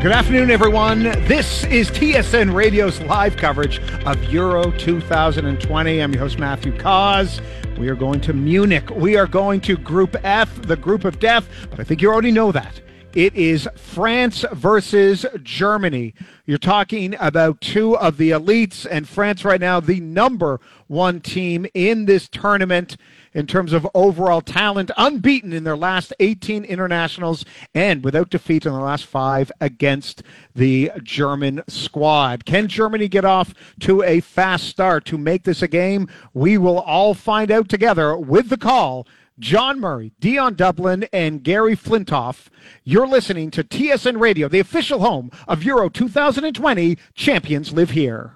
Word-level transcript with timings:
Good 0.00 0.12
afternoon, 0.12 0.52
everyone. 0.52 1.02
This 1.02 1.64
is 1.64 1.90
TSN 1.90 2.54
Radio's 2.54 3.00
live 3.00 3.36
coverage 3.36 3.80
of 4.06 4.22
Euro 4.32 4.70
2020. 4.70 6.00
I'm 6.00 6.12
your 6.12 6.22
host, 6.22 6.38
Matthew 6.38 6.70
Cauz. 6.78 7.40
We 7.76 7.88
are 7.88 7.96
going 7.96 8.20
to 8.20 8.32
Munich. 8.32 8.90
We 8.90 9.16
are 9.16 9.26
going 9.26 9.60
to 9.62 9.76
Group 9.76 10.14
F, 10.22 10.62
the 10.62 10.76
group 10.76 11.04
of 11.04 11.18
death, 11.18 11.48
but 11.68 11.80
I 11.80 11.82
think 11.82 12.00
you 12.00 12.12
already 12.12 12.30
know 12.30 12.52
that. 12.52 12.80
It 13.16 13.34
is 13.34 13.68
France 13.74 14.44
versus 14.52 15.26
Germany. 15.42 16.14
You're 16.46 16.58
talking 16.58 17.16
about 17.18 17.60
two 17.60 17.96
of 17.96 18.18
the 18.18 18.30
elites, 18.30 18.86
and 18.88 19.08
France 19.08 19.44
right 19.44 19.60
now, 19.60 19.80
the 19.80 19.98
number 19.98 20.60
one 20.86 21.20
team 21.20 21.66
in 21.74 22.04
this 22.04 22.28
tournament 22.28 22.96
in 23.38 23.46
terms 23.46 23.72
of 23.72 23.86
overall 23.94 24.40
talent, 24.40 24.90
unbeaten 24.96 25.52
in 25.52 25.62
their 25.62 25.76
last 25.76 26.12
18 26.18 26.64
internationals 26.64 27.44
and 27.72 28.02
without 28.02 28.30
defeat 28.30 28.66
in 28.66 28.72
the 28.72 28.80
last 28.80 29.06
five 29.06 29.52
against 29.60 30.24
the 30.56 30.90
German 31.04 31.62
squad. 31.68 32.44
Can 32.44 32.66
Germany 32.66 33.06
get 33.06 33.24
off 33.24 33.54
to 33.78 34.02
a 34.02 34.18
fast 34.18 34.64
start 34.64 35.04
to 35.04 35.16
make 35.16 35.44
this 35.44 35.62
a 35.62 35.68
game? 35.68 36.08
We 36.34 36.58
will 36.58 36.80
all 36.80 37.14
find 37.14 37.52
out 37.52 37.68
together 37.68 38.16
with 38.16 38.48
the 38.48 38.56
call. 38.56 39.06
John 39.38 39.78
Murray, 39.78 40.10
Dion 40.18 40.56
Dublin, 40.56 41.06
and 41.12 41.44
Gary 41.44 41.76
Flintoff. 41.76 42.48
You're 42.82 43.06
listening 43.06 43.52
to 43.52 43.62
TSN 43.62 44.18
Radio, 44.18 44.48
the 44.48 44.58
official 44.58 44.98
home 44.98 45.30
of 45.46 45.62
Euro 45.62 45.88
2020. 45.88 46.98
Champions 47.14 47.72
live 47.72 47.90
here. 47.90 48.34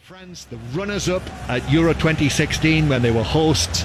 France, 0.00 0.44
the 0.44 0.58
runners 0.74 1.08
up 1.08 1.28
at 1.48 1.68
Euro 1.72 1.92
2016 1.92 2.88
when 2.88 3.02
they 3.02 3.10
were 3.10 3.24
hosts 3.24 3.84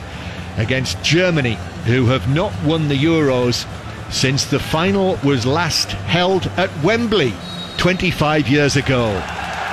against 0.60 1.02
Germany, 1.04 1.58
who 1.86 2.06
have 2.06 2.28
not 2.34 2.54
won 2.64 2.88
the 2.88 2.98
Euros 2.98 3.66
since 4.12 4.46
the 4.46 4.60
final 4.60 5.18
was 5.24 5.46
last 5.46 5.92
held 5.92 6.48
at 6.58 6.70
Wembley 6.84 7.34
25 7.78 8.48
years 8.48 8.76
ago. 8.76 9.08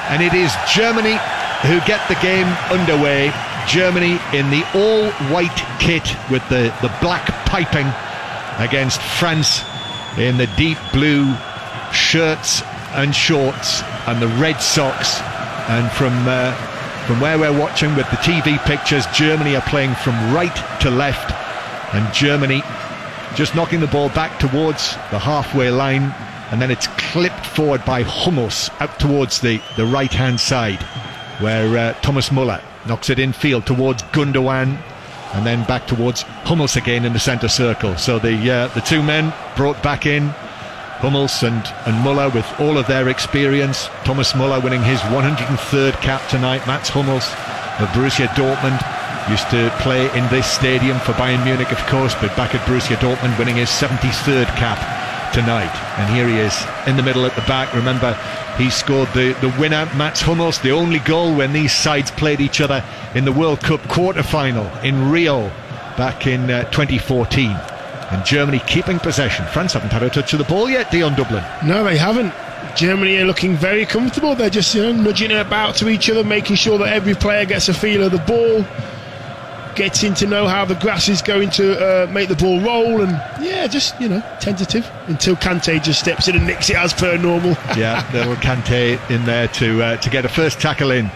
And 0.08 0.22
it 0.22 0.32
is 0.32 0.52
Germany 0.72 1.18
who 1.62 1.80
get 1.86 2.06
the 2.08 2.18
game 2.22 2.46
underway. 2.70 3.32
Germany 3.66 4.18
in 4.32 4.48
the 4.50 4.64
all 4.74 5.10
white 5.32 5.64
kit 5.80 6.08
with 6.30 6.46
the, 6.48 6.72
the 6.82 6.94
black 7.00 7.26
piping 7.46 7.86
against 8.58 9.02
France 9.02 9.64
in 10.16 10.36
the 10.36 10.46
deep 10.56 10.78
blue 10.92 11.34
shirts 11.92 12.62
and 12.94 13.14
shorts 13.14 13.82
and 14.06 14.22
the 14.22 14.28
red 14.40 14.58
socks. 14.58 15.20
And 15.68 15.90
from 15.92 16.12
uh, 16.28 16.54
from 17.06 17.20
where 17.20 17.38
we're 17.38 17.56
watching 17.56 17.94
with 17.94 18.10
the 18.10 18.16
TV 18.16 18.58
pictures, 18.64 19.06
Germany 19.14 19.54
are 19.54 19.62
playing 19.62 19.94
from 19.94 20.34
right 20.34 20.80
to 20.80 20.90
left, 20.90 21.32
and 21.94 22.12
Germany 22.12 22.62
just 23.36 23.54
knocking 23.54 23.78
the 23.78 23.86
ball 23.86 24.08
back 24.08 24.40
towards 24.40 24.94
the 25.12 25.18
halfway 25.18 25.70
line, 25.70 26.12
and 26.50 26.60
then 26.60 26.70
it's 26.70 26.88
clipped 27.12 27.46
forward 27.46 27.84
by 27.84 28.02
Hummels 28.02 28.70
out 28.80 28.98
towards 28.98 29.40
the, 29.40 29.60
the 29.76 29.86
right 29.86 30.12
hand 30.12 30.40
side, 30.40 30.82
where 31.40 31.78
uh, 31.78 31.92
Thomas 32.00 32.32
Muller 32.32 32.60
knocks 32.88 33.08
it 33.08 33.20
in 33.20 33.32
field 33.32 33.66
towards 33.66 34.02
Gundogan, 34.04 34.76
and 35.34 35.46
then 35.46 35.64
back 35.66 35.86
towards 35.86 36.22
Hummels 36.22 36.76
again 36.76 37.04
in 37.04 37.12
the 37.12 37.20
centre 37.20 37.48
circle. 37.48 37.96
So 37.96 38.18
the 38.18 38.50
uh, 38.50 38.66
the 38.68 38.80
two 38.80 39.02
men 39.02 39.32
brought 39.54 39.80
back 39.82 40.06
in 40.06 40.34
Hummels 40.98 41.42
and, 41.42 41.62
and 41.84 42.02
Muller 42.02 42.30
with 42.30 42.46
all 42.58 42.78
of 42.78 42.86
their 42.86 43.08
experience. 43.08 43.88
Thomas 44.04 44.34
Muller 44.34 44.60
winning 44.60 44.82
his 44.82 45.00
103rd 45.00 45.92
cap 46.00 46.26
tonight. 46.30 46.66
Mats 46.66 46.88
Hummels 46.88 47.26
of 47.78 47.88
Borussia 47.92 48.26
Dortmund 48.28 48.80
used 49.30 49.48
to 49.50 49.70
play 49.82 50.06
in 50.16 50.26
this 50.30 50.46
stadium 50.50 50.98
for 51.00 51.12
Bayern 51.12 51.44
Munich, 51.44 51.70
of 51.70 51.78
course, 51.86 52.14
but 52.14 52.34
back 52.36 52.54
at 52.54 52.66
Borussia 52.66 52.96
Dortmund 52.96 53.38
winning 53.38 53.56
his 53.56 53.68
73rd 53.68 54.46
cap 54.56 54.78
tonight. 55.34 55.74
And 55.98 56.14
here 56.14 56.26
he 56.28 56.38
is 56.38 56.64
in 56.86 56.96
the 56.96 57.02
middle 57.02 57.26
at 57.26 57.34
the 57.34 57.42
back. 57.42 57.74
Remember, 57.74 58.14
he 58.56 58.70
scored 58.70 59.08
the, 59.12 59.36
the 59.42 59.54
winner, 59.60 59.84
Mats 59.96 60.22
Hummels, 60.22 60.60
the 60.60 60.70
only 60.70 61.00
goal 61.00 61.34
when 61.34 61.52
these 61.52 61.72
sides 61.72 62.10
played 62.10 62.40
each 62.40 62.60
other 62.60 62.82
in 63.14 63.26
the 63.26 63.32
World 63.32 63.60
Cup 63.60 63.86
quarter 63.88 64.22
final 64.22 64.66
in 64.78 65.10
Rio 65.10 65.48
back 65.96 66.26
in 66.26 66.50
uh, 66.50 66.64
2014 66.70 67.75
and 68.10 68.24
Germany 68.24 68.60
keeping 68.66 68.98
possession. 68.98 69.44
France 69.46 69.72
haven't 69.72 69.90
had 69.90 70.02
a 70.02 70.10
touch 70.10 70.32
of 70.32 70.38
the 70.38 70.44
ball 70.44 70.68
yet, 70.68 70.90
Dion 70.90 71.14
Dublin. 71.14 71.44
No, 71.64 71.84
they 71.84 71.96
haven't. 71.96 72.32
Germany 72.76 73.18
are 73.18 73.24
looking 73.24 73.56
very 73.56 73.86
comfortable. 73.86 74.34
They're 74.34 74.50
just 74.50 74.74
you 74.74 74.82
know, 74.82 74.92
nudging 74.92 75.30
it 75.30 75.38
about 75.38 75.76
to 75.76 75.88
each 75.88 76.10
other, 76.10 76.22
making 76.22 76.56
sure 76.56 76.78
that 76.78 76.92
every 76.92 77.14
player 77.14 77.44
gets 77.44 77.68
a 77.68 77.74
feel 77.74 78.02
of 78.02 78.12
the 78.12 78.18
ball, 78.18 78.64
getting 79.74 80.14
to 80.14 80.26
know 80.26 80.46
how 80.46 80.64
the 80.64 80.74
grass 80.74 81.08
is 81.08 81.22
going 81.22 81.50
to 81.50 81.78
uh, 81.78 82.06
make 82.10 82.28
the 82.28 82.36
ball 82.36 82.60
roll, 82.60 83.02
and 83.02 83.12
yeah, 83.42 83.66
just 83.66 83.98
you 84.00 84.08
know, 84.08 84.22
tentative 84.40 84.90
until 85.06 85.36
Kante 85.36 85.82
just 85.82 86.00
steps 86.00 86.28
in 86.28 86.36
and 86.36 86.46
nicks 86.46 86.68
it 86.70 86.76
as 86.76 86.92
per 86.92 87.16
normal. 87.16 87.50
yeah, 87.76 88.08
there 88.12 88.28
was 88.28 88.38
Kante 88.38 88.98
in 89.10 89.24
there 89.24 89.48
to 89.48 89.82
uh, 89.82 89.96
to 89.98 90.10
get 90.10 90.24
a 90.24 90.28
first 90.28 90.60
tackle 90.60 90.90
in 90.90 91.10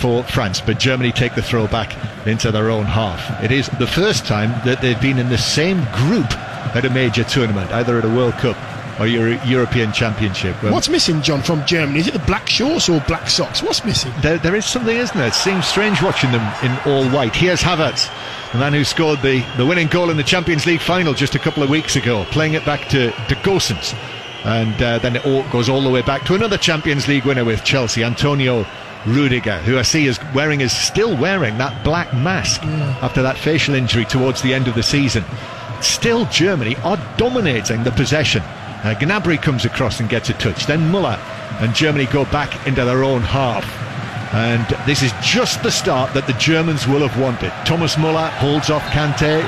for 0.00 0.24
France, 0.24 0.60
but 0.60 0.78
Germany 0.78 1.12
take 1.12 1.34
the 1.34 1.42
throw 1.42 1.66
back 1.66 1.94
into 2.26 2.50
their 2.50 2.70
own 2.70 2.84
half. 2.86 3.42
It 3.42 3.52
is 3.52 3.68
the 3.78 3.86
first 3.86 4.26
time 4.26 4.50
that 4.64 4.80
they've 4.80 5.00
been 5.00 5.18
in 5.18 5.28
the 5.28 5.38
same 5.38 5.78
group 5.92 6.30
at 6.74 6.84
a 6.84 6.90
major 6.90 7.24
tournament, 7.24 7.70
either 7.72 7.98
at 7.98 8.04
a 8.04 8.08
World 8.08 8.34
Cup 8.34 8.56
or 9.00 9.06
Euro- 9.06 9.40
European 9.44 9.92
Championship. 9.92 10.62
Well, 10.62 10.72
What's 10.72 10.88
missing, 10.88 11.22
John, 11.22 11.42
from 11.42 11.64
Germany? 11.64 12.00
Is 12.00 12.08
it 12.08 12.12
the 12.12 12.18
black 12.20 12.48
shorts 12.48 12.88
or 12.88 13.00
black 13.08 13.28
socks? 13.30 13.62
What's 13.62 13.84
missing? 13.84 14.12
There, 14.20 14.38
there 14.38 14.54
is 14.54 14.66
something, 14.66 14.96
isn't 14.96 15.16
there? 15.16 15.28
It 15.28 15.34
seems 15.34 15.66
strange 15.66 16.02
watching 16.02 16.32
them 16.32 16.42
in 16.62 16.70
all 16.90 17.08
white. 17.10 17.34
Here's 17.34 17.62
Havertz, 17.62 18.08
the 18.52 18.58
man 18.58 18.72
who 18.72 18.84
scored 18.84 19.20
the, 19.22 19.44
the 19.56 19.64
winning 19.66 19.88
goal 19.88 20.10
in 20.10 20.16
the 20.16 20.22
Champions 20.22 20.66
League 20.66 20.80
final 20.80 21.14
just 21.14 21.34
a 21.34 21.38
couple 21.38 21.62
of 21.62 21.70
weeks 21.70 21.96
ago, 21.96 22.24
playing 22.30 22.54
it 22.54 22.64
back 22.64 22.88
to, 22.88 23.10
to 23.10 23.34
Gosens. 23.36 23.94
And 24.44 24.82
uh, 24.82 24.98
then 24.98 25.16
it 25.16 25.26
all 25.26 25.42
goes 25.50 25.68
all 25.68 25.82
the 25.82 25.90
way 25.90 26.02
back 26.02 26.24
to 26.26 26.34
another 26.34 26.56
Champions 26.56 27.06
League 27.08 27.24
winner 27.24 27.44
with 27.44 27.62
Chelsea, 27.64 28.02
Antonio 28.04 28.64
Rudiger, 29.06 29.58
who 29.58 29.78
I 29.78 29.82
see 29.82 30.06
is 30.06 30.18
wearing 30.34 30.60
is 30.60 30.76
still 30.76 31.16
wearing 31.16 31.56
that 31.58 31.84
black 31.84 32.12
mask 32.12 32.62
yeah. 32.62 32.98
after 33.00 33.22
that 33.22 33.38
facial 33.38 33.74
injury 33.74 34.04
towards 34.04 34.42
the 34.42 34.52
end 34.52 34.68
of 34.68 34.74
the 34.74 34.82
season. 34.82 35.24
Still, 35.80 36.26
Germany 36.26 36.76
are 36.84 36.98
dominating 37.16 37.82
the 37.82 37.92
possession. 37.92 38.42
Uh, 38.42 38.94
Gnabry 38.98 39.40
comes 39.40 39.64
across 39.64 40.00
and 40.00 40.08
gets 40.08 40.28
a 40.28 40.34
touch. 40.34 40.66
Then 40.66 40.90
Muller 40.90 41.18
and 41.60 41.74
Germany 41.74 42.06
go 42.06 42.24
back 42.26 42.66
into 42.66 42.84
their 42.84 43.02
own 43.02 43.22
half. 43.22 43.64
And 44.34 44.66
this 44.86 45.02
is 45.02 45.12
just 45.22 45.62
the 45.62 45.70
start 45.70 46.14
that 46.14 46.26
the 46.26 46.34
Germans 46.34 46.86
will 46.86 47.06
have 47.06 47.20
wanted. 47.20 47.52
Thomas 47.66 47.98
Muller 47.98 48.28
holds 48.28 48.70
off 48.70 48.82
Kante, 48.84 49.42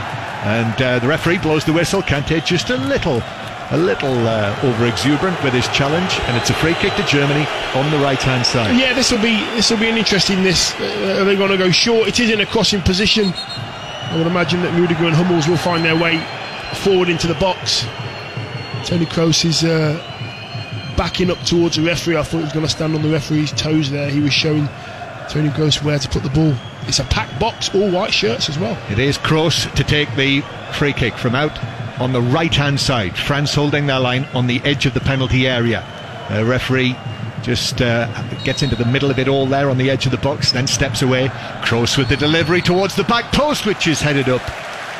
and 0.44 0.82
uh, 0.82 0.98
the 0.98 1.06
referee 1.06 1.38
blows 1.38 1.64
the 1.64 1.72
whistle. 1.72 2.02
Kante 2.02 2.44
just 2.44 2.70
a 2.70 2.76
little 2.76 3.22
a 3.72 3.76
little 3.78 4.28
uh, 4.28 4.58
over 4.62 4.86
exuberant 4.86 5.42
with 5.42 5.54
his 5.54 5.66
challenge, 5.68 6.20
and 6.20 6.36
it's 6.36 6.50
a 6.50 6.54
free 6.54 6.74
kick 6.74 6.94
to 6.96 7.02
Germany 7.04 7.46
on 7.74 7.90
the 7.90 7.98
right 7.98 8.20
hand 8.20 8.44
side. 8.44 8.78
Yeah, 8.78 8.92
this 8.92 9.10
will 9.10 9.22
be 9.22 9.40
this 9.56 9.70
will 9.70 9.78
be 9.78 9.88
an 9.88 9.96
interesting. 9.96 10.42
This 10.42 10.78
uh, 10.78 11.18
are 11.20 11.24
they 11.24 11.36
going 11.36 11.50
to 11.50 11.56
go 11.56 11.70
short? 11.70 12.06
It 12.06 12.20
is 12.20 12.30
in 12.30 12.40
a 12.40 12.46
crossing 12.46 12.82
position. 12.82 13.32
I 13.34 14.16
would 14.18 14.26
imagine 14.26 14.60
that 14.62 14.78
Rudiger 14.78 15.06
and 15.06 15.16
Hummels 15.16 15.48
will 15.48 15.56
find 15.56 15.82
their 15.82 15.96
way 15.96 16.22
forward 16.84 17.08
into 17.08 17.26
the 17.26 17.34
box. 17.34 17.86
Tony 18.84 19.06
Kroos 19.06 19.44
is 19.46 19.64
uh, 19.64 19.96
backing 20.98 21.30
up 21.30 21.38
towards 21.44 21.76
the 21.76 21.82
referee. 21.82 22.18
I 22.18 22.22
thought 22.22 22.38
he 22.38 22.44
was 22.44 22.52
going 22.52 22.66
to 22.66 22.70
stand 22.70 22.94
on 22.94 23.00
the 23.00 23.08
referee's 23.08 23.52
toes 23.52 23.90
there. 23.90 24.10
He 24.10 24.20
was 24.20 24.34
showing 24.34 24.68
Tony 25.30 25.48
Kroos 25.48 25.82
where 25.82 25.98
to 25.98 26.08
put 26.10 26.22
the 26.22 26.30
ball. 26.30 26.54
It's 26.82 26.98
a 26.98 27.04
packed 27.04 27.40
box, 27.40 27.74
all 27.74 27.90
white 27.90 28.12
shirts 28.12 28.50
as 28.50 28.58
well. 28.58 28.76
It 28.90 28.98
is 28.98 29.16
Kroos 29.16 29.72
to 29.76 29.84
take 29.84 30.14
the 30.14 30.42
free 30.74 30.92
kick 30.92 31.14
from 31.14 31.34
out 31.34 31.58
on 31.98 32.12
the 32.12 32.22
right 32.22 32.54
hand 32.54 32.80
side. 32.80 33.16
France 33.16 33.54
holding 33.54 33.86
their 33.86 34.00
line 34.00 34.24
on 34.34 34.46
the 34.46 34.60
edge 34.64 34.86
of 34.86 34.94
the 34.94 35.00
penalty 35.00 35.46
area. 35.46 35.84
The 36.30 36.44
referee 36.44 36.96
just 37.42 37.82
uh, 37.82 38.06
gets 38.44 38.62
into 38.62 38.76
the 38.76 38.84
middle 38.84 39.10
of 39.10 39.18
it 39.18 39.28
all 39.28 39.46
there 39.46 39.68
on 39.68 39.78
the 39.78 39.90
edge 39.90 40.06
of 40.06 40.12
the 40.12 40.18
box, 40.18 40.52
then 40.52 40.66
steps 40.66 41.02
away. 41.02 41.28
Kroos 41.62 41.98
with 41.98 42.08
the 42.08 42.16
delivery 42.16 42.62
towards 42.62 42.94
the 42.94 43.04
back 43.04 43.32
post, 43.32 43.66
which 43.66 43.86
is 43.86 44.00
headed 44.00 44.28
up 44.28 44.42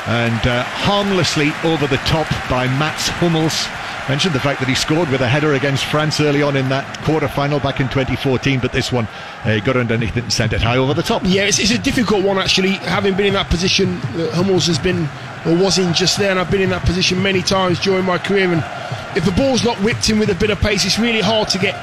and 0.07 0.47
uh, 0.47 0.63
harmlessly 0.63 1.51
over 1.63 1.87
the 1.87 1.97
top 1.97 2.27
by 2.49 2.67
Mats 2.67 3.07
Hummels. 3.07 3.67
Mentioned 4.09 4.35
the 4.35 4.39
fact 4.39 4.59
that 4.59 4.67
he 4.67 4.75
scored 4.75 5.09
with 5.09 5.21
a 5.21 5.27
header 5.27 5.53
against 5.53 5.85
France 5.85 6.19
early 6.19 6.41
on 6.41 6.57
in 6.57 6.67
that 6.67 7.01
quarter 7.03 7.29
final 7.29 7.59
back 7.61 7.79
in 7.79 7.87
2014, 7.87 8.59
but 8.59 8.73
this 8.73 8.91
one 8.91 9.07
uh, 9.45 9.59
got 9.59 9.77
underneath 9.77 10.17
it 10.17 10.23
and 10.23 10.33
sent 10.33 10.51
it 10.51 10.61
high 10.61 10.75
over 10.75 10.93
the 10.93 11.01
top. 11.01 11.21
Yeah, 11.23 11.43
it's, 11.43 11.57
it's 11.57 11.71
a 11.71 11.77
difficult 11.77 12.25
one 12.25 12.37
actually. 12.37 12.71
Having 12.71 13.15
been 13.15 13.27
in 13.27 13.33
that 13.33 13.49
position, 13.49 13.95
uh, 13.95 14.29
Hummels 14.31 14.67
has 14.67 14.77
been 14.77 15.07
or 15.45 15.55
was 15.55 15.77
in 15.77 15.93
just 15.93 16.17
there, 16.17 16.31
and 16.31 16.39
I've 16.39 16.51
been 16.51 16.61
in 16.61 16.69
that 16.71 16.85
position 16.85 17.21
many 17.23 17.41
times 17.41 17.79
during 17.79 18.05
my 18.05 18.17
career. 18.17 18.51
And 18.51 18.61
if 19.17 19.23
the 19.23 19.31
ball's 19.31 19.63
not 19.63 19.77
whipped 19.77 20.09
in 20.09 20.19
with 20.19 20.29
a 20.29 20.35
bit 20.35 20.49
of 20.49 20.59
pace, 20.59 20.85
it's 20.85 20.99
really 20.99 21.21
hard 21.21 21.47
to 21.49 21.57
get 21.57 21.75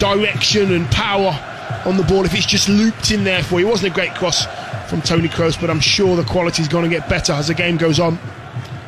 direction 0.00 0.72
and 0.72 0.84
power 0.90 1.38
on 1.84 1.96
the 1.96 2.04
ball 2.04 2.24
if 2.24 2.34
it's 2.34 2.46
just 2.46 2.68
looped 2.68 3.12
in 3.12 3.22
there 3.22 3.42
for 3.42 3.60
you. 3.60 3.68
It 3.68 3.70
wasn't 3.70 3.92
a 3.92 3.94
great 3.94 4.14
cross 4.16 4.46
from 4.90 5.00
Tony 5.02 5.28
Kroos, 5.28 5.60
but 5.60 5.70
I'm 5.70 5.80
sure 5.80 6.16
the 6.16 6.24
quality's 6.24 6.66
going 6.66 6.90
to 6.90 6.90
get 6.90 7.08
better 7.08 7.32
as 7.32 7.48
the 7.48 7.54
game 7.54 7.76
goes 7.76 8.00
on. 8.00 8.18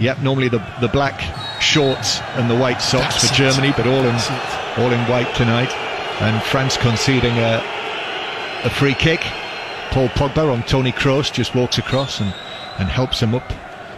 Yep, 0.01 0.21
normally 0.21 0.49
the 0.49 0.65
the 0.81 0.89
black 0.89 1.21
shorts 1.61 2.21
and 2.37 2.51
the 2.51 2.57
white 2.57 2.81
socks 2.81 3.23
That's 3.23 3.29
for 3.29 3.35
it. 3.35 3.37
Germany, 3.37 3.73
but 3.77 3.87
all 3.87 4.05
in 4.05 4.15
all 4.79 4.93
in 4.93 5.01
white 5.11 5.33
tonight. 5.35 5.73
And 6.21 6.43
France 6.43 6.77
conceding 6.77 7.39
a 7.39 7.63
a 8.65 8.71
free 8.71 8.95
kick. 8.95 9.21
Paul 9.91 10.09
Pogba 10.09 10.53
on 10.53 10.63
Tony 10.65 10.93
Kroos 10.93 11.33
just 11.33 11.55
walks 11.55 11.79
across 11.79 12.21
and, 12.21 12.33
and 12.79 12.89
helps 12.89 13.21
him 13.21 13.35
up 13.35 13.53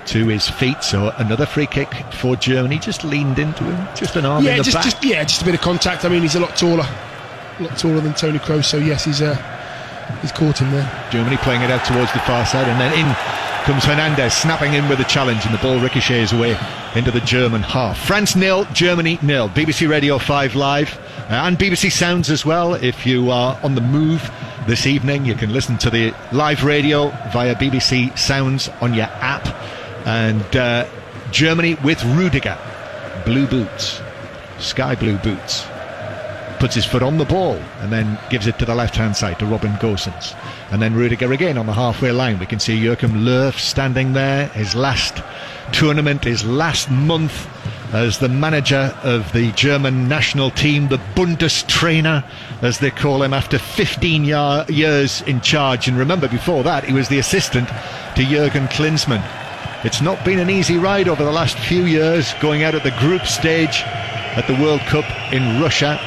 to 0.06 0.26
his 0.26 0.49
feet. 0.49 0.82
So 0.82 1.11
another 1.19 1.47
free 1.47 1.67
kick 1.67 1.93
for 2.14 2.37
Germany. 2.37 2.79
Just 2.79 3.05
leaned 3.05 3.38
into 3.38 3.64
him, 3.64 3.88
just 3.94 4.17
an 4.17 4.25
arm 4.25 4.44
yeah, 4.44 4.53
in 4.53 4.59
the 4.59 4.64
just, 4.64 4.76
back. 4.76 4.85
just 4.85 5.05
yeah, 5.05 5.25
just 5.25 5.43
a 5.43 5.44
bit 5.44 5.55
of 5.55 5.61
contact. 5.61 6.05
I 6.05 6.09
mean, 6.09 6.23
he's 6.23 6.35
a 6.35 6.41
lot 6.41 6.56
taller, 6.56 6.87
a 7.59 7.62
lot 7.62 7.79
taller 7.79 8.00
than 8.00 8.14
Tony 8.14 8.38
Kroos. 8.38 8.64
So 8.64 8.79
yes, 8.79 9.05
he's 9.05 9.20
uh, 9.20 9.37
he's 10.20 10.32
caught 10.32 10.59
him 10.59 10.70
there. 10.70 11.09
Germany 11.11 11.37
playing 11.38 11.62
it 11.62 11.70
out 11.70 11.85
towards 11.85 12.12
the 12.12 12.20
far 12.20 12.47
side, 12.47 12.69
and 12.69 12.81
then 12.81 12.93
in 12.99 13.06
comes 13.64 13.85
Hernandez, 13.85 14.35
snapping 14.35 14.75
in 14.75 14.88
with 14.88 14.99
a 14.99 15.05
challenge, 15.05 15.44
and 15.44 15.55
the 15.55 15.59
ball 15.59 15.79
ricochets 15.79 16.32
away 16.32 16.59
into 16.97 17.12
the 17.12 17.20
German 17.20 17.62
half. 17.62 17.97
France 17.97 18.35
nil, 18.35 18.64
Germany 18.73 19.19
nil. 19.23 19.49
BBC 19.50 19.88
Radio 19.88 20.19
5 20.19 20.56
live 20.56 20.99
uh, 21.31 21.35
and 21.35 21.56
BBC 21.56 21.93
Sounds 21.93 22.29
as 22.29 22.44
well. 22.44 22.75
If 22.75 23.06
you 23.06 23.31
are 23.31 23.59
on 23.62 23.76
the 23.76 23.81
move 23.81 24.31
this 24.67 24.87
evening, 24.87 25.25
you 25.25 25.37
can 25.37 25.53
listen 25.53 25.79
to 25.79 25.91
the 25.91 26.12
live 26.32 26.64
radio 26.64 27.11
via 27.32 27.55
BBC 27.55 28.19
Sounds 28.19 28.69
on 28.81 28.94
your 28.94 29.06
app. 29.06 29.47
And 30.06 30.56
uh, 30.56 30.88
Germany 31.31 31.76
with 31.85 32.03
Rudiger, 32.05 32.59
blue 33.25 33.47
boots, 33.47 34.00
sky 34.59 34.97
blue 34.97 35.19
boots 35.19 35.67
puts 36.62 36.76
his 36.76 36.85
foot 36.85 37.03
on 37.03 37.19
the 37.19 37.25
ball 37.25 37.56
and 37.81 37.91
then 37.91 38.17
gives 38.31 38.47
it 38.47 38.56
to 38.56 38.64
the 38.64 38.73
left 38.73 38.94
hand 38.94 39.17
side 39.17 39.37
to 39.37 39.44
Robin 39.44 39.73
Gosens. 39.81 40.32
And 40.70 40.81
then 40.81 40.94
Rudiger 40.94 41.32
again 41.32 41.59
on 41.59 41.67
the 41.67 41.73
halfway 41.73 42.12
line. 42.12 42.38
We 42.38 42.47
can 42.47 42.61
see 42.61 42.76
Joachim 42.76 43.25
Löw 43.25 43.53
standing 43.59 44.12
there, 44.12 44.47
his 44.50 44.76
last 44.76 45.20
tournament, 45.73 46.23
his 46.23 46.44
last 46.44 46.88
month 46.88 47.49
as 47.93 48.20
the 48.20 48.29
manager 48.29 48.97
of 49.03 49.32
the 49.32 49.50
German 49.53 50.06
national 50.06 50.53
team, 50.53 50.87
the 50.87 51.00
Bundestrainer, 51.17 52.25
as 52.62 52.79
they 52.79 52.93
call 52.93 53.25
him, 53.25 53.35
after 53.35 53.59
15 53.59 54.23
year, 54.23 54.64
years 54.69 55.20
in 55.23 55.41
charge. 55.41 55.88
And 55.88 55.99
remember, 55.99 56.29
before 56.29 56.62
that, 56.62 56.85
he 56.85 56.93
was 56.93 57.09
the 57.09 57.19
assistant 57.19 57.67
to 58.14 58.25
Jurgen 58.25 58.69
Klinsmann. 58.69 59.25
It's 59.85 60.00
not 60.00 60.25
been 60.25 60.38
an 60.38 60.49
easy 60.49 60.76
ride 60.76 61.09
over 61.09 61.25
the 61.25 61.32
last 61.32 61.59
few 61.59 61.87
years, 61.87 62.32
going 62.35 62.62
out 62.62 62.76
at 62.76 62.85
the 62.85 62.97
group 63.00 63.26
stage 63.26 63.82
at 63.82 64.47
the 64.47 64.55
World 64.62 64.82
Cup 64.82 65.05
in 65.32 65.61
Russia. 65.61 65.99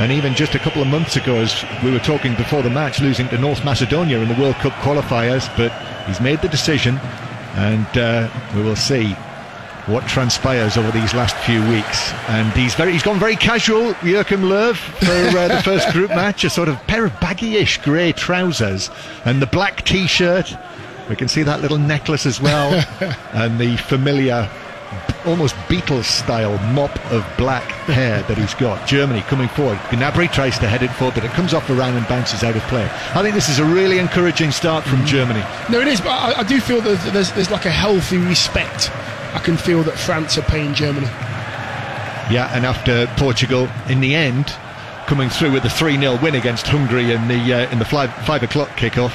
And 0.00 0.10
even 0.12 0.34
just 0.34 0.54
a 0.54 0.58
couple 0.58 0.80
of 0.80 0.88
months 0.88 1.16
ago, 1.16 1.36
as 1.36 1.62
we 1.84 1.90
were 1.90 1.98
talking 1.98 2.34
before 2.34 2.62
the 2.62 2.70
match, 2.70 3.02
losing 3.02 3.28
to 3.28 3.36
North 3.36 3.62
Macedonia 3.66 4.18
in 4.18 4.28
the 4.28 4.34
World 4.40 4.54
Cup 4.54 4.72
qualifiers. 4.80 5.46
But 5.58 5.72
he's 6.06 6.22
made 6.22 6.40
the 6.40 6.48
decision, 6.48 6.96
and 7.54 7.86
uh, 7.98 8.30
we 8.56 8.62
will 8.62 8.76
see 8.76 9.14
what 9.84 10.08
transpires 10.08 10.78
over 10.78 10.90
these 10.90 11.12
last 11.12 11.36
few 11.44 11.60
weeks. 11.68 12.12
And 12.28 12.50
he's 12.54 12.74
very, 12.74 12.92
he's 12.92 13.02
gone 13.02 13.18
very 13.18 13.36
casual, 13.36 13.94
Joachim 14.02 14.40
Löw, 14.40 14.74
for 14.74 15.38
uh, 15.38 15.48
the 15.48 15.62
first 15.64 15.92
group 15.92 16.08
match. 16.08 16.44
A 16.44 16.50
sort 16.50 16.70
of 16.70 16.78
pair 16.86 17.04
of 17.04 17.20
baggy-ish 17.20 17.82
grey 17.82 18.12
trousers 18.12 18.88
and 19.26 19.42
the 19.42 19.46
black 19.46 19.84
T-shirt. 19.84 20.56
We 21.10 21.16
can 21.16 21.28
see 21.28 21.42
that 21.42 21.60
little 21.60 21.76
necklace 21.76 22.24
as 22.24 22.40
well, 22.40 22.72
and 23.34 23.60
the 23.60 23.76
familiar 23.76 24.48
almost 25.26 25.54
Beatles 25.68 26.04
style 26.04 26.58
mop 26.72 26.94
of 27.12 27.26
black 27.36 27.64
hair 27.88 28.22
that 28.22 28.38
he's 28.38 28.54
got. 28.54 28.86
Germany 28.86 29.20
coming 29.22 29.48
forward. 29.48 29.78
Gnabry 29.90 30.32
tries 30.32 30.58
to 30.58 30.68
head 30.68 30.82
it 30.82 30.90
forward, 30.92 31.14
but 31.14 31.24
it 31.24 31.30
comes 31.32 31.54
off 31.54 31.66
the 31.68 31.74
round 31.74 31.96
and 31.96 32.06
bounces 32.08 32.42
out 32.42 32.56
of 32.56 32.62
play. 32.64 32.84
I 33.14 33.22
think 33.22 33.34
this 33.34 33.48
is 33.48 33.58
a 33.58 33.64
really 33.64 33.98
encouraging 33.98 34.50
start 34.50 34.84
from 34.84 35.04
Germany. 35.06 35.42
No, 35.68 35.80
it 35.80 35.88
is, 35.88 36.00
but 36.00 36.10
I, 36.10 36.40
I 36.40 36.42
do 36.42 36.60
feel 36.60 36.80
that 36.80 37.12
there's, 37.12 37.32
there's 37.32 37.50
like 37.50 37.66
a 37.66 37.70
healthy 37.70 38.18
respect. 38.18 38.90
I 39.34 39.40
can 39.42 39.56
feel 39.56 39.82
that 39.84 39.98
France 39.98 40.38
are 40.38 40.42
paying 40.42 40.74
Germany. 40.74 41.06
Yeah, 42.32 42.50
and 42.52 42.64
after 42.64 43.06
Portugal, 43.16 43.68
in 43.88 44.00
the 44.00 44.14
end, 44.14 44.54
coming 45.06 45.28
through 45.28 45.52
with 45.52 45.64
a 45.64 45.70
3 45.70 45.98
0 45.98 46.18
win 46.22 46.36
against 46.36 46.66
Hungary 46.66 47.12
in 47.12 47.26
the 47.28 47.52
uh, 47.52 47.70
in 47.72 47.78
the 47.78 47.84
five, 47.84 48.12
five 48.24 48.42
o'clock 48.44 48.68
kickoff 48.70 49.12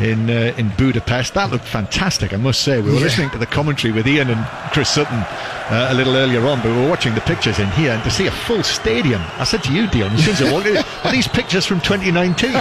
in 0.00 0.30
uh, 0.30 0.54
in 0.56 0.70
Budapest. 0.76 1.34
That 1.34 1.50
looked 1.50 1.64
fantastic, 1.66 2.32
I 2.32 2.36
must 2.36 2.60
say. 2.62 2.80
We 2.80 2.90
were 2.90 2.96
Yeah. 2.96 3.02
listening 3.04 3.30
to 3.30 3.38
the 3.38 3.46
commentary 3.46 3.92
with 3.92 4.06
Ian 4.06 4.30
and 4.30 4.46
Chris 4.72 4.88
Sutton 4.90 5.18
uh, 5.18 5.88
a 5.90 5.94
little 5.94 6.16
earlier 6.16 6.46
on, 6.46 6.60
but 6.62 6.70
we 6.70 6.76
were 6.82 6.88
watching 6.88 7.14
the 7.14 7.20
pictures 7.22 7.58
in 7.58 7.68
here 7.72 7.92
and 7.92 8.02
to 8.04 8.10
see 8.10 8.26
a 8.26 8.30
full 8.30 8.62
stadium. 8.62 9.20
I 9.38 9.44
said 9.44 9.62
to 9.64 9.72
you, 9.72 9.86
Dion, 9.88 10.12
as 10.12 10.24
soon 10.24 10.34
as 10.34 10.42
I 10.42 10.52
walked 10.52 10.66
in, 10.66 10.76
are 11.04 11.12
these 11.12 11.28
pictures 11.28 11.66
from 11.66 11.80
2019? 11.80 12.52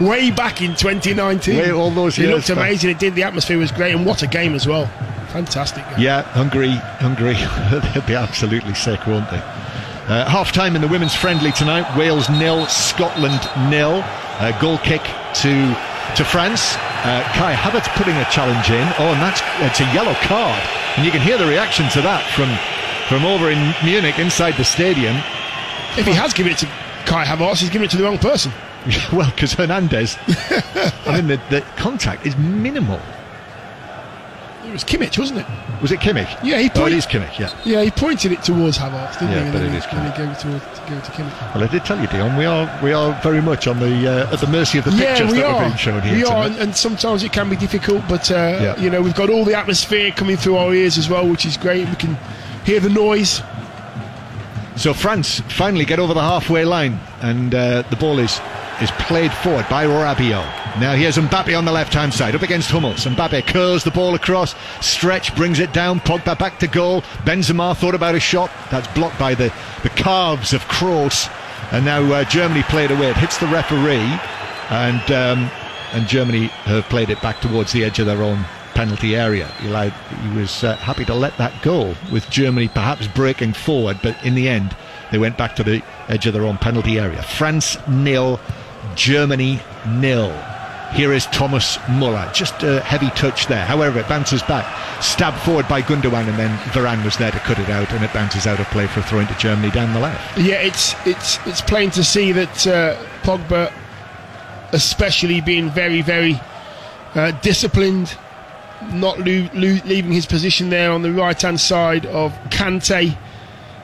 Way 0.00 0.30
back 0.30 0.60
in 0.62 0.74
2019. 0.74 1.56
Way 1.58 1.70
all 1.72 1.90
those 1.90 2.18
It 2.18 2.22
years 2.22 2.34
looked 2.34 2.48
back. 2.48 2.56
amazing. 2.56 2.90
It 2.90 2.98
did. 2.98 3.14
The 3.14 3.22
atmosphere 3.24 3.58
was 3.58 3.70
great, 3.72 3.94
and 3.94 4.04
what 4.06 4.22
a 4.22 4.26
game 4.26 4.54
as 4.54 4.66
well. 4.66 4.86
Fantastic. 5.32 5.84
Game. 5.90 5.98
Yeah, 6.00 6.22
Hungary, 6.22 6.70
Hungary, 7.00 7.34
they'll 7.92 8.06
be 8.06 8.14
absolutely 8.14 8.74
sick, 8.74 9.06
won't 9.06 9.30
they? 9.30 9.42
Uh, 10.08 10.26
half 10.26 10.52
time 10.52 10.74
in 10.74 10.80
the 10.80 10.88
women's 10.88 11.14
friendly 11.14 11.52
tonight. 11.52 11.84
Wales 11.98 12.30
nil, 12.30 12.66
Scotland 12.66 13.38
nil. 13.70 14.02
Uh, 14.40 14.58
goal 14.58 14.78
kick 14.78 15.02
to 15.34 15.50
to 16.16 16.24
France. 16.24 16.76
Uh, 17.04 17.22
Kai 17.34 17.54
Havertz 17.54 17.88
putting 17.96 18.16
a 18.16 18.24
challenge 18.30 18.70
in. 18.70 18.86
Oh, 18.98 19.12
and 19.12 19.20
that's 19.22 19.40
it's 19.60 19.80
a 19.80 19.94
yellow 19.94 20.14
card, 20.26 20.60
and 20.96 21.04
you 21.04 21.10
can 21.10 21.20
hear 21.20 21.38
the 21.38 21.46
reaction 21.46 21.88
to 21.90 22.00
that 22.02 22.24
from 22.34 22.48
from 23.08 23.24
over 23.24 23.50
in 23.50 23.74
Munich 23.84 24.18
inside 24.18 24.54
the 24.56 24.64
stadium. 24.64 25.16
If 25.96 26.06
he 26.06 26.12
has 26.12 26.32
given 26.32 26.52
it 26.52 26.58
to 26.58 26.66
Kai 27.06 27.24
Havertz, 27.24 27.60
he's 27.60 27.70
given 27.70 27.86
it 27.86 27.90
to 27.92 27.96
the 27.96 28.04
wrong 28.04 28.18
person. 28.18 28.52
well, 29.12 29.30
because 29.30 29.54
Hernandez, 29.54 30.16
I 31.06 31.16
mean, 31.16 31.26
the, 31.26 31.40
the 31.50 31.60
contact 31.76 32.26
is 32.26 32.36
minimal. 32.36 33.00
It 34.68 34.72
was 34.72 34.84
Kimmich, 34.84 35.18
wasn't 35.18 35.40
it? 35.40 35.46
Was 35.80 35.92
it 35.92 36.00
Kimmich? 36.00 36.28
Yeah, 36.44 36.58
he 36.58 36.64
Oh, 36.64 36.66
it 36.66 36.74
pointed- 36.74 36.98
is 36.98 37.06
Kimmich. 37.06 37.38
Yeah. 37.38 37.50
Yeah, 37.64 37.82
he 37.82 37.90
pointed 37.90 38.32
it 38.32 38.42
towards 38.42 38.76
Havertz, 38.78 39.14
didn't 39.18 39.30
Yeah, 39.30 39.38
he? 39.40 39.44
And 39.44 39.52
but 39.52 39.62
it 39.62 39.70
he- 39.70 39.76
is 39.78 39.86
then 39.86 40.12
he 40.12 40.18
gave 40.18 40.28
it 40.30 40.38
to, 40.40 40.48
it 40.56 41.04
to 41.04 41.10
Kimmich. 41.12 41.54
Well, 41.54 41.64
I 41.64 41.66
did 41.68 41.84
tell 41.84 41.98
you, 42.00 42.06
Dion, 42.08 42.36
we 42.36 42.44
are 42.44 42.68
we 42.82 42.92
are 42.92 43.18
very 43.22 43.40
much 43.40 43.66
on 43.66 43.80
the 43.80 44.08
uh, 44.28 44.32
at 44.32 44.40
the 44.40 44.46
mercy 44.48 44.78
of 44.78 44.84
the 44.84 44.90
Yeah, 44.92 45.14
pictures 45.16 45.32
we 45.32 45.38
that 45.38 45.46
are. 45.46 45.54
are 45.54 45.64
being 45.66 45.76
shown 45.76 46.02
here. 46.02 46.14
we 46.14 46.24
are, 46.24 46.44
tonight. 46.44 46.46
and, 46.46 46.56
and 46.68 46.76
sometimes 46.76 47.22
it 47.22 47.32
can 47.32 47.48
be 47.48 47.56
difficult, 47.56 48.02
but 48.08 48.30
uh, 48.30 48.34
Yeah. 48.60 48.80
you 48.80 48.90
know 48.90 49.00
we've 49.00 49.14
got 49.16 49.30
all 49.30 49.44
the 49.44 49.54
atmosphere 49.56 50.10
coming 50.10 50.36
through 50.36 50.56
our 50.56 50.74
ears 50.74 50.98
as 50.98 51.08
well, 51.08 51.26
which 51.26 51.46
is 51.46 51.56
great. 51.56 51.88
We 51.88 51.96
can 51.96 52.16
hear 52.64 52.80
the 52.80 52.90
noise. 52.90 53.42
So 54.76 54.92
France 54.94 55.40
finally 55.48 55.84
get 55.84 55.98
over 55.98 56.14
the 56.14 56.20
halfway 56.20 56.64
line, 56.64 57.00
and 57.22 57.54
uh, 57.54 57.82
the 57.90 57.96
ball 57.96 58.18
is 58.18 58.40
is 58.82 58.90
played 58.92 59.32
forward 59.32 59.66
by 59.70 59.86
Rabiot. 59.86 60.67
Now 60.80 60.94
here's 60.94 61.16
Mbappe 61.16 61.58
on 61.58 61.64
the 61.64 61.72
left 61.72 61.92
hand 61.92 62.14
side, 62.14 62.36
up 62.36 62.42
against 62.42 62.70
Hummels. 62.70 63.04
Mbappe 63.04 63.48
curls 63.48 63.82
the 63.82 63.90
ball 63.90 64.14
across, 64.14 64.54
stretch 64.80 65.34
brings 65.34 65.58
it 65.58 65.72
down. 65.72 65.98
Pogba 65.98 66.38
back 66.38 66.60
to 66.60 66.68
goal. 66.68 67.02
Benzema 67.24 67.76
thought 67.76 67.96
about 67.96 68.14
a 68.14 68.20
shot 68.20 68.48
that's 68.70 68.86
blocked 68.94 69.18
by 69.18 69.34
the 69.34 69.52
the 69.82 69.88
calves 69.88 70.52
of 70.52 70.62
Kroos, 70.66 71.28
and 71.72 71.84
now 71.84 72.00
uh, 72.12 72.22
Germany 72.24 72.62
played 72.62 72.92
away. 72.92 73.10
It 73.10 73.16
hits 73.16 73.38
the 73.38 73.48
referee, 73.48 74.20
and 74.70 75.10
um, 75.10 75.50
and 75.94 76.06
Germany 76.06 76.46
have 76.46 76.84
played 76.84 77.10
it 77.10 77.20
back 77.22 77.40
towards 77.40 77.72
the 77.72 77.84
edge 77.84 77.98
of 77.98 78.06
their 78.06 78.22
own 78.22 78.44
penalty 78.74 79.16
area. 79.16 79.48
He, 79.60 79.66
allowed, 79.66 79.92
he 79.92 80.38
was 80.38 80.62
uh, 80.62 80.76
happy 80.76 81.04
to 81.06 81.14
let 81.14 81.36
that 81.38 81.60
go, 81.60 81.96
with 82.12 82.30
Germany 82.30 82.68
perhaps 82.68 83.08
breaking 83.08 83.54
forward, 83.54 83.98
but 84.00 84.16
in 84.24 84.36
the 84.36 84.48
end, 84.48 84.76
they 85.10 85.18
went 85.18 85.36
back 85.36 85.56
to 85.56 85.64
the 85.64 85.82
edge 86.06 86.26
of 86.26 86.34
their 86.34 86.44
own 86.44 86.58
penalty 86.58 87.00
area. 87.00 87.20
France 87.24 87.76
nil, 87.88 88.38
Germany 88.94 89.60
nil. 89.88 90.30
Here 90.92 91.12
is 91.12 91.26
Thomas 91.26 91.78
Muller. 91.90 92.30
Just 92.32 92.62
a 92.62 92.80
heavy 92.80 93.10
touch 93.10 93.46
there. 93.46 93.64
However, 93.64 93.98
it 94.00 94.08
bounces 94.08 94.42
back. 94.42 94.64
Stabbed 95.02 95.38
forward 95.40 95.68
by 95.68 95.82
Gundogan, 95.82 96.26
and 96.28 96.38
then 96.38 96.56
Varane 96.70 97.04
was 97.04 97.16
there 97.18 97.30
to 97.30 97.38
cut 97.40 97.58
it 97.58 97.68
out, 97.68 97.92
and 97.92 98.02
it 98.02 98.12
bounces 98.12 98.46
out 98.46 98.58
of 98.58 98.66
play 98.68 98.86
for 98.86 99.00
a 99.00 99.02
throw 99.02 99.20
into 99.20 99.34
Germany 99.36 99.70
down 99.70 99.92
the 99.92 100.00
left. 100.00 100.38
Yeah, 100.38 100.56
it's 100.56 100.94
it's 101.06 101.38
it's 101.46 101.60
plain 101.60 101.90
to 101.90 102.02
see 102.02 102.32
that 102.32 102.66
uh, 102.66 102.96
Pogba, 103.22 103.70
especially 104.72 105.40
being 105.40 105.68
very 105.70 106.00
very 106.00 106.40
uh, 107.14 107.32
disciplined, 107.42 108.16
not 108.90 109.18
lo- 109.18 109.48
lo- 109.54 109.80
leaving 109.84 110.12
his 110.12 110.26
position 110.26 110.70
there 110.70 110.90
on 110.90 111.02
the 111.02 111.12
right 111.12 111.40
hand 111.40 111.60
side 111.60 112.06
of 112.06 112.32
Kante. 112.50 113.16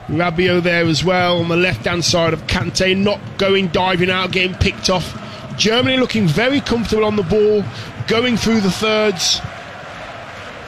Rabiot 0.07 0.61
there 0.63 0.85
as 0.85 1.03
well 1.03 1.39
on 1.39 1.49
the 1.49 1.57
left 1.57 1.85
hand 1.85 2.03
side 2.05 2.33
of 2.33 2.45
Kante, 2.45 2.95
not 2.97 3.19
going 3.37 3.67
diving 3.69 4.09
out, 4.09 4.31
getting 4.31 4.55
picked 4.55 4.89
off. 4.89 5.21
Germany 5.57 5.97
looking 5.97 6.27
very 6.27 6.59
comfortable 6.59 7.05
on 7.05 7.15
the 7.15 7.23
ball, 7.23 7.63
going 8.07 8.37
through 8.37 8.61
the 8.61 8.71
thirds. 8.71 9.41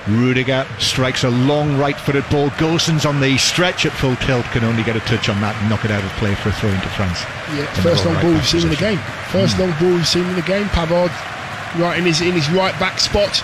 Rudiger 0.08 0.66
strikes 0.80 1.26
a 1.26 1.30
long 1.30 1.78
right-footed 1.78 2.24
ball. 2.30 2.50
Gosens 2.52 3.06
on 3.06 3.20
the 3.20 3.38
stretch 3.38 3.86
at 3.86 3.92
full 3.92 4.16
tilt 4.18 4.46
can 4.46 4.64
only 4.64 4.84
get 4.84 4.96
a 4.96 5.02
touch 5.02 5.28
on 5.28 5.42
that 5.42 5.56
and 5.60 5.70
knock 5.70 5.84
it 5.84 5.92
out 5.92 6.04
of 6.04 6.10
play 6.12 6.34
for 6.36 6.50
a 6.50 6.54
throw 6.54 6.70
into 6.70 6.88
France. 6.90 7.20
Yeah, 7.52 7.68
In 7.76 7.84
first 7.84 8.06
long 8.06 8.16
right 8.16 8.24
ball 8.24 8.32
we've 8.32 8.48
seen 8.48 8.64
in 8.64 8.70
the 8.70 8.78
game. 8.78 9.00
First 9.32 9.56
hmm. 9.56 9.64
long 9.64 9.80
ball 9.80 9.92
we've 9.92 10.08
seen 10.08 10.26
in 10.26 10.36
the 10.36 10.48
game. 10.48 10.68
Pavard 10.68 11.12
right 11.76 12.00
in 12.00 12.06
his 12.06 12.22
in 12.22 12.34
his 12.34 12.50
right 12.52 12.78
back 12.80 13.00
spot 13.00 13.44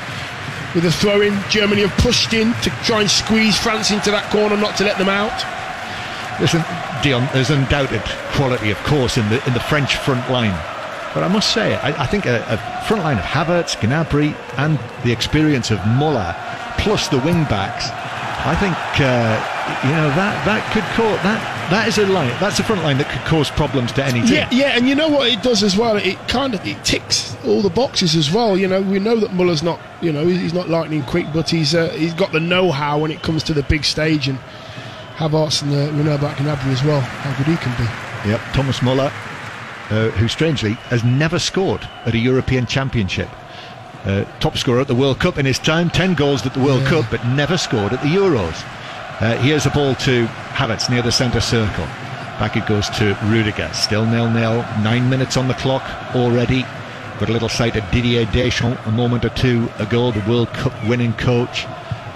with 0.74 0.86
a 0.86 0.92
throw 0.92 1.20
in. 1.20 1.38
Germany 1.50 1.82
have 1.82 1.96
pushed 2.00 2.34
in 2.34 2.54
to 2.64 2.70
try 2.88 3.02
and 3.02 3.12
squeeze 3.12 3.58
France 3.58 3.92
into 3.92 4.10
that 4.12 4.32
corner, 4.32 4.56
not 4.56 4.78
to 4.78 4.86
let 4.86 4.98
them 4.98 5.10
out. 5.10 5.36
Listen, 6.40 6.64
Dion, 7.04 7.28
there's 7.34 7.52
undoubted 7.52 8.02
quality, 8.34 8.72
of 8.72 8.78
course, 8.84 9.18
in 9.18 9.28
the 9.30 9.46
in 9.46 9.54
the 9.54 9.60
French 9.60 9.98
front 9.98 10.32
line. 10.32 10.58
But 11.14 11.24
I 11.24 11.28
must 11.28 11.54
say, 11.54 11.76
I, 11.76 12.04
I 12.04 12.06
think 12.08 12.26
a, 12.26 12.44
a 12.50 12.86
front 12.86 13.04
line 13.04 13.18
of 13.18 13.24
Havertz, 13.24 13.76
Gnabry, 13.78 14.36
and 14.58 14.80
the 15.04 15.12
experience 15.12 15.70
of 15.72 15.86
Muller, 15.86 16.36
plus 16.78 17.08
the 17.08 17.20
wing 17.20 17.44
backs, 17.46 17.90
I 18.46 18.56
think 18.56 18.76
uh, 19.00 19.40
you 19.88 19.96
know 19.96 20.10
that 20.20 20.44
that 20.46 20.70
could 20.74 20.84
cause 20.98 21.16
that 21.24 21.40
that 21.72 21.88
is 21.88 21.98
a 21.98 22.06
line. 22.08 22.28
That's 22.42 22.60
a 22.60 22.64
front 22.64 22.84
line 22.84 22.98
that 22.98 23.10
could 23.10 23.22
cause 23.22 23.50
problems 23.50 23.94
to 23.94 24.04
any 24.04 24.20
team. 24.20 24.34
Yeah, 24.34 24.50
yeah, 24.52 24.76
and 24.76 24.86
you 24.86 24.96
know 24.96 25.08
what 25.08 25.30
it 25.32 25.42
does 25.42 25.64
as 25.64 25.78
well. 25.78 25.96
It 25.96 26.18
kind 26.28 26.54
of 26.54 26.66
it 26.68 26.84
ticks 26.84 27.38
all 27.46 27.62
the 27.62 27.70
boxes 27.70 28.18
as 28.18 28.32
well. 28.32 28.58
You 28.58 28.68
know, 28.68 28.82
we 28.82 29.00
know 29.00 29.16
that 29.16 29.34
Muller's 29.34 29.64
not, 29.64 29.80
you 30.02 30.12
know, 30.12 30.28
he's 30.28 30.54
not 30.54 30.68
lightning 30.68 31.04
quick, 31.04 31.28
but 31.34 31.50
he's 31.50 31.74
uh, 31.74 31.90
he's 31.92 32.14
got 32.14 32.34
the 32.34 32.42
know-how 32.42 33.00
when 33.00 33.12
it 33.12 33.22
comes 33.22 33.44
to 33.44 33.54
the 33.54 33.64
big 33.64 33.86
stage, 33.86 34.28
and 34.28 34.38
Havertz 35.16 35.62
and 35.62 35.72
uh, 35.72 35.94
Renaud 35.98 36.18
Gnabry 36.18 36.74
as 36.74 36.84
well. 36.84 37.00
How 37.00 37.38
good 37.38 37.48
he 37.48 37.56
can 37.56 37.72
be. 37.78 38.30
Yep, 38.30 38.42
Thomas 38.54 38.82
Muller, 38.82 39.10
uh, 39.94 40.10
who 40.18 40.28
strangely 40.28 40.74
has 40.90 41.04
never 41.04 41.38
scored 41.38 41.88
at 42.06 42.16
a 42.16 42.18
European 42.18 42.66
Championship. 42.66 43.30
Uh, 44.06 44.26
top 44.40 44.58
scorer 44.58 44.82
at 44.82 44.88
the 44.88 44.96
World 44.96 45.20
Cup 45.20 45.38
in 45.38 45.46
his 45.46 45.60
time, 45.60 45.90
10 45.92 46.16
goals 46.16 46.44
at 46.46 46.54
the 46.56 46.60
World 46.60 46.82
Yeah. 46.82 46.90
Cup, 46.90 47.06
but 47.12 47.24
never 47.28 47.58
scored 47.58 47.94
at 47.94 48.02
the 48.02 48.10
Euros. 48.10 48.64
Uh, 49.22 49.38
here's 49.38 49.68
a 49.68 49.70
ball 49.70 49.94
to 49.96 50.26
Havertz 50.56 50.90
near 50.90 51.04
the 51.04 51.12
centre 51.12 51.40
circle. 51.40 51.86
Back 52.40 52.58
it 52.58 52.66
goes 52.66 52.90
to 52.98 53.16
Rudiger. 53.26 53.70
Still 53.74 54.06
nil 54.06 54.30
nil. 54.32 54.66
Nine 54.82 55.10
minutes 55.10 55.38
on 55.38 55.48
the 55.48 55.54
clock 55.54 55.84
already. 56.16 56.64
Got 57.20 57.30
a 57.30 57.32
little 57.32 57.48
sight 57.48 57.76
of 57.76 57.90
Didier 57.92 58.26
Deschamps 58.26 58.82
a 58.88 58.92
moment 58.92 59.24
or 59.24 59.30
two 59.30 59.70
ago, 59.78 60.12
the 60.12 60.28
World 60.28 60.50
Cup 60.54 60.74
winning 60.88 61.14
coach. 61.14 61.68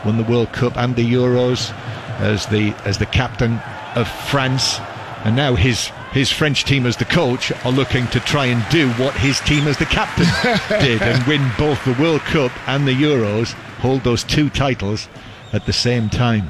Won 0.04 0.18
the 0.18 0.24
World 0.24 0.52
Cup 0.52 0.76
and 0.78 0.96
the 0.96 1.06
Euros 1.14 1.72
as 2.20 2.48
the 2.48 2.74
as 2.86 2.98
the 2.98 3.06
captain 3.06 3.60
of 3.96 4.08
France. 4.10 4.80
And 5.24 5.36
now 5.36 5.56
his 5.56 5.88
his 6.12 6.32
French 6.32 6.64
team 6.64 6.86
as 6.86 6.98
the 6.98 7.06
coach 7.06 7.52
are 7.66 7.72
looking 7.72 8.08
to 8.08 8.20
try 8.20 8.46
and 8.46 8.68
do 8.70 8.90
what 8.94 9.14
his 9.16 9.40
team 9.42 9.68
as 9.68 9.78
the 9.78 9.86
captain 9.86 10.26
did 10.82 11.02
and 11.02 11.24
win 11.28 11.52
both 11.58 11.84
the 11.86 12.02
World 12.02 12.22
Cup 12.22 12.52
and 12.68 12.88
the 12.88 12.94
Euros, 12.94 13.54
hold 13.82 14.04
those 14.04 14.24
two 14.24 14.50
titles 14.50 15.08
at 15.54 15.66
the 15.66 15.74
same 15.74 16.10
time. 16.10 16.50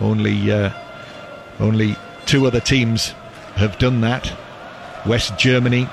Only 0.00 0.50
uh, 0.50 0.70
only 1.60 1.96
two 2.26 2.46
other 2.46 2.60
teams 2.60 3.14
have 3.56 3.78
done 3.78 4.00
that. 4.02 4.32
West 5.06 5.38
Germany 5.38 5.88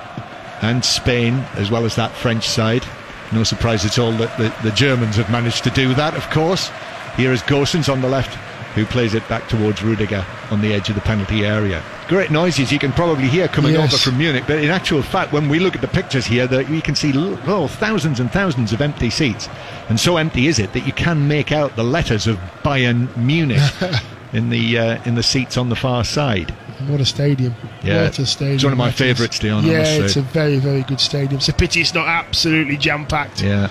and 0.62 0.84
Spain, 0.84 1.34
as 1.54 1.70
well 1.70 1.84
as 1.84 1.96
that 1.96 2.12
French 2.12 2.48
side. 2.48 2.84
No 3.32 3.42
surprise 3.42 3.84
at 3.84 3.98
all 3.98 4.12
that 4.12 4.36
the, 4.38 4.54
the 4.62 4.74
Germans 4.74 5.16
have 5.16 5.30
managed 5.30 5.64
to 5.64 5.70
do 5.70 5.94
that, 5.94 6.14
of 6.14 6.28
course. 6.30 6.70
Here 7.16 7.32
is 7.32 7.42
Gosens 7.42 7.92
on 7.92 8.00
the 8.00 8.08
left, 8.08 8.38
who 8.76 8.84
plays 8.86 9.14
it 9.14 9.26
back 9.28 9.48
towards 9.48 9.82
Rudiger 9.82 10.24
on 10.50 10.60
the 10.60 10.72
edge 10.72 10.88
of 10.88 10.94
the 10.94 11.00
penalty 11.00 11.44
area. 11.44 11.82
Great 12.08 12.30
noises 12.30 12.70
you 12.70 12.78
can 12.78 12.92
probably 12.92 13.26
hear 13.26 13.48
coming 13.48 13.72
Yes. 13.72 13.92
over 13.92 13.98
from 13.98 14.18
Munich, 14.18 14.44
but 14.46 14.62
in 14.62 14.70
actual 14.70 15.02
fact, 15.02 15.32
when 15.32 15.48
we 15.48 15.58
look 15.58 15.74
at 15.74 15.80
the 15.80 15.88
pictures 15.88 16.26
here, 16.26 16.46
that 16.46 16.70
you 16.70 16.80
can 16.82 16.94
see 16.94 17.12
oh, 17.16 17.66
thousands 17.66 18.20
and 18.20 18.30
thousands 18.30 18.72
of 18.72 18.80
empty 18.80 19.10
seats. 19.10 19.48
And 19.88 19.98
so 19.98 20.18
empty 20.18 20.46
is 20.46 20.58
it 20.58 20.72
that 20.74 20.86
you 20.86 20.92
can 20.92 21.26
make 21.26 21.50
out 21.50 21.74
the 21.74 21.82
letters 21.82 22.26
of 22.26 22.36
Bayern 22.62 23.14
Munich 23.16 23.62
in 24.32 24.50
the 24.50 24.78
uh, 24.78 25.02
in 25.04 25.14
the 25.14 25.22
seats 25.22 25.56
on 25.56 25.68
the 25.70 25.76
far 25.76 26.04
side. 26.04 26.52
What 26.86 27.00
a 27.00 27.06
stadium! 27.06 27.54
Yeah, 27.82 28.04
what 28.04 28.18
a 28.18 28.26
stadium! 28.26 28.54
it's 28.56 28.64
one 28.64 28.72
of 28.74 28.78
my 28.78 28.90
favourites, 28.90 29.42
I 29.42 29.46
Yeah, 29.60 30.04
it's 30.04 30.16
a 30.16 30.22
very, 30.22 30.58
very 30.58 30.82
good 30.82 31.00
stadium. 31.00 31.38
It's 31.38 31.48
a 31.48 31.54
pity 31.54 31.80
it's 31.80 31.94
not 31.94 32.06
absolutely 32.06 32.76
jam 32.76 33.06
packed. 33.06 33.42
Yeah. 33.42 33.70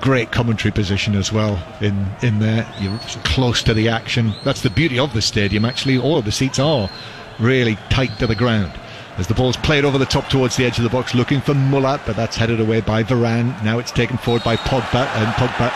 Great 0.00 0.32
commentary 0.32 0.72
position 0.72 1.14
as 1.14 1.32
well 1.32 1.62
in, 1.80 2.06
in 2.22 2.38
there. 2.38 2.66
You're 2.80 2.98
close 3.24 3.62
to 3.62 3.74
the 3.74 3.88
action. 3.88 4.34
That's 4.44 4.62
the 4.62 4.70
beauty 4.70 4.98
of 4.98 5.14
the 5.14 5.22
stadium, 5.22 5.64
actually. 5.64 5.98
All 5.98 6.18
of 6.18 6.24
the 6.24 6.32
seats 6.32 6.58
are 6.58 6.90
really 7.38 7.76
tight 7.88 8.18
to 8.18 8.26
the 8.26 8.34
ground. 8.34 8.72
As 9.16 9.28
the 9.28 9.34
ball's 9.34 9.56
played 9.56 9.84
over 9.84 9.96
the 9.96 10.06
top 10.06 10.28
towards 10.28 10.56
the 10.56 10.64
edge 10.64 10.76
of 10.78 10.84
the 10.84 10.90
box, 10.90 11.14
looking 11.14 11.40
for 11.40 11.54
Muller, 11.54 12.00
but 12.04 12.16
that's 12.16 12.36
headed 12.36 12.60
away 12.60 12.80
by 12.80 13.02
Varane. 13.04 13.62
Now 13.62 13.78
it's 13.78 13.92
taken 13.92 14.18
forward 14.18 14.42
by 14.42 14.56
Pogba, 14.56 15.06
and 15.16 15.32
Pogba 15.34 15.72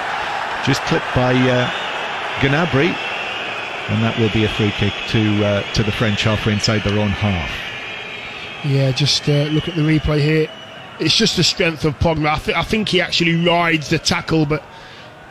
just 0.67 0.83
clipped 0.83 1.07
by 1.15 1.33
uh, 1.33 1.71
Gnabry. 2.41 2.95
And 3.91 4.03
that 4.03 4.19
will 4.19 4.31
be 4.31 4.45
a 4.45 4.49
free 4.49 4.73
kick 4.73 4.93
to 5.09 5.45
uh, 5.45 5.73
to 5.73 5.83
the 5.83 5.93
French 5.93 6.25
halfway 6.25 6.53
inside 6.53 6.83
their 6.83 6.99
own 6.99 7.09
half. 7.09 7.51
Yeah, 8.67 8.91
just 8.91 9.29
uh, 9.29 9.45
look 9.45 9.69
at 9.69 9.77
the 9.77 9.83
replay 9.83 10.21
here. 10.21 10.51
It's 11.01 11.17
just 11.17 11.37
the 11.37 11.45
strength 11.45 11.85
of 11.85 11.99
Pogba. 11.99 12.29
I, 12.29 12.39
th- 12.39 12.57
I 12.57 12.63
think 12.63 12.89
he 12.89 13.01
actually 13.01 13.45
rides 13.45 13.91
the 13.91 13.99
tackle, 13.99 14.47
but 14.47 14.63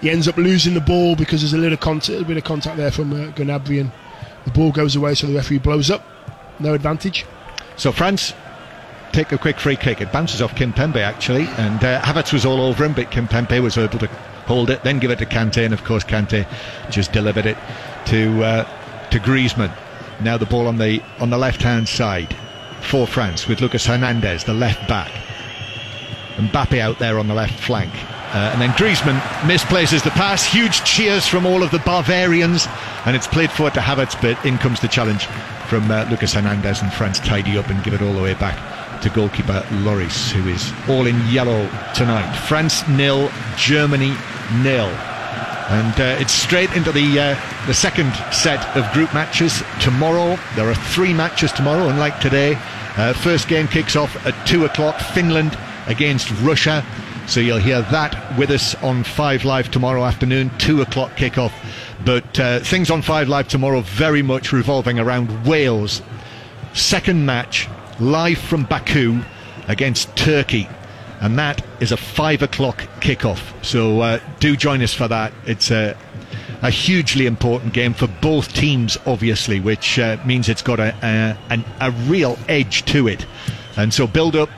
he 0.02 0.10
ends 0.10 0.28
up 0.28 0.38
losing 0.38 0.74
the 0.74 0.82
ball 0.82 1.16
because 1.16 1.42
there's 1.42 1.54
a 1.54 1.58
little, 1.58 1.78
a 1.78 2.24
bit 2.24 2.38
of 2.38 2.44
contact 2.44 2.78
there 2.78 2.92
from 2.92 3.12
uh, 3.12 3.32
Gnabry, 3.32 3.82
and 3.82 3.92
the 4.46 4.52
ball 4.52 4.72
goes 4.72 4.96
away, 4.96 5.14
so 5.16 5.28
the 5.28 5.34
referee 5.34 5.58
blows 5.58 5.92
up. 5.92 6.04
No 6.60 6.74
advantage. 6.74 7.26
So 7.76 7.92
France 7.92 8.34
take 9.12 9.32
a 9.32 9.38
quick 9.38 9.60
free 9.60 9.76
kick. 9.76 10.02
It 10.02 10.12
bounces 10.12 10.42
off 10.42 10.56
Kimpembe 10.56 10.98
actually, 10.98 11.48
and 11.58 11.84
uh, 11.84 12.02
Havertz 12.02 12.34
was 12.34 12.46
all 12.46 12.62
over 12.62 12.86
him, 12.86 12.94
but 12.94 13.12
Kimpembe 13.12 13.62
was 13.62 13.78
able 13.78 14.00
to 14.00 14.08
hold 14.48 14.70
it, 14.70 14.84
then 14.84 15.00
give 15.00 15.12
it 15.12 15.20
to 15.20 15.26
Kante, 15.26 15.66
and 15.66 15.74
of 15.74 15.84
course 15.84 16.04
Kante 16.04 16.48
just 16.90 17.12
delivered 17.12 17.46
it 17.46 17.58
to 18.06 18.44
uh, 18.44 19.10
to 19.10 19.20
Griezmann. 19.20 19.72
Now 20.22 20.38
the 20.38 20.46
ball 20.46 20.68
on 20.68 20.78
the 20.78 21.02
on 21.20 21.30
the 21.30 21.38
left 21.38 21.62
hand 21.62 21.88
side 21.88 22.36
for 22.82 23.06
France 23.06 23.48
with 23.48 23.62
Lucas 23.62 23.86
Hernandez, 23.86 24.44
the 24.46 24.54
left 24.54 24.88
back. 24.88 25.12
Mbappe 26.38 26.80
out 26.80 27.00
there 27.00 27.20
on 27.20 27.28
the 27.28 27.34
left 27.34 27.60
flank. 27.60 27.92
Uh, 28.34 28.52
and 28.52 28.62
then 28.62 28.72
Griezmann 28.72 29.20
misplaces 29.48 30.04
the 30.04 30.10
pass. 30.12 30.46
Huge 30.46 30.84
cheers 30.84 31.26
from 31.26 31.46
all 31.46 31.64
of 31.64 31.72
the 31.72 31.80
Bavarians. 31.80 32.68
And 33.06 33.16
it's 33.16 33.28
played 33.28 33.52
forward 33.52 33.74
to 33.76 33.80
Havertz, 33.80 34.22
but 34.22 34.44
in 34.46 34.58
comes 34.58 34.80
the 34.80 34.88
challenge 34.88 35.26
from 35.68 35.90
uh, 35.90 36.08
Lucas 36.10 36.34
Hernandez. 36.34 36.82
And 36.82 36.92
France 36.92 37.20
tidy 37.20 37.58
up 37.58 37.70
and 37.70 37.84
give 37.84 37.94
it 37.94 38.02
all 38.02 38.14
the 38.14 38.22
way 38.22 38.34
back 38.34 39.02
to 39.02 39.10
goalkeeper 39.10 39.64
Lloris, 39.84 40.32
who 40.32 40.50
is 40.50 40.72
all 40.90 41.08
in 41.08 41.16
yellow 41.28 41.70
tonight. 41.94 42.32
France 42.48 42.88
nil, 42.88 43.32
Germany 43.58 44.14
nil. 44.62 44.90
And 45.70 46.00
uh, 46.00 46.18
it's 46.20 46.34
straight 46.34 46.72
into 46.76 46.92
the 46.92 47.20
uh, 47.20 47.66
the 47.68 47.74
second 47.74 48.14
set 48.32 48.66
of 48.78 48.90
group 48.94 49.14
matches 49.14 49.62
tomorrow. 49.82 50.38
There 50.56 50.70
are 50.70 50.76
three 50.76 51.14
matches 51.14 51.52
tomorrow, 51.52 51.90
unlike 51.90 52.20
today. 52.20 52.58
Uh, 52.96 53.14
first 53.14 53.48
game 53.48 53.68
kicks 53.68 53.96
off 53.96 54.26
at 54.26 54.48
two 54.48 54.66
o'clock. 54.66 55.00
Finland 55.00 55.58
against 55.88 56.32
Russia. 56.42 56.86
So 57.28 57.40
you'll 57.40 57.58
hear 57.60 57.82
that 57.82 58.38
with 58.38 58.52
us 58.52 58.76
on 58.84 59.04
Five 59.04 59.44
Live 59.44 59.72
tomorrow 59.72 60.04
afternoon, 60.06 60.52
two 60.58 60.82
o'clock 60.82 61.12
kickoff. 61.12 61.52
But 62.06 62.40
uh, 62.40 62.60
things 62.60 62.90
on 62.90 63.02
Five 63.02 63.28
Live 63.28 63.48
tomorrow 63.48 63.82
very 63.82 64.22
much 64.22 64.54
revolving 64.54 65.00
around 65.00 65.46
Wales. 65.46 66.02
Second 66.74 67.26
match 67.26 67.68
live 68.00 68.38
from 68.38 68.64
Baku 68.64 69.22
against 69.68 70.16
Turkey 70.16 70.70
and 71.20 71.38
that 71.40 71.64
is 71.80 71.92
a 71.92 71.98
five 71.98 72.42
o'clock 72.42 72.82
kickoff. 73.00 73.42
So 73.64 74.02
uh, 74.02 74.20
do 74.40 74.56
join 74.56 74.82
us 74.82 74.94
for 74.94 75.08
that. 75.08 75.34
It's 75.46 75.72
a, 75.72 75.98
a 76.62 76.70
hugely 76.70 77.26
important 77.26 77.74
game 77.74 77.94
for 77.94 78.08
both 78.08 78.54
teams, 78.54 78.98
obviously, 79.06 79.60
which 79.60 79.98
uh, 80.00 80.18
means 80.26 80.50
it's 80.50 80.62
got 80.62 80.80
a, 80.80 80.96
a, 81.50 81.64
a 81.82 81.92
real 81.92 82.38
edge 82.48 82.86
to 82.86 83.08
it. 83.08 83.26
And 83.78 83.94
so 83.94 84.08
build 84.08 84.36
up 84.36 84.50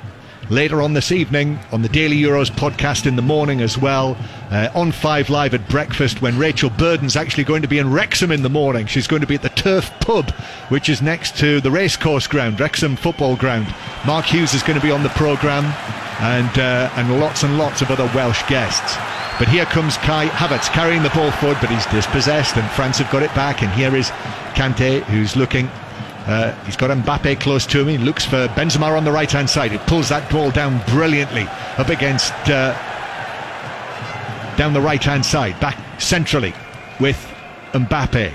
later 0.49 0.81
on 0.81 0.93
this 0.93 1.11
evening 1.11 1.59
on 1.71 1.81
the 1.81 1.89
Daily 1.89 2.17
Euros 2.17 2.49
podcast 2.49 3.05
in 3.05 3.15
the 3.15 3.21
morning 3.21 3.61
as 3.61 3.77
well. 3.77 4.17
Uh, 4.51 4.69
on 4.73 4.91
Five 4.91 5.29
Live 5.29 5.53
at 5.53 5.67
breakfast 5.69 6.21
when 6.21 6.37
Rachel 6.37 6.69
Burden's 6.71 7.15
actually 7.15 7.43
going 7.43 7.61
to 7.61 7.67
be 7.67 7.77
in 7.77 7.91
Wrexham 7.91 8.31
in 8.31 8.41
the 8.41 8.49
morning. 8.49 8.87
She's 8.87 9.07
going 9.07 9.21
to 9.21 9.27
be 9.27 9.35
at 9.35 9.43
the 9.43 9.49
Turf 9.49 9.91
Pub, 9.99 10.31
which 10.69 10.89
is 10.89 11.01
next 11.01 11.37
to 11.37 11.61
the 11.61 11.69
racecourse 11.69 12.27
ground, 12.27 12.59
Wrexham 12.59 12.95
Football 12.95 13.35
Ground. 13.35 13.73
Mark 14.05 14.25
Hughes 14.25 14.53
is 14.53 14.63
going 14.63 14.79
to 14.79 14.85
be 14.85 14.91
on 14.91 15.03
the 15.03 15.09
programme 15.09 15.65
and, 16.19 16.57
uh, 16.57 16.89
and 16.95 17.19
lots 17.19 17.43
and 17.43 17.57
lots 17.57 17.81
of 17.81 17.91
other 17.91 18.09
Welsh 18.15 18.41
guests. 18.49 18.97
But 19.37 19.47
here 19.47 19.65
comes 19.65 19.97
Kai 19.97 20.27
Havertz 20.27 20.69
carrying 20.69 21.03
the 21.03 21.09
ball 21.11 21.31
forward, 21.31 21.59
but 21.61 21.69
he's 21.69 21.85
dispossessed, 21.85 22.57
and 22.57 22.69
France 22.71 22.97
have 22.97 23.09
got 23.11 23.23
it 23.23 23.33
back. 23.35 23.61
And 23.61 23.71
here 23.71 23.95
is 23.95 24.09
Kante, 24.53 25.01
who's 25.03 25.37
looking 25.37 25.69
uh, 26.29 26.53
he's 26.63 26.77
got 26.77 26.95
Mbappe 26.95 27.39
close 27.39 27.65
to 27.65 27.81
him. 27.81 27.87
He 27.87 27.97
looks 27.97 28.23
for 28.23 28.47
Benzema 28.49 28.95
on 28.95 29.03
the 29.03 29.11
right 29.11 29.31
hand 29.31 29.49
side. 29.49 29.71
He 29.71 29.79
pulls 29.79 30.09
that 30.09 30.29
ball 30.31 30.51
down 30.51 30.79
brilliantly 30.85 31.47
up 31.79 31.89
against 31.89 32.33
uh, 32.45 32.77
down 34.55 34.73
the 34.73 34.81
right 34.81 35.03
hand 35.03 35.25
side, 35.25 35.59
back 35.59 35.75
centrally 35.99 36.53
with 36.99 37.17
Mbappe. 37.71 38.31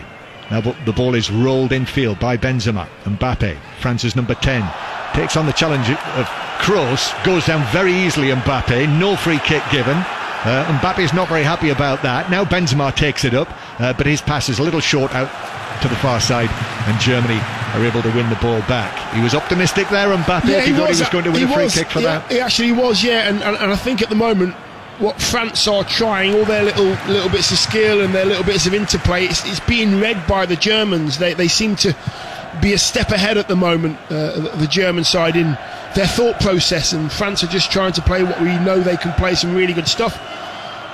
Now 0.51 0.61
the 0.61 0.93
ball 0.93 1.15
is 1.15 1.31
rolled 1.31 1.71
in 1.71 1.87
field 1.87 2.19
by 2.19 2.37
Benzema. 2.37 2.89
Mbappe, 3.05 3.57
France's 3.79 4.17
number 4.17 4.35
10, 4.35 4.69
takes 5.15 5.37
on 5.37 5.47
the 5.47 5.53
challenge 5.53 5.89
of 5.89 6.27
Kroos, 6.59 7.15
goes 7.25 7.47
down 7.47 7.65
very 7.73 7.93
easily. 7.93 8.31
Mbappe, 8.31 8.99
no 8.99 9.15
free 9.15 9.39
kick 9.39 9.63
given. 9.71 9.97
Uh, 9.97 10.81
Mbappe's 10.81 11.15
not 11.15 11.29
very 11.29 11.45
happy 11.45 11.71
about 11.71 12.03
that. 12.03 12.29
Now 12.29 12.45
Benzema 12.45 12.93
takes 12.93 13.25
it 13.25 13.35
up, 13.35 13.49
uh, 13.81 13.93
but 13.93 14.07
his 14.07 14.21
pass 14.21 14.49
is 14.49 14.59
a 14.59 14.65
little 14.65 14.81
short 14.81 15.15
out 15.15 15.31
to 15.83 15.89
the 15.89 15.97
far 15.97 16.21
side, 16.21 16.51
and 16.89 17.01
Germany 17.01 17.41
are 17.75 17.85
able 17.85 18.03
to 18.03 18.11
win 18.11 18.29
the 18.31 18.37
ball 18.37 18.61
back. 18.63 19.15
He 19.15 19.23
was 19.23 19.35
optimistic 19.35 19.89
there, 19.89 20.09
Mbappe. 20.09 20.43
he, 20.65 20.73
thought 20.73 20.91
he 20.93 21.01
was 21.01 21.09
going 21.11 21.25
to 21.25 21.31
win 21.33 21.43
a 21.45 21.49
free 21.53 21.65
was. 21.65 21.75
kick 21.75 21.89
for 21.89 21.99
He- 22.01 22.05
that. 22.05 22.31
He 22.31 22.41
actually 22.41 22.73
was, 22.73 23.03
yeah. 23.03 23.29
And, 23.29 23.43
and, 23.43 23.57
and 23.57 23.73
I 23.73 23.77
think 23.77 24.01
at 24.03 24.09
the 24.09 24.15
moment, 24.15 24.55
what 24.99 25.21
France 25.21 25.67
are 25.67 25.83
trying, 25.85 26.35
all 26.35 26.45
their 26.45 26.63
little 26.63 26.91
little 27.13 27.29
bits 27.29 27.51
of 27.51 27.59
skill 27.59 28.01
and 28.01 28.15
their 28.15 28.25
little 28.25 28.45
bits 28.45 28.67
of 28.67 28.75
interplay, 28.75 29.25
it's, 29.25 29.45
it's 29.45 29.59
being 29.61 29.99
read 30.01 30.25
by 30.29 30.47
the 30.47 30.55
Germans. 30.57 31.19
They 31.19 31.35
they 31.35 31.49
seem 31.49 31.75
to 31.77 31.97
be 32.63 32.73
a 32.75 32.79
step 32.79 33.11
ahead 33.11 33.37
at 33.37 33.49
the 33.49 33.57
moment, 33.57 33.99
uh, 34.09 34.57
the 34.57 34.69
German 34.69 35.03
side 35.03 35.35
in 35.35 35.59
their 35.97 36.07
thought 36.07 36.39
process, 36.41 36.93
and 36.93 37.11
France 37.11 37.43
are 37.43 37.49
just 37.49 37.73
trying 37.73 37.93
to 37.95 38.03
play 38.03 38.23
what 38.23 38.41
we 38.41 38.57
know 38.61 38.79
they 38.79 38.97
can 38.97 39.13
play, 39.15 39.35
some 39.35 39.55
really 39.57 39.73
good 39.73 39.89
stuff. 39.89 40.17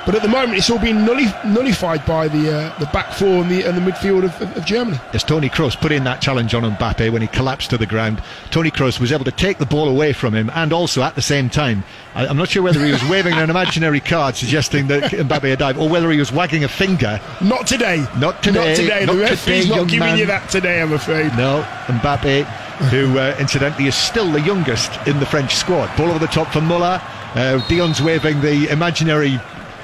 But 0.07 0.14
at 0.14 0.23
the 0.23 0.28
moment, 0.28 0.57
it's 0.57 0.71
all 0.71 0.78
been 0.78 0.99
nulli- 0.99 1.45
nullified 1.45 2.04
by 2.07 2.28
the 2.28 2.52
uh, 2.52 2.78
the 2.78 2.87
back 2.87 3.12
four 3.12 3.42
and 3.42 3.50
the 3.50 3.62
and 3.64 3.76
the 3.76 3.90
midfield 3.90 4.25
of, 4.25 4.40
of, 4.40 4.57
of 4.57 4.64
Germany. 4.64 4.99
As 5.12 5.23
Tony 5.23 5.49
Kroos 5.50 5.78
put 5.78 5.92
in 5.92 6.04
that 6.04 6.23
challenge 6.23 6.54
on 6.54 6.62
Mbappe 6.62 7.11
when 7.12 7.21
he 7.21 7.28
collapsed 7.28 7.71
to 7.71 7.78
the 7.78 7.87
ground, 7.87 8.23
Tony 8.50 8.71
Kroos 8.71 8.99
was 8.99 9.12
able 9.12 9.25
to 9.25 9.30
take 9.30 9.59
the 9.59 9.66
ball 9.66 9.88
away 9.88 10.12
from 10.12 10.35
him 10.35 10.50
and 10.54 10.73
also 10.73 11.02
at 11.02 11.14
the 11.16 11.23
same 11.23 11.50
time, 11.50 11.85
I, 12.14 12.26
am 12.26 12.37
not 12.38 12.49
sure 12.49 12.62
whether 12.62 12.85
he 12.85 12.90
was 12.90 13.04
waving 13.09 13.35
an 13.35 13.50
imaginary 13.50 14.00
card 14.00 14.37
suggesting 14.37 14.87
that 14.88 15.12
Mbappe 15.12 15.50
had 15.50 15.59
died 15.59 15.76
or 15.76 15.88
whether 15.88 16.11
he 16.11 16.19
was 16.19 16.33
wagging 16.33 16.64
a 16.64 16.69
finger. 16.69 17.21
Not 17.42 17.66
today. 17.66 18.07
Not 18.19 18.42
today. 18.42 18.69
Not 18.71 18.76
today. 18.76 19.04
Not 19.04 19.12
the 19.12 19.21
referee's 19.21 19.69
not 19.69 19.88
giving 19.88 20.00
man. 20.00 20.19
you 20.19 20.26
that 20.26 20.49
today, 20.49 20.80
I'm 20.80 20.92
afraid. 20.92 21.37
No, 21.37 21.62
Mbappe, 21.87 22.45
who 22.90 23.19
uh, 23.19 23.37
incidentally 23.38 23.87
is 23.87 23.95
still 23.95 24.30
the 24.33 24.40
youngest 24.40 24.90
in 25.07 25.21
the 25.21 25.26
French 25.26 25.54
squad. 25.54 25.95
Ball 25.97 26.09
over 26.09 26.19
the 26.19 26.26
top 26.26 26.49
for 26.52 26.61
Muller. 26.61 27.00
Uh, 27.35 27.64
Dion's 27.69 28.02
waving 28.02 28.40
the 28.40 28.69
imaginary 28.71 29.38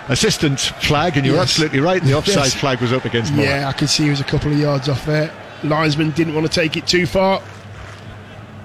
assistance 0.09 0.67
flag, 0.67 1.17
and 1.17 1.27
you're 1.27 1.35
Yes. 1.37 1.43
absolutely 1.51 1.81
right. 1.81 2.03
The 2.03 2.15
offside 2.19 2.37
Yes. 2.45 2.55
flag 2.55 2.81
was 2.81 2.93
up 2.93 3.05
against 3.05 3.33
Muller. 3.33 3.45
Yeah, 3.49 3.69
I 3.69 3.73
could 3.73 3.89
see 3.91 4.05
he 4.05 4.11
was 4.11 4.21
a 4.21 4.25
couple 4.25 4.53
of 4.53 4.59
yards 4.59 4.89
off 4.89 5.05
there. 5.07 5.31
Linesman 5.65 6.11
didn't 6.11 6.35
want 6.35 6.47
to 6.47 6.53
take 6.53 6.77
it 6.77 6.87
too 6.87 7.07
far. 7.07 7.43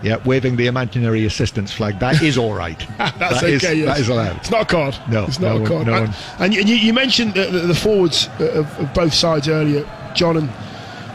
Yeah, 0.04 0.18
waving 0.26 0.56
the 0.56 0.66
imaginary 0.66 1.26
assistance 1.26 1.72
flag. 1.72 2.00
That 2.00 2.24
is 2.24 2.36
all 2.38 2.54
right. 2.56 2.80
That's 2.98 3.18
That 3.20 3.44
okay. 3.44 3.54
is- 3.54 3.64
yes. 3.64 3.86
That 3.86 4.00
is 4.00 4.10
allowed. 4.10 4.38
It's 4.38 4.50
not 4.50 4.62
a 4.64 4.66
card. 4.66 4.98
No, 5.10 5.26
it's 5.26 5.40
not 5.40 5.50
no 5.50 5.58
a 5.58 5.60
one- 5.60 5.68
card. 5.70 5.88
no 5.88 5.94
and, 5.94 6.08
one- 6.08 6.16
and 6.40 6.54
you, 6.54 6.64
you 6.76 6.92
mentioned 6.94 7.36
the, 7.36 7.46
the, 7.46 7.60
the 7.60 7.76
forwards 7.76 8.28
uh, 8.40 8.46
of, 8.52 8.80
of 8.80 8.94
both 8.96 9.14
sides 9.14 9.48
earlier, 9.48 9.88
John, 10.16 10.38
and 10.38 10.50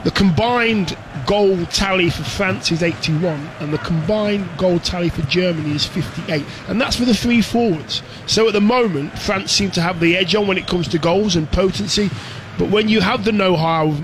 the 0.05 0.13
combined 0.13 0.97
goal 1.27 1.67
tally 1.67 2.09
for 2.09 2.23
France 2.23 2.71
is 2.71 2.83
81, 2.83 3.51
and 3.61 3.73
the 3.73 3.79
combined 3.79 4.49
goal 4.57 4.79
tally 4.79 5.09
for 5.09 5.23
Germany 5.23 5.75
is 5.75 5.85
58, 5.85 6.45
and 6.69 6.81
that's 6.81 6.97
for 6.97 7.05
the 7.05 7.15
three 7.15 7.43
forwards. 7.43 8.03
So 8.27 8.47
at 8.47 8.53
the 8.53 8.61
moment, 8.61 9.19
France 9.19 9.53
seem 9.53 9.71
to 9.73 9.83
have 9.83 10.01
the 10.01 10.17
edge 10.17 10.35
on 10.35 10.47
when 10.47 10.57
it 10.57 10.67
comes 10.67 10.89
to 10.89 10.99
goals 10.99 11.37
and 11.37 11.51
potency. 11.51 12.11
But 12.59 12.71
when 12.71 12.89
you 12.89 13.01
have 13.01 13.25
the 13.25 13.33
know-how 13.33 13.95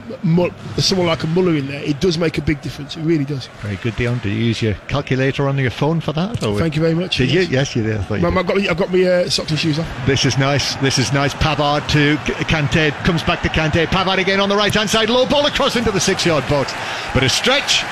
someone 0.77 1.07
like 1.07 1.23
a 1.23 1.27
Muller 1.29 1.57
in 1.57 1.67
there, 1.69 1.83
it 1.83 2.01
does 2.01 2.19
make 2.19 2.37
a 2.39 2.43
big 2.43 2.61
difference. 2.61 2.97
It 2.97 3.03
really 3.03 3.25
does. 3.25 3.47
Very 3.63 3.77
good, 3.77 3.97
Dion. 3.97 4.19
Did 4.19 4.31
you 4.31 4.45
use 4.45 4.61
your 4.61 4.75
calculator 4.89 5.49
on 5.49 5.57
your 5.59 5.71
phone 5.71 6.01
for 6.01 6.13
that? 6.13 6.43
Or 6.43 6.59
Thank 6.59 6.77
you 6.77 6.83
very 6.83 6.95
much. 6.95 7.17
Did 7.17 7.31
Yes. 7.31 7.49
you? 7.49 7.53
Yes, 7.57 7.77
you 7.77 7.83
did. 7.83 7.97
I. 8.11 8.27
I've 8.27 8.47
got, 8.47 8.59
I've 8.59 8.77
got 8.77 8.93
my 8.93 9.03
uh, 9.05 9.29
socks 9.31 9.51
and 9.51 9.59
shoes 9.59 9.79
on. 9.79 9.87
This 10.07 10.25
is 10.25 10.37
nice. 10.37 10.75
This 10.77 10.99
is 10.99 11.13
nice. 11.13 11.35
Pavard 11.35 11.89
to 11.91 12.17
Kante. 12.45 12.91
Comes 13.05 13.23
back 13.23 13.43
to 13.43 13.49
Kante. 13.49 13.87
Pavard 13.87 14.19
again 14.19 14.41
on 14.41 14.49
the 14.49 14.57
right 14.57 14.73
hand 14.73 14.91
side. 14.91 15.09
Low 15.09 15.27
ball 15.27 15.47
across 15.47 15.77
into 15.77 15.91
the 15.91 16.01
six 16.01 16.27
yard 16.27 16.47
box. 16.49 16.73
But 17.15 17.23
a 17.23 17.29
stretch 17.29 17.85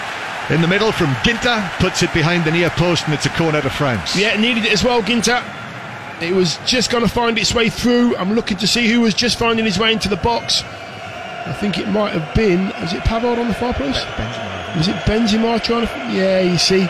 in 0.51 0.61
the 0.61 0.69
middle 0.69 0.93
from 0.93 1.09
Ginter. 1.25 1.71
Puts 1.79 2.03
it 2.03 2.13
behind 2.13 2.45
the 2.45 2.51
near 2.51 2.71
post 2.71 3.05
and 3.07 3.15
it's 3.15 3.27
a 3.27 3.31
corner 3.31 3.63
to 3.63 3.71
France. 3.71 4.17
Yeah, 4.17 4.39
needed 4.39 4.65
it 4.65 4.73
as 4.73 4.85
well, 4.85 5.03
Ginter. 5.03 5.43
It 6.21 6.35
was 6.35 6.59
just 6.67 6.91
going 6.91 7.03
to 7.03 7.11
find 7.11 7.39
its 7.39 7.55
way 7.55 7.71
through. 7.71 8.15
I'm 8.17 8.35
looking 8.35 8.59
to 8.59 8.67
see 8.67 8.89
who 8.89 9.01
was 9.01 9.15
just 9.15 9.39
finding 9.39 9.65
his 9.65 9.79
way 9.79 9.93
into 9.93 10.09
the 10.09 10.17
box. 10.17 10.63
I 10.63 11.57
think 11.59 11.79
it 11.79 11.89
might 11.89 12.13
have 12.13 12.35
been. 12.35 12.67
Was 12.81 12.93
it 12.93 13.01
Pavard 13.01 13.39
on 13.39 13.49
the 13.49 13.55
far 13.55 13.73
post? 13.73 14.07
Was 14.77 14.89
it 14.89 14.97
Benzema 15.07 15.63
trying 15.63 15.87
to? 15.87 15.93
Yeah, 16.15 16.41
you 16.41 16.59
see, 16.59 16.87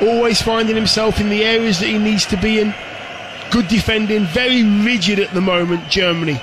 always 0.00 0.40
finding 0.40 0.76
himself 0.76 1.20
in 1.20 1.28
the 1.28 1.44
areas 1.44 1.80
that 1.80 1.86
he 1.86 1.98
needs 1.98 2.24
to 2.26 2.36
be 2.36 2.60
in. 2.60 2.72
Good 3.50 3.66
defending, 3.66 4.26
very 4.26 4.62
rigid 4.62 5.18
at 5.18 5.34
the 5.34 5.40
moment. 5.40 5.88
Germany, 5.90 6.34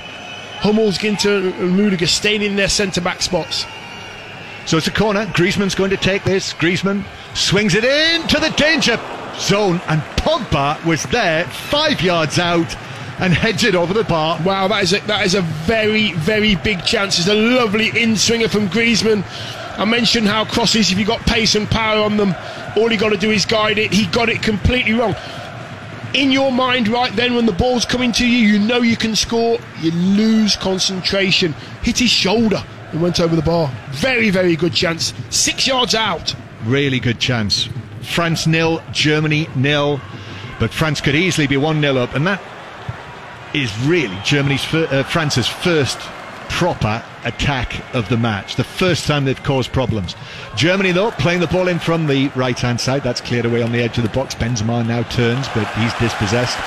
Hummels, 0.60 0.98
Ginter, 0.98 1.58
and 1.58 1.78
Rudiger 1.78 2.06
staying 2.06 2.42
in 2.42 2.56
their 2.56 2.68
centre 2.68 3.00
back 3.00 3.22
spots. 3.22 3.64
So 4.66 4.76
it's 4.76 4.88
a 4.88 4.92
corner. 4.92 5.24
Griezmann's 5.26 5.74
going 5.74 5.90
to 5.90 5.96
take 5.96 6.24
this. 6.24 6.52
Griezmann 6.52 7.04
swings 7.34 7.74
it 7.74 7.84
into 7.84 8.38
the 8.38 8.50
danger 8.50 9.00
zone, 9.38 9.80
and 9.88 10.00
Pogba 10.18 10.84
was 10.84 11.02
there, 11.04 11.44
five 11.44 12.00
yards 12.00 12.38
out, 12.38 12.74
and 13.18 13.32
heads 13.32 13.64
it 13.64 13.74
over 13.74 13.94
the 13.94 14.04
bar. 14.04 14.40
Wow, 14.44 14.68
that 14.68 14.82
is 14.82 14.92
a, 14.92 15.00
that 15.06 15.24
is 15.24 15.34
a 15.34 15.42
very, 15.42 16.12
very 16.12 16.56
big 16.56 16.84
chance. 16.84 17.18
It's 17.18 17.28
a 17.28 17.34
lovely 17.34 17.90
in 18.00 18.16
swinger 18.16 18.48
from 18.48 18.68
Griezmann. 18.68 19.24
I 19.78 19.84
mentioned 19.84 20.26
how 20.26 20.44
crosses, 20.44 20.90
if 20.90 20.98
you've 20.98 21.08
got 21.08 21.20
pace 21.20 21.54
and 21.54 21.68
power 21.68 22.02
on 22.02 22.16
them, 22.16 22.34
all 22.76 22.90
you 22.90 22.98
got 22.98 23.10
to 23.10 23.16
do 23.16 23.30
is 23.30 23.44
guide 23.44 23.78
it. 23.78 23.92
He 23.92 24.06
got 24.06 24.28
it 24.28 24.42
completely 24.42 24.94
wrong. 24.94 25.14
In 26.14 26.32
your 26.32 26.50
mind, 26.50 26.88
right 26.88 27.14
then, 27.14 27.34
when 27.34 27.44
the 27.44 27.52
ball's 27.52 27.84
coming 27.84 28.12
to 28.12 28.26
you, 28.26 28.38
you 28.38 28.58
know 28.58 28.80
you 28.80 28.96
can 28.96 29.14
score, 29.14 29.58
you 29.80 29.90
lose 29.90 30.56
concentration. 30.56 31.52
Hit 31.82 31.98
his 31.98 32.10
shoulder 32.10 32.64
and 32.92 33.02
went 33.02 33.20
over 33.20 33.36
the 33.36 33.42
bar. 33.42 33.70
Very, 33.90 34.30
very 34.30 34.56
good 34.56 34.72
chance. 34.72 35.12
Six 35.30 35.66
yards 35.66 35.94
out. 35.94 36.34
Really 36.64 37.00
good 37.00 37.20
chance. 37.20 37.68
France 38.06 38.46
nil, 38.46 38.82
Germany 38.92 39.48
nil, 39.54 40.00
but 40.58 40.72
France 40.72 41.00
could 41.00 41.14
easily 41.14 41.46
be 41.46 41.56
one 41.56 41.80
0 41.80 41.96
up, 41.96 42.14
and 42.14 42.26
that 42.26 42.40
is 43.54 43.76
really 43.80 44.16
Germany's 44.24 44.64
fir- 44.64 44.88
uh, 44.90 45.02
France's 45.02 45.48
first 45.48 45.98
proper 46.48 47.02
attack 47.24 47.82
of 47.94 48.08
the 48.08 48.16
match. 48.16 48.56
The 48.56 48.64
first 48.64 49.06
time 49.06 49.24
they've 49.24 49.42
caused 49.42 49.72
problems. 49.72 50.14
Germany 50.56 50.92
though 50.92 51.10
playing 51.10 51.40
the 51.40 51.46
ball 51.46 51.68
in 51.68 51.78
from 51.78 52.06
the 52.06 52.28
right 52.28 52.58
hand 52.58 52.80
side. 52.80 53.02
That's 53.02 53.20
cleared 53.20 53.44
away 53.46 53.62
on 53.62 53.72
the 53.72 53.80
edge 53.80 53.98
of 53.98 54.04
the 54.04 54.10
box. 54.10 54.34
Benzema 54.34 54.86
now 54.86 55.02
turns, 55.04 55.48
but 55.48 55.66
he's 55.74 55.92
dispossessed. 55.94 56.58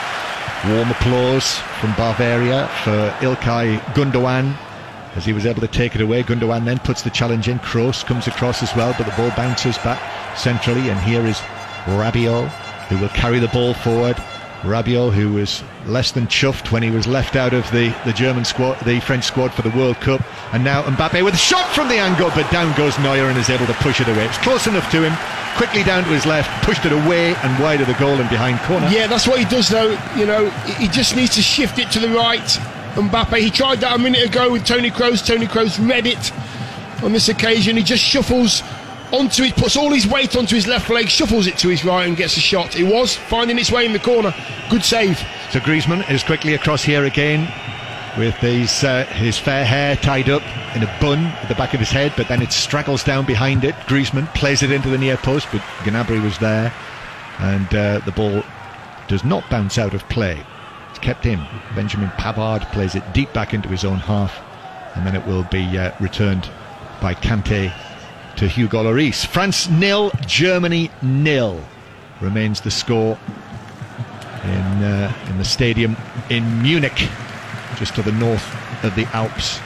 Warm 0.68 0.92
applause 0.92 1.58
from 1.80 1.94
Bavaria 1.94 2.68
for 2.84 3.10
Ilkay 3.22 3.80
Gundogan 3.94 4.56
as 5.20 5.26
he 5.26 5.34
was 5.34 5.46
able 5.46 5.60
to 5.60 5.68
take 5.68 5.96
it 5.96 6.02
away. 6.02 6.24
Gundogan 6.24 6.64
then 6.64 6.80
puts 6.80 7.02
the 7.02 7.10
challenge 7.10 7.50
in. 7.50 7.60
Kroos 7.60 8.06
comes 8.06 8.26
across 8.26 8.64
as 8.64 8.74
well, 8.74 8.96
but 8.98 9.06
the 9.06 9.16
ball 9.18 9.32
bounces 9.36 9.78
back 9.80 10.00
centrally. 10.38 10.90
And 10.90 10.98
here 11.02 11.26
is 11.26 11.38
Rabiot, 11.86 12.48
who 12.88 12.98
will 13.00 13.10
carry 13.10 13.40
the 13.40 13.50
ball 13.50 13.74
forward. 13.74 14.16
Rabiot, 14.62 15.14
who 15.14 15.34
was 15.34 15.62
less 15.86 16.12
than 16.12 16.28
chuffed 16.28 16.72
when 16.72 16.84
he 16.84 16.90
was 16.90 17.06
left 17.06 17.36
out 17.36 17.54
of 17.54 17.70
the, 17.72 17.94
the 18.06 18.14
German 18.14 18.46
squad, 18.46 18.80
the 18.86 19.02
French 19.02 19.26
squad 19.26 19.54
for 19.54 19.62
the 19.62 19.76
World 19.78 19.98
Cup. 19.98 20.22
And 20.54 20.64
now 20.64 20.84
Mbappe 20.84 21.24
with 21.24 21.34
a 21.34 21.38
shot 21.38 21.68
from 21.76 21.90
the 21.90 21.96
angle, 21.96 22.30
but 22.34 22.50
down 22.50 22.76
goes 22.78 22.98
Neuer 23.00 23.30
and 23.30 23.38
is 23.38 23.50
able 23.50 23.68
to 23.68 23.74
push 23.76 24.00
it 24.00 24.08
away. 24.08 24.26
It's 24.26 24.38
close 24.38 24.68
enough 24.68 24.90
to 24.92 25.04
him. 25.04 25.14
Quickly 25.58 25.84
down 25.84 26.04
to 26.04 26.10
his 26.10 26.26
left, 26.26 26.50
pushed 26.64 26.86
it 26.86 26.94
away 26.94 27.36
and 27.36 27.62
wide 27.62 27.82
of 27.82 27.88
the 27.88 27.94
goal 27.96 28.16
and 28.16 28.30
behind 28.30 28.60
corner. 28.62 28.88
Yeah, 28.88 29.08
that's 29.08 29.28
what 29.28 29.40
he 29.40 29.46
does, 29.46 29.68
though. 29.68 29.98
You 30.16 30.26
know, 30.26 30.50
he 30.50 30.86
he 30.86 30.88
just 30.88 31.18
needs 31.18 31.36
to 31.36 31.42
shift 31.42 31.80
it 31.80 31.92
to 31.92 32.00
the 32.00 32.08
right. 32.08 32.58
Mbappe, 33.02 33.40
he 33.40 33.50
tried 33.50 33.80
that 33.82 33.96
a 33.96 34.00
minute 34.00 34.24
ago 34.24 34.52
with 34.52 34.66
Tony 34.66 34.92
Kroos. 34.92 35.26
Tony 35.26 35.48
Kroos 35.48 35.80
read 35.88 36.06
it 36.08 36.32
on 37.04 37.14
this 37.14 37.30
occasion. 37.30 37.78
He 37.78 37.84
just 37.84 38.04
shuffles 38.04 38.62
onto 39.12 39.44
it, 39.44 39.56
puts 39.56 39.76
all 39.76 39.92
his 39.92 40.08
weight 40.08 40.36
onto 40.36 40.56
his 40.56 40.68
left 40.68 40.90
leg, 40.90 41.10
shuffles 41.10 41.48
it 41.48 41.58
to 41.60 41.70
his 41.70 41.84
right, 41.84 42.08
and 42.08 42.18
gets 42.18 42.38
a 42.38 42.40
shot. 42.40 42.76
It 42.76 42.84
was 42.84 43.16
finding 43.16 43.58
its 43.58 43.72
way 43.72 43.86
in 43.86 43.94
the 43.94 44.00
corner. 44.00 44.34
Good 44.70 44.84
save. 44.84 45.18
So 45.52 45.60
Griezmann 45.60 46.10
is 46.12 46.24
quickly 46.24 46.54
across 46.54 46.84
here 46.84 47.06
again 47.06 47.52
with 48.18 48.36
his 48.36 48.84
uh, 48.84 49.06
his 49.06 49.38
fair 49.38 49.66
hair 49.66 49.96
tied 49.96 50.30
up 50.30 50.44
in 50.76 50.84
a 50.84 50.98
bun 51.00 51.20
at 51.20 51.48
the 51.48 51.56
back 51.56 51.74
of 51.74 51.80
his 51.80 51.90
head, 51.90 52.14
but 52.18 52.28
then 52.28 52.42
it 52.42 52.52
straggles 52.52 53.04
down 53.04 53.26
behind 53.26 53.64
it. 53.64 53.76
Griezmann 53.88 54.32
plays 54.34 54.62
it 54.62 54.72
into 54.72 54.90
the 54.90 54.98
near 54.98 55.18
post, 55.18 55.48
but 55.52 55.62
Gnabry 55.84 56.22
was 56.22 56.38
there, 56.40 56.74
and 57.40 57.74
uh, 57.74 58.00
the 58.00 58.12
ball 58.12 58.44
does 59.08 59.24
not 59.24 59.50
bounce 59.50 59.78
out 59.78 59.94
of 59.94 60.08
play. 60.10 60.46
Kept 61.02 61.26
in. 61.26 61.44
Benjamin 61.76 62.10
Pavard 62.12 62.70
plays 62.72 62.96
it 62.96 63.04
deep 63.14 63.32
back 63.34 63.54
into 63.54 63.70
his 63.70 63.86
own 63.86 63.98
half, 63.98 64.42
and 64.96 65.06
then 65.06 65.16
it 65.16 65.26
will 65.26 65.44
be 65.44 65.78
uh, 65.78 65.92
returned 66.00 66.50
by 67.02 67.14
Kante 67.14 67.74
to 68.36 68.48
Hugo 68.48 68.84
Lloris. 68.84 69.26
France 69.26 69.70
nil, 69.70 70.12
Germany 70.26 70.92
nil 71.02 71.62
remains 72.22 72.62
the 72.62 72.72
score 72.72 73.18
in 74.44 74.84
uh, 74.84 75.14
in 75.30 75.38
the 75.38 75.46
stadium 75.46 75.96
in 76.30 76.62
Munich, 76.62 77.08
just 77.78 77.96
to 77.96 78.02
the 78.02 78.12
north 78.12 78.46
of 78.84 78.96
the 78.96 79.06
Alps. 79.16 79.60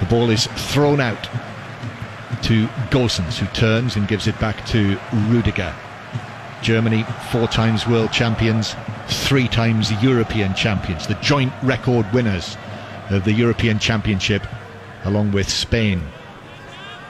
The 0.00 0.06
ball 0.06 0.30
is 0.30 0.46
thrown 0.46 1.00
out 1.00 1.28
to 2.42 2.66
Gosens, 2.90 3.38
who 3.38 3.46
turns 3.48 3.96
and 3.96 4.08
gives 4.08 4.26
it 4.26 4.38
back 4.40 4.64
to 4.66 4.98
Rudiger. 5.28 5.74
Germany, 6.62 7.04
four 7.30 7.48
times 7.48 7.86
world 7.86 8.12
champions, 8.12 8.74
three 9.10 9.48
times 9.48 9.90
European 10.02 10.54
champions, 10.54 11.06
the 11.06 11.14
joint 11.16 11.52
record 11.62 12.10
winners 12.12 12.56
of 13.10 13.24
the 13.24 13.32
European 13.32 13.78
Championship, 13.78 14.46
along 15.04 15.32
with 15.32 15.48
Spain. 15.48 16.02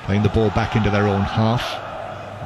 Playing 0.05 0.23
the 0.23 0.29
ball 0.31 0.51
back 0.51 0.77
into 0.77 0.91
their 0.91 1.07
own 1.07 1.23
half. 1.23 1.63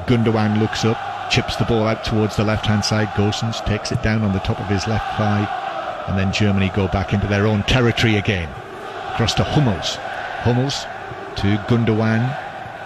Gundogan 0.06 0.60
looks 0.60 0.84
up, 0.84 0.98
chips 1.30 1.56
the 1.56 1.64
ball 1.64 1.86
out 1.86 2.04
towards 2.04 2.36
the 2.36 2.44
left 2.44 2.66
hand 2.66 2.84
side. 2.84 3.08
Gosens 3.16 3.64
takes 3.64 3.92
it 3.92 4.02
down 4.02 4.22
on 4.22 4.32
the 4.32 4.40
top 4.40 4.60
of 4.60 4.68
his 4.68 4.86
left 4.86 5.16
thigh, 5.16 5.46
and 6.08 6.18
then 6.18 6.32
Germany 6.32 6.70
go 6.74 6.88
back 6.88 7.12
into 7.12 7.26
their 7.26 7.46
own 7.46 7.62
territory 7.62 8.16
again. 8.16 8.48
Across 9.12 9.34
to 9.34 9.44
Hummels. 9.44 9.96
Hummels 10.42 10.84
to 11.36 11.56
Gundogan, 11.68 12.43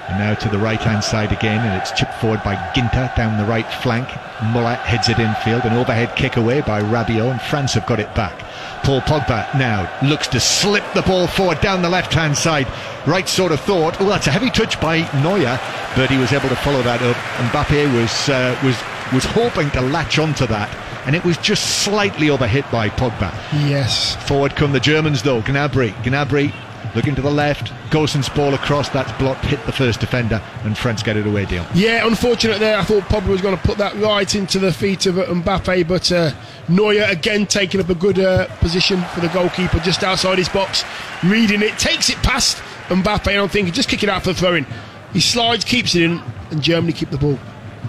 and 0.09 0.19
now 0.19 0.35
to 0.35 0.49
the 0.49 0.59
right 0.59 0.81
hand 0.81 1.05
side 1.05 1.33
again, 1.33 1.67
and 1.67 1.81
it's 1.81 1.93
chipped 1.93 2.15
forward 2.15 2.43
by 2.43 2.55
Ginter 2.75 3.15
down 3.17 3.39
the 3.39 3.45
right 3.45 3.71
flank. 3.83 4.09
Muller 4.53 4.75
heads 4.75 5.09
it 5.09 5.19
infield, 5.19 5.65
an 5.65 5.77
overhead 5.77 6.17
kick 6.17 6.37
away 6.37 6.61
by 6.61 6.81
Rabiot, 6.81 7.31
and 7.31 7.41
France 7.43 7.75
have 7.75 7.87
got 7.87 8.01
it 8.01 8.15
back. 8.15 8.39
Paul 8.85 9.01
Pogba 9.03 9.53
now 9.59 9.91
looks 10.03 10.29
to 10.29 10.41
slip 10.41 10.85
the 10.95 11.03
ball 11.03 11.27
forward 11.27 11.61
down 11.61 11.83
the 11.83 11.91
left 11.91 12.15
hand 12.15 12.37
side. 12.37 12.67
Right 13.07 13.29
sort 13.29 13.53
of 13.53 13.61
thought, 13.61 14.01
oh, 14.01 14.09
that's 14.09 14.27
a 14.27 14.31
heavy 14.31 14.51
touch 14.51 14.81
by 14.81 15.01
Neuer, 15.23 15.61
but 15.97 16.11
he 16.11 16.19
was 16.19 16.33
able 16.33 16.49
to 16.49 16.57
follow 16.57 16.83
that 16.83 17.03
up. 17.03 17.17
And 17.41 17.51
Mbappe 17.51 18.01
was 18.01 18.29
uh, 18.29 18.59
was 18.65 18.77
was 19.13 19.25
hoping 19.25 19.71
to 19.71 19.81
latch 19.81 20.19
onto 20.19 20.47
that 20.47 20.69
and 21.07 21.17
it 21.17 21.25
was 21.25 21.39
just 21.39 21.85
slightly 21.85 22.27
overhit 22.27 22.71
by 22.71 22.91
Pogba. 22.91 23.33
Yes. 23.67 24.15
Forward 24.29 24.55
come 24.55 24.73
the 24.73 24.81
Germans 24.81 25.23
though. 25.23 25.41
Gnabry, 25.41 25.93
Gnabry 26.03 26.53
looking 26.95 27.15
to 27.15 27.23
the 27.23 27.31
left. 27.31 27.73
Gosens 27.91 28.29
ball 28.35 28.55
across. 28.55 28.89
That's 28.89 29.13
blocked. 29.19 29.45
Hit 29.45 29.65
the 29.67 29.73
first 29.73 30.01
defender, 30.01 30.43
and 30.65 30.77
France 30.77 31.03
get 31.03 31.17
it 31.17 31.27
away. 31.27 31.45
Deal. 31.47 31.67
Yeah, 31.75 32.07
unfortunate 32.07 32.59
there. 32.59 32.77
I 32.77 32.83
thought 32.85 33.05
Pogba 33.05 33.29
was 33.29 33.41
going 33.41 33.57
to 33.57 33.63
put 33.63 33.79
that 33.79 33.95
right 33.97 34.35
into 34.35 34.59
the 34.59 34.73
feet 34.73 35.07
of 35.07 35.15
Mbappe, 35.17 35.87
but 35.89 36.11
uh, 36.13 36.33
Neuer 36.69 37.05
again 37.05 37.47
taking 37.47 37.81
up 37.81 37.89
a 37.89 37.95
good 37.95 38.19
uh, 38.19 38.47
position 38.59 39.03
for 39.15 39.21
the 39.21 39.29
goalkeeper 39.29 39.79
just 39.81 40.03
outside 40.03 40.39
his 40.39 40.49
box, 40.49 40.85
reading 41.25 41.63
it, 41.63 41.79
takes 41.79 42.11
it 42.11 42.17
past 42.17 42.59
Mbappe, 42.89 43.29
and 43.29 43.39
I'm 43.41 43.49
thinking 43.49 43.73
just 43.73 43.89
kick 43.89 44.03
it 44.03 44.09
out 44.09 44.25
for 44.25 44.33
throwing. 44.33 44.67
He 45.13 45.21
slides, 45.21 45.65
keeps 45.65 45.95
it 45.95 46.03
in, 46.03 46.21
and 46.51 46.63
Germany 46.63 46.93
keep 46.93 47.11
the 47.11 47.19
ball. 47.19 47.39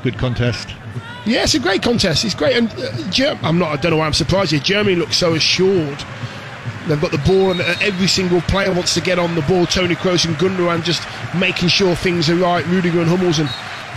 Good 0.04 0.18
contest. 0.18 0.70
Yeah, 1.26 1.44
it's 1.44 1.54
a 1.54 1.60
great 1.60 1.84
contest. 1.84 2.24
It's 2.24 2.34
great, 2.34 2.56
and 2.56 2.72
uh, 2.72 3.12
Ger- 3.12 3.38
I'm 3.44 3.60
not. 3.60 3.78
I 3.78 3.82
don't 3.82 3.92
know 3.92 3.98
why 3.98 4.06
I'm 4.06 4.14
surprised 4.14 4.52
here. 4.52 4.60
Germany 4.62 4.96
looks 4.96 5.18
so 5.18 5.34
assured. 5.34 6.04
They've 6.90 7.00
got 7.00 7.12
the 7.12 7.20
ball, 7.20 7.52
and 7.52 7.62
every 7.84 8.08
single 8.08 8.42
player 8.42 8.74
wants 8.74 8.96
to 8.96 9.02
get 9.02 9.20
on 9.20 9.36
the 9.36 9.44
ball. 9.44 9.68
Tony 9.68 9.94
Kroos 9.94 10.26
and 10.26 10.36
Gundogan 10.38 10.84
just 10.84 11.08
making 11.36 11.70
sure 11.70 11.96
things 11.96 12.32
are 12.32 12.36
right. 12.36 12.66
Rudiger 12.66 13.00
and 13.00 13.08
Hummels 13.08 13.38
and, 13.38 13.48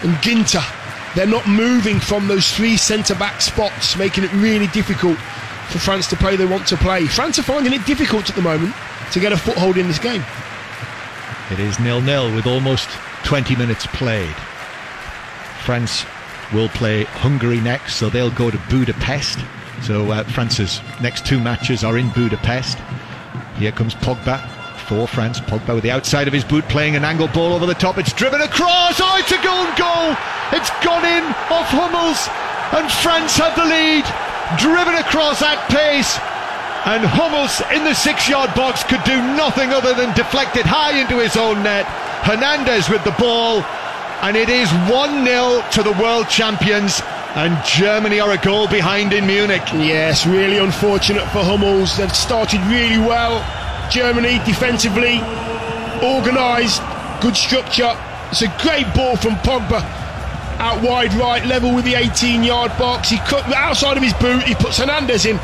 and 0.02 0.14
Ginter. 0.22 0.62
They're 1.14 1.26
not 1.26 1.48
moving 1.48 2.00
from 2.00 2.28
those 2.28 2.52
three 2.52 2.76
centre 2.76 3.14
back 3.14 3.40
spots, 3.40 3.96
making 3.96 4.24
it 4.24 4.32
really 4.34 4.66
difficult 4.68 5.16
for 5.70 5.78
France 5.78 6.06
to 6.08 6.16
play 6.16 6.36
they 6.36 6.44
want 6.44 6.66
to 6.66 6.76
play. 6.76 7.06
France 7.06 7.38
are 7.38 7.42
finding 7.42 7.72
it 7.72 7.86
difficult 7.86 8.28
at 8.28 8.36
the 8.36 8.42
moment 8.42 8.74
to 9.12 9.20
get 9.20 9.32
a 9.32 9.38
foothold 9.38 9.78
in 9.78 9.88
this 9.88 9.98
game. 9.98 10.22
It 11.50 11.60
is 11.60 11.80
nil 11.80 12.02
nil 12.02 12.34
with 12.34 12.46
almost 12.46 12.90
20 13.24 13.56
minutes 13.56 13.86
played. 13.86 14.34
France 15.64 16.04
will 16.52 16.68
play 16.68 17.04
Hungary 17.04 17.60
next, 17.60 17.96
so 17.96 18.10
they'll 18.10 18.30
go 18.30 18.50
to 18.50 18.58
Budapest. 18.68 19.38
So 19.82 20.12
uh, 20.12 20.22
France's 20.24 20.80
next 21.00 21.26
two 21.26 21.40
matches 21.40 21.82
are 21.82 21.98
in 21.98 22.10
Budapest. 22.10 22.78
Here 23.58 23.72
comes 23.72 23.94
Pogba 23.96 24.38
for 24.86 25.08
France. 25.08 25.40
Pogba 25.40 25.74
with 25.74 25.82
the 25.82 25.90
outside 25.90 26.28
of 26.28 26.32
his 26.32 26.44
boot 26.44 26.64
playing 26.68 26.94
an 26.94 27.04
angle 27.04 27.26
ball 27.28 27.52
over 27.52 27.66
the 27.66 27.74
top. 27.74 27.98
It's 27.98 28.12
driven 28.12 28.40
across. 28.42 29.00
Oh, 29.02 29.16
it's 29.18 29.32
a 29.32 29.42
goal 29.42 29.66
goal. 29.74 30.14
It's 30.54 30.70
gone 30.86 31.04
in 31.04 31.24
off 31.50 31.66
Hummels. 31.74 32.30
And 32.78 32.90
France 33.02 33.36
have 33.38 33.56
the 33.56 33.64
lead. 33.66 34.06
Driven 34.58 34.94
across 34.94 35.42
at 35.42 35.58
pace. 35.68 36.14
And 36.86 37.02
Hummels 37.02 37.62
in 37.74 37.82
the 37.84 37.94
six 37.94 38.28
yard 38.28 38.54
box 38.54 38.84
could 38.84 39.02
do 39.02 39.16
nothing 39.34 39.70
other 39.70 39.94
than 39.94 40.14
deflect 40.14 40.56
it 40.56 40.66
high 40.66 41.00
into 41.00 41.18
his 41.18 41.36
own 41.36 41.62
net. 41.62 41.86
Hernandez 42.22 42.88
with 42.88 43.02
the 43.02 43.16
ball. 43.18 43.62
And 44.22 44.36
it 44.36 44.48
is 44.48 44.70
1 44.86 45.26
0 45.26 45.64
to 45.72 45.82
the 45.82 45.96
world 46.00 46.28
champions. 46.28 47.02
And 47.34 47.56
Germany 47.64 48.20
are 48.20 48.32
a 48.32 48.36
goal 48.36 48.68
behind 48.68 49.14
in 49.14 49.26
Munich. 49.26 49.62
Yes, 49.72 50.26
really 50.26 50.58
unfortunate 50.58 51.24
for 51.32 51.42
Hummels. 51.42 51.96
They've 51.96 52.14
started 52.14 52.60
really 52.68 52.98
well. 52.98 53.40
Germany 53.90 54.38
defensively, 54.44 55.16
organised, 56.04 56.82
good 57.22 57.34
structure. 57.34 57.96
It's 58.30 58.42
a 58.42 58.52
great 58.60 58.84
ball 58.94 59.16
from 59.16 59.36
Pogba. 59.36 59.80
Out 60.60 60.82
wide 60.82 61.14
right, 61.14 61.42
level 61.46 61.74
with 61.74 61.86
the 61.86 61.94
18 61.94 62.42
yard 62.42 62.70
box. 62.78 63.08
He 63.08 63.16
cut 63.16 63.50
outside 63.54 63.96
of 63.96 64.02
his 64.02 64.12
boot, 64.12 64.42
he 64.42 64.54
puts 64.54 64.76
Hernandez 64.76 65.24
in. 65.24 65.38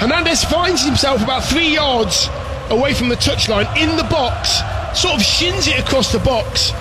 Hernandez 0.00 0.42
finds 0.42 0.84
himself 0.84 1.22
about 1.22 1.44
three 1.44 1.72
yards 1.72 2.28
away 2.70 2.94
from 2.94 3.08
the 3.08 3.16
touchline 3.16 3.68
in 3.76 3.96
the 3.96 4.04
box, 4.10 4.58
sort 4.92 5.14
of 5.14 5.22
shins 5.22 5.68
it 5.68 5.78
across 5.78 6.10
the 6.10 6.18
box. 6.18 6.72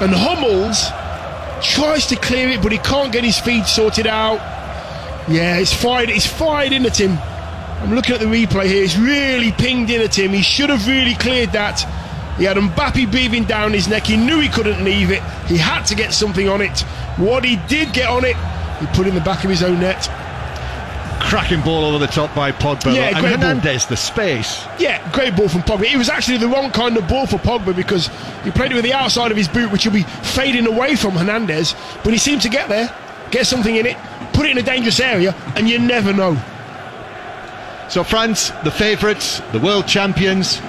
And 0.00 0.10
Hummels 0.10 0.88
tries 1.62 2.06
to 2.08 2.16
clear 2.16 2.48
it, 2.48 2.62
but 2.62 2.72
he 2.72 2.78
can't 2.78 3.12
get 3.12 3.24
his 3.24 3.38
feet 3.38 3.66
sorted 3.66 4.06
out. 4.06 4.38
Yeah, 5.28 5.58
it's 5.58 5.72
fired. 5.72 6.10
It's 6.10 6.26
fired 6.26 6.72
in 6.72 6.86
at 6.86 6.98
him. 6.98 7.18
I'm 7.80 7.94
looking 7.94 8.14
at 8.14 8.20
the 8.20 8.26
replay 8.26 8.66
here. 8.66 8.84
It's 8.84 8.96
really 8.96 9.52
pinged 9.52 9.90
in 9.90 10.02
at 10.02 10.18
him. 10.18 10.32
He 10.32 10.42
should 10.42 10.70
have 10.70 10.86
really 10.86 11.14
cleared 11.14 11.52
that. 11.52 11.80
He 12.36 12.44
had 12.44 12.56
Mbappe 12.56 13.10
breathing 13.10 13.44
down 13.44 13.72
his 13.72 13.88
neck. 13.88 14.04
He 14.04 14.16
knew 14.16 14.40
he 14.40 14.48
couldn't 14.48 14.84
leave 14.84 15.10
it. 15.10 15.22
He 15.46 15.56
had 15.56 15.84
to 15.84 15.94
get 15.94 16.12
something 16.12 16.48
on 16.48 16.60
it. 16.60 16.80
What 17.16 17.44
he 17.44 17.56
did 17.68 17.92
get 17.92 18.08
on 18.08 18.24
it, 18.24 18.36
he 18.80 18.86
put 18.94 19.06
in 19.06 19.14
the 19.14 19.20
back 19.20 19.44
of 19.44 19.50
his 19.50 19.62
own 19.62 19.80
net. 19.80 20.08
Cracking 21.30 21.60
ball 21.60 21.84
over 21.84 22.04
the 22.04 22.10
top 22.10 22.34
by 22.34 22.50
Pogba. 22.50 22.92
Yeah, 22.92 23.10
and 23.10 23.20
great 23.20 23.36
ball. 23.36 23.38
Hernandez, 23.38 23.86
the 23.86 23.96
space. 23.96 24.64
Yeah, 24.80 24.98
great 25.12 25.36
ball 25.36 25.48
from 25.48 25.62
Pogba. 25.62 25.84
It 25.84 25.96
was 25.96 26.08
actually 26.08 26.38
the 26.38 26.48
wrong 26.48 26.72
kind 26.72 26.96
of 26.96 27.06
ball 27.06 27.24
for 27.24 27.36
Pogba 27.36 27.74
because 27.76 28.08
he 28.42 28.50
played 28.50 28.72
it 28.72 28.74
with 28.74 28.82
the 28.82 28.92
outside 28.92 29.30
of 29.30 29.36
his 29.36 29.46
boot, 29.46 29.70
which 29.70 29.86
will 29.86 29.92
be 29.92 30.02
fading 30.02 30.66
away 30.66 30.96
from 30.96 31.12
Hernandez. 31.12 31.76
But 32.02 32.12
he 32.12 32.18
seemed 32.18 32.42
to 32.42 32.48
get 32.48 32.68
there, 32.68 32.92
get 33.30 33.46
something 33.46 33.76
in 33.76 33.86
it, 33.86 33.96
put 34.32 34.46
it 34.46 34.50
in 34.50 34.58
a 34.58 34.62
dangerous 34.62 34.98
area, 34.98 35.32
and 35.54 35.68
you 35.68 35.78
never 35.78 36.12
know. 36.12 36.36
So 37.88 38.02
France, 38.02 38.50
the 38.64 38.72
favourites, 38.72 39.40
the 39.52 39.60
world 39.60 39.86
champions, 39.86 40.60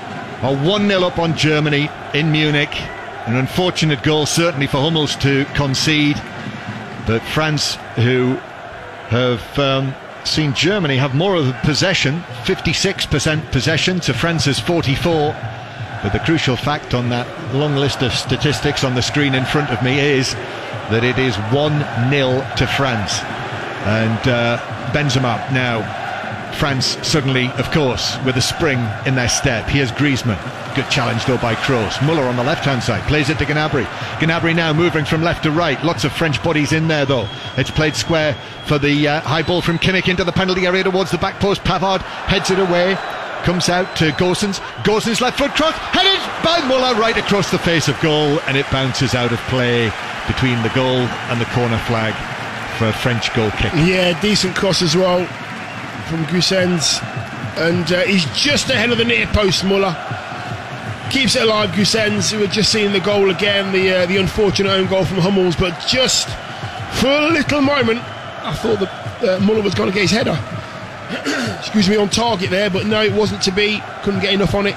are 0.43 0.55
1 0.55 0.87
0 0.87 1.01
up 1.01 1.17
on 1.17 1.35
Germany 1.35 1.89
in 2.13 2.31
Munich. 2.31 2.69
An 3.25 3.35
unfortunate 3.35 4.03
goal, 4.03 4.27
certainly, 4.27 4.67
for 4.67 4.77
Hummels 4.77 5.15
to 5.17 5.45
concede. 5.55 6.21
But 7.07 7.23
France, 7.23 7.77
who 7.95 8.35
have 9.09 9.57
um, 9.57 9.95
seen 10.27 10.53
Germany 10.53 10.97
have 10.97 11.15
more 11.15 11.35
of 11.35 11.45
the 11.45 11.53
possession, 11.63 12.21
56% 12.43 13.51
possession 13.51 13.99
to 14.01 14.13
France's 14.13 14.59
44. 14.59 15.35
But 16.03 16.13
the 16.13 16.19
crucial 16.19 16.55
fact 16.55 16.93
on 16.93 17.09
that 17.09 17.27
long 17.53 17.75
list 17.75 18.01
of 18.01 18.11
statistics 18.13 18.83
on 18.83 18.95
the 18.95 19.01
screen 19.01 19.35
in 19.35 19.45
front 19.45 19.69
of 19.69 19.83
me 19.83 19.99
is 19.99 20.33
that 20.89 21.03
it 21.03 21.19
is 21.19 21.35
1 21.53 22.09
0 22.09 22.47
to 22.57 22.67
France. 22.67 23.19
And 23.85 24.27
uh, 24.27 24.57
Benzema 24.93 25.51
now 25.51 26.00
France 26.55 26.97
suddenly, 27.07 27.47
of 27.53 27.71
course, 27.71 28.17
with 28.25 28.37
a 28.37 28.41
spring 28.41 28.79
in 29.05 29.15
their 29.15 29.29
step. 29.29 29.67
Here's 29.67 29.91
Griezmann. 29.91 30.39
Good 30.75 30.89
challenge 30.89 31.25
though 31.25 31.37
by 31.37 31.55
Kroos. 31.55 32.01
Muller 32.05 32.23
on 32.23 32.37
the 32.37 32.43
left-hand 32.43 32.81
side 32.81 33.05
plays 33.07 33.29
it 33.29 33.37
to 33.39 33.45
Gnabry. 33.45 33.85
Gnabry 34.19 34.55
now 34.55 34.71
moving 34.71 35.03
from 35.03 35.21
left 35.21 35.43
to 35.43 35.51
right. 35.51 35.83
Lots 35.83 36.03
of 36.03 36.13
French 36.13 36.41
bodies 36.43 36.71
in 36.71 36.87
there 36.87 37.05
though. 37.05 37.27
It's 37.57 37.71
played 37.71 37.95
square 37.95 38.35
for 38.65 38.79
the 38.79 39.07
uh, 39.07 39.21
high 39.21 39.41
ball 39.41 39.61
from 39.61 39.79
Kimmich 39.79 40.07
into 40.07 40.23
the 40.23 40.31
penalty 40.31 40.65
area 40.65 40.83
towards 40.83 41.11
the 41.11 41.17
back 41.17 41.39
post. 41.39 41.63
Pavard 41.63 42.01
heads 42.01 42.51
it 42.51 42.59
away. 42.59 42.95
Comes 43.43 43.67
out 43.67 43.95
to 43.97 44.11
Gosens. 44.11 44.59
Gosens 44.83 45.19
left 45.19 45.37
foot 45.37 45.51
cross. 45.51 45.73
Headed 45.75 46.19
by 46.43 46.65
Muller 46.67 46.99
right 46.99 47.17
across 47.17 47.51
the 47.51 47.59
face 47.59 47.87
of 47.87 47.99
goal 47.99 48.39
and 48.47 48.55
it 48.55 48.69
bounces 48.71 49.13
out 49.13 49.33
of 49.33 49.39
play 49.49 49.91
between 50.27 50.61
the 50.63 50.69
goal 50.69 50.99
and 51.29 51.41
the 51.41 51.45
corner 51.45 51.79
flag 51.79 52.13
for 52.77 52.87
a 52.87 52.93
French 52.93 53.33
goal 53.33 53.51
kick. 53.51 53.73
Yeah, 53.73 54.19
decent 54.21 54.55
cross 54.55 54.81
as 54.81 54.95
well 54.95 55.27
from 56.03 56.23
Gosens. 56.25 57.01
And 57.57 57.91
uh, 57.91 58.01
he's 58.01 58.25
just 58.37 58.69
ahead 58.69 58.91
of 58.91 58.97
the 58.97 59.05
near 59.05 59.27
post, 59.27 59.63
Muller. 59.63 59.95
Keeps 61.11 61.35
it 61.35 61.43
alive, 61.43 61.71
Gosens. 61.71 62.37
We're 62.37 62.47
just 62.47 62.71
seeing 62.71 62.93
the 62.93 62.99
goal 62.99 63.29
again, 63.29 63.71
the 63.71 63.91
uh, 63.91 64.05
the 64.05 64.17
unfortunate 64.17 64.69
own 64.69 64.87
goal 64.87 65.05
from 65.05 65.17
Hummels. 65.17 65.55
But 65.55 65.77
just 65.87 66.27
for 66.99 67.09
a 67.09 67.29
little 67.29 67.61
moment, 67.61 67.99
I 68.43 68.53
thought 68.53 68.79
that 68.79 69.23
uh, 69.23 69.39
Muller 69.41 69.61
was 69.61 69.75
going 69.75 69.89
to 69.89 69.93
get 69.93 70.09
his 70.09 70.11
header. 70.11 70.39
Excuse 71.59 71.89
me, 71.89 71.97
on 71.97 72.09
target 72.09 72.49
there, 72.49 72.69
but 72.69 72.85
no, 72.85 73.01
it 73.01 73.13
wasn't 73.13 73.41
to 73.43 73.51
be. 73.51 73.81
Couldn't 74.03 74.21
get 74.21 74.33
enough 74.33 74.55
on 74.55 74.67
it. 74.67 74.75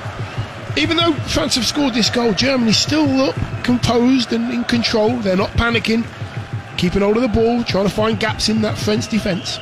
Even 0.77 0.97
though 0.97 1.13
France 1.13 1.55
have 1.55 1.65
scored 1.65 1.95
this 1.95 2.11
goal, 2.11 2.33
Germany 2.33 2.73
still 2.73 3.07
look 3.07 3.37
composed 3.63 4.33
and 4.33 4.53
in 4.53 4.65
control. 4.65 5.17
They're 5.19 5.37
not 5.37 5.51
panicking, 5.51 6.05
keeping 6.77 7.03
hold 7.03 7.17
of 7.17 7.23
the 7.23 7.29
ball, 7.29 7.63
trying 7.63 7.87
to 7.87 7.95
find 7.95 8.19
gaps 8.19 8.49
in 8.49 8.63
that 8.63 8.77
French 8.77 9.09
defence. 9.09 9.59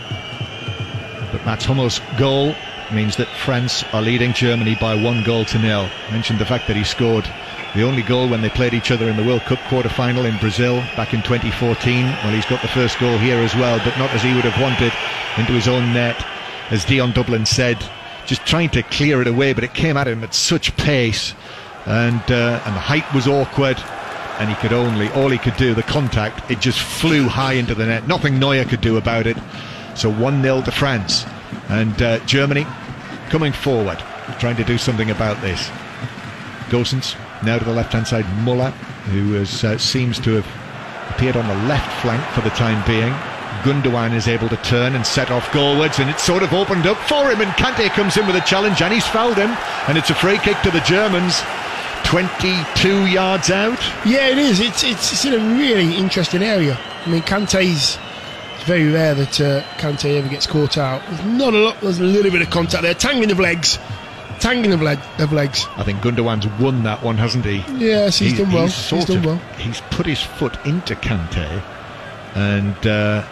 Hummels' 1.45 2.01
goal 2.19 2.55
means 2.93 3.17
that 3.17 3.29
France 3.29 3.85
are 3.93 4.03
leading 4.03 4.33
Germany 4.33 4.77
by 4.81 4.95
one 4.95 5.23
goal 5.25 5.45
to 5.47 5.59
nil. 5.59 5.89
I 6.09 6.13
Mentioned 6.13 6.39
the 6.39 6.47
fact 6.47 6.69
that 6.69 6.77
he 6.77 6.85
scored 6.85 7.25
the 7.75 7.83
only 7.83 8.03
goal 8.03 8.29
when 8.29 8.43
they 8.43 8.51
played 8.51 8.75
each 8.75 8.91
other 8.91 9.09
in 9.09 9.17
the 9.17 9.25
World 9.25 9.43
Cup 9.43 9.59
quarter 9.69 9.89
final 9.89 10.27
in 10.27 10.37
Brazil 10.39 10.77
back 10.95 11.15
in 11.15 11.23
2014. 11.23 12.05
Well, 12.05 12.33
he's 12.33 12.47
got 12.47 12.61
the 12.61 12.69
first 12.69 12.99
goal 12.99 13.17
here 13.19 13.39
as 13.39 13.55
well, 13.55 13.79
but 13.79 13.97
not 13.99 14.11
as 14.11 14.23
he 14.23 14.35
would 14.35 14.45
have 14.45 14.61
wanted 14.61 14.93
into 15.39 15.53
his 15.53 15.69
own 15.69 15.93
net. 15.93 16.23
As 16.71 16.85
Dion 16.85 17.13
Dublin 17.13 17.47
said, 17.47 17.83
just 18.27 18.47
trying 18.47 18.71
to 18.71 18.83
clear 18.83 19.21
it 19.21 19.27
away, 19.27 19.53
but 19.53 19.65
it 19.65 19.75
came 19.75 19.97
at 19.97 20.07
him 20.07 20.23
at 20.23 20.35
such 20.35 20.77
pace, 20.77 21.35
and 21.87 22.23
uh, 22.31 22.63
and 22.65 22.77
the 22.77 22.81
height 22.81 23.11
was 23.15 23.27
awkward. 23.27 23.83
And 24.39 24.49
he 24.49 24.57
could 24.57 24.73
only, 24.73 25.09
all 25.11 25.29
he 25.29 25.39
could 25.39 25.57
do, 25.57 25.75
the 25.75 25.83
contact, 25.83 26.51
it 26.51 26.59
just 26.59 26.81
flew 26.81 27.29
high 27.29 27.53
into 27.53 27.75
the 27.75 27.87
net. 27.87 28.09
Nothing 28.09 28.39
Neuer 28.39 28.65
could 28.65 28.81
do 28.81 28.97
about 28.97 29.27
it. 29.27 29.37
So 29.95 30.11
1 30.11 30.43
0 30.43 30.63
to 30.63 30.71
France. 30.71 31.25
And 31.69 32.01
uh, 32.03 32.19
Germany 32.27 32.67
coming 33.31 33.53
forward, 33.53 33.99
trying 34.39 34.57
to 34.57 34.65
do 34.65 34.79
something 34.79 35.11
about 35.11 35.41
this. 35.41 35.69
Gosens 36.69 37.17
now 37.45 37.59
to 37.59 37.65
the 37.65 37.73
left 37.73 37.93
hand 37.93 38.07
side. 38.07 38.27
Muller, 38.45 38.71
who 39.11 39.41
uh, 39.41 39.45
seems 39.79 40.19
to 40.21 40.35
have 40.41 40.47
appeared 41.15 41.37
on 41.37 41.47
the 41.49 41.69
left 41.69 42.03
flank 42.03 42.23
for 42.35 42.41
the 42.41 42.51
time 42.51 42.85
being. 42.87 43.13
Gundogan 43.63 44.15
is 44.15 44.27
able 44.27 44.49
to 44.49 44.57
turn 44.59 44.95
and 44.95 45.07
set 45.07 45.31
off 45.31 45.49
goalwards, 45.51 46.01
and 46.01 46.11
it's 46.11 46.23
sort 46.23 46.43
of 46.43 46.53
opened 46.53 46.87
up 46.87 46.97
for 47.09 47.31
him. 47.31 47.41
And 47.41 47.51
Kante 47.53 47.89
comes 47.91 48.17
in 48.17 48.27
with 48.27 48.37
a 48.37 48.41
challenge, 48.41 48.83
and 48.83 48.93
he's 48.93 49.07
fouled 49.07 49.37
him. 49.37 49.51
And 49.89 49.97
it's 49.97 50.11
a 50.11 50.15
free 50.15 50.39
kick 50.39 50.61
to 50.63 50.71
the 50.71 50.81
Germans. 50.81 51.43
22 52.05 53.07
yards 53.07 53.51
out. 53.51 53.79
Yeah, 54.05 54.29
it 54.29 54.39
is. 54.39 54.61
It's, 54.61 54.83
it's, 54.83 55.13
it's 55.13 55.25
in 55.25 55.35
a 55.35 55.57
really 55.57 55.97
interesting 55.97 56.43
area. 56.43 56.77
I 57.07 57.11
mean, 57.11 57.23
Kante's 57.23 57.99
It's 58.63 58.69
very 58.69 58.93
rare 58.93 59.13
that 59.17 59.41
uh, 59.41 59.61
Kante 59.79 60.17
ever 60.17 60.29
gets 60.29 60.47
caught 60.47 60.79
out. 60.79 61.03
There's 61.09 61.25
not 61.25 61.53
a 61.53 61.59
lot. 61.59 61.81
There's 61.81 61.99
a 61.99 62.05
little 62.05 62.31
bit 62.31 62.43
of 62.43 62.51
contact 62.51 62.85
there, 62.85 62.95
tangling 62.95 63.33
of 63.33 63.41
legs, 63.41 63.77
tangling 64.39 64.73
of, 64.73 64.81
leg, 64.81 65.01
of 65.19 65.33
legs. 65.33 65.67
I 65.77 65.83
think 65.83 66.01
Gundogan's 66.01 66.47
won 66.61 66.85
that 66.85 67.03
one, 67.03 67.19
hasn't 67.19 67.45
he? 67.45 67.65
Yes, 67.77 68.19
he's 68.19 68.31
He- 68.33 68.39
done 68.39 68.53
well. 68.53 68.67
He's, 68.67 68.89
He's, 68.89 69.05
done 69.07 69.17
of, 69.17 69.25
well. 69.25 69.37
he's 69.59 69.81
put 69.91 70.07
his 70.07 70.23
foot 70.23 70.65
into 70.65 70.95
Kante 70.95 71.61
and 72.37 72.87
uh, 72.87 73.27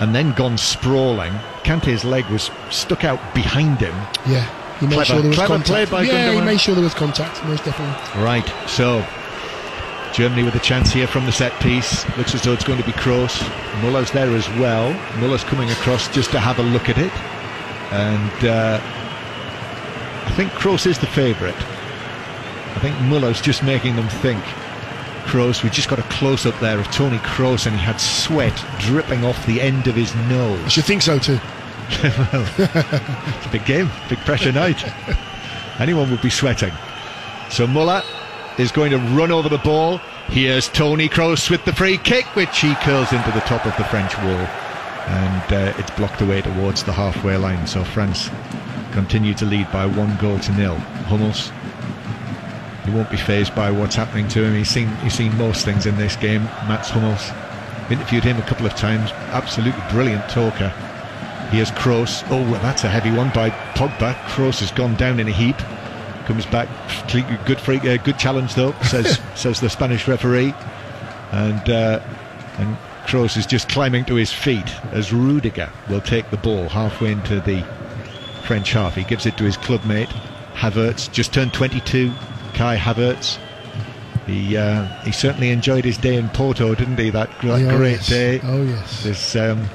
and 0.00 0.12
then 0.12 0.32
gone 0.32 0.58
sprawling. 0.58 1.32
Kante's 1.62 2.04
leg 2.04 2.26
was 2.26 2.50
stuck 2.70 3.04
out 3.04 3.20
behind 3.36 3.78
him. 3.78 3.94
Yeah, 4.28 4.44
he 4.80 4.86
made 4.88 4.94
Clever- 4.94 5.04
sure 5.04 5.18
there 5.20 5.28
was 5.28 5.36
clever 5.38 5.54
contact. 5.54 5.68
play 5.68 5.84
by 5.84 6.02
yeah, 6.02 6.32
he 6.32 6.40
made 6.40 6.60
sure 6.60 6.74
there 6.74 6.82
was 6.82 6.94
contact. 6.94 7.44
Most 7.44 7.64
definitely. 7.64 8.20
Right, 8.20 8.52
so 8.66 9.06
Germany 10.12 10.42
with 10.42 10.54
a 10.54 10.60
chance 10.60 10.92
here 10.92 11.06
from 11.06 11.24
the 11.24 11.32
set 11.32 11.58
piece. 11.60 12.04
Looks 12.18 12.34
as 12.34 12.42
though 12.42 12.52
it's 12.52 12.64
going 12.64 12.78
to 12.78 12.84
be 12.84 12.92
Kroos. 12.92 13.40
Muller's 13.82 14.10
there 14.10 14.28
as 14.34 14.48
well. 14.50 14.92
Muller's 15.18 15.44
coming 15.44 15.70
across 15.70 16.08
just 16.08 16.30
to 16.32 16.38
have 16.38 16.58
a 16.58 16.62
look 16.62 16.88
at 16.88 16.98
it. 16.98 17.12
And 17.92 18.44
uh, 18.44 18.80
I 20.26 20.30
think 20.32 20.52
Kroos 20.52 20.86
is 20.86 20.98
the 20.98 21.06
favourite. 21.06 21.56
I 21.56 22.78
think 22.80 22.94
Muller's 23.02 23.40
just 23.40 23.62
making 23.62 23.96
them 23.96 24.08
think. 24.08 24.42
Kroos, 25.24 25.62
we 25.62 25.70
just 25.70 25.88
got 25.88 25.98
a 25.98 26.02
close 26.04 26.46
up 26.46 26.58
there 26.60 26.78
of 26.78 26.86
Tony 26.90 27.18
Kroos 27.18 27.66
and 27.66 27.74
he 27.74 27.82
had 27.82 28.00
sweat 28.00 28.64
dripping 28.78 29.24
off 29.24 29.46
the 29.46 29.60
end 29.60 29.86
of 29.86 29.94
his 29.94 30.14
nose. 30.28 30.60
I 30.64 30.68
should 30.68 30.84
think 30.84 31.02
so 31.02 31.18
too. 31.18 31.38
It's 32.02 33.46
a 33.46 33.48
big 33.50 33.64
game, 33.64 33.90
big 34.08 34.18
pressure 34.20 34.52
night. 34.52 34.84
Anyone 35.78 36.10
would 36.10 36.22
be 36.22 36.30
sweating. 36.30 36.72
So 37.50 37.66
Muller 37.66 38.02
is 38.58 38.72
going 38.72 38.90
to 38.90 38.98
run 38.98 39.30
over 39.30 39.48
the 39.48 39.58
ball. 39.58 39.98
Here's 40.28 40.68
Tony 40.68 41.08
Kroos 41.08 41.50
with 41.50 41.64
the 41.64 41.72
free 41.72 41.98
kick, 41.98 42.24
which 42.36 42.60
he 42.60 42.74
curls 42.76 43.12
into 43.12 43.30
the 43.32 43.40
top 43.40 43.66
of 43.66 43.76
the 43.76 43.84
French 43.84 44.16
wall. 44.18 44.46
And 45.06 45.52
uh, 45.52 45.74
it's 45.78 45.90
blocked 45.92 46.20
away 46.20 46.42
towards 46.42 46.84
the 46.84 46.92
halfway 46.92 47.36
line. 47.36 47.66
So 47.66 47.82
France 47.84 48.30
continue 48.92 49.34
to 49.34 49.44
lead 49.44 49.70
by 49.72 49.86
one 49.86 50.16
goal 50.18 50.38
to 50.38 50.52
nil. 50.52 50.76
Hummels, 51.08 51.50
he 52.84 52.90
won't 52.90 53.10
be 53.10 53.16
phased 53.16 53.54
by 53.54 53.70
what's 53.70 53.96
happening 53.96 54.28
to 54.28 54.44
him. 54.44 54.54
He's 54.54 54.68
seen 54.68 54.88
he's 54.96 55.14
seen 55.14 55.36
most 55.36 55.64
things 55.64 55.86
in 55.86 55.96
this 55.96 56.16
game. 56.16 56.44
Mats 56.68 56.90
Hummels 56.90 57.30
interviewed 57.90 58.24
him 58.24 58.38
a 58.38 58.42
couple 58.42 58.66
of 58.66 58.74
times. 58.74 59.10
Absolutely 59.32 59.82
brilliant 59.90 60.28
talker. 60.28 60.68
Here's 61.50 61.70
Kroos. 61.72 62.24
Oh, 62.30 62.42
well, 62.50 62.62
that's 62.62 62.84
a 62.84 62.88
heavy 62.88 63.10
one 63.10 63.30
by 63.34 63.50
Pogba. 63.74 64.14
Kroos 64.24 64.60
has 64.60 64.70
gone 64.70 64.94
down 64.94 65.20
in 65.20 65.28
a 65.28 65.32
heap. 65.32 65.56
Comes 66.32 66.46
back. 66.46 66.66
Good 67.44 67.60
free, 67.60 67.76
uh, 67.76 67.98
good 67.98 68.18
challenge 68.18 68.54
though. 68.54 68.72
Says 68.84 69.20
says 69.34 69.60
the 69.60 69.68
Spanish 69.68 70.08
referee. 70.08 70.54
And 71.30 71.68
uh, 71.68 72.00
and 72.56 72.74
Kroos 73.04 73.36
is 73.36 73.44
just 73.44 73.68
climbing 73.68 74.06
to 74.06 74.14
his 74.14 74.32
feet 74.32 74.64
as 74.92 75.12
Rudiger 75.12 75.70
will 75.90 76.00
take 76.00 76.30
the 76.30 76.38
ball 76.38 76.70
halfway 76.70 77.12
into 77.12 77.38
the 77.40 77.62
French 78.46 78.72
half. 78.72 78.94
He 78.94 79.04
gives 79.04 79.26
it 79.26 79.36
to 79.36 79.44
his 79.44 79.58
clubmate 79.58 80.08
Havertz. 80.54 81.12
Just 81.12 81.34
turned 81.34 81.52
22. 81.52 82.10
Kai 82.54 82.78
Havertz. 82.78 83.36
He 84.26 84.56
uh, 84.56 84.84
he 85.02 85.12
certainly 85.12 85.50
enjoyed 85.50 85.84
his 85.84 85.98
day 85.98 86.16
in 86.16 86.30
Porto, 86.30 86.74
didn't 86.74 86.96
he? 86.98 87.10
That, 87.10 87.28
that 87.42 87.44
Oh, 87.44 87.76
great 87.76 87.92
yes. 87.98 88.08
day. 88.08 88.40
Oh 88.42 88.62
yes. 88.62 89.02
This 89.04 89.36
um, 89.36 89.68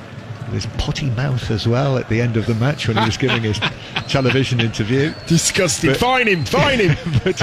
this 0.52 0.66
potty 0.78 1.10
mouth 1.12 1.50
as 1.52 1.68
well 1.68 1.98
at 1.98 2.08
the 2.10 2.22
end 2.22 2.38
of 2.38 2.46
the 2.46 2.56
match 2.56 2.88
when 2.88 2.98
he 2.98 3.06
was 3.06 3.18
giving 3.18 3.42
his 3.44 3.60
television 4.08 4.60
interview. 4.60 5.14
Disgusting. 5.28 5.92
But- 5.92 6.00
fine 6.00 6.28
him. 6.28 6.46
Fine 6.46 6.80
him. 6.80 6.98
but 7.24 7.40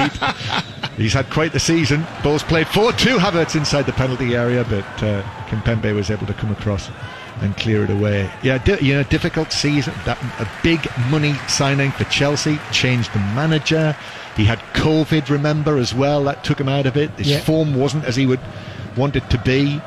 he's 0.97 1.13
had 1.13 1.29
quite 1.31 1.53
the 1.53 1.61
season. 1.61 2.07
Balls 2.23 2.43
played 2.43 2.69
forward 2.69 2.99
to 2.99 3.17
Havertz 3.17 3.57
inside 3.57 3.83
the 3.83 3.93
penalty 3.93 4.35
area, 4.35 4.65
but 4.69 4.85
uh, 5.03 5.23
Kimpembe 5.49 5.95
was 5.95 6.11
able 6.11 6.27
to 6.27 6.35
come 6.35 6.51
across 6.53 6.91
and 7.41 7.57
clear 7.57 7.83
it 7.85 7.91
away. 7.91 8.31
Yeah, 8.43 8.59
di- 8.59 8.79
you 8.81 8.95
know, 8.95 9.03
difficult 9.03 9.53
season. 9.53 9.93
That 10.05 10.19
a 10.41 10.49
big 10.63 10.89
money 11.11 11.35
signing 11.49 11.91
for 11.91 12.05
Chelsea 12.05 12.59
changed 12.73 13.13
the 13.13 13.19
manager. 13.19 13.97
He 14.37 14.45
had 14.45 14.61
COVID, 14.75 15.29
remember 15.29 15.77
as 15.77 15.93
well. 15.95 16.25
That 16.25 16.43
took 16.45 16.61
him 16.61 16.69
out 16.69 16.87
of 16.87 16.97
it. 16.97 17.11
His 17.13 17.29
Yeah. 17.29 17.41
form 17.41 17.75
wasn't 17.75 18.05
as 18.05 18.17
he 18.17 18.27
would 18.27 18.41
want 18.97 19.17
it 19.17 19.29
to 19.31 19.39
be. 19.39 19.81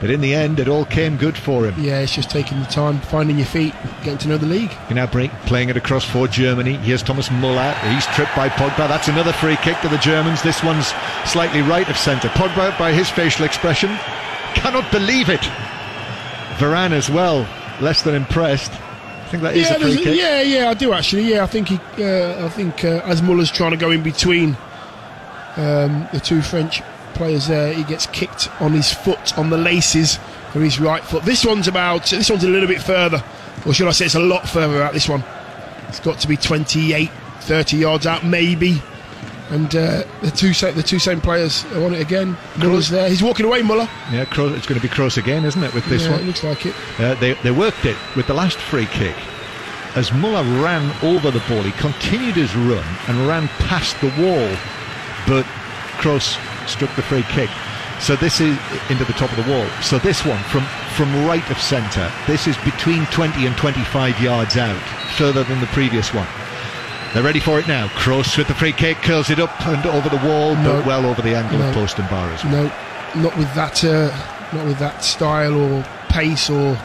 But 0.00 0.08
in 0.08 0.22
the 0.22 0.34
end, 0.34 0.58
it 0.58 0.66
all 0.66 0.86
came 0.86 1.18
good 1.18 1.36
for 1.36 1.66
him. 1.66 1.74
yeah, 1.78 2.00
it's 2.00 2.14
just 2.14 2.30
taking 2.30 2.58
the 2.58 2.66
time, 2.66 3.00
finding 3.00 3.36
your 3.36 3.46
feet, 3.46 3.74
getting 4.02 4.16
to 4.18 4.28
know 4.28 4.38
the 4.38 4.46
league. 4.46 4.72
You're 4.88 4.94
now 4.96 5.06
break, 5.06 5.30
playing 5.44 5.68
it 5.68 5.76
across 5.76 6.04
for 6.04 6.26
Germany. 6.26 6.74
Here's 6.78 7.02
Thomas 7.02 7.30
Muller. 7.30 7.72
He's 7.92 8.06
tripped 8.06 8.34
by 8.34 8.48
Pogba. 8.48 8.88
That's 8.88 9.08
another 9.08 9.32
free 9.34 9.56
kick 9.56 9.78
to 9.82 9.88
the 9.88 9.98
Germans. 9.98 10.42
This 10.42 10.64
one's 10.64 10.94
slightly 11.26 11.60
right 11.60 11.88
of 11.90 11.98
centre. 11.98 12.28
Pogba, 12.28 12.76
by 12.78 12.92
his 12.92 13.10
facial 13.10 13.44
expression, 13.44 13.90
cannot 14.54 14.90
believe 14.90 15.28
it. 15.28 15.42
Varane 16.56 16.92
as 16.92 17.10
well, 17.10 17.46
less 17.82 18.00
than 18.02 18.14
impressed. 18.14 18.72
I 18.72 19.28
think 19.28 19.42
that 19.42 19.54
is 19.56 19.68
yeah, 19.68 19.76
a 19.76 19.80
free 19.80 19.96
kick. 19.96 20.18
yeah, 20.18 20.40
yeah, 20.40 20.70
I 20.70 20.74
do 20.74 20.92
actually. 20.94 21.22
Yeah, 21.30 21.44
I 21.44 21.46
think 21.46 21.68
he, 21.68 21.76
uh, 22.02 22.46
I 22.46 22.48
think 22.48 22.84
uh, 22.84 23.02
as 23.04 23.20
Muller's 23.22 23.50
trying 23.50 23.70
to 23.72 23.76
go 23.76 23.90
in 23.90 24.02
between 24.02 24.56
um, 25.56 26.08
the 26.12 26.20
two 26.20 26.42
French 26.42 26.82
players 27.14 27.46
there, 27.48 27.72
he 27.72 27.84
gets 27.84 28.06
kicked 28.06 28.48
on 28.60 28.72
his 28.72 28.92
foot 28.92 29.36
on 29.38 29.50
the 29.50 29.58
laces 29.58 30.18
of 30.54 30.62
his 30.62 30.80
right 30.80 31.02
foot. 31.02 31.24
This 31.24 31.44
one's 31.44 31.68
about. 31.68 32.06
This 32.06 32.30
one's 32.30 32.44
a 32.44 32.48
little 32.48 32.68
bit 32.68 32.82
further, 32.82 33.22
or 33.66 33.74
should 33.74 33.88
I 33.88 33.92
say, 33.92 34.06
it's 34.06 34.14
a 34.14 34.20
lot 34.20 34.48
further 34.48 34.82
out. 34.82 34.92
This 34.92 35.08
one, 35.08 35.24
it's 35.88 36.00
got 36.00 36.18
to 36.20 36.28
be 36.28 36.36
28, 36.36 37.10
30 37.40 37.76
yards 37.76 38.06
out, 38.06 38.24
maybe. 38.24 38.82
And 39.50 39.74
uh, 39.74 40.04
the 40.22 40.30
two 40.30 40.52
sa- 40.52 40.70
the 40.70 40.82
two 40.82 41.00
same 41.00 41.20
players 41.20 41.64
are 41.72 41.84
on 41.84 41.94
it 41.94 42.00
again. 42.00 42.36
Muller's 42.56 42.88
there. 42.88 43.08
He's 43.08 43.22
walking 43.22 43.46
away, 43.46 43.62
Muller. 43.62 43.88
Yeah, 44.12 44.24
Kroos, 44.24 44.56
it's 44.56 44.66
going 44.66 44.80
to 44.80 44.86
be 44.86 44.92
Kroos 44.92 45.18
again, 45.18 45.44
isn't 45.44 45.62
it, 45.62 45.74
with 45.74 45.84
this 45.86 46.04
yeah, 46.04 46.12
one? 46.12 46.20
it 46.20 46.26
looks 46.26 46.44
like 46.44 46.66
it. 46.66 46.74
Uh, 47.00 47.14
they, 47.14 47.32
they 47.34 47.50
worked 47.50 47.84
it 47.84 47.96
with 48.14 48.28
the 48.28 48.34
last 48.34 48.58
free 48.58 48.86
kick. 48.86 49.16
As 49.96 50.12
Muller 50.12 50.44
ran 50.62 50.92
over 51.02 51.32
the 51.32 51.42
ball, 51.48 51.64
he 51.64 51.72
continued 51.72 52.36
his 52.36 52.54
run 52.54 52.84
and 53.08 53.26
ran 53.26 53.48
past 53.58 54.00
the 54.00 54.06
wall, 54.22 54.56
but 55.26 55.44
Kroos 55.98 56.38
struck 56.70 56.94
the 56.96 57.02
free 57.02 57.22
kick. 57.24 57.50
So 58.00 58.16
this 58.16 58.40
is 58.40 58.56
into 58.88 59.04
the 59.04 59.12
top 59.12 59.30
of 59.36 59.44
the 59.44 59.50
wall. 59.52 59.66
So 59.82 59.98
this 59.98 60.24
one 60.24 60.42
from 60.44 60.64
from 60.96 61.26
right 61.26 61.48
of 61.50 61.60
centre. 61.60 62.10
This 62.26 62.46
is 62.46 62.56
between 62.58 63.04
20 63.06 63.46
and 63.46 63.56
25 63.56 64.20
yards 64.20 64.56
out, 64.56 64.80
further 65.16 65.44
than 65.44 65.60
the 65.60 65.66
previous 65.68 66.12
one. 66.14 66.26
They're 67.12 67.22
ready 67.22 67.40
for 67.40 67.58
it 67.58 67.66
now. 67.68 67.88
Kroos 67.88 68.38
with 68.38 68.48
the 68.48 68.54
free 68.54 68.72
kick, 68.72 68.96
curls 68.98 69.30
it 69.30 69.38
up 69.40 69.50
and 69.66 69.84
over 69.86 70.08
the 70.08 70.16
wall, 70.26 70.54
No. 70.56 70.74
but 70.78 70.86
well 70.86 71.06
over 71.06 71.20
the 71.20 71.34
angle 71.34 71.58
No. 71.58 71.68
of 71.68 71.74
post 71.74 71.98
and 71.98 72.08
bar 72.08 72.30
as 72.30 72.44
well. 72.44 72.70
No, 73.14 73.22
not 73.22 73.36
with 73.36 73.52
that. 73.54 73.84
Uh, 73.84 74.10
not 74.52 74.64
with 74.66 74.78
that 74.78 75.04
style 75.04 75.54
or 75.54 75.84
pace 76.08 76.48
or 76.48 76.78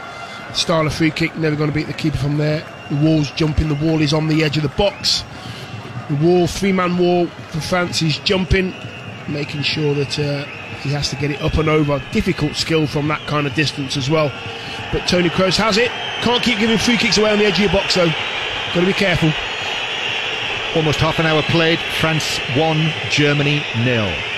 style 0.54 0.86
of 0.86 0.94
free 0.94 1.12
kick. 1.12 1.36
Never 1.38 1.56
going 1.56 1.70
to 1.70 1.76
beat 1.76 1.88
the 1.88 1.94
keeper 1.94 2.18
from 2.18 2.38
there. 2.38 2.64
The 2.90 2.96
wall's 2.98 3.32
jumping. 3.32 3.70
The 3.70 3.76
wall 3.76 4.02
is 4.02 4.14
on 4.14 4.28
the 4.28 4.44
edge 4.44 4.58
of 4.58 4.64
the 4.64 4.70
box. 4.70 5.24
The 6.10 6.16
wall, 6.16 6.46
three-man 6.48 6.98
wall 6.98 7.26
for 7.50 7.60
France. 7.62 8.00
He's 8.00 8.18
jumping, 8.20 8.74
making 9.28 9.62
sure 9.62 9.94
that 9.94 10.20
uh, 10.20 10.46
he 10.82 10.90
has 10.90 11.10
to 11.10 11.16
get 11.16 11.32
it 11.32 11.42
up 11.42 11.56
and 11.56 11.70
over. 11.70 12.02
Difficult 12.12 12.56
skill 12.56 12.88
from 12.88 13.08
that 13.08 13.22
kind 13.28 13.48
of 13.48 13.54
distance 13.56 13.98
as 13.98 14.10
well. 14.10 14.32
But 14.92 15.08
Tony 15.08 15.30
Kroos 15.30 15.58
has 15.58 15.78
it. 15.78 15.90
Can't 16.22 16.44
keep 16.44 16.60
giving 16.60 16.78
free 16.78 16.98
kicks 16.98 17.18
away 17.18 17.32
on 17.32 17.40
the 17.40 17.46
edge 17.46 17.56
of 17.56 17.60
your 17.60 17.72
box 17.72 17.96
though. 17.96 18.08
Got 18.08 18.82
to 18.82 18.86
be 18.86 18.94
careful. 18.94 19.32
Almost 20.76 21.00
half 21.00 21.20
an 21.20 21.26
hour 21.26 21.42
played. 21.44 21.80
France 22.00 22.40
1, 22.58 22.94
Germany 23.10 23.64
nil. 23.84 24.35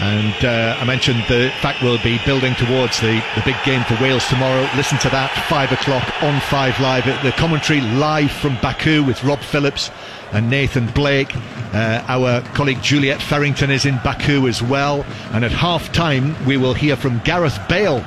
And 0.00 0.44
uh, 0.44 0.78
I 0.80 0.84
mentioned 0.84 1.22
the 1.28 1.52
fact 1.60 1.82
we'll 1.82 2.02
be 2.02 2.18
building 2.24 2.54
towards 2.54 2.98
the, 3.00 3.22
the 3.34 3.42
big 3.44 3.56
game 3.66 3.84
for 3.84 4.02
Wales 4.02 4.26
tomorrow. 4.28 4.66
Listen 4.74 4.96
to 5.00 5.10
that, 5.10 5.30
5 5.48 5.72
o'clock 5.72 6.22
on 6.22 6.40
5 6.40 6.80
Live. 6.80 7.04
The 7.22 7.32
commentary 7.32 7.82
live 7.82 8.30
from 8.30 8.56
Baku 8.62 9.04
with 9.04 9.22
Rob 9.24 9.40
Phillips 9.40 9.90
and 10.32 10.48
Nathan 10.48 10.86
Blake. 10.92 11.36
Uh, 11.74 12.02
our 12.08 12.40
colleague 12.54 12.80
Juliette 12.80 13.20
Ferrington 13.20 13.68
is 13.70 13.84
in 13.84 14.00
Baku 14.02 14.48
as 14.48 14.62
well. 14.62 15.04
And 15.32 15.44
at 15.44 15.52
half 15.52 15.92
time, 15.92 16.34
we 16.46 16.56
will 16.56 16.72
hear 16.74 16.96
from 16.96 17.18
Gareth 17.18 17.58
Bale 17.68 17.98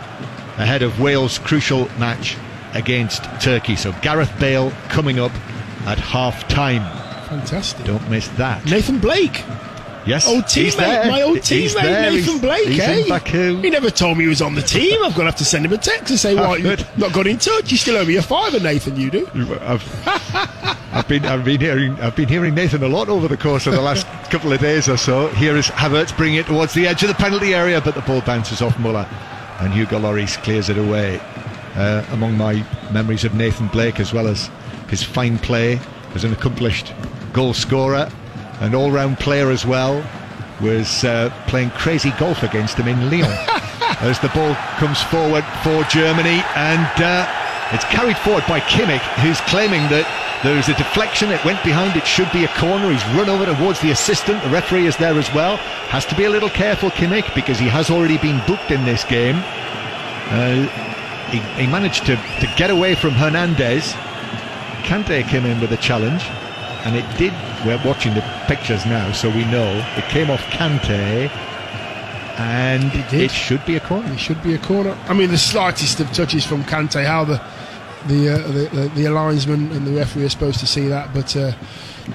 ahead 0.58 0.82
of 0.82 1.00
Wales' 1.00 1.38
crucial 1.38 1.88
match 2.00 2.38
against 2.74 3.24
Turkey. 3.40 3.76
So 3.76 3.94
Gareth 4.02 4.34
Bale 4.40 4.72
coming 4.90 5.20
up 5.20 5.32
at 5.86 6.00
half 6.00 6.48
time. 6.48 6.82
Fantastic. 7.28 7.86
Don't 7.86 8.10
miss 8.10 8.30
that. 8.30 8.66
Nathan 8.66 8.98
Blake. 8.98 9.44
Yes, 10.06 10.28
Old 10.28 10.44
teammate, 10.44 10.76
there. 10.78 11.06
my 11.08 11.22
old 11.22 11.38
teammate. 11.40 11.76
Nathan 11.84 12.14
He's- 12.24 12.40
Blake. 12.42 12.68
He's 12.68 12.80
eh? 12.80 13.04
Baku. 13.08 13.62
He 13.62 13.70
never 13.70 13.90
told 13.90 14.18
me 14.18 14.26
he 14.26 14.28
was 14.28 14.42
on 14.42 14.54
the 14.56 14.62
team. 14.62 15.02
I've 15.04 15.12
got 15.14 15.20
to 15.20 15.26
have 15.26 15.36
to 15.38 15.46
send 15.46 15.66
him 15.66 15.72
a 15.74 15.78
text 15.78 16.10
and 16.10 16.20
say, 16.20 16.36
"Why 16.36 16.58
you 16.58 16.64
Good. 16.64 16.86
not 16.98 17.14
got 17.14 17.26
in 17.28 17.38
touch? 17.38 17.72
You 17.72 17.78
still 17.78 17.96
owe 17.98 18.04
me 18.06 18.18
a 18.18 18.22
fiver, 18.22 18.60
Nathan. 18.60 18.98
You 19.00 19.10
do." 19.10 19.28
I've, 19.62 19.84
I've 20.92 21.08
been 21.08 21.26
I've 21.26 21.46
been 21.46 21.60
hearing 21.62 22.00
I've 22.02 22.16
been 22.16 22.28
hearing 22.28 22.54
Nathan 22.54 22.84
a 22.84 22.88
lot 22.88 23.08
over 23.10 23.28
the 23.28 23.38
course 23.38 23.66
of 23.66 23.74
the 23.74 23.82
last 23.82 24.06
couple 24.30 24.52
of 24.52 24.60
days 24.60 24.90
or 24.90 24.98
so. 24.98 25.28
Here 25.30 25.56
is 25.56 25.68
Havertz 25.68 26.16
bringing 26.16 26.40
it 26.40 26.48
towards 26.48 26.74
the 26.74 26.86
edge 26.88 27.02
of 27.04 27.08
the 27.10 27.16
penalty 27.16 27.54
area, 27.56 27.80
but 27.82 27.96
the 27.96 28.02
ball 28.02 28.22
bounces 28.22 28.62
off 28.62 28.78
Muller, 28.80 29.08
and 29.60 29.74
Hugo 29.74 30.00
Lloris 30.00 30.36
clears 30.44 30.70
it 30.70 30.78
away. 30.78 31.20
Uh, 31.76 32.06
among 32.12 32.38
my 32.38 32.64
memories 32.92 33.24
of 33.24 33.34
Nathan 33.34 33.68
Blake, 33.70 34.00
as 34.00 34.14
well 34.14 34.28
as 34.28 34.50
his 34.90 35.02
fine 35.02 35.40
play 35.40 35.80
as 36.14 36.24
an 36.24 36.32
accomplished 36.32 36.94
goal 37.32 37.52
scorer, 37.54 38.12
an 38.64 38.74
all-round 38.74 39.20
player 39.20 39.52
as 39.52 39.66
well, 39.66 40.04
was 40.62 41.04
uh, 41.04 41.30
playing 41.48 41.70
crazy 41.72 42.12
golf 42.20 42.44
against 42.44 42.78
him 42.78 42.88
in 42.88 43.10
Lyon. 43.10 43.32
as 44.04 44.20
the 44.20 44.30
ball 44.30 44.54
comes 44.78 45.02
forward 45.04 45.46
for 45.64 45.84
Germany 45.86 46.44
and 46.56 47.02
uh, 47.02 47.26
it's 47.72 47.86
carried 47.86 48.18
forward 48.18 48.44
by 48.48 48.60
Kimmich, 48.60 49.02
who's 49.24 49.40
claiming 49.42 49.82
that 49.90 50.06
there 50.44 50.58
is 50.58 50.68
a 50.68 50.76
deflection. 50.76 51.32
It 51.32 51.44
went 51.46 51.64
behind. 51.64 51.96
It 51.96 52.06
should 52.06 52.32
be 52.32 52.44
a 52.44 52.50
corner. 52.50 52.92
He's 52.92 53.06
run 53.16 53.30
over 53.30 53.46
towards 53.46 53.80
the 53.80 53.92
assistant. 53.92 54.44
The 54.44 54.50
referee 54.50 54.88
is 54.88 54.98
there 54.98 55.18
as 55.18 55.34
well. 55.34 55.56
Has 55.88 56.06
to 56.08 56.16
be 56.16 56.26
a 56.26 56.30
little 56.30 56.50
careful, 56.50 56.90
Kimmich, 56.92 57.34
because 57.34 57.58
he 57.58 57.68
has 57.70 57.90
already 57.90 58.18
been 58.18 58.46
booked 58.46 58.72
in 58.72 58.84
this 58.84 59.04
game. 59.06 59.38
Uh, 60.30 60.68
he, 61.32 61.40
he, 61.62 61.68
managed 61.68 62.06
to, 62.08 62.16
to 62.16 62.54
get 62.58 62.70
away 62.70 62.94
from 62.94 63.12
Hernandez. 63.12 63.94
Kante 64.84 65.26
came 65.30 65.46
in 65.46 65.62
with 65.62 65.72
a 65.72 65.78
challenge, 65.78 66.26
and 66.84 66.96
it 66.96 67.06
did. 67.18 67.34
We're 67.66 67.82
watching 67.86 68.14
the 68.14 68.22
pictures 68.48 68.86
now, 68.86 69.12
so 69.12 69.30
we 69.30 69.46
know 69.46 69.86
it 69.98 70.04
came 70.06 70.30
off 70.30 70.42
Kante 70.52 71.30
and 72.38 72.92
it, 72.94 73.14
it, 73.14 73.32
should 73.32 73.64
be 73.66 73.76
a 73.76 73.80
corner. 73.80 74.12
It 74.12 74.20
should 74.20 74.42
be 74.42 74.56
a 74.56 74.58
corner. 74.58 74.98
I 75.08 75.14
mean, 75.14 75.30
the 75.30 75.38
slightest 75.38 76.00
of 76.00 76.12
touches 76.12 76.46
from 76.46 76.64
Kante, 76.64 77.06
how 77.06 77.26
the 77.26 77.42
the 78.08 78.34
uh, 78.34 78.48
the, 78.48 78.70
the, 78.74 78.88
the 78.90 79.10
linesman 79.10 79.72
and 79.72 79.86
the 79.88 79.92
referee 79.92 80.26
are 80.26 80.30
supposed 80.30 80.60
to 80.60 80.68
see 80.68 80.88
that. 80.88 81.14
But 81.14 81.36
uh, 81.36 81.54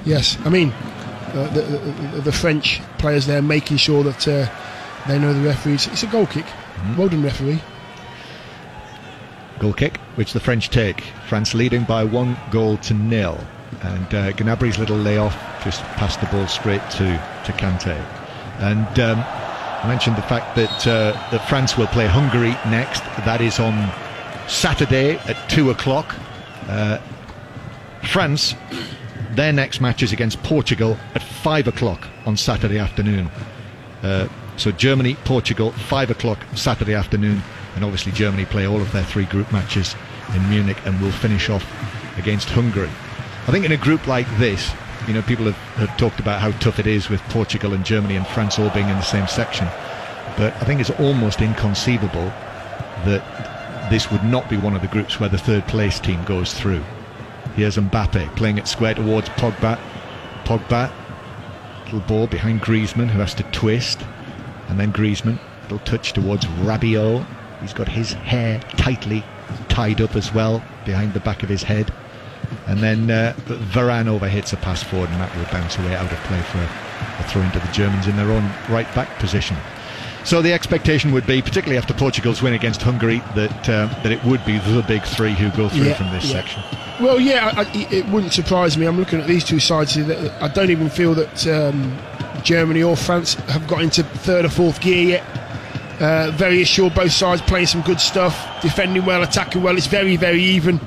yes, 0.05 0.37
I 0.45 0.51
mean, 0.51 0.73
uh, 0.73 1.49
the, 1.55 1.63
the, 1.63 2.21
the, 2.23 2.33
French 2.33 2.81
players 2.99 3.27
there 3.27 3.41
making 3.41 3.77
sure 3.77 4.03
that 4.03 4.27
uh, 4.29 4.49
they 5.07 5.19
know 5.19 5.33
the 5.33 5.41
referees. 5.41 5.87
It's 5.87 6.03
a 6.03 6.09
goal 6.09 6.27
kick. 6.27 6.47
Well 6.97 7.09
done, 7.09 7.23
referee. 7.23 7.61
Goal 9.61 9.73
kick, 9.73 9.99
which 10.17 10.33
the 10.33 10.41
French 10.41 10.69
take. 10.71 11.01
France 11.27 11.55
leading 11.55 11.85
by 11.85 12.05
one 12.05 12.37
goal 12.51 12.77
to 12.79 12.95
nil. 12.95 13.39
And 13.83 14.15
uh, 14.15 14.33
Gnabry's 14.33 14.79
little 14.79 14.97
layoff 14.97 15.35
just 15.63 15.83
passed 15.97 16.21
the 16.21 16.27
ball 16.27 16.47
straight 16.47 16.83
to, 16.93 17.07
to 17.45 17.53
Kante. 17.53 17.97
And 18.59 19.01
um, 19.01 19.19
I 19.21 19.87
mentioned 19.87 20.17
the 20.17 20.23
fact 20.23 20.57
that, 20.57 20.87
uh, 20.87 21.13
that 21.31 21.49
France 21.49 21.79
will 21.79 21.87
play 21.87 22.07
Hungary 22.07 22.51
next. 22.71 23.01
That 23.25 23.41
is 23.41 23.61
on 23.61 23.93
Saturday 24.49 25.17
at 25.19 25.49
2 25.49 25.71
o'clock. 25.71 26.15
Uh, 26.67 26.99
France, 28.03 28.55
their 29.33 29.53
next 29.53 29.81
match 29.81 30.03
is 30.03 30.13
against 30.13 30.43
Portugal 30.43 30.97
at 31.15 31.23
5 31.23 31.69
o'clock 31.69 32.09
on 32.27 32.37
Saturday 32.37 32.79
afternoon. 32.79 33.31
Uh, 34.03 34.29
so 34.57 34.73
Germany, 34.73 35.15
Portugal, 35.25 35.71
5 35.71 36.11
o'clock 36.11 36.39
Saturday 36.55 36.95
afternoon. 36.95 37.41
And 37.77 37.85
obviously, 37.85 38.11
Germany 38.11 38.45
play 38.45 38.67
all 38.67 38.81
of 38.81 38.91
their 38.91 39.05
three 39.05 39.27
group 39.27 39.53
matches 39.53 39.95
in 40.35 40.51
Munich 40.51 40.79
and 40.85 41.01
will 41.01 41.13
finish 41.13 41.49
off 41.49 41.65
against 42.19 42.49
Hungary. 42.51 42.91
I 43.49 43.51
think 43.51 43.65
in 43.65 43.73
a 43.73 43.79
group 43.79 44.07
like 44.07 44.27
this, 44.37 44.75
you 45.07 45.15
know, 45.15 45.23
people 45.23 45.47
have, 45.47 45.57
have 45.77 45.97
talked 45.97 46.21
about 46.21 46.39
how 46.39 46.51
tough 46.59 46.79
it 46.79 46.87
is 46.87 47.09
with 47.09 47.23
Portugal 47.31 47.73
and 47.73 47.83
Germany 47.83 48.15
and 48.15 48.27
France 48.27 48.59
all 48.59 48.69
being 48.69 48.91
in 48.91 48.97
the 48.97 49.01
same 49.01 49.27
section. 49.27 49.67
But 50.37 50.53
I 50.57 50.67
think 50.67 50.83
it's 50.83 50.91
almost 50.91 51.41
inconceivable 51.41 52.27
that 53.07 53.89
this 53.91 54.11
would 54.13 54.23
not 54.23 54.51
be 54.51 54.59
one 54.59 54.77
of 54.77 54.83
the 54.83 54.89
groups 54.89 55.19
where 55.19 55.31
the 55.31 55.39
third 55.39 55.67
place 55.67 55.99
team 55.99 56.23
goes 56.25 56.53
through. 56.53 56.85
Here's 57.57 57.79
Mbappe 57.79 58.37
playing 58.37 58.59
it 58.59 58.69
square 58.69 58.93
towards 58.93 59.31
Pogba. 59.31 59.81
Pogba, 60.45 60.93
little 61.85 62.01
ball 62.01 62.27
behind 62.27 62.61
Griezmann 62.61 63.09
who 63.09 63.21
has 63.21 63.33
to 63.33 63.45
twist. 63.45 64.05
And 64.69 64.79
then 64.79 64.93
Griezmann, 64.93 65.39
little 65.63 65.79
touch 65.79 66.13
towards 66.13 66.45
Rabiot. 66.45 67.27
He's 67.63 67.73
got 67.73 67.89
his 67.89 68.13
hair 68.13 68.61
tightly 68.77 69.25
tied 69.71 70.03
up 70.03 70.17
as 70.17 70.35
well 70.35 70.63
behind 70.85 71.15
the 71.15 71.21
back 71.21 71.43
of 71.43 71.49
his 71.49 71.63
head. 71.63 71.91
And 72.67 72.81
then 72.81 73.11
uh, 73.11 73.35
Varane 73.47 74.07
overhits 74.07 74.53
a 74.53 74.57
pass 74.57 74.83
forward, 74.83 75.11
and 75.11 75.21
that 75.21 75.35
will 75.37 75.45
bounce 75.47 75.79
away 75.79 75.95
out 75.95 76.13
of 76.13 76.19
play 76.21 76.41
for 76.43 76.59
a, 76.59 76.71
a 77.21 77.25
throw 77.29 77.43
into 77.43 77.59
the 77.59 77.73
Germans 77.73 78.07
in 78.07 78.17
their 78.17 78.31
own 78.31 78.45
right 78.69 78.93
back 78.95 79.19
position. 79.19 79.57
So 80.25 80.43
the 80.43 80.53
expectation 80.53 81.13
would 81.13 81.27
be, 81.27 81.41
particularly 81.41 81.79
after 81.79 81.95
Portugal's 81.95 82.43
win 82.43 82.53
against 82.53 82.83
Hungary, 82.83 83.21
that 83.35 83.69
uh, 83.69 83.87
that 84.03 84.13
it 84.13 84.23
would 84.25 84.45
be 84.45 84.59
the 84.59 84.85
big 84.87 85.03
three 85.03 85.33
who 85.33 85.51
go 85.57 85.71
through 85.71 85.85
yeah, 85.85 85.95
from 85.95 86.11
this 86.11 86.27
yeah. 86.27 86.33
section. 86.33 86.63
Well, 87.01 87.19
yeah, 87.19 87.53
I, 87.57 87.89
it 87.91 88.07
wouldn't 88.09 88.33
surprise 88.33 88.77
me. 88.77 88.87
I'm 88.87 88.99
looking 88.99 89.21
at 89.21 89.27
these 89.27 89.45
two 89.45 89.61
sides. 89.61 89.97
I 89.97 90.49
don't 90.49 90.71
even 90.71 90.91
feel 90.91 91.15
that 91.15 91.47
um, 91.47 91.97
Germany 92.43 92.83
or 92.83 92.97
France 92.97 93.35
have 93.35 93.67
got 93.67 93.83
into 93.83 94.03
third 94.03 94.45
or 94.45 94.51
fourth 94.51 94.81
gear 94.81 95.09
yet. 95.09 95.25
Uh, 96.01 96.31
very 96.33 96.63
assured, 96.63 96.95
both 96.95 97.13
sides 97.13 97.41
playing 97.43 97.67
some 97.67 97.83
good 97.83 98.01
stuff, 98.01 98.61
defending 98.61 99.05
well, 99.05 99.23
attacking 99.23 99.63
well. 99.63 99.77
It's 99.77 99.87
very, 99.87 100.17
very 100.17 100.43
even. 100.43 100.79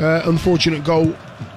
Uh, 0.00 0.22
unfortunate 0.24 0.82
goal 0.82 1.12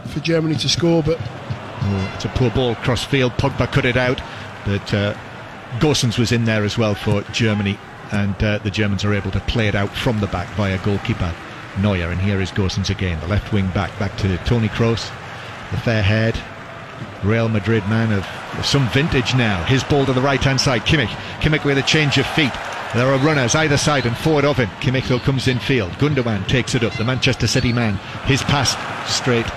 for 0.07 0.19
Germany 0.19 0.55
to 0.55 0.67
score, 0.67 1.01
but 1.01 1.17
oh, 1.21 2.11
it's 2.13 2.25
a 2.25 2.29
poor 2.29 2.49
ball 2.51 2.75
cross 2.75 3.03
field. 3.03 3.31
Pogba 3.33 3.71
cut 3.71 3.85
it 3.85 3.95
out, 3.95 4.21
but 4.65 4.93
uh, 4.93 5.15
Gosens 5.79 6.19
was 6.19 6.31
in 6.33 6.43
there 6.43 6.65
as 6.65 6.77
well 6.77 6.93
for 6.93 7.21
Germany, 7.31 7.79
and 8.11 8.35
uh, 8.43 8.57
the 8.57 8.69
Germans 8.69 9.05
are 9.05 9.13
able 9.13 9.31
to 9.31 9.39
play 9.41 9.69
it 9.69 9.75
out 9.75 9.95
from 9.95 10.19
the 10.19 10.27
back 10.27 10.49
via 10.55 10.77
goalkeeper 10.83 11.33
Neuer. 11.79 12.11
And 12.11 12.19
here 12.19 12.41
is 12.41 12.51
Gosens 12.51 12.89
again, 12.89 13.19
the 13.21 13.27
left 13.27 13.53
wing 13.53 13.67
back, 13.69 13.97
back 13.97 14.17
to 14.17 14.37
Tony 14.39 14.67
Kroos, 14.67 15.09
the 15.71 15.77
fair 15.77 16.03
haired 16.03 16.37
Real 17.23 17.47
Madrid 17.47 17.87
man 17.87 18.11
of, 18.11 18.27
of 18.59 18.65
some 18.65 18.89
vintage 18.89 19.33
now. 19.35 19.63
His 19.63 19.83
ball 19.83 20.05
to 20.05 20.13
the 20.13 20.21
right 20.21 20.43
hand 20.43 20.59
side. 20.59 20.81
Kimmich. 20.81 21.07
Kimmich 21.39 21.63
with 21.63 21.77
a 21.77 21.81
change 21.83 22.17
of 22.17 22.25
feet. 22.27 22.51
There 22.95 23.07
are 23.07 23.17
runners 23.17 23.55
either 23.55 23.77
side 23.77 24.05
and 24.05 24.15
forward 24.15 24.45
of 24.45 24.57
him. 24.57 24.69
Kimmich 24.79 25.19
comes 25.23 25.47
in 25.47 25.57
field. 25.57 25.91
Gundogan 25.93 26.47
takes 26.47 26.75
it 26.75 26.83
up. 26.83 26.93
The 26.93 27.03
Manchester 27.03 27.47
City 27.47 27.73
man. 27.73 27.95
His 28.25 28.43
pass 28.43 28.75
straight 29.11 29.47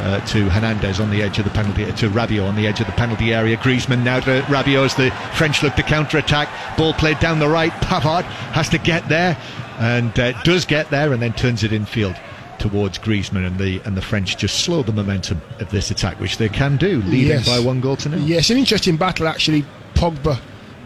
uh, 0.00 0.20
to 0.26 0.50
Hernandez 0.50 1.00
on 1.00 1.10
the 1.10 1.22
edge 1.22 1.38
of 1.38 1.44
the 1.44 1.50
penalty, 1.50 1.84
to 1.84 2.10
Rabiot 2.10 2.46
on 2.46 2.56
the 2.56 2.66
edge 2.66 2.80
of 2.80 2.86
the 2.86 2.92
penalty 2.92 3.32
area. 3.32 3.56
Griezmann 3.56 4.04
now 4.04 4.20
to 4.20 4.42
Rabiot 4.42 4.84
as 4.84 4.94
the 4.94 5.10
French 5.34 5.62
look 5.62 5.74
to 5.76 5.82
counter 5.82 6.18
attack. 6.18 6.48
Ball 6.76 6.92
played 6.92 7.18
down 7.20 7.38
the 7.38 7.48
right. 7.48 7.72
Pavard 7.72 8.24
has 8.52 8.68
to 8.68 8.78
get 8.78 9.08
there 9.08 9.38
and 9.78 10.18
uh, 10.18 10.32
does 10.42 10.64
get 10.64 10.90
there 10.90 11.12
and 11.12 11.22
then 11.22 11.32
turns 11.32 11.64
it 11.64 11.72
in 11.72 11.86
field 11.86 12.16
towards 12.58 12.98
Griezmann 12.98 13.46
and 13.46 13.58
the 13.58 13.80
and 13.84 13.96
the 13.96 14.02
French 14.02 14.36
just 14.36 14.60
slow 14.60 14.82
the 14.82 14.92
momentum 14.92 15.40
of 15.58 15.70
this 15.70 15.90
attack, 15.90 16.20
which 16.20 16.36
they 16.36 16.48
can 16.48 16.76
do, 16.76 17.00
leading 17.02 17.28
yes. 17.28 17.48
by 17.48 17.58
one 17.58 17.80
goal 17.80 17.96
to 17.96 18.08
nil. 18.08 18.20
Yes, 18.20 18.50
an 18.50 18.58
interesting 18.58 18.96
battle 18.96 19.26
actually. 19.26 19.64
Pogba 19.94 20.38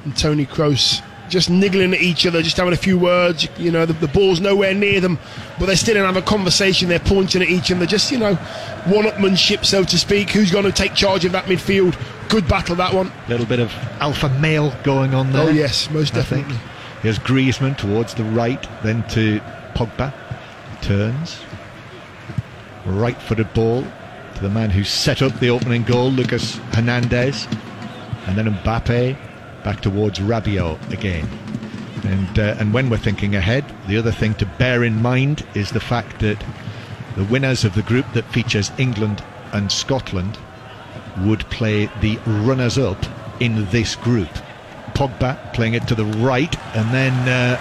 and 0.04 0.16
Tony 0.16 0.46
Kroos 0.46 1.02
just 1.32 1.50
niggling 1.50 1.94
at 1.94 2.00
each 2.00 2.26
other, 2.26 2.42
just 2.42 2.58
having 2.58 2.74
a 2.74 2.76
few 2.76 2.98
words. 2.98 3.48
You 3.58 3.72
know, 3.72 3.86
the, 3.86 3.94
the 3.94 4.06
ball's 4.06 4.38
nowhere 4.38 4.74
near 4.74 5.00
them, 5.00 5.18
but 5.58 5.66
they're 5.66 5.76
still 5.76 5.96
in 5.96 6.04
having 6.04 6.22
a 6.22 6.26
conversation. 6.26 6.88
They're 6.88 7.00
pointing 7.00 7.42
at 7.42 7.48
each 7.48 7.72
other, 7.72 7.86
just 7.86 8.12
you 8.12 8.18
know, 8.18 8.34
one-upmanship, 8.86 9.64
so 9.64 9.82
to 9.82 9.98
speak. 9.98 10.30
Who's 10.30 10.52
going 10.52 10.66
to 10.66 10.72
take 10.72 10.94
charge 10.94 11.24
of 11.24 11.32
that 11.32 11.46
midfield? 11.46 11.98
Good 12.28 12.46
battle 12.46 12.76
that 12.76 12.94
one. 12.94 13.10
A 13.26 13.30
little 13.30 13.46
bit 13.46 13.58
of 13.58 13.72
alpha 13.98 14.28
male 14.40 14.72
going 14.84 15.14
on 15.14 15.28
oh, 15.30 15.32
there. 15.32 15.48
Oh 15.48 15.50
yes, 15.50 15.90
most 15.90 16.14
definitely. 16.14 16.56
Here's 17.00 17.18
Griezmann 17.18 17.76
towards 17.76 18.14
the 18.14 18.24
right, 18.24 18.64
then 18.82 19.02
to 19.08 19.40
Pogba. 19.74 20.14
Turns. 20.82 21.40
Right-footed 22.84 23.52
ball 23.54 23.82
to 24.34 24.42
the 24.42 24.50
man 24.50 24.70
who 24.70 24.84
set 24.84 25.22
up 25.22 25.32
the 25.40 25.48
opening 25.48 25.82
goal, 25.82 26.10
Lucas 26.10 26.56
Hernandez. 26.72 27.48
And 28.26 28.36
then 28.36 28.46
Mbappe 28.46 29.16
back 29.64 29.80
towards 29.80 30.18
Rabiot 30.18 30.90
again. 30.92 31.28
And, 32.04 32.38
uh, 32.38 32.56
and 32.58 32.74
when 32.74 32.90
we're 32.90 32.96
thinking 32.98 33.36
ahead, 33.36 33.64
the 33.86 33.96
other 33.96 34.12
thing 34.12 34.34
to 34.34 34.46
bear 34.46 34.82
in 34.82 35.00
mind 35.00 35.46
is 35.54 35.70
the 35.70 35.80
fact 35.80 36.20
that 36.20 36.42
the 37.16 37.24
winners 37.24 37.64
of 37.64 37.74
the 37.74 37.82
group 37.82 38.06
that 38.14 38.24
features 38.32 38.72
England 38.78 39.22
and 39.52 39.70
Scotland 39.70 40.38
would 41.24 41.40
play 41.50 41.86
the 42.00 42.16
runners 42.26 42.78
up 42.78 42.98
in 43.40 43.68
this 43.70 43.94
group. 43.96 44.30
Pogba 44.94 45.52
playing 45.52 45.74
it 45.74 45.86
to 45.88 45.94
the 45.94 46.04
right, 46.04 46.56
and 46.76 46.92
then 46.92 47.12
uh, 47.28 47.56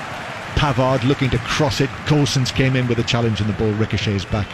Pavard 0.55 1.03
looking 1.03 1.29
to 1.29 1.37
cross 1.39 1.81
it. 1.81 1.89
Gosens 2.05 2.53
came 2.53 2.75
in 2.75 2.87
with 2.87 2.99
a 2.99 3.03
challenge, 3.03 3.41
and 3.41 3.49
the 3.49 3.53
ball 3.53 3.71
ricochets 3.73 4.25
back 4.25 4.47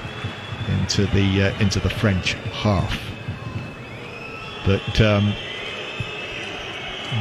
into 0.79 1.05
the 1.07 1.43
uh, 1.43 1.59
into 1.59 1.79
the 1.79 1.89
French 1.89 2.33
half. 2.51 2.99
But 4.65 5.01
um, 5.01 5.33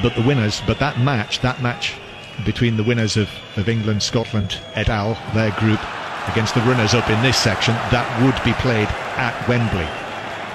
but 0.02 0.14
the 0.14 0.22
winners, 0.22 0.62
but 0.66 0.78
that 0.78 1.00
match, 1.00 1.40
that 1.40 1.60
match 1.62 1.94
between 2.44 2.76
the 2.76 2.82
winners 2.82 3.16
of, 3.16 3.30
of 3.56 3.68
England, 3.68 4.02
Scotland, 4.02 4.58
et 4.74 4.88
al., 4.88 5.14
their 5.34 5.50
group, 5.52 5.80
against 6.28 6.54
the 6.54 6.60
runners 6.62 6.94
up 6.94 7.08
in 7.08 7.22
this 7.22 7.36
section, 7.36 7.74
that 7.90 8.06
would 8.22 8.34
be 8.44 8.52
played 8.54 8.88
at 9.16 9.48
Wembley. 9.48 9.86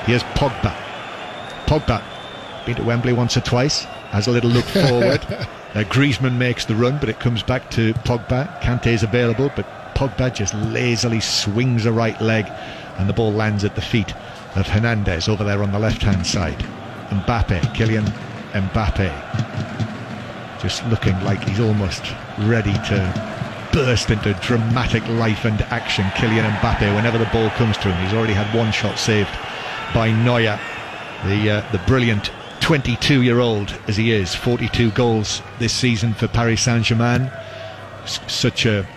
Here's 0.05 0.23
Pogba. 0.35 0.75
Pogba, 1.65 2.03
been 2.65 2.75
to 2.75 2.83
Wembley 2.83 3.13
once 3.13 3.37
or 3.37 3.41
twice, 3.41 3.85
has 4.11 4.27
a 4.27 4.31
little 4.31 4.49
look 4.49 4.65
forward. 4.85 5.21
uh, 5.73 5.83
Griezmann 5.85 6.37
makes 6.37 6.65
the 6.65 6.75
run, 6.75 6.97
but 6.99 7.09
it 7.09 7.19
comes 7.19 7.41
back 7.41 7.71
to 7.71 7.93
Pogba. 8.05 8.61
Kante 8.61 8.87
is 8.87 9.03
available, 9.03 9.51
but 9.55 9.65
Pogba 9.95 10.33
just 10.33 10.53
lazily 10.53 11.19
swings 11.19 11.85
a 11.85 11.91
right 11.91 12.19
leg, 12.21 12.45
and 12.97 13.07
the 13.07 13.13
ball 13.13 13.31
lands 13.31 13.63
at 13.63 13.75
the 13.75 13.81
feet 13.81 14.13
of 14.55 14.67
Hernandez 14.67 15.29
over 15.29 15.43
there 15.43 15.63
on 15.63 15.71
the 15.71 15.79
left 15.79 16.01
hand 16.01 16.27
side. 16.27 16.59
Mbappe, 17.09 17.59
Kylian 17.75 18.11
Mbappe 18.53 19.11
just 20.61 20.85
looking 20.87 21.19
like 21.23 21.43
he's 21.43 21.59
almost 21.59 22.03
ready 22.41 22.73
to 22.73 23.69
burst 23.73 24.11
into 24.11 24.33
dramatic 24.35 25.05
life 25.07 25.45
and 25.45 25.59
action. 25.63 26.05
Kylian 26.15 26.49
Mbappe, 26.57 26.95
whenever 26.95 27.17
the 27.17 27.25
ball 27.25 27.49
comes 27.51 27.77
to 27.77 27.91
him, 27.91 28.05
he's 28.05 28.13
already 28.13 28.33
had 28.33 28.55
one 28.55 28.71
shot 28.71 28.99
saved 28.99 29.31
by 29.93 30.11
Neuer, 30.11 30.59
the 31.25 31.49
uh, 31.49 31.71
the 31.71 31.81
brilliant 31.87 32.31
22 32.59 33.23
year 33.23 33.39
old 33.39 33.73
as 33.87 33.97
he 33.97 34.11
is, 34.11 34.35
42 34.35 34.91
goals 34.91 35.41
this 35.57 35.73
season 35.73 36.13
for 36.13 36.27
Paris 36.27 36.61
Saint 36.61 36.85
Germain. 36.85 37.31
Such 38.05 38.65
a 38.65 38.87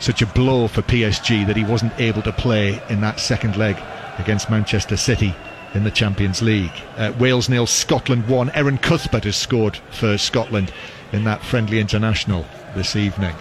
such 0.00 0.22
a 0.22 0.26
blow 0.26 0.66
for 0.66 0.82
PSG 0.82 1.46
that 1.46 1.56
he 1.56 1.64
wasn't 1.64 1.92
able 2.00 2.22
to 2.22 2.32
play 2.32 2.82
in 2.88 3.00
that 3.02 3.20
second 3.20 3.56
leg 3.56 3.76
against 4.18 4.50
Manchester 4.50 4.96
City 4.96 5.34
in 5.74 5.84
the 5.84 5.90
Champions 5.90 6.42
League. 6.42 6.72
Uh, 6.96 7.12
Wales 7.18 7.48
nil, 7.48 7.66
Scotland 7.66 8.28
one. 8.28 8.50
Erin 8.50 8.78
Cuthbert 8.78 9.24
has 9.24 9.36
scored 9.36 9.76
for 9.90 10.18
Scotland 10.18 10.72
in 11.12 11.24
that 11.24 11.42
friendly 11.42 11.78
international 11.80 12.44
this 12.74 12.96
evening. 12.96 13.34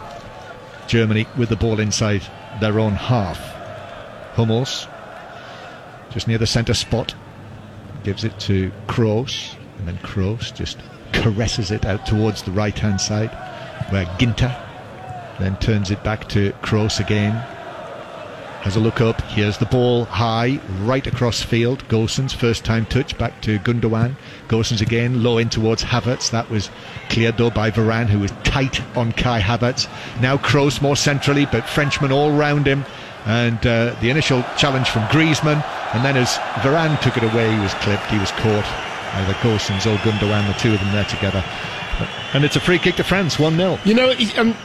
Germany 0.87 1.27
with 1.37 1.49
the 1.49 1.55
ball 1.55 1.79
inside 1.79 2.21
their 2.59 2.79
own 2.79 2.93
half. 2.93 3.39
Hummels 4.33 4.87
just 6.11 6.27
near 6.27 6.37
the 6.37 6.47
centre 6.47 6.73
spot 6.73 7.15
gives 8.03 8.23
it 8.23 8.37
to 8.39 8.71
Kroos 8.87 9.55
and 9.77 9.87
then 9.87 9.97
Kroos 9.99 10.53
just 10.53 10.77
caresses 11.13 11.71
it 11.71 11.85
out 11.85 12.05
towards 12.05 12.43
the 12.43 12.51
right 12.51 12.77
hand 12.77 12.99
side 12.99 13.31
where 13.91 14.05
Ginter 14.17 14.55
then 15.39 15.57
turns 15.57 15.91
it 15.91 16.03
back 16.03 16.27
to 16.29 16.51
Kroos 16.61 16.99
again 16.99 17.33
has 18.61 18.75
a 18.75 18.79
look 18.79 19.01
up. 19.01 19.21
Here's 19.21 19.57
the 19.57 19.65
ball 19.65 20.05
high, 20.05 20.59
right 20.81 21.05
across 21.07 21.41
field. 21.41 21.83
Gosens 21.87 22.33
first 22.33 22.63
time 22.63 22.85
touch 22.85 23.17
back 23.17 23.41
to 23.41 23.57
Gundogan. 23.59 24.15
Gosens 24.47 24.81
again, 24.81 25.23
low 25.23 25.39
in 25.39 25.49
towards 25.49 25.83
Havertz. 25.83 26.29
That 26.29 26.49
was 26.49 26.69
cleared 27.09 27.37
though 27.37 27.49
by 27.49 27.71
Varane, 27.71 28.07
who 28.07 28.19
was 28.19 28.31
tight 28.43 28.79
on 28.95 29.11
Kai 29.13 29.41
Havertz. 29.41 29.87
Now 30.21 30.37
Kroos 30.37 30.81
more 30.81 30.95
centrally, 30.95 31.47
but 31.47 31.67
Frenchmen 31.67 32.11
all 32.11 32.31
round 32.31 32.67
him. 32.67 32.85
And 33.25 33.59
uh, 33.65 33.95
the 34.01 34.09
initial 34.09 34.43
challenge 34.57 34.89
from 34.89 35.03
Griezmann, 35.03 35.63
and 35.93 36.05
then 36.05 36.17
as 36.17 36.37
Varane 36.63 36.99
took 37.01 37.17
it 37.17 37.23
away, 37.23 37.51
he 37.53 37.59
was 37.59 37.73
clipped. 37.75 38.05
He 38.07 38.17
was 38.17 38.31
caught. 38.31 38.65
Either 39.13 39.33
Gosens 39.41 39.85
or 39.85 39.97
Gundogan, 39.97 40.47
the 40.47 40.57
two 40.59 40.73
of 40.73 40.79
them 40.79 40.91
there 40.93 41.03
together. 41.05 41.43
And 42.33 42.43
it's 42.43 42.55
a 42.55 42.59
free 42.59 42.79
kick 42.79 42.95
to 42.95 43.03
France, 43.03 43.37
1 43.37 43.55
0. 43.57 43.79
You 43.83 43.93
know, 43.93 44.13
um, 44.37 44.55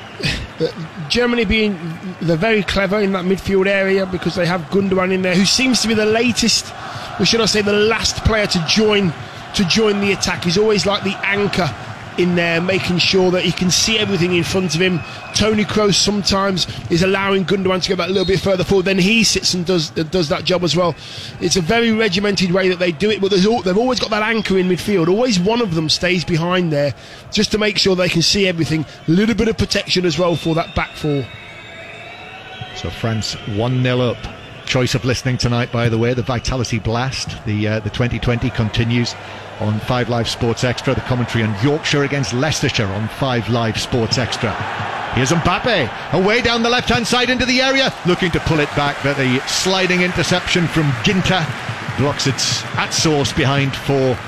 Germany 1.09 1.45
being 1.45 1.79
they're 2.21 2.37
very 2.37 2.63
clever 2.63 3.01
in 3.01 3.13
that 3.13 3.25
midfield 3.25 3.67
area 3.67 4.07
because 4.07 4.35
they 4.35 4.47
have 4.47 4.63
Gundogan 4.63 5.13
in 5.13 5.23
there, 5.23 5.35
who 5.35 5.45
seems 5.45 5.83
to 5.83 5.89
be 5.89 5.95
the 5.95 6.07
latest, 6.07 6.73
or 7.19 7.27
should 7.27 7.41
I 7.41 7.47
say, 7.47 7.63
the 7.63 7.73
last 7.73 8.25
player 8.25 8.47
to 8.47 8.65
join 8.67 9.13
to 9.55 9.65
join 9.65 10.01
the 10.01 10.13
attack. 10.13 10.45
He's 10.45 10.59
always 10.59 10.87
like 10.87 11.03
the 11.03 11.17
anchor 11.25 11.75
in 12.19 12.35
there, 12.35 12.61
making 12.61 12.99
sure 12.99 13.31
that 13.31 13.43
he 13.43 13.53
can 13.53 13.71
see 13.71 13.99
everything 13.99 14.35
in 14.35 14.45
front 14.45 14.75
of 14.75 14.81
him. 14.81 15.01
Tony 15.35 15.65
Kroos 15.65 15.95
sometimes 15.95 16.67
is 16.91 17.03
allowing 17.03 17.45
Gundogan 17.45 17.83
to 17.83 17.89
go 17.91 17.97
back 17.97 18.09
a 18.09 18.13
little 18.13 18.27
bit 18.27 18.41
further 18.41 18.65
forward. 18.65 18.87
Then 18.87 18.99
he 18.99 19.25
sits 19.25 19.55
and 19.55 19.67
does 19.67 19.91
does 19.91 20.29
that 20.29 20.45
job 20.45 20.65
as 20.65 20.75
well. 20.77 20.95
It's 21.41 21.57
a 21.57 21.61
very 21.61 21.93
regimented 21.93 22.51
way 22.53 22.69
that 22.69 22.79
they 22.79 22.93
do 22.93 23.11
it, 23.11 23.21
but 23.21 23.33
all, 23.47 23.63
they've 23.63 23.77
always 23.77 24.01
got 24.01 24.11
that 24.11 24.23
anchor 24.23 24.59
in 24.59 24.69
midfield. 24.69 25.09
Always 25.09 25.39
one 25.39 25.61
of 25.61 25.75
them 25.75 25.89
stays 25.89 26.25
behind 26.25 26.73
there 26.73 26.95
just 27.31 27.53
to 27.53 27.59
make 27.59 27.79
sure 27.79 27.95
they 27.95 28.09
can 28.09 28.23
see 28.23 28.47
everything. 28.47 28.85
A 29.09 29.11
little 29.11 29.35
bit 29.35 29.49
of 29.49 29.59
protection 29.59 30.05
as 30.05 30.19
well 30.19 30.37
for 30.37 30.55
that 30.55 30.75
back 30.75 30.91
four. 30.97 31.27
So 32.77 32.91
France 32.91 33.35
1 33.57 33.83
0 33.83 34.01
up. 34.01 34.19
Choice 34.67 34.95
of 34.97 35.05
listening 35.05 35.39
tonight, 35.39 35.71
by 35.71 35.89
the 35.89 35.97
way, 35.97 36.13
the 36.13 36.23
Vitality 36.23 36.81
Blast. 36.81 37.45
The 37.47 37.69
uh, 37.69 37.81
the 37.81 37.91
2020 37.91 38.51
continues 38.51 39.15
on 39.61 39.81
5 39.81 40.09
Live 40.09 40.29
Sports 40.29 40.65
Extra. 40.65 40.95
The 40.95 41.01
commentary 41.03 41.45
on 41.45 41.65
Yorkshire 41.65 42.05
against 42.05 42.33
Leicestershire 42.33 42.87
on 42.87 43.09
5 43.09 43.49
Live 43.49 43.79
Sports 43.79 44.19
Extra. 44.19 44.53
Here's 45.15 45.31
Mbappe, 45.31 46.13
away 46.13 46.43
down 46.43 46.63
the 46.63 46.69
left 46.69 46.91
hand 46.91 47.07
side 47.07 47.31
into 47.31 47.47
the 47.47 47.63
area, 47.63 47.93
looking 48.05 48.31
to 48.33 48.41
pull 48.41 48.61
it 48.61 48.69
back, 48.77 48.99
but 49.03 49.17
the 49.17 49.41
sliding 49.47 50.03
interception 50.03 50.67
from 50.67 50.91
Ginter 51.05 51.43
blocks 51.97 52.27
it 52.27 52.35
at 52.77 52.91
source 52.91 53.33
behind 53.33 53.75
for 53.75 54.19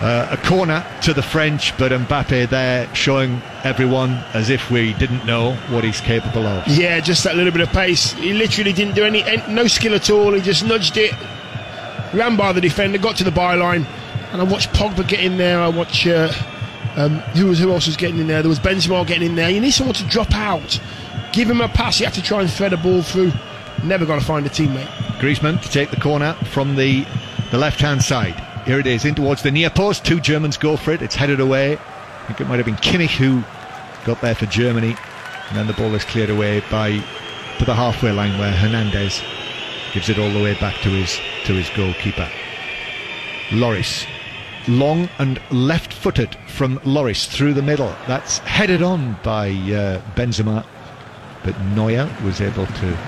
uh, 0.00 0.28
a 0.30 0.36
corner 0.46 0.84
to 1.00 1.14
the 1.14 1.22
French, 1.22 1.76
but 1.78 1.92
Mbappe 1.92 2.50
there 2.50 2.94
showing 2.94 3.40
everyone 3.62 4.22
as 4.34 4.50
if 4.50 4.70
we 4.70 4.92
didn't 4.94 5.24
know 5.24 5.54
what 5.70 5.82
he's 5.82 6.00
capable 6.02 6.46
of. 6.46 6.68
Yeah, 6.68 7.00
just 7.00 7.24
that 7.24 7.36
little 7.36 7.52
bit 7.52 7.62
of 7.62 7.70
pace. 7.70 8.12
He 8.12 8.34
literally 8.34 8.74
didn't 8.74 8.94
do 8.94 9.04
any, 9.04 9.22
no 9.48 9.66
skill 9.66 9.94
at 9.94 10.10
all. 10.10 10.34
He 10.34 10.42
just 10.42 10.64
nudged 10.64 10.98
it, 10.98 11.14
ran 12.12 12.36
by 12.36 12.52
the 12.52 12.60
defender, 12.60 12.98
got 12.98 13.16
to 13.16 13.24
the 13.24 13.30
byline, 13.30 13.86
and 14.34 14.42
I 14.42 14.44
watched 14.44 14.70
Pogba 14.70 15.06
get 15.06 15.20
in 15.20 15.36
there. 15.36 15.60
I 15.60 15.68
watch 15.68 16.08
uh, 16.08 16.30
um, 16.96 17.18
who 17.36 17.46
was 17.46 17.60
who 17.60 17.70
else 17.70 17.86
was 17.86 17.96
getting 17.96 18.18
in 18.18 18.26
there. 18.26 18.42
There 18.42 18.48
was 18.48 18.58
Benzema 18.58 19.06
getting 19.06 19.28
in 19.28 19.36
there. 19.36 19.48
You 19.48 19.60
need 19.60 19.70
someone 19.70 19.94
to 19.94 20.04
drop 20.08 20.34
out, 20.34 20.80
give 21.32 21.48
him 21.48 21.60
a 21.60 21.68
pass. 21.68 22.00
You 22.00 22.06
have 22.06 22.14
to 22.16 22.22
try 22.22 22.40
and 22.40 22.50
thread 22.50 22.72
a 22.72 22.76
ball 22.76 23.02
through. 23.02 23.32
Never 23.84 24.04
going 24.04 24.18
to 24.18 24.26
find 24.26 24.44
a 24.44 24.48
teammate. 24.48 24.88
Griezmann 25.20 25.62
to 25.62 25.68
take 25.68 25.90
the 25.90 26.00
corner 26.00 26.34
from 26.50 26.74
the 26.74 27.06
the 27.52 27.58
left 27.58 27.80
hand 27.80 28.02
side. 28.02 28.34
Here 28.66 28.80
it 28.80 28.88
is 28.88 29.04
in 29.04 29.14
towards 29.14 29.42
the 29.42 29.52
near 29.52 29.70
post. 29.70 30.04
Two 30.04 30.18
Germans 30.18 30.56
go 30.56 30.76
for 30.76 30.90
it. 30.90 31.00
It's 31.00 31.14
headed 31.14 31.38
away. 31.38 31.76
I 31.76 32.26
think 32.26 32.40
it 32.40 32.48
might 32.48 32.56
have 32.56 32.66
been 32.66 32.76
Kimmich 32.76 33.16
who 33.16 33.44
got 34.04 34.20
there 34.20 34.34
for 34.34 34.46
Germany, 34.46 34.96
and 35.48 35.56
then 35.56 35.68
the 35.68 35.74
ball 35.74 35.94
is 35.94 36.02
cleared 36.02 36.30
away 36.30 36.60
by 36.72 36.98
to 37.58 37.64
the 37.64 37.74
halfway 37.74 38.10
line 38.10 38.36
where 38.36 38.50
Hernandez 38.50 39.22
gives 39.92 40.08
it 40.08 40.18
all 40.18 40.32
the 40.32 40.42
way 40.42 40.54
back 40.54 40.74
to 40.80 40.88
his 40.88 41.20
to 41.44 41.52
his 41.52 41.70
goalkeeper. 41.70 42.28
Lloris 43.50 44.08
long 44.68 45.08
and 45.18 45.40
left 45.50 45.92
footed 45.92 46.36
from 46.46 46.78
Lloris 46.80 47.26
through 47.26 47.54
the 47.54 47.62
middle. 47.62 47.94
That's 48.06 48.38
headed 48.38 48.82
on 48.82 49.18
by 49.22 49.50
uh, 49.50 50.00
Benzema, 50.14 50.64
but 51.42 51.58
Neuer 51.74 52.10
was 52.24 52.40
able 52.40 52.66
to 52.66 52.98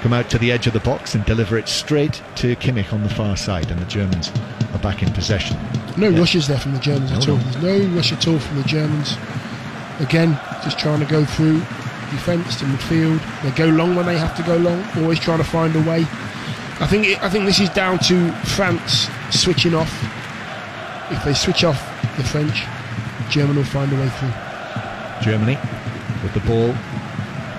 come 0.00 0.12
out 0.12 0.28
to 0.30 0.38
the 0.38 0.52
edge 0.52 0.66
of 0.66 0.74
the 0.74 0.80
box 0.80 1.14
and 1.14 1.24
deliver 1.24 1.56
it 1.56 1.68
straight 1.68 2.22
to 2.36 2.54
Kimmich 2.56 2.92
on 2.92 3.02
the 3.02 3.08
far 3.08 3.36
side, 3.36 3.70
and 3.70 3.80
the 3.80 3.86
Germans 3.86 4.30
are 4.72 4.78
back 4.80 5.02
in 5.02 5.10
possession. 5.12 5.56
No 5.96 6.08
yeah. 6.08 6.18
rushes 6.18 6.46
there 6.46 6.58
from 6.58 6.74
the 6.74 6.80
Germans 6.80 7.10
no, 7.10 7.16
at 7.16 7.28
all. 7.28 7.36
There's 7.36 7.88
no 7.88 7.96
rush 7.96 8.12
at 8.12 8.28
all 8.28 8.38
from 8.38 8.56
the 8.56 8.64
Germans. 8.64 9.16
Again, 10.00 10.38
just 10.62 10.78
trying 10.78 11.00
to 11.00 11.06
go 11.06 11.24
through 11.24 11.60
defence 12.10 12.58
to 12.58 12.64
midfield. 12.66 13.20
They 13.42 13.50
go 13.52 13.66
long 13.66 13.96
when 13.96 14.06
they 14.06 14.18
have 14.18 14.36
to 14.36 14.42
go 14.42 14.56
long, 14.56 14.84
always 14.96 15.18
trying 15.18 15.38
to 15.38 15.44
find 15.44 15.74
a 15.74 15.80
way. 15.80 16.00
I 16.80 16.86
think 16.86 17.06
it, 17.06 17.22
I 17.22 17.30
think 17.30 17.46
this 17.46 17.60
is 17.60 17.70
down 17.70 17.98
to 18.00 18.32
France 18.44 19.08
switching 19.30 19.74
off. 19.74 19.92
If 21.10 21.24
they 21.24 21.34
switch 21.34 21.64
off 21.64 21.80
the 22.16 22.24
French, 22.24 22.64
Germany 23.30 23.58
will 23.58 23.64
find 23.64 23.92
a 23.92 23.96
way 23.96 24.08
through. 24.08 24.32
Germany 25.22 25.58
with 26.22 26.34
the 26.34 26.40
ball 26.40 26.74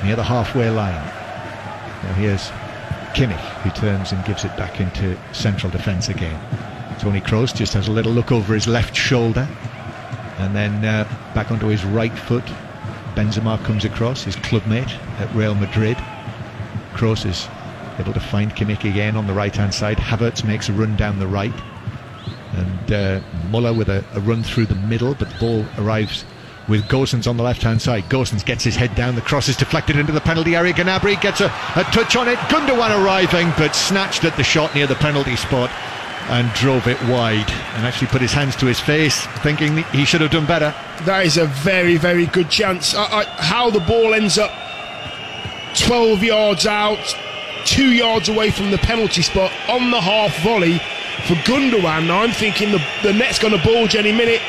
near 0.04 0.16
the 0.16 0.24
halfway 0.24 0.70
line. 0.70 0.94
Now 2.04 2.14
here's 2.14 2.50
Kimmich 3.14 3.40
who 3.62 3.70
turns 3.72 4.12
and 4.12 4.24
gives 4.26 4.46
it 4.46 4.56
back 4.58 4.80
into 4.80 5.18
central 5.34 5.72
defence 5.72 6.10
again. 6.10 6.40
Tony 7.00 7.22
Kroos 7.22 7.54
just 7.56 7.74
has 7.74 7.88
a 7.88 7.92
little 7.92 8.12
look 8.12 8.32
over 8.32 8.54
his 8.54 8.68
left 8.68 8.96
shoulder 8.96 9.48
and 10.38 10.56
then 10.56 10.84
uh, 10.84 11.04
back 11.34 11.52
onto 11.52 11.68
his 11.68 11.86
right 11.86 12.18
foot. 12.18 12.46
Benzema 13.16 13.64
comes 13.64 13.86
across, 13.86 14.24
his 14.24 14.36
clubmate 14.38 14.92
at 15.20 15.34
Real 15.34 15.56
Madrid. 15.56 15.98
Kroos 16.94 17.26
is 17.26 17.48
able 18.00 18.14
to 18.14 18.20
find 18.20 18.52
Kimmich 18.52 18.90
again 18.90 19.16
on 19.16 19.28
the 19.28 19.34
right 19.34 19.56
hand 19.56 19.74
side. 19.74 19.98
Havertz 19.98 20.44
makes 20.44 20.70
a 20.70 20.74
run 20.74 20.96
down 20.96 21.20
the 21.20 21.28
right. 21.28 21.54
And 22.54 22.94
uh, 22.94 23.22
Muller 23.50 23.74
with 23.74 23.90
a, 23.90 24.04
a, 24.14 24.20
run 24.22 24.44
through 24.44 24.68
the 24.68 24.76
middle, 24.76 25.14
but 25.16 25.30
the 25.30 25.38
ball 25.40 25.66
arrives 25.78 26.24
with 26.68 26.84
Gosens 26.88 27.28
on 27.28 27.38
the 27.38 27.44
left 27.44 27.62
hand 27.62 27.82
side. 27.82 28.06
Gosens 28.06 28.46
gets 28.46 28.64
his 28.64 28.76
head 28.76 28.96
down, 28.96 29.16
the 29.16 29.22
cross 29.22 29.50
is 29.50 29.58
deflected 29.58 29.98
into 29.98 30.12
the 30.12 30.22
penalty 30.22 30.56
area. 30.56 30.74
Gnabry 30.74 31.20
gets 31.22 31.42
a, 31.42 31.46
a 31.76 31.84
touch 31.92 32.16
on 32.16 32.28
it. 32.28 32.38
Gundogan 32.50 33.04
arriving, 33.04 33.52
but 33.58 33.76
snatched 33.76 34.24
at 34.24 34.36
the 34.38 34.44
shot 34.44 34.74
near 34.74 34.88
the 34.88 34.96
penalty 34.96 35.36
spot 35.36 35.70
and 36.28 36.52
drove 36.54 36.88
it 36.88 37.00
wide 37.04 37.50
and 37.76 37.86
actually 37.86 38.08
put 38.08 38.22
his 38.22 38.32
hands 38.32 38.56
to 38.56 38.66
his 38.66 38.80
face, 38.80 39.26
thinking 39.44 39.84
he 39.92 40.06
should 40.06 40.22
have 40.22 40.32
done 40.32 40.46
better. 40.46 40.74
That 41.04 41.26
is 41.26 41.38
a 41.38 41.46
very, 41.46 41.98
very 41.98 42.26
good 42.26 42.50
chance. 42.50 42.96
I, 42.96 43.04
I, 43.04 43.24
how 43.26 43.70
the 43.70 43.82
ball 43.82 44.14
ends 44.14 44.38
up 44.38 44.52
12 45.76 46.24
yards 46.24 46.66
out, 46.66 47.16
two 47.66 47.92
yards 47.92 48.30
away 48.30 48.52
from 48.52 48.72
the 48.72 48.78
penalty 48.78 49.22
spot 49.22 49.52
on 49.68 49.92
the 49.92 50.00
half 50.00 50.38
volley 50.44 50.80
for 51.28 51.36
Gundogan. 51.44 52.08
Now 52.08 52.22
I'm 52.22 52.32
thinking 52.32 52.72
the, 52.72 52.84
the 53.04 53.14
net's 53.14 53.40
going 53.40 53.58
to 53.58 53.64
bulge 53.64 53.96
any 53.96 54.12
minute. 54.12 54.42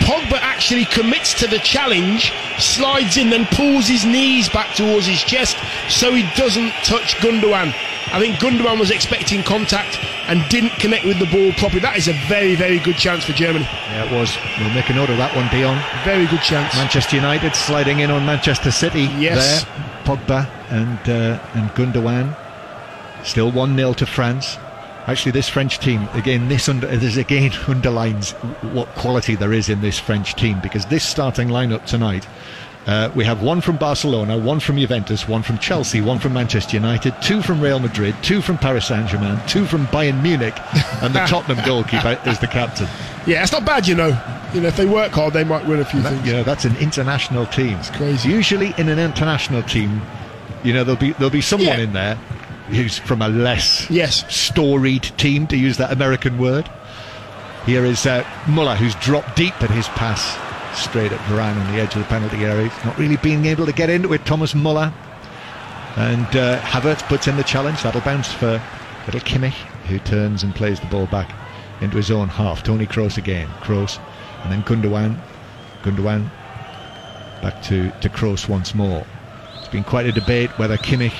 Pogba 0.00 0.38
actually 0.40 0.84
commits 0.84 1.34
to 1.40 1.46
the 1.46 1.58
challenge, 1.58 2.32
slides 2.58 3.16
in, 3.16 3.30
then 3.30 3.46
pulls 3.46 3.88
his 3.88 4.04
knees 4.04 4.48
back 4.48 4.74
towards 4.76 5.06
his 5.06 5.20
chest 5.22 5.56
so 5.88 6.12
he 6.12 6.22
doesn't 6.36 6.70
touch 6.84 7.16
Gundogan. 7.16 7.74
I 8.12 8.20
think 8.20 8.36
Gundogan 8.36 8.78
was 8.78 8.90
expecting 8.90 9.42
contact 9.42 9.98
and 10.28 10.48
didn't 10.48 10.78
connect 10.78 11.04
with 11.04 11.18
the 11.18 11.26
ball 11.26 11.52
properly. 11.54 11.80
That 11.80 11.96
is 11.96 12.06
a 12.06 12.12
very, 12.28 12.54
very 12.54 12.78
good 12.78 12.96
chance 12.96 13.24
for 13.24 13.32
Germany. 13.32 13.64
Yeah, 13.64 14.04
it 14.04 14.12
was. 14.12 14.36
We'll 14.60 14.74
make 14.74 14.88
a 14.90 14.94
note 14.94 15.10
of 15.10 15.16
that 15.16 15.34
one, 15.34 15.48
Dion. 15.48 15.82
Very 16.04 16.26
good 16.26 16.42
chance. 16.42 16.74
Manchester 16.76 17.16
United 17.16 17.56
sliding 17.56 18.00
in 18.00 18.10
on 18.12 18.24
Manchester 18.24 18.70
City. 18.70 19.08
Yes. 19.18 19.64
There, 19.64 19.74
Pogba 20.04 20.48
and 20.70 20.98
uh, 21.08 21.40
and 21.54 21.68
Gundogan. 21.70 22.45
Still 23.26 23.50
1 23.50 23.76
0 23.76 23.92
to 23.94 24.06
France. 24.06 24.56
Actually, 25.06 25.32
this 25.32 25.48
French 25.48 25.78
team, 25.78 26.08
again, 26.14 26.48
this, 26.48 26.68
under, 26.68 26.86
this 26.96 27.16
again 27.16 27.52
underlines 27.68 28.32
what 28.72 28.88
quality 28.94 29.34
there 29.36 29.52
is 29.52 29.68
in 29.68 29.80
this 29.80 29.98
French 29.98 30.34
team 30.34 30.58
because 30.62 30.86
this 30.86 31.04
starting 31.04 31.48
lineup 31.48 31.84
tonight 31.86 32.26
Uh, 32.86 33.10
we 33.16 33.24
have 33.24 33.42
one 33.42 33.60
from 33.60 33.76
Barcelona, 33.76 34.38
one 34.38 34.60
from 34.60 34.76
Juventus, 34.78 35.26
one 35.26 35.42
from 35.42 35.58
Chelsea, 35.58 36.00
one 36.00 36.20
from 36.20 36.32
Manchester 36.32 36.76
United, 36.76 37.12
two 37.20 37.42
from 37.42 37.60
Real 37.60 37.80
Madrid, 37.80 38.14
two 38.22 38.40
from 38.40 38.56
Paris 38.56 38.86
Saint 38.86 39.08
Germain, 39.08 39.40
two 39.48 39.66
from 39.66 39.88
Bayern 39.88 40.22
Munich, 40.22 40.54
and 41.02 41.12
the 41.12 41.18
Tottenham 41.26 41.58
goalkeeper 41.66 42.16
is 42.30 42.38
the 42.38 42.46
captain. 42.46 42.86
Yeah, 43.26 43.42
it's 43.42 43.50
not 43.50 43.64
bad, 43.64 43.88
you 43.88 43.96
know. 43.96 44.12
You 44.54 44.60
know, 44.60 44.68
if 44.68 44.76
they 44.76 44.86
work 44.86 45.10
hard, 45.10 45.32
they 45.34 45.42
might 45.42 45.66
win 45.66 45.80
a 45.80 45.84
few 45.84 46.00
That, 46.00 46.12
things. 46.12 46.26
you 46.28 46.32
know, 46.34 46.44
that's 46.44 46.64
an 46.64 46.76
international 46.76 47.44
team. 47.46 47.76
It's 47.78 47.90
crazy. 47.90 48.28
Usually, 48.30 48.72
in 48.78 48.88
an 48.88 49.00
international 49.00 49.64
team, 49.64 50.00
you 50.62 50.72
know, 50.72 50.84
there'll 50.84 51.00
be 51.00 51.10
there'll 51.18 51.28
be 51.28 51.40
someone 51.40 51.78
Yeah. 51.78 51.86
in 51.86 51.92
there 51.92 52.16
who's 52.68 52.98
from 52.98 53.22
a 53.22 53.28
less 53.28 53.88
Yes. 53.90 54.24
storied 54.34 55.04
team, 55.16 55.46
to 55.48 55.56
use 55.56 55.76
that 55.78 55.92
American 55.92 56.38
word. 56.38 56.68
Here 57.64 57.84
is 57.84 58.06
uh, 58.06 58.24
Muller, 58.48 58.76
who's 58.76 58.94
dropped 58.96 59.36
deep 59.36 59.60
at 59.62 59.70
his 59.70 59.88
pass 59.88 60.36
straight 60.78 61.10
at 61.10 61.18
Varane 61.20 61.56
on 61.56 61.72
the 61.74 61.80
edge 61.80 61.94
of 61.94 62.00
the 62.02 62.08
penalty 62.08 62.44
area. 62.44 62.68
He's 62.68 62.84
not 62.84 62.98
really 62.98 63.16
being 63.16 63.46
able 63.46 63.66
to 63.66 63.72
get 63.72 63.88
into 63.90 64.12
it, 64.12 64.24
Thomas 64.26 64.54
Muller. 64.54 64.92
And 65.96 66.26
uh, 66.36 66.60
Havertz 66.60 67.02
puts 67.08 67.26
in 67.26 67.36
the 67.36 67.42
challenge. 67.44 67.82
That'll 67.82 68.02
bounce 68.02 68.30
for 68.32 68.62
little 69.06 69.20
Kimmich, 69.20 69.54
who 69.88 69.98
turns 70.00 70.42
and 70.42 70.54
plays 70.54 70.78
the 70.78 70.86
ball 70.86 71.06
back 71.06 71.34
into 71.80 71.96
his 71.96 72.10
own 72.10 72.28
half. 72.28 72.62
Tony 72.62 72.86
Kroos 72.86 73.16
again. 73.16 73.48
Kroos. 73.62 73.98
And 74.44 74.52
then 74.52 74.62
Gundogan. 74.64 75.18
Gundogan 75.82 76.28
back 77.42 77.62
to, 77.62 77.90
to 78.02 78.08
Kroos 78.10 78.48
once 78.48 78.74
more. 78.74 79.06
It's 79.58 79.68
been 79.68 79.84
quite 79.84 80.06
a 80.06 80.12
debate 80.12 80.50
whether 80.58 80.76
Kimmich 80.76 81.14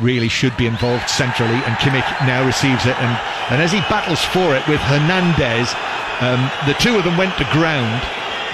really 0.00 0.28
should 0.28 0.56
be 0.56 0.66
involved 0.66 1.08
centrally, 1.08 1.54
and 1.54 1.76
Kimmich 1.76 2.08
now 2.26 2.44
receives 2.44 2.86
it. 2.86 2.96
And, 2.98 3.12
and 3.52 3.62
as 3.62 3.72
he 3.72 3.80
battles 3.90 4.24
for 4.24 4.54
it 4.54 4.66
with 4.68 4.80
Hernandez, 4.80 5.74
um, 6.20 6.50
the 6.66 6.74
two 6.78 6.96
of 6.96 7.04
them 7.04 7.16
went 7.16 7.36
to 7.38 7.44
ground. 7.52 8.02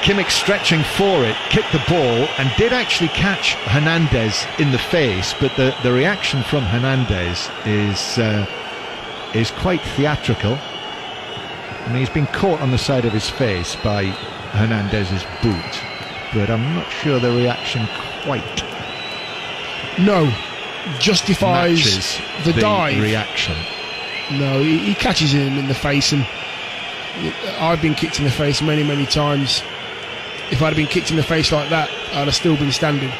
Kimmich 0.03 0.31
stretching 0.31 0.83
for 0.97 1.25
it, 1.25 1.35
kicked 1.51 1.73
the 1.73 1.83
ball, 1.89 2.29
and 2.39 2.51
did 2.57 2.73
actually 2.73 3.09
catch 3.09 3.55
Hernandez 3.67 4.47
in 4.59 4.71
the 4.71 4.79
face. 4.79 5.35
But 5.41 5.57
the, 5.57 5.75
the 5.83 5.93
reaction 5.93 6.43
from 6.45 6.63
Hernandez 6.63 7.51
is 7.67 8.19
uh, 8.19 8.47
is 9.35 9.51
quite 9.51 9.83
theatrical. 9.97 10.55
I 10.55 11.89
mean, 11.89 12.01
he's 12.01 12.11
been 12.11 12.27
caught 12.29 12.61
on 12.61 12.71
the 12.71 12.79
side 12.79 13.05
of 13.05 13.13
his 13.13 13.29
face 13.29 13.77
by 13.77 14.05
Hernandez's 14.53 15.25
boot, 15.43 15.83
but 16.33 16.51
I'm 16.51 16.75
not 16.75 16.91
sure 16.91 17.19
the 17.19 17.33
reaction 17.33 17.87
quite 18.23 18.63
No, 19.99 20.33
justifies 20.99 21.79
matches 21.79 22.21
the, 22.45 22.53
dive. 22.53 23.01
reaction. 23.01 23.55
No, 24.33 24.63
he, 24.63 24.79
he 24.79 24.95
catches 24.95 25.33
him 25.33 25.59
in 25.59 25.69
the 25.69 25.75
face, 25.75 26.13
and 26.13 26.27
I've 27.59 27.81
been 27.81 27.95
kicked 27.95 28.19
in 28.19 28.25
the 28.25 28.31
face 28.31 28.61
many, 28.61 28.85
many 28.85 29.07
times. 29.07 29.63
If 30.51 30.63
I'd 30.63 30.69
have 30.69 30.77
been 30.77 30.87
kicked 30.87 31.11
in 31.11 31.17
the 31.17 31.23
face 31.23 31.53
like 31.53 31.71
that, 31.71 31.91
I'd 32.13 32.25
have 32.27 32.35
still 32.35 32.57
been 32.57 32.73
standing. 32.73 33.11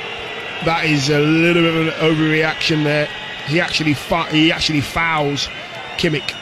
That 0.65 0.85
is 0.85 1.09
a 1.09 1.19
little 1.19 1.63
bit 1.63 1.75
of 1.75 1.89
an 1.89 1.95
overreaction 1.95 2.85
there. 2.85 3.09
He 3.47 3.61
actually 3.61 3.95
fa- 3.95 4.27
he 4.31 4.51
actually 4.53 4.81
fouls 4.81 5.49
Kimmich, 5.97 6.35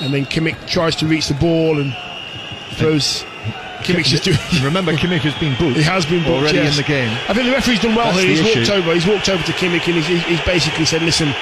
and 0.00 0.12
then 0.12 0.26
Kimmich 0.26 0.68
tries 0.68 0.96
to 0.96 1.06
reach 1.06 1.28
the 1.28 1.34
ball 1.34 1.78
and 1.78 1.96
throws. 2.72 3.24
Kimmich's 3.86 4.10
just 4.10 4.24
doing. 4.24 4.38
Remember, 4.62 4.92
Kimmich 4.92 5.20
has 5.20 5.34
been 5.38 5.56
booked. 5.58 5.76
He 5.76 5.82
has 5.82 6.04
been 6.06 6.22
booked, 6.24 6.42
already 6.42 6.58
yes. 6.58 6.76
in 6.76 6.82
the 6.82 6.88
game. 6.88 7.10
I 7.28 7.34
think 7.34 7.46
the 7.46 7.52
referee's 7.52 7.80
done 7.80 7.94
well 7.94 8.12
That's 8.12 8.22
here. 8.22 8.36
He's 8.42 8.56
walked 8.56 8.70
over. 8.70 8.94
He's 8.94 9.06
walked 9.06 9.28
over 9.28 9.42
to 9.42 9.52
Kimmich 9.52 9.86
and 9.86 10.02
he's, 10.02 10.24
he's 10.24 10.40
basically 10.42 10.84
said, 10.84 11.02
"Listen, 11.02 11.34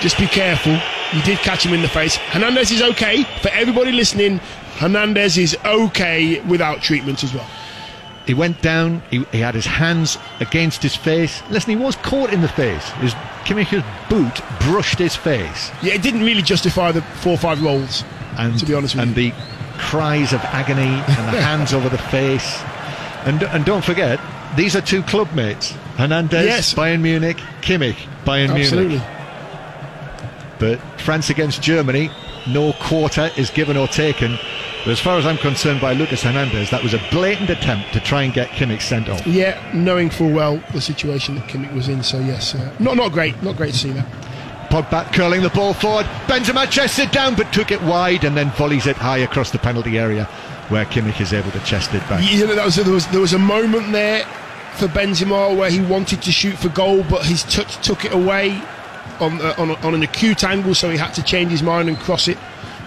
just 0.00 0.18
be 0.18 0.26
careful. 0.26 0.72
You 1.12 1.22
did 1.22 1.38
catch 1.38 1.64
him 1.64 1.72
in 1.72 1.82
the 1.82 1.88
face. 1.88 2.16
Hernandez 2.16 2.70
is 2.70 2.82
okay. 2.82 3.22
For 3.40 3.48
everybody 3.50 3.92
listening, 3.92 4.38
Hernandez 4.78 5.38
is 5.38 5.56
okay 5.64 6.40
without 6.42 6.82
treatment 6.82 7.22
as 7.22 7.32
well. 7.32 7.46
He 8.26 8.34
went 8.34 8.60
down. 8.60 9.02
He, 9.10 9.22
he 9.30 9.38
had 9.38 9.54
his 9.54 9.66
hands 9.66 10.18
against 10.40 10.82
his 10.82 10.96
face. 10.96 11.42
Listen, 11.48 11.70
he 11.70 11.76
was 11.76 11.94
caught 11.96 12.32
in 12.32 12.40
the 12.40 12.48
face. 12.48 12.84
His 12.98 13.14
Kimmich's 13.44 13.84
boot 14.10 14.40
brushed 14.60 14.98
his 14.98 15.14
face, 15.14 15.70
Yeah, 15.80 15.94
it 15.94 16.02
didn't 16.02 16.22
really 16.24 16.42
justify 16.42 16.90
the 16.90 17.02
four 17.02 17.34
or 17.34 17.38
five 17.38 17.62
rolls. 17.62 18.02
and 18.36 18.58
To 18.58 18.66
be 18.66 18.74
honest 18.74 18.96
with 18.96 19.04
and 19.04 19.16
you. 19.16 19.30
the 19.30 19.36
cries 19.78 20.32
of 20.32 20.40
agony 20.44 20.82
and 20.82 21.34
the 21.34 21.40
hands 21.50 21.72
over 21.72 21.88
the 21.88 21.98
face. 21.98 22.60
And 23.24 23.42
and 23.44 23.64
don't 23.64 23.84
forget, 23.84 24.20
these 24.56 24.76
are 24.76 24.80
two 24.80 25.02
club 25.02 25.32
mates. 25.34 25.72
Hernandez, 25.96 26.44
Yes. 26.46 26.74
Bayern 26.74 27.00
Munich, 27.00 27.38
Kimmich, 27.62 27.96
Bayern 28.24 28.50
Absolutely. 28.54 28.96
Munich. 28.98 29.02
But 30.58 30.80
France 31.00 31.28
against 31.30 31.62
Germany, 31.62 32.10
no 32.46 32.72
quarter 32.74 33.30
is 33.36 33.50
given 33.50 33.76
or 33.76 33.88
taken. 33.88 34.38
But 34.84 34.92
as 34.92 35.00
far 35.00 35.18
as 35.18 35.26
I'm 35.26 35.36
concerned 35.38 35.80
by 35.80 35.92
Lucas 35.94 36.22
Hernandez, 36.22 36.70
that 36.70 36.82
was 36.82 36.94
a 36.94 37.00
blatant 37.10 37.50
attempt 37.50 37.92
to 37.92 38.00
try 38.00 38.22
and 38.22 38.32
get 38.32 38.48
Kimmich 38.50 38.82
sent 38.82 39.08
off. 39.08 39.26
Yeah, 39.26 39.60
knowing 39.74 40.08
full 40.10 40.30
well 40.30 40.62
the 40.72 40.80
situation 40.80 41.34
that 41.34 41.48
Kimmich 41.48 41.74
was 41.74 41.88
in. 41.88 42.02
So 42.02 42.18
yes, 42.20 42.54
uh, 42.54 42.74
not 42.78 42.96
not 42.96 43.12
great. 43.12 43.40
Not 43.42 43.56
great 43.56 43.72
to 43.72 43.78
see 43.78 43.90
that. 43.92 44.06
Pogba 44.82 45.10
curling 45.12 45.42
the 45.42 45.50
ball 45.50 45.72
forward. 45.72 46.04
Benzema 46.26 46.70
chests 46.70 46.98
it 46.98 47.10
down, 47.12 47.34
but 47.34 47.50
took 47.52 47.70
it 47.70 47.80
wide 47.82 48.24
and 48.24 48.36
then 48.36 48.50
volleys 48.50 48.86
it 48.86 48.96
high 48.96 49.18
across 49.18 49.50
the 49.50 49.58
penalty 49.58 49.98
area, 49.98 50.24
where 50.68 50.84
Kimmich 50.84 51.20
is 51.20 51.32
able 51.32 51.50
to 51.52 51.60
chest 51.60 51.94
it 51.94 52.00
back. 52.08 52.22
You 52.22 52.46
know, 52.46 52.54
that 52.54 52.64
was, 52.64 52.76
there 52.76 52.92
was 52.92 53.06
there 53.08 53.20
was 53.20 53.32
a 53.32 53.38
moment 53.38 53.92
there 53.92 54.24
for 54.74 54.86
Benzema 54.88 55.56
where 55.56 55.70
he 55.70 55.80
wanted 55.80 56.20
to 56.22 56.32
shoot 56.32 56.56
for 56.58 56.68
goal, 56.68 57.04
but 57.08 57.24
his 57.24 57.42
touch 57.44 57.82
took 57.84 58.04
it 58.04 58.12
away 58.12 58.50
on 59.20 59.40
uh, 59.40 59.54
on, 59.56 59.70
on 59.70 59.94
an 59.94 60.02
acute 60.02 60.44
angle, 60.44 60.74
so 60.74 60.90
he 60.90 60.98
had 60.98 61.12
to 61.12 61.22
change 61.22 61.50
his 61.50 61.62
mind 61.62 61.88
and 61.88 61.98
cross 61.98 62.28
it 62.28 62.38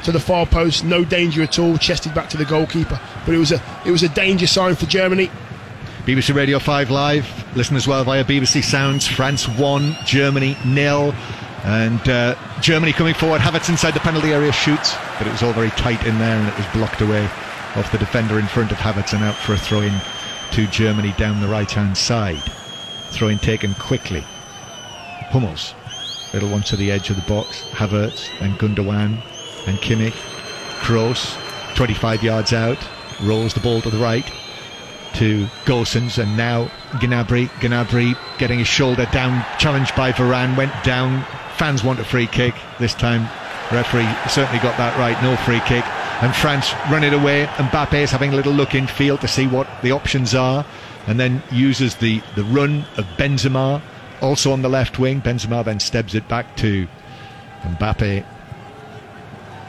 to 0.03 0.11
the 0.11 0.19
far 0.19 0.45
post. 0.45 0.85
No 0.85 1.03
danger 1.03 1.41
at 1.41 1.57
all, 1.57 1.77
chested 1.77 2.13
back 2.13 2.29
to 2.29 2.37
the 2.37 2.45
goalkeeper. 2.45 2.99
But 3.25 3.33
it 3.33 3.39
was 3.39 3.51
a 3.51 3.61
it 3.85 3.91
was 3.91 4.03
a 4.03 4.09
danger 4.09 4.47
sign 4.47 4.75
for 4.75 4.85
Germany. 4.85 5.31
BBC 6.05 6.33
Radio 6.33 6.59
5 6.59 6.89
Live. 6.89 7.55
Listen 7.55 7.75
as 7.75 7.87
well 7.87 8.03
via 8.03 8.23
BBC 8.23 8.63
Sounds. 8.63 9.07
France 9.07 9.47
1, 9.47 9.95
Germany 10.05 10.57
nil. 10.65 11.13
And 11.63 12.07
uh, 12.07 12.35
Germany 12.61 12.93
coming 12.93 13.13
forward. 13.13 13.41
Havertz 13.41 13.69
inside 13.69 13.93
the 13.93 13.99
penalty 13.99 14.33
area 14.33 14.51
shoots, 14.51 14.95
but 15.17 15.27
it 15.27 15.31
was 15.31 15.43
all 15.43 15.53
very 15.53 15.69
tight 15.71 16.05
in 16.05 16.17
there 16.19 16.37
and 16.37 16.47
it 16.47 16.57
was 16.57 16.65
blocked 16.67 17.01
away 17.01 17.25
off 17.75 17.91
the 17.91 17.97
defender 17.97 18.39
in 18.39 18.47
front 18.47 18.71
of 18.71 18.77
Havertz 18.77 19.13
and 19.13 19.23
out 19.23 19.35
for 19.35 19.53
a 19.53 19.57
throw 19.57 19.81
in 19.81 19.93
to 20.51 20.67
Germany 20.67 21.13
down 21.17 21.41
the 21.41 21.47
right 21.47 21.69
hand 21.69 21.97
side. 21.97 22.41
Throw 23.11 23.27
in 23.27 23.39
taken 23.39 23.73
quickly. 23.75 24.21
Hummels. 25.31 25.75
Little 26.33 26.49
one 26.49 26.63
to 26.63 26.75
the 26.75 26.91
edge 26.91 27.09
of 27.09 27.15
the 27.15 27.27
box. 27.27 27.61
Havertz 27.71 28.29
and 28.41 28.57
Gundogan 28.57 29.21
and 29.67 29.77
Kimmich. 29.79 30.13
Kroos, 30.81 31.35
25 31.75 32.23
yards 32.23 32.53
out, 32.53 32.77
rolls 33.21 33.53
the 33.53 33.59
ball 33.59 33.81
to 33.81 33.89
the 33.89 33.97
right 33.97 34.31
to 35.13 35.47
Gosens 35.65 36.17
and 36.17 36.37
now 36.37 36.65
Gnabry. 36.93 37.47
Gnabry 37.59 38.17
getting 38.37 38.59
his 38.59 38.67
shoulder 38.67 39.07
down, 39.11 39.45
challenged 39.57 39.95
by 39.95 40.11
Varane, 40.11 40.55
went 40.55 40.73
down. 40.83 41.25
Fans 41.59 41.83
want 41.83 41.99
a 41.99 42.05
free 42.05 42.25
kick. 42.27 42.55
This 42.79 42.93
time, 42.93 43.23
referee 43.71 44.07
certainly 44.29 44.59
got 44.59 44.77
that 44.77 44.97
right. 44.97 45.21
No 45.21 45.35
free 45.35 45.59
kick. 45.65 45.83
And 46.23 46.33
France 46.33 46.73
run 46.89 47.03
it 47.03 47.13
away. 47.13 47.45
Mbappe 47.57 47.93
is 48.01 48.11
having 48.11 48.31
a 48.33 48.35
little 48.35 48.53
look 48.53 48.75
in 48.75 48.87
field 48.87 49.19
to 49.21 49.27
see 49.27 49.45
what 49.45 49.67
the 49.83 49.91
options 49.91 50.33
are, 50.33 50.65
and 51.07 51.19
then 51.19 51.43
uses 51.51 51.95
the, 51.95 52.21
the 52.35 52.45
run 52.45 52.85
of 52.97 53.05
Benzema, 53.17 53.81
also 54.21 54.51
on 54.53 54.61
the 54.61 54.69
left 54.69 54.99
wing. 54.99 55.21
Benzema 55.21 55.63
then 55.65 55.79
steps 55.81 56.15
it 56.15 56.27
back 56.29 56.55
to 56.57 56.87
Mbappe, 57.63 58.23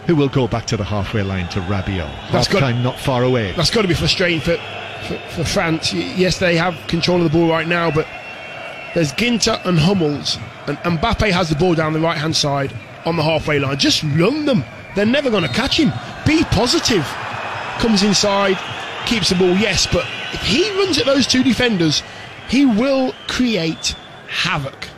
who 0.06 0.14
will 0.14 0.28
go 0.28 0.46
back 0.46 0.66
to 0.66 0.76
the 0.76 0.84
halfway 0.84 1.22
line 1.22 1.48
to 1.50 1.60
Rabiot. 1.62 2.08
That's 2.30 2.46
Half 2.46 2.50
good. 2.50 2.60
time 2.60 2.82
not 2.84 2.98
far 3.00 3.24
away. 3.24 3.52
That's 3.52 3.70
got 3.70 3.82
to 3.82 3.88
be 3.88 3.94
frustrating 3.94 4.40
for, 4.40 4.56
for 5.08 5.18
for 5.30 5.44
France. 5.44 5.92
Yes, 5.92 6.38
they 6.38 6.56
have 6.56 6.76
control 6.86 7.18
of 7.18 7.24
the 7.24 7.36
ball 7.36 7.48
right 7.48 7.66
now, 7.66 7.90
but 7.90 8.06
there's 8.94 9.12
Ginter 9.12 9.60
and 9.66 9.78
Hummels, 9.78 10.38
and 10.66 10.76
Mbappe 10.78 11.30
has 11.30 11.48
the 11.48 11.54
ball 11.56 11.74
down 11.74 11.92
the 11.92 12.00
right 12.00 12.16
hand 12.18 12.34
side 12.36 12.72
on 13.06 13.16
the 13.16 13.22
halfway 13.22 13.58
line. 13.58 13.78
Just 13.78 14.02
run 14.02 14.44
them. 14.44 14.64
They're 14.96 15.06
never 15.06 15.30
going 15.30 15.44
to 15.44 15.48
catch 15.48 15.78
him. 15.78 15.92
Be 16.26 16.42
positive. 16.44 17.04
Comes 17.78 18.02
inside, 18.02 18.58
keeps 19.06 19.28
the 19.30 19.36
ball. 19.36 19.56
Yes, 19.56 19.86
but 19.86 20.04
if 20.32 20.42
he 20.42 20.68
runs 20.78 20.98
at 20.98 21.06
those 21.06 21.26
two 21.26 21.42
defenders, 21.42 22.02
he 22.48 22.66
will 22.66 23.14
create 23.26 23.94
havoc. 24.28 24.88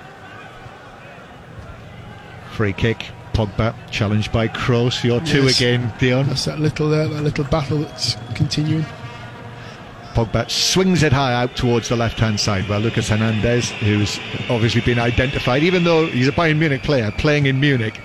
Free 2.52 2.72
kick. 2.72 3.06
Pogba 3.32 3.74
challenged 3.90 4.30
by 4.30 4.46
Kroos. 4.48 5.02
You're 5.02 5.20
two 5.20 5.44
Yes. 5.44 5.56
again, 5.56 5.92
Dion. 5.98 6.26
That's 6.26 6.44
that 6.44 6.58
little 6.60 6.92
uh, 6.92 7.08
that 7.08 7.22
little 7.22 7.44
battle 7.44 7.78
that's 7.78 8.16
continuing. 8.34 8.84
Pogba 10.14 10.50
swings 10.50 11.02
it 11.02 11.12
high 11.12 11.34
out 11.34 11.56
towards 11.56 11.88
the 11.88 11.96
left 11.96 12.18
hand 12.18 12.38
side 12.38 12.68
where 12.68 12.78
Lucas 12.78 13.08
Hernandez, 13.08 13.70
who's 13.70 14.18
obviously 14.48 14.80
been 14.80 14.98
identified, 14.98 15.62
even 15.62 15.84
though 15.84 16.06
he's 16.06 16.28
a 16.28 16.32
Bayern 16.32 16.58
Munich 16.58 16.82
player 16.82 17.10
playing 17.12 17.46
in 17.46 17.60
Munich. 17.60 18.00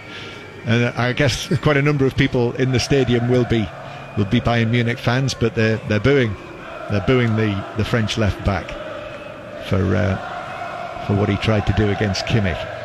And 0.65 0.85
I 0.97 1.13
guess 1.13 1.47
quite 1.61 1.77
a 1.77 1.81
number 1.81 2.05
of 2.05 2.15
people 2.15 2.53
in 2.53 2.71
the 2.71 2.79
stadium 2.79 3.29
will 3.29 3.45
be 3.45 3.67
will 4.17 4.25
be 4.25 4.41
Bayern 4.41 4.71
Munich 4.71 4.97
fans, 4.97 5.33
but 5.33 5.55
they're 5.55 5.77
they're 5.87 5.99
booing 5.99 6.35
they're 6.89 7.05
booing 7.05 7.35
the, 7.35 7.65
the 7.77 7.83
French 7.83 8.17
left 8.17 8.43
back 8.45 8.69
for 9.67 9.95
uh, 9.95 11.05
for 11.05 11.15
what 11.15 11.29
he 11.29 11.35
tried 11.37 11.65
to 11.67 11.73
do 11.73 11.89
against 11.89 12.25
Kimmich. 12.25 12.76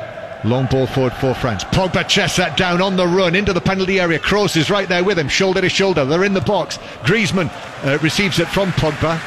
Long 0.44 0.66
ball 0.66 0.86
forward 0.88 1.12
for 1.14 1.34
France. 1.34 1.62
Pogba 1.64 2.06
chests 2.08 2.36
that 2.38 2.56
down 2.56 2.82
on 2.82 2.96
the 2.96 3.06
run 3.06 3.36
into 3.36 3.52
the 3.52 3.60
penalty 3.60 4.00
area. 4.00 4.18
Kroos 4.18 4.56
is 4.56 4.70
right 4.70 4.88
there 4.88 5.04
with 5.04 5.18
him, 5.18 5.28
shoulder 5.28 5.60
to 5.60 5.68
shoulder. 5.68 6.04
They're 6.04 6.24
in 6.24 6.34
the 6.34 6.40
box. 6.40 6.78
Griezmann 7.04 7.48
uh, 7.84 7.98
receives 7.98 8.40
it 8.40 8.48
from 8.48 8.70
Pogba. 8.72 9.20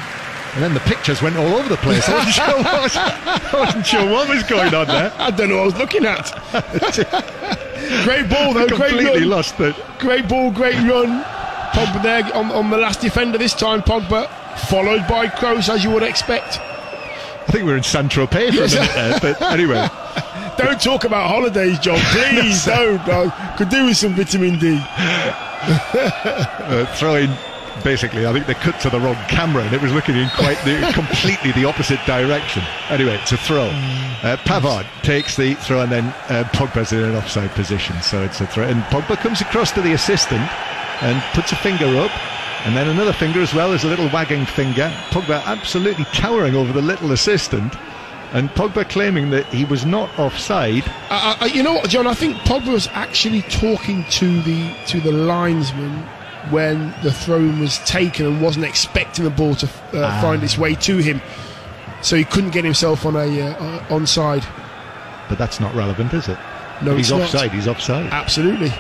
And 0.56 0.64
then 0.64 0.74
the 0.74 0.80
pictures 0.82 1.22
went 1.22 1.38
all 1.38 1.54
over 1.56 1.70
the 1.70 1.78
place. 1.78 2.08
I 2.08 2.16
wasn't 2.16 2.36
sure 2.36 2.58
what, 2.58 2.98
I 2.98 3.60
wasn't 3.60 3.86
sure 3.86 4.10
what 4.10 4.30
was 4.30 4.44
going 4.44 4.74
on 4.74 4.88
there. 4.88 5.12
I 5.18 5.32
don't 5.32 5.50
know 5.50 5.56
what 5.58 5.62
I 5.62 5.66
was 5.66 5.78
looking 5.78 6.06
at. 6.06 6.32
great 8.04 8.30
ball 8.30 8.54
though, 8.54 8.68
great 8.68 8.90
Completely 8.90 9.22
run. 9.22 9.30
lost 9.30 9.60
it. 9.60 9.76
Great 10.00 10.28
ball, 10.30 10.52
great 10.52 10.76
run. 10.76 11.24
Pogba 11.72 12.02
there 12.04 12.36
on, 12.36 12.52
on 12.52 12.70
the 12.70 12.78
last 12.78 13.02
defender 13.02 13.38
this 13.38 13.54
time. 13.54 13.82
Pogba 13.82 14.30
followed 14.70 15.06
by 15.08 15.28
Kroos 15.28 15.68
as 15.68 15.84
you 15.84 15.92
would 15.92 16.04
expect. 16.04 16.60
I 16.60 17.52
think 17.52 17.66
we 17.66 17.72
are 17.74 17.78
in 17.78 17.84
San 17.84 18.08
Tropez 18.10 18.52
for 18.56 18.64
a 18.64 18.68
minute 18.68 18.94
there, 18.96 19.20
but 19.22 19.42
anyway. 19.42 19.88
Don't 20.58 20.82
talk 20.82 21.04
about 21.04 21.30
holidays, 21.30 21.80
John. 21.80 22.00
Please 22.12 22.66
don't. 22.66 23.00
I 23.08 23.56
could 23.58 23.70
do 23.70 23.86
with 23.86 23.98
some 23.98 24.14
vitamin 24.14 24.58
D. 24.58 24.80
uh, 25.68 26.86
throwing 26.96 27.30
basically 27.84 28.26
I 28.26 28.34
think 28.34 28.46
they 28.46 28.54
cut 28.54 28.80
to 28.82 28.90
the 28.90 29.00
wrong 29.00 29.16
camera 29.28 29.64
and 29.64 29.74
it 29.74 29.82
was 29.82 29.92
looking 29.92 30.16
in 30.16 30.30
quite 30.30 30.58
the, 30.64 30.92
completely 30.94 31.52
the 31.52 31.66
opposite 31.66 32.00
direction 32.06 32.64
anyway 32.90 33.18
it's 33.22 33.32
a 33.32 33.38
throw 33.38 33.66
uh, 34.24 34.38
Pavard 34.38 34.86
takes 35.02 35.36
the 35.36 35.56
throw 35.56 35.82
and 35.82 35.92
then 35.92 36.06
uh, 36.30 36.48
Pogba's 36.54 36.94
in 36.94 37.04
an 37.04 37.16
offside 37.16 37.52
position 37.52 38.02
so 38.02 38.24
it's 38.24 38.40
a 38.42 38.48
throw 38.48 38.64
and 38.64 38.82
Pogba 38.84 39.18
comes 39.18 39.42
across 39.42 39.72
to 39.74 39.82
the 39.82 39.94
assistant 39.94 40.42
and 41.02 41.22
puts 41.34 41.52
a 41.52 41.56
finger 41.58 41.86
up 41.98 42.12
and 42.66 42.76
then 42.76 42.88
another 42.88 43.14
finger 43.14 43.42
as 43.42 43.54
well 43.54 43.74
as 43.74 43.84
a 43.84 43.88
little 43.88 44.10
wagging 44.10 44.46
finger 44.46 44.90
Pogba 45.10 45.44
absolutely 45.46 46.06
towering 46.06 46.56
over 46.56 46.72
the 46.72 46.82
little 46.82 47.12
assistant 47.12 47.76
and 48.36 48.50
Pogba 48.50 48.88
claiming 48.90 49.30
that 49.30 49.46
he 49.46 49.64
was 49.64 49.86
not 49.86 50.20
offside. 50.20 50.84
Uh, 51.10 51.38
uh, 51.40 51.46
you 51.46 51.64
know 51.64 51.76
what, 51.76 51.90
John? 51.90 52.06
I 52.06 52.14
think 52.14 52.36
Pogba 52.40 52.74
was 52.74 52.88
actually 52.92 53.44
talking 53.44 54.04
to 54.12 54.42
the 54.42 54.76
to 54.88 55.00
the 55.00 55.14
linesman 55.14 56.04
when 56.50 56.94
the 57.02 57.14
throw 57.14 57.40
was 57.60 57.80
taken 57.86 58.26
and 58.26 58.42
wasn't 58.42 58.66
expecting 58.66 59.24
the 59.24 59.32
ball 59.32 59.56
to 59.56 59.66
uh, 59.66 60.02
ah. 60.04 60.20
find 60.22 60.44
its 60.44 60.58
way 60.58 60.76
to 60.76 60.98
him, 60.98 61.22
so 62.02 62.18
he 62.18 62.26
couldn't 62.26 62.52
get 62.52 62.66
himself 62.66 63.06
on 63.06 63.16
a 63.16 63.42
uh, 63.42 63.80
onside. 63.88 64.46
But 65.30 65.38
that's 65.38 65.62
not 65.62 65.74
relevant, 65.74 66.14
is 66.14 66.28
it? 66.28 66.38
No, 66.84 66.94
he's 66.98 67.14
offside. 67.14 67.48
Not. 67.48 67.56
He's 67.56 67.68
offside. 67.70 68.12
Absolutely. 68.12 68.72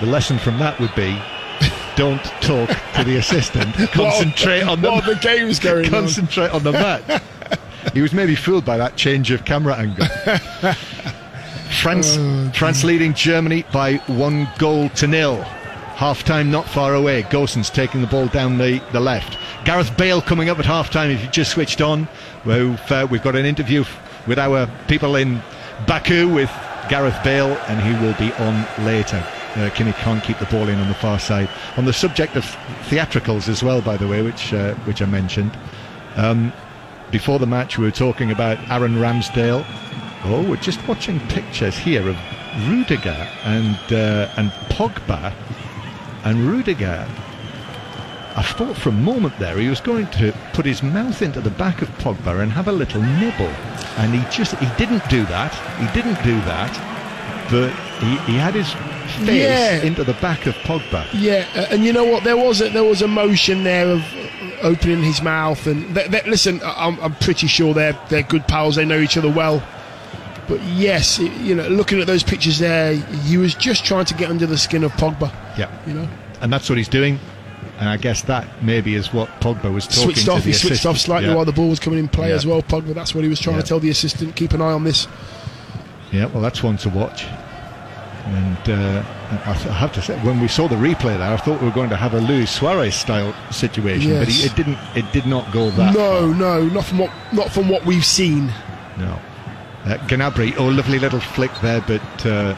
The 0.00 0.06
lesson 0.06 0.38
from 0.38 0.58
that 0.58 0.80
would 0.80 0.94
be 0.94 1.20
don't 1.96 2.24
talk 2.40 2.70
to 2.94 3.04
the 3.04 3.18
assistant. 3.18 3.74
Concentrate 3.92 4.62
on 4.62 4.80
the, 4.80 4.90
the 5.02 5.18
game's 5.20 5.58
going 5.58 5.90
Concentrate 5.90 6.48
on, 6.48 6.56
on 6.56 6.62
the 6.62 6.72
match. 6.72 7.22
he 7.94 8.02
was 8.02 8.12
maybe 8.12 8.34
fooled 8.34 8.64
by 8.64 8.76
that 8.76 8.96
change 8.96 9.30
of 9.30 9.44
camera 9.44 9.76
angle. 9.76 10.06
France, 11.80 12.16
oh, 12.18 12.50
France 12.54 12.84
leading 12.84 13.14
Germany 13.14 13.64
by 13.72 13.96
one 14.06 14.48
goal 14.58 14.88
to 14.90 15.06
nil. 15.06 15.42
Half 16.00 16.24
time 16.24 16.50
not 16.50 16.66
far 16.66 16.94
away. 16.94 17.22
Gosens 17.24 17.72
taking 17.72 18.00
the 18.00 18.06
ball 18.06 18.26
down 18.26 18.58
the, 18.58 18.82
the 18.92 19.00
left. 19.00 19.38
Gareth 19.64 19.96
Bale 19.96 20.22
coming 20.22 20.48
up 20.48 20.58
at 20.58 20.64
half 20.64 20.90
time. 20.90 21.10
If 21.10 21.22
you 21.22 21.30
just 21.30 21.52
switched 21.52 21.80
on, 21.80 22.08
we've, 22.44 22.80
uh, 22.90 23.06
we've 23.10 23.22
got 23.22 23.36
an 23.36 23.44
interview 23.44 23.84
with 24.26 24.38
our 24.38 24.66
people 24.88 25.16
in 25.16 25.42
Baku 25.86 26.28
with 26.28 26.50
Gareth 26.88 27.18
Bale, 27.22 27.56
and 27.68 27.80
he 27.80 27.92
will 28.04 28.14
be 28.14 28.32
on 28.42 28.84
later. 28.84 29.18
Uh, 29.54 29.68
Kimmich 29.70 29.94
can't 29.96 30.22
keep 30.22 30.38
the 30.38 30.46
ball 30.46 30.68
in 30.68 30.78
on 30.78 30.88
the 30.88 30.94
far 30.94 31.18
side. 31.18 31.48
On 31.76 31.84
the 31.84 31.92
subject 31.92 32.36
of 32.36 32.44
theatricals 32.88 33.48
as 33.48 33.62
well, 33.62 33.80
by 33.82 33.96
the 33.96 34.08
way, 34.08 34.22
which 34.22 34.54
uh, 34.54 34.74
which 34.86 35.02
I 35.02 35.06
mentioned. 35.06 35.56
Um, 36.16 36.52
before 37.10 37.38
the 37.38 37.46
match, 37.46 37.78
we 37.78 37.84
were 37.84 37.90
talking 37.90 38.30
about 38.30 38.58
Aaron 38.70 38.94
Ramsdale. 38.94 39.64
Oh, 40.24 40.46
we're 40.48 40.56
just 40.56 40.86
watching 40.86 41.18
pictures 41.28 41.76
here 41.76 42.08
of 42.08 42.16
Rudiger 42.68 43.28
and 43.44 43.76
uh, 43.92 44.32
and 44.36 44.50
Pogba. 44.70 45.32
And 46.24 46.46
Rudiger, 46.46 47.08
I 48.36 48.42
thought 48.42 48.76
for 48.76 48.90
a 48.90 48.92
moment 48.92 49.38
there 49.38 49.58
he 49.58 49.68
was 49.68 49.80
going 49.80 50.06
to 50.12 50.32
put 50.52 50.66
his 50.66 50.82
mouth 50.82 51.22
into 51.22 51.40
the 51.40 51.50
back 51.50 51.82
of 51.82 51.88
Pogba 51.98 52.42
and 52.42 52.52
have 52.52 52.68
a 52.68 52.72
little 52.72 53.02
nibble, 53.02 53.52
and 53.98 54.14
he 54.14 54.22
just 54.30 54.54
he 54.56 54.68
didn't 54.76 55.08
do 55.08 55.24
that. 55.26 55.54
He 55.78 55.86
didn't 56.00 56.22
do 56.22 56.36
that, 56.42 56.72
but 57.50 57.70
he, 58.00 58.32
he 58.32 58.38
had 58.38 58.54
his 58.54 58.72
face 59.26 59.42
yeah. 59.42 59.82
into 59.82 60.04
the 60.04 60.14
back 60.14 60.46
of 60.46 60.54
Pogba. 60.56 61.06
Yeah, 61.12 61.46
and 61.70 61.84
you 61.84 61.92
know 61.92 62.04
what? 62.04 62.24
There 62.24 62.36
was 62.36 62.60
a, 62.60 62.68
there 62.68 62.84
was 62.84 63.02
a 63.02 63.08
motion 63.08 63.64
there 63.64 63.88
of 63.88 64.02
opening 64.62 65.02
his 65.02 65.22
mouth. 65.22 65.66
And 65.66 65.94
they, 65.94 66.06
they, 66.08 66.22
listen, 66.22 66.60
I'm, 66.64 66.98
I'm, 67.00 67.14
pretty 67.16 67.46
sure 67.46 67.74
they're 67.74 67.98
they're 68.08 68.22
good 68.22 68.46
pals. 68.46 68.76
They 68.76 68.84
know 68.84 68.98
each 68.98 69.16
other 69.16 69.30
well. 69.30 69.62
But 70.48 70.62
yes, 70.62 71.18
it, 71.18 71.32
you 71.40 71.54
know, 71.54 71.68
looking 71.68 72.00
at 72.00 72.06
those 72.06 72.22
pictures 72.22 72.58
there, 72.58 72.94
he 72.94 73.36
was 73.36 73.54
just 73.54 73.84
trying 73.84 74.04
to 74.06 74.14
get 74.14 74.30
under 74.30 74.46
the 74.46 74.58
skin 74.58 74.84
of 74.84 74.92
Pogba. 74.92 75.32
Yeah, 75.56 75.70
you 75.86 75.94
know, 75.94 76.08
and 76.40 76.52
that's 76.52 76.68
what 76.68 76.78
he's 76.78 76.88
doing. 76.88 77.18
And 77.78 77.88
I 77.88 77.96
guess 77.96 78.22
that 78.22 78.62
maybe 78.62 78.94
is 78.94 79.12
what 79.12 79.28
Pogba 79.40 79.72
was 79.72 79.86
talking 79.86 80.02
switched 80.02 80.28
off. 80.28 80.44
he 80.44 80.50
assistant. 80.50 80.68
switched 80.68 80.86
off 80.86 80.98
slightly 80.98 81.30
yeah. 81.30 81.34
while 81.34 81.46
the 81.46 81.52
ball 81.52 81.70
was 81.70 81.80
coming 81.80 81.98
in 81.98 82.08
play 82.08 82.28
yeah. 82.28 82.34
as 82.34 82.44
well. 82.44 82.62
Pogba. 82.62 82.92
That's 82.92 83.14
what 83.14 83.24
he 83.24 83.30
was 83.30 83.40
trying 83.40 83.56
yeah. 83.56 83.62
to 83.62 83.68
tell 83.68 83.80
the 83.80 83.88
assistant. 83.88 84.36
Keep 84.36 84.52
an 84.52 84.60
eye 84.60 84.72
on 84.72 84.84
this. 84.84 85.08
Yeah, 86.12 86.26
well, 86.26 86.42
that's 86.42 86.62
one 86.62 86.76
to 86.78 86.88
watch. 86.90 87.26
And 88.24 88.70
uh, 88.70 89.02
I, 89.46 89.52
have 89.52 89.92
to 89.94 90.02
say, 90.02 90.18
when 90.20 90.40
we 90.40 90.48
saw 90.48 90.68
the 90.68 90.76
replay 90.76 91.16
there, 91.18 91.32
I 91.32 91.36
thought 91.36 91.60
we 91.60 91.66
were 91.66 91.74
going 91.74 91.90
to 91.90 91.96
have 91.96 92.14
a 92.14 92.20
Luis 92.20 92.50
Suarez 92.50 92.94
style 92.94 93.34
situation, 93.50 94.10
yes. 94.10 94.24
but 94.24 94.28
he, 94.28 94.46
it 94.46 94.56
didn't. 94.56 94.78
It 94.94 95.10
did 95.12 95.26
not 95.26 95.50
go 95.52 95.70
that. 95.70 95.94
No, 95.94 96.28
far. 96.28 96.34
no, 96.38 96.68
not 96.68 96.84
from 96.84 96.98
what 96.98 97.10
not 97.32 97.50
from 97.50 97.68
what 97.68 97.84
we've 97.84 98.04
seen. 98.04 98.52
No, 98.98 99.18
uh, 99.86 99.96
Gnabry, 100.06 100.54
oh, 100.58 100.66
lovely 100.66 100.98
little 100.98 101.20
flick 101.20 101.50
there, 101.62 101.80
but 101.80 102.26
uh, 102.26 102.54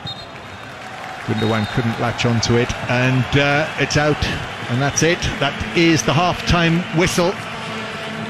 Gundogan 1.27 1.67
couldn't 1.75 1.99
latch 2.01 2.27
onto 2.27 2.57
it, 2.57 2.73
and 2.91 3.39
uh, 3.39 3.69
it's 3.79 3.97
out, 3.97 4.23
and 4.71 4.83
that's 4.83 5.03
it. 5.05 5.21
That 5.39 5.55
is 5.79 6.03
the 6.03 6.13
half-time 6.13 6.81
whistle. 6.99 7.33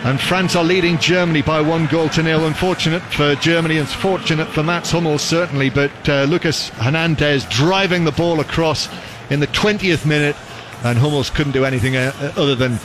And 0.04 0.20
France 0.20 0.56
are 0.56 0.64
leading 0.64 0.98
Germany 0.98 1.42
by 1.42 1.60
one 1.60 1.86
goal 1.86 2.08
to 2.08 2.24
nil. 2.24 2.44
Unfortunate 2.44 3.02
for 3.02 3.36
Germany 3.36 3.78
and 3.78 3.88
fortunate 3.88 4.48
for 4.48 4.64
Mats 4.64 4.90
Hummels, 4.90 5.22
certainly. 5.22 5.70
But 5.70 5.92
uh, 6.08 6.24
Lucas 6.24 6.70
Hernandez 6.70 7.44
driving 7.44 8.04
the 8.04 8.10
ball 8.10 8.40
across 8.40 8.88
in 9.30 9.38
the 9.38 9.46
20th 9.46 10.04
minute, 10.04 10.34
and 10.82 10.98
Hummels 10.98 11.30
couldn't 11.30 11.52
do 11.52 11.64
anything 11.64 11.96
uh, 11.96 12.12
other 12.36 12.56
than 12.56 12.80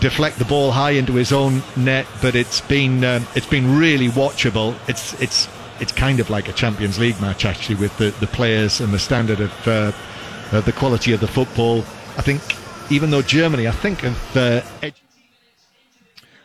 deflect 0.00 0.38
the 0.38 0.44
ball 0.44 0.70
high 0.70 0.90
into 0.90 1.14
his 1.14 1.32
own 1.32 1.62
net. 1.74 2.06
But 2.20 2.34
it's 2.34 2.60
been 2.60 3.02
uh, 3.02 3.24
it's 3.34 3.46
been 3.46 3.78
really 3.78 4.08
watchable. 4.08 4.76
It's 4.90 5.18
it's 5.22 5.48
it's 5.80 5.92
kind 5.92 6.20
of 6.20 6.28
like 6.28 6.48
a 6.48 6.52
Champions 6.52 6.98
League 6.98 7.18
match 7.18 7.46
actually, 7.46 7.76
with 7.76 7.96
the, 7.96 8.10
the 8.20 8.26
players 8.26 8.82
and 8.82 8.92
the 8.92 8.98
standard 8.98 9.40
of 9.40 9.68
uh, 9.68 9.92
the 10.60 10.72
quality 10.72 11.12
of 11.12 11.20
the 11.20 11.28
football. 11.28 11.78
I 12.18 12.22
think 12.22 12.42
even 12.90 13.10
though 13.10 13.22
Germany, 13.22 13.66
I 13.66 13.70
think, 13.72 14.04
uh, 14.04 14.60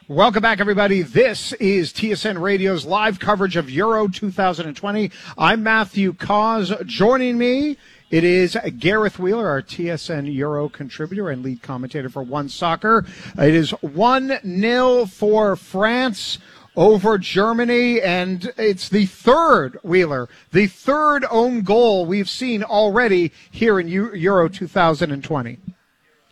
Welcome 0.09 0.41
back, 0.41 0.59
everybody. 0.59 1.01
This 1.01 1.53
is 1.53 1.93
TSN 1.93 2.41
Radio's 2.41 2.83
live 2.83 3.19
coverage 3.19 3.55
of 3.55 3.69
Euro 3.69 4.09
2020. 4.09 5.09
I'm 5.37 5.63
Matthew 5.63 6.11
Cauz. 6.11 6.73
Joining 6.85 7.37
me, 7.37 7.77
it 8.11 8.25
is 8.25 8.57
Gareth 8.79 9.17
Wheeler, 9.17 9.47
our 9.47 9.61
TSN 9.61 10.33
Euro 10.35 10.67
contributor 10.67 11.29
and 11.29 11.41
lead 11.41 11.61
commentator 11.61 12.09
for 12.09 12.21
One 12.21 12.49
Soccer. 12.49 13.05
It 13.37 13.55
is 13.55 13.71
1 13.79 14.39
0 14.43 15.05
for 15.05 15.55
France 15.55 16.37
over 16.75 17.17
Germany, 17.17 18.01
and 18.01 18.51
it's 18.57 18.89
the 18.89 19.05
third, 19.05 19.79
Wheeler, 19.83 20.27
the 20.51 20.67
third 20.67 21.23
own 21.31 21.61
goal 21.61 22.05
we've 22.05 22.29
seen 22.29 22.61
already 22.61 23.31
here 23.51 23.79
in 23.79 23.87
Euro 23.87 24.49
2020. 24.49 25.59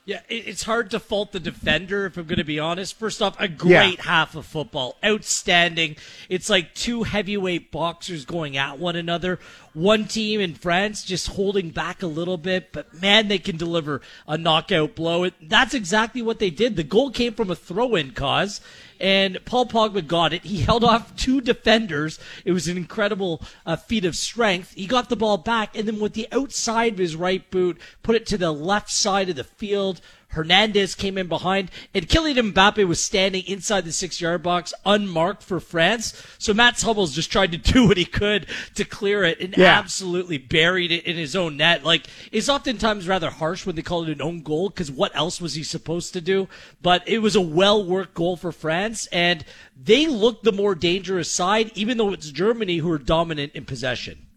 Yeah, 0.03 0.21
it's 0.29 0.63
hard 0.63 0.89
to 0.91 0.99
fault 0.99 1.31
the 1.31 1.39
defender 1.39 2.07
if 2.07 2.17
I'm 2.17 2.25
going 2.25 2.39
to 2.39 2.43
be 2.43 2.59
honest. 2.59 2.97
First 2.97 3.21
off, 3.21 3.39
a 3.39 3.47
great 3.47 3.97
yeah. 3.97 4.03
half 4.03 4.35
of 4.35 4.47
football, 4.47 4.97
outstanding. 5.05 5.95
It's 6.27 6.49
like 6.49 6.73
two 6.73 7.03
heavyweight 7.03 7.71
boxers 7.71 8.25
going 8.25 8.57
at 8.57 8.79
one 8.79 8.95
another. 8.95 9.37
One 9.73 10.05
team 10.05 10.41
in 10.41 10.55
France 10.55 11.03
just 11.03 11.27
holding 11.27 11.69
back 11.69 12.01
a 12.01 12.07
little 12.07 12.37
bit, 12.37 12.71
but 12.71 12.99
man, 12.99 13.27
they 13.27 13.37
can 13.37 13.57
deliver 13.57 14.01
a 14.27 14.39
knockout 14.39 14.95
blow. 14.95 15.29
That's 15.39 15.75
exactly 15.75 16.23
what 16.23 16.39
they 16.39 16.49
did. 16.49 16.77
The 16.77 16.83
goal 16.83 17.11
came 17.11 17.35
from 17.35 17.51
a 17.51 17.55
throw-in 17.55 18.13
Cauz, 18.13 18.59
and 19.01 19.43
Paul 19.45 19.65
Pogba 19.65 20.05
got 20.05 20.31
it. 20.31 20.43
He 20.43 20.61
held 20.61 20.83
off 20.83 21.15
two 21.15 21.41
defenders. 21.41 22.19
It 22.45 22.51
was 22.51 22.67
an 22.67 22.77
incredible 22.77 23.41
uh, 23.65 23.75
feat 23.75 24.05
of 24.05 24.15
strength. 24.15 24.73
He 24.75 24.85
got 24.85 25.09
the 25.09 25.15
ball 25.15 25.37
back, 25.37 25.75
and 25.75 25.87
then 25.87 25.99
with 25.99 26.13
the 26.13 26.27
outside 26.31 26.93
of 26.93 26.99
his 26.99 27.15
right 27.15 27.49
boot, 27.49 27.81
put 28.03 28.15
it 28.15 28.27
to 28.27 28.37
the 28.37 28.51
left 28.51 28.91
side 28.91 29.29
of 29.29 29.35
the 29.35 29.43
field. 29.43 30.01
Hernandez 30.31 30.95
came 30.95 31.17
in 31.17 31.27
behind, 31.27 31.69
and 31.93 32.07
Kylian 32.07 32.53
Mbappe 32.53 32.87
was 32.87 33.03
standing 33.03 33.43
inside 33.45 33.85
the 33.85 33.91
six 33.91 34.21
yard 34.21 34.41
box 34.43 34.73
unmarked 34.85 35.43
for 35.43 35.59
France. 35.59 36.25
So 36.37 36.53
Mats 36.53 36.83
Hummels 36.83 37.13
just 37.13 37.31
tried 37.31 37.51
to 37.51 37.57
do 37.73 37.87
what 37.87 37.97
he 37.97 38.05
could 38.05 38.47
to 38.75 38.85
clear 38.85 39.23
it 39.23 39.39
and 39.39 39.55
yeah. 39.57 39.77
absolutely 39.77 40.37
buried 40.37 40.91
it 40.91 41.05
in 41.05 41.15
his 41.15 41.35
own 41.35 41.57
net. 41.57 41.83
Like, 41.83 42.07
it's 42.31 42.49
oftentimes 42.49 43.07
rather 43.07 43.29
harsh 43.29 43.65
when 43.65 43.75
they 43.75 43.81
call 43.81 44.03
it 44.03 44.09
an 44.09 44.21
own 44.21 44.41
goal 44.41 44.69
because 44.69 44.91
what 44.91 45.15
else 45.15 45.41
was 45.41 45.55
he 45.55 45.63
supposed 45.63 46.13
to 46.13 46.21
do? 46.21 46.47
But 46.81 47.07
it 47.07 47.19
was 47.19 47.35
a 47.35 47.41
well 47.41 47.83
worked 47.83 48.13
goal 48.13 48.37
for 48.37 48.51
France, 48.51 49.07
and 49.07 49.43
they 49.75 50.07
looked 50.07 50.43
the 50.43 50.51
more 50.51 50.75
dangerous 50.75 51.31
side, 51.31 51.71
even 51.75 51.97
though 51.97 52.13
it's 52.13 52.31
Germany 52.31 52.77
who 52.77 52.91
are 52.91 52.97
dominant 52.97 53.53
in 53.53 53.65
possession. 53.65 54.27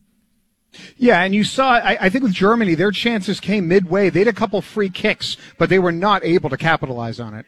Yeah, 0.97 1.22
and 1.22 1.35
you 1.35 1.45
saw, 1.45 1.72
I, 1.72 1.97
I, 2.01 2.09
think 2.09 2.25
with 2.25 2.33
Germany, 2.33 2.75
their 2.75 2.91
chances 2.91 3.41
came 3.41 3.68
midway. 3.68 4.11
They 4.11 4.20
had 4.20 4.29
a 4.29 4.33
couple 4.33 4.61
free 4.62 4.91
kicks, 4.91 5.37
but 5.59 5.68
they 5.68 5.79
were 5.79 5.93
not 5.93 6.25
able 6.25 6.51
to 6.51 6.57
capitalize 6.57 7.20
on 7.20 7.35
it. 7.35 7.47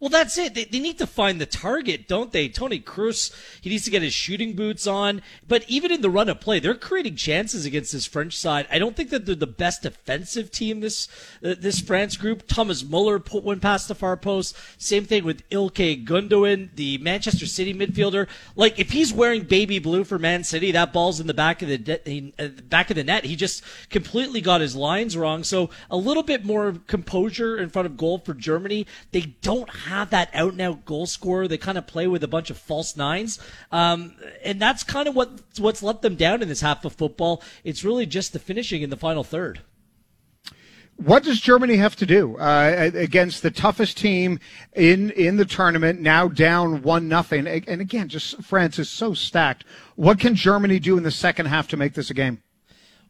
Well, 0.00 0.10
that's 0.10 0.38
it. 0.38 0.54
They, 0.54 0.64
they 0.64 0.78
need 0.78 0.98
to 0.98 1.08
find 1.08 1.40
the 1.40 1.46
target, 1.46 2.06
don't 2.06 2.30
they? 2.30 2.48
Tony 2.48 2.78
Kroos, 2.78 3.34
he 3.60 3.68
needs 3.68 3.84
to 3.84 3.90
get 3.90 4.02
his 4.02 4.12
shooting 4.14 4.54
boots 4.54 4.86
on. 4.86 5.22
But 5.46 5.64
even 5.66 5.90
in 5.90 6.02
the 6.02 6.10
run 6.10 6.28
of 6.28 6.40
play, 6.40 6.60
they're 6.60 6.74
creating 6.74 7.16
chances 7.16 7.66
against 7.66 7.92
this 7.92 8.06
French 8.06 8.36
side. 8.36 8.68
I 8.70 8.78
don't 8.78 8.94
think 8.94 9.10
that 9.10 9.26
they're 9.26 9.34
the 9.34 9.48
best 9.48 9.82
defensive 9.82 10.52
team 10.52 10.80
this 10.80 11.08
uh, 11.44 11.56
this 11.58 11.80
France 11.80 12.16
group. 12.16 12.44
Thomas 12.46 12.84
Muller 12.84 13.18
put 13.18 13.42
one 13.42 13.58
past 13.58 13.88
the 13.88 13.94
far 13.96 14.16
post. 14.16 14.56
Same 14.80 15.04
thing 15.04 15.24
with 15.24 15.48
Ilkay 15.50 16.06
Gundogan, 16.06 16.68
the 16.76 16.98
Manchester 16.98 17.46
City 17.46 17.74
midfielder. 17.74 18.28
Like 18.54 18.78
if 18.78 18.90
he's 18.90 19.12
wearing 19.12 19.42
baby 19.42 19.80
blue 19.80 20.04
for 20.04 20.18
Man 20.18 20.44
City, 20.44 20.70
that 20.72 20.92
ball's 20.92 21.18
in 21.18 21.26
the 21.26 21.34
back 21.34 21.60
of 21.60 21.68
the 21.68 21.78
de- 21.78 22.32
uh, 22.38 22.48
back 22.68 22.90
of 22.90 22.96
the 22.96 23.02
net. 23.02 23.24
He 23.24 23.34
just 23.34 23.64
completely 23.90 24.40
got 24.40 24.60
his 24.60 24.76
lines 24.76 25.16
wrong. 25.16 25.42
So 25.42 25.70
a 25.90 25.96
little 25.96 26.22
bit 26.22 26.44
more 26.44 26.76
composure 26.86 27.58
in 27.58 27.68
front 27.68 27.86
of 27.86 27.96
goal 27.96 28.18
for 28.18 28.34
Germany. 28.34 28.86
They 29.10 29.34
don't 29.42 29.68
have 29.68 29.87
that 30.10 30.30
out 30.34 30.52
and 30.52 30.60
out 30.60 30.84
goal 30.84 31.06
scorer. 31.06 31.48
They 31.48 31.58
kind 31.58 31.78
of 31.78 31.86
play 31.86 32.06
with 32.06 32.22
a 32.22 32.28
bunch 32.28 32.50
of 32.50 32.58
false 32.58 32.96
nines. 32.96 33.38
Um, 33.72 34.14
and 34.44 34.60
that's 34.60 34.82
kind 34.82 35.08
of 35.08 35.14
what, 35.14 35.30
what's 35.58 35.82
let 35.82 36.02
them 36.02 36.16
down 36.16 36.42
in 36.42 36.48
this 36.48 36.60
half 36.60 36.84
of 36.84 36.92
football. 36.92 37.42
It's 37.64 37.84
really 37.84 38.06
just 38.06 38.32
the 38.32 38.38
finishing 38.38 38.82
in 38.82 38.90
the 38.90 38.96
final 38.96 39.24
third. 39.24 39.60
What 40.96 41.22
does 41.22 41.40
Germany 41.40 41.76
have 41.76 41.94
to 41.96 42.06
do 42.06 42.36
uh, 42.38 42.90
against 42.92 43.42
the 43.42 43.52
toughest 43.52 43.96
team 43.98 44.40
in 44.74 45.12
in 45.12 45.36
the 45.36 45.44
tournament? 45.44 46.00
Now 46.00 46.26
down 46.26 46.82
one 46.82 47.06
nothing, 47.06 47.46
and 47.46 47.80
again, 47.80 48.08
just 48.08 48.42
France 48.42 48.80
is 48.80 48.90
so 48.90 49.14
stacked. 49.14 49.64
What 49.94 50.18
can 50.18 50.34
Germany 50.34 50.80
do 50.80 50.96
in 50.96 51.04
the 51.04 51.12
second 51.12 51.46
half 51.46 51.68
to 51.68 51.76
make 51.76 51.94
this 51.94 52.10
a 52.10 52.14
game? 52.14 52.42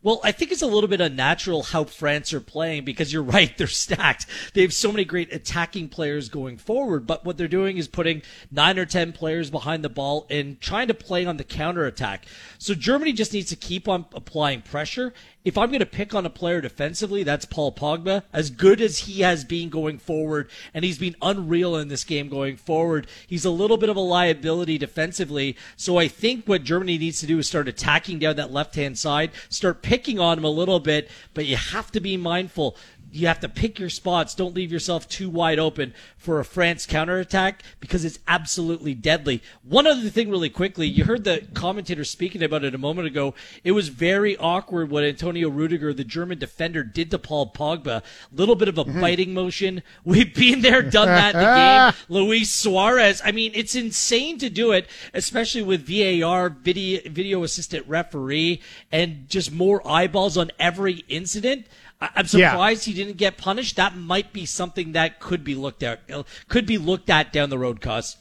Well, 0.01 0.21
I 0.23 0.31
think 0.31 0.53
it's 0.53 0.63
a 0.63 0.67
little 0.67 0.89
bit 0.89 1.01
unnatural 1.01 1.65
how 1.65 1.83
France 1.85 2.33
are 2.33 2.41
playing 2.41 2.85
because 2.85 3.13
you're 3.13 3.23
right, 3.25 3.57
they're 3.59 3.67
stacked. 3.67 4.27
They 4.55 4.63
have 4.63 4.73
so 4.73 4.93
many 4.93 5.05
great 5.05 5.33
attacking 5.33 5.89
players 5.89 6.29
going 6.29 6.57
forward, 6.57 7.07
but 7.07 7.25
what 7.25 7.37
they're 7.37 7.49
doing 7.49 7.79
is 7.79 7.89
putting 7.89 8.23
nine 8.51 8.79
or 8.79 8.87
ten 8.87 9.13
players 9.13 9.51
behind 9.51 9.83
the 9.83 9.89
ball 9.89 10.27
and 10.31 10.61
trying 10.61 10.89
to 10.89 10.95
play 10.95 11.27
on 11.27 11.37
the 11.37 11.45
counter 11.45 11.85
attack. 11.85 12.27
So 12.59 12.75
Germany 12.75 13.13
just 13.13 13.33
needs 13.33 13.49
to 13.51 13.57
keep 13.57 13.89
on 13.89 14.07
applying 14.15 14.63
pressure 14.63 15.13
if 15.45 15.57
I'm 15.57 15.69
going 15.69 15.81
to 15.81 15.87
pick 15.87 16.15
on 16.15 16.27
a 16.27 16.31
player 16.31 16.61
defensively, 16.61 17.23
that's 17.23 17.45
Paul 17.45 17.73
Pogba. 17.73 18.23
As 18.33 18.51
good 18.51 18.81
as 18.81 19.01
he 19.01 19.23
has 19.23 19.45
been 19.45 19.69
going 19.69 19.99
forward, 19.99 20.51
and 20.75 20.85
he's 20.85 20.99
been 20.99 21.17
unreal 21.23 21.77
in 21.77 21.89
this 21.89 22.05
game 22.05 22.29
going 22.29 22.57
forward, 22.57 23.07
he's 23.27 23.45
a 23.45 23.51
little 23.51 23.77
bit 23.77 23.89
of 23.89 23.97
a 23.97 24.01
liability 24.01 24.79
defensively. 24.79 25.57
So 25.77 25.97
I 25.97 26.09
think 26.09 26.47
what 26.47 26.65
Germany 26.65 26.99
needs 26.99 27.21
to 27.21 27.27
do 27.27 27.39
is 27.39 27.49
start 27.49 27.69
attacking 27.69 28.19
down 28.19 28.37
that 28.37 28.53
left 28.53 28.75
hand 28.75 28.99
side, 28.99 29.31
start 29.49 29.83
picking 29.83 30.19
on 30.19 30.39
him 30.39 30.45
a 30.45 30.51
little 30.51 30.81
bit, 30.81 31.09
but 31.35 31.47
you 31.47 31.57
have 31.57 31.91
to 31.93 32.01
be 32.01 32.17
mindful 32.17 32.77
you 33.13 33.27
have 33.27 33.41
to 33.41 33.49
pick 33.49 33.79
your 33.79 33.89
spots. 33.89 34.35
Don't 34.35 34.55
leave 34.55 34.73
yourself 34.73 35.09
too 35.09 35.31
wide 35.31 35.59
open 35.59 35.95
for 36.17 36.41
a 36.41 36.45
France 36.45 36.87
counterattack 36.87 37.63
because 37.81 38.05
it's 38.05 38.19
absolutely 38.29 38.95
deadly. 38.95 39.43
One 39.63 39.87
other 39.87 40.09
thing, 40.11 40.31
really 40.31 40.51
quickly, 40.51 40.87
you 40.87 41.05
heard 41.05 41.25
the 41.25 41.47
commentator 41.55 42.05
speaking 42.05 42.43
about 42.43 42.65
it 42.65 42.75
a 42.75 42.79
moment 42.79 43.07
ago. 43.07 43.35
It 43.65 43.73
was 43.73 43.89
very 43.89 44.37
awkward 44.37 44.91
what 44.91 45.05
Antonio 45.05 45.49
Rudiger, 45.49 45.93
the 45.95 46.05
German 46.05 46.39
defender, 46.39 46.83
did 46.83 47.11
to 47.11 47.19
Paul 47.19 47.53
Pogba. 47.53 47.99
A 47.99 48.03
Little 48.33 48.57
bit 48.57 48.69
of 48.69 48.79
a 48.79 48.85
mm-hmm. 48.85 49.01
biting 49.01 49.35
motion. 49.35 49.83
We've 50.05 50.35
been 50.35 50.61
there, 50.61 50.83
done 50.83 51.09
that 51.09 51.35
in 51.35 51.41
the 51.41 51.95
game. 51.95 52.05
Luis 52.27 52.53
Suarez. 52.53 53.23
I 53.25 53.33
mean, 53.33 53.53
it's 53.55 53.75
insane 53.75 54.39
to 54.39 54.51
do 54.51 54.73
it, 54.73 54.87
especially 55.15 55.63
with 55.63 55.87
VAR, 55.87 56.51
video, 56.51 57.01
video 57.07 57.43
assistant 57.43 57.87
referee, 57.89 58.61
and 58.93 59.29
just 59.29 59.53
more 59.53 59.87
eyeballs 59.87 60.37
on 60.37 60.51
every 60.59 61.05
incident. 61.09 61.67
I'm 62.01 62.27
surprised 62.27 62.87
yeah. 62.87 62.93
he 62.93 63.03
didn't 63.03 63.17
get 63.17 63.37
punished. 63.37 63.77
That 63.77 63.97
might 63.97 64.33
be 64.33 64.47
something 64.47 64.93
that 64.93 65.19
could 65.19 65.43
be 65.43 65.55
looked 65.55 65.83
at 65.83 66.01
could 66.49 66.67
be 66.67 66.79
looked 66.79 67.11
at 67.11 67.33
down 67.33 67.51
the 67.51 67.59
road, 67.59 67.81
Cauz. 67.81 68.17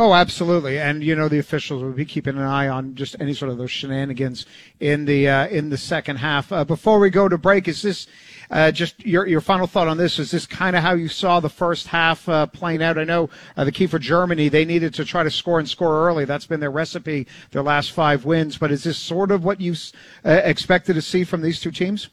Oh, 0.00 0.14
absolutely, 0.14 0.78
and 0.78 1.02
you 1.02 1.16
know 1.16 1.26
the 1.26 1.40
officials 1.40 1.82
will 1.82 1.90
be 1.90 2.04
keeping 2.04 2.36
an 2.36 2.44
eye 2.44 2.68
on 2.68 2.94
just 2.94 3.16
any 3.18 3.34
sort 3.34 3.50
of 3.50 3.58
those 3.58 3.72
shenanigans 3.72 4.46
in 4.78 5.06
the 5.06 5.28
uh, 5.28 5.48
in 5.48 5.70
the 5.70 5.76
second 5.76 6.18
half. 6.18 6.52
Uh, 6.52 6.64
before 6.64 7.00
we 7.00 7.10
go 7.10 7.28
to 7.28 7.36
break, 7.36 7.66
is 7.66 7.82
this 7.82 8.06
uh, 8.48 8.70
just 8.70 9.04
your 9.04 9.26
your 9.26 9.40
final 9.40 9.66
thought 9.66 9.88
on 9.88 9.96
this? 9.96 10.20
Is 10.20 10.30
this 10.30 10.46
kind 10.46 10.76
of 10.76 10.82
how 10.82 10.94
you 10.94 11.08
saw 11.08 11.40
the 11.40 11.48
first 11.48 11.88
half 11.88 12.28
uh, 12.28 12.46
playing 12.46 12.80
out? 12.80 12.96
I 12.96 13.02
know 13.02 13.28
uh, 13.56 13.64
the 13.64 13.72
key 13.72 13.88
for 13.88 13.98
Germany 13.98 14.48
they 14.48 14.64
needed 14.64 14.94
to 14.94 15.04
try 15.04 15.24
to 15.24 15.32
score 15.32 15.58
and 15.58 15.68
score 15.68 16.06
early. 16.06 16.24
That's 16.24 16.46
been 16.46 16.60
their 16.60 16.70
recipe 16.70 17.26
their 17.50 17.62
last 17.64 17.90
five 17.90 18.24
wins. 18.24 18.56
But 18.56 18.70
is 18.70 18.84
this 18.84 18.98
sort 18.98 19.32
of 19.32 19.42
what 19.42 19.60
you 19.60 19.74
uh, 20.24 20.42
expected 20.44 20.94
to 20.94 21.02
see 21.02 21.24
from 21.24 21.42
these 21.42 21.58
two 21.58 21.72
teams? 21.72 22.08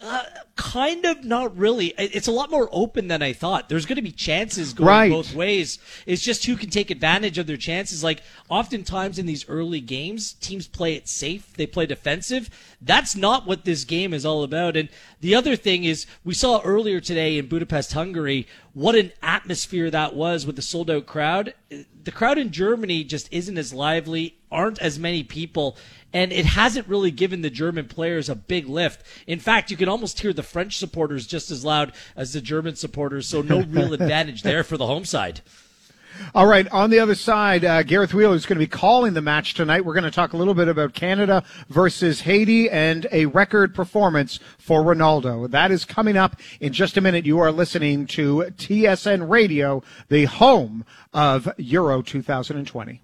Uh, 0.00 0.22
kind 0.58 1.04
of, 1.04 1.24
not 1.24 1.56
really. 1.56 1.94
It's 1.96 2.26
a 2.26 2.32
lot 2.32 2.50
more 2.50 2.68
open 2.72 3.06
than 3.06 3.22
I 3.22 3.32
thought. 3.32 3.68
There's 3.68 3.86
going 3.86 3.96
to 3.96 4.02
be 4.02 4.10
chances 4.10 4.72
going 4.74 4.88
right. 4.88 5.10
both 5.10 5.32
ways. 5.32 5.78
It's 6.04 6.20
just 6.20 6.44
who 6.44 6.56
can 6.56 6.68
take 6.68 6.90
advantage 6.90 7.38
of 7.38 7.46
their 7.46 7.56
chances. 7.56 8.02
Like, 8.02 8.22
oftentimes 8.48 9.20
in 9.20 9.26
these 9.26 9.48
early 9.48 9.80
games, 9.80 10.32
teams 10.34 10.66
play 10.66 10.94
it 10.94 11.08
safe, 11.08 11.54
they 11.56 11.66
play 11.66 11.86
defensive. 11.86 12.50
That's 12.82 13.14
not 13.14 13.46
what 13.46 13.64
this 13.64 13.84
game 13.84 14.12
is 14.12 14.26
all 14.26 14.42
about. 14.42 14.76
And 14.76 14.88
the 15.20 15.36
other 15.36 15.54
thing 15.54 15.84
is, 15.84 16.06
we 16.24 16.34
saw 16.34 16.60
earlier 16.62 17.00
today 17.00 17.38
in 17.38 17.46
Budapest, 17.46 17.92
Hungary, 17.92 18.48
what 18.74 18.96
an 18.96 19.12
atmosphere 19.22 19.90
that 19.90 20.14
was 20.14 20.44
with 20.44 20.56
the 20.56 20.62
sold 20.62 20.90
out 20.90 21.06
crowd. 21.06 21.54
The 22.02 22.12
crowd 22.12 22.36
in 22.36 22.50
Germany 22.50 23.04
just 23.04 23.32
isn't 23.32 23.58
as 23.58 23.72
lively, 23.72 24.38
aren't 24.50 24.80
as 24.80 24.98
many 24.98 25.22
people 25.22 25.76
and 26.12 26.32
it 26.32 26.46
hasn't 26.46 26.88
really 26.88 27.10
given 27.10 27.42
the 27.42 27.50
German 27.50 27.86
players 27.86 28.28
a 28.28 28.34
big 28.34 28.66
lift. 28.66 29.04
In 29.26 29.38
fact, 29.38 29.70
you 29.70 29.76
can 29.76 29.88
almost 29.88 30.20
hear 30.20 30.32
the 30.32 30.42
French 30.48 30.76
supporters 30.76 31.26
just 31.26 31.50
as 31.50 31.64
loud 31.64 31.92
as 32.16 32.32
the 32.32 32.40
German 32.40 32.76
supporters, 32.76 33.26
so 33.26 33.42
no 33.42 33.62
real 33.62 33.92
advantage 33.92 34.42
there 34.42 34.64
for 34.64 34.76
the 34.76 34.86
home 34.86 35.04
side. 35.04 35.40
All 36.34 36.46
right, 36.46 36.66
on 36.72 36.90
the 36.90 36.98
other 36.98 37.14
side, 37.14 37.64
uh, 37.64 37.82
Gareth 37.82 38.12
Wheeler 38.12 38.34
is 38.34 38.46
going 38.46 38.56
to 38.56 38.64
be 38.64 38.66
calling 38.66 39.14
the 39.14 39.22
match 39.22 39.54
tonight. 39.54 39.84
We're 39.84 39.94
going 39.94 40.04
to 40.04 40.10
talk 40.10 40.32
a 40.32 40.36
little 40.36 40.54
bit 40.54 40.68
about 40.68 40.94
Canada 40.94 41.44
versus 41.68 42.22
Haiti 42.22 42.68
and 42.68 43.06
a 43.12 43.26
record 43.26 43.74
performance 43.74 44.40
for 44.58 44.82
Ronaldo. 44.82 45.48
That 45.50 45.70
is 45.70 45.84
coming 45.84 46.16
up 46.16 46.36
in 46.60 46.72
just 46.72 46.96
a 46.96 47.00
minute. 47.00 47.24
You 47.24 47.38
are 47.38 47.52
listening 47.52 48.06
to 48.08 48.46
TSN 48.56 49.28
Radio, 49.28 49.82
the 50.08 50.24
home 50.24 50.84
of 51.12 51.48
Euro 51.56 52.02
2020. 52.02 53.00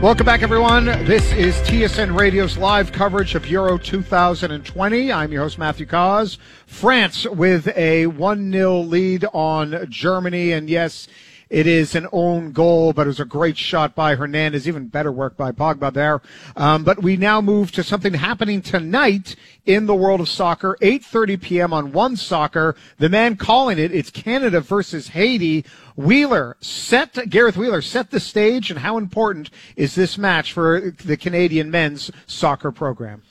Welcome 0.00 0.26
back, 0.26 0.42
everyone. 0.42 0.84
This 0.84 1.32
is 1.32 1.56
TSN 1.56 2.16
Radio's 2.16 2.56
live 2.56 2.92
coverage 2.92 3.34
of 3.34 3.48
Euro 3.48 3.76
2020. 3.78 5.10
I'm 5.10 5.32
your 5.32 5.42
host, 5.42 5.58
Matthew 5.58 5.86
Cauz. 5.86 6.38
France 6.68 7.26
with 7.26 7.66
a 7.76 8.06
1 8.06 8.52
0 8.52 8.78
lead 8.78 9.24
on 9.32 9.86
Germany. 9.90 10.52
And 10.52 10.70
yes, 10.70 11.08
it 11.50 11.66
is 11.66 11.94
an 11.94 12.06
own 12.12 12.52
goal, 12.52 12.92
but 12.92 13.06
it 13.06 13.08
was 13.08 13.20
a 13.20 13.24
great 13.24 13.56
shot 13.56 13.94
by 13.94 14.14
Hernandez. 14.14 14.68
Even 14.68 14.88
better 14.88 15.10
work 15.10 15.36
by 15.36 15.52
Pogba 15.52 15.92
there. 15.92 16.20
Um, 16.56 16.84
but 16.84 17.02
we 17.02 17.16
now 17.16 17.40
move 17.40 17.72
to 17.72 17.82
something 17.82 18.14
happening 18.14 18.60
tonight 18.60 19.34
in 19.64 19.86
the 19.86 19.94
world 19.94 20.20
of 20.20 20.28
soccer. 20.28 20.76
8:30 20.82 21.40
p.m. 21.40 21.72
on 21.72 21.92
One 21.92 22.16
Soccer. 22.16 22.76
The 22.98 23.08
man 23.08 23.36
calling 23.36 23.78
it, 23.78 23.92
it's 23.92 24.10
Canada 24.10 24.60
versus 24.60 25.08
Haiti. 25.08 25.64
Wheeler 25.96 26.56
set 26.60 27.28
Gareth 27.28 27.56
Wheeler 27.56 27.82
set 27.82 28.10
the 28.10 28.20
stage, 28.20 28.70
and 28.70 28.80
how 28.80 28.98
important 28.98 29.50
is 29.74 29.94
this 29.94 30.18
match 30.18 30.52
for 30.52 30.92
the 31.04 31.16
Canadian 31.16 31.70
men's 31.70 32.10
soccer 32.26 32.70
program? 32.70 33.22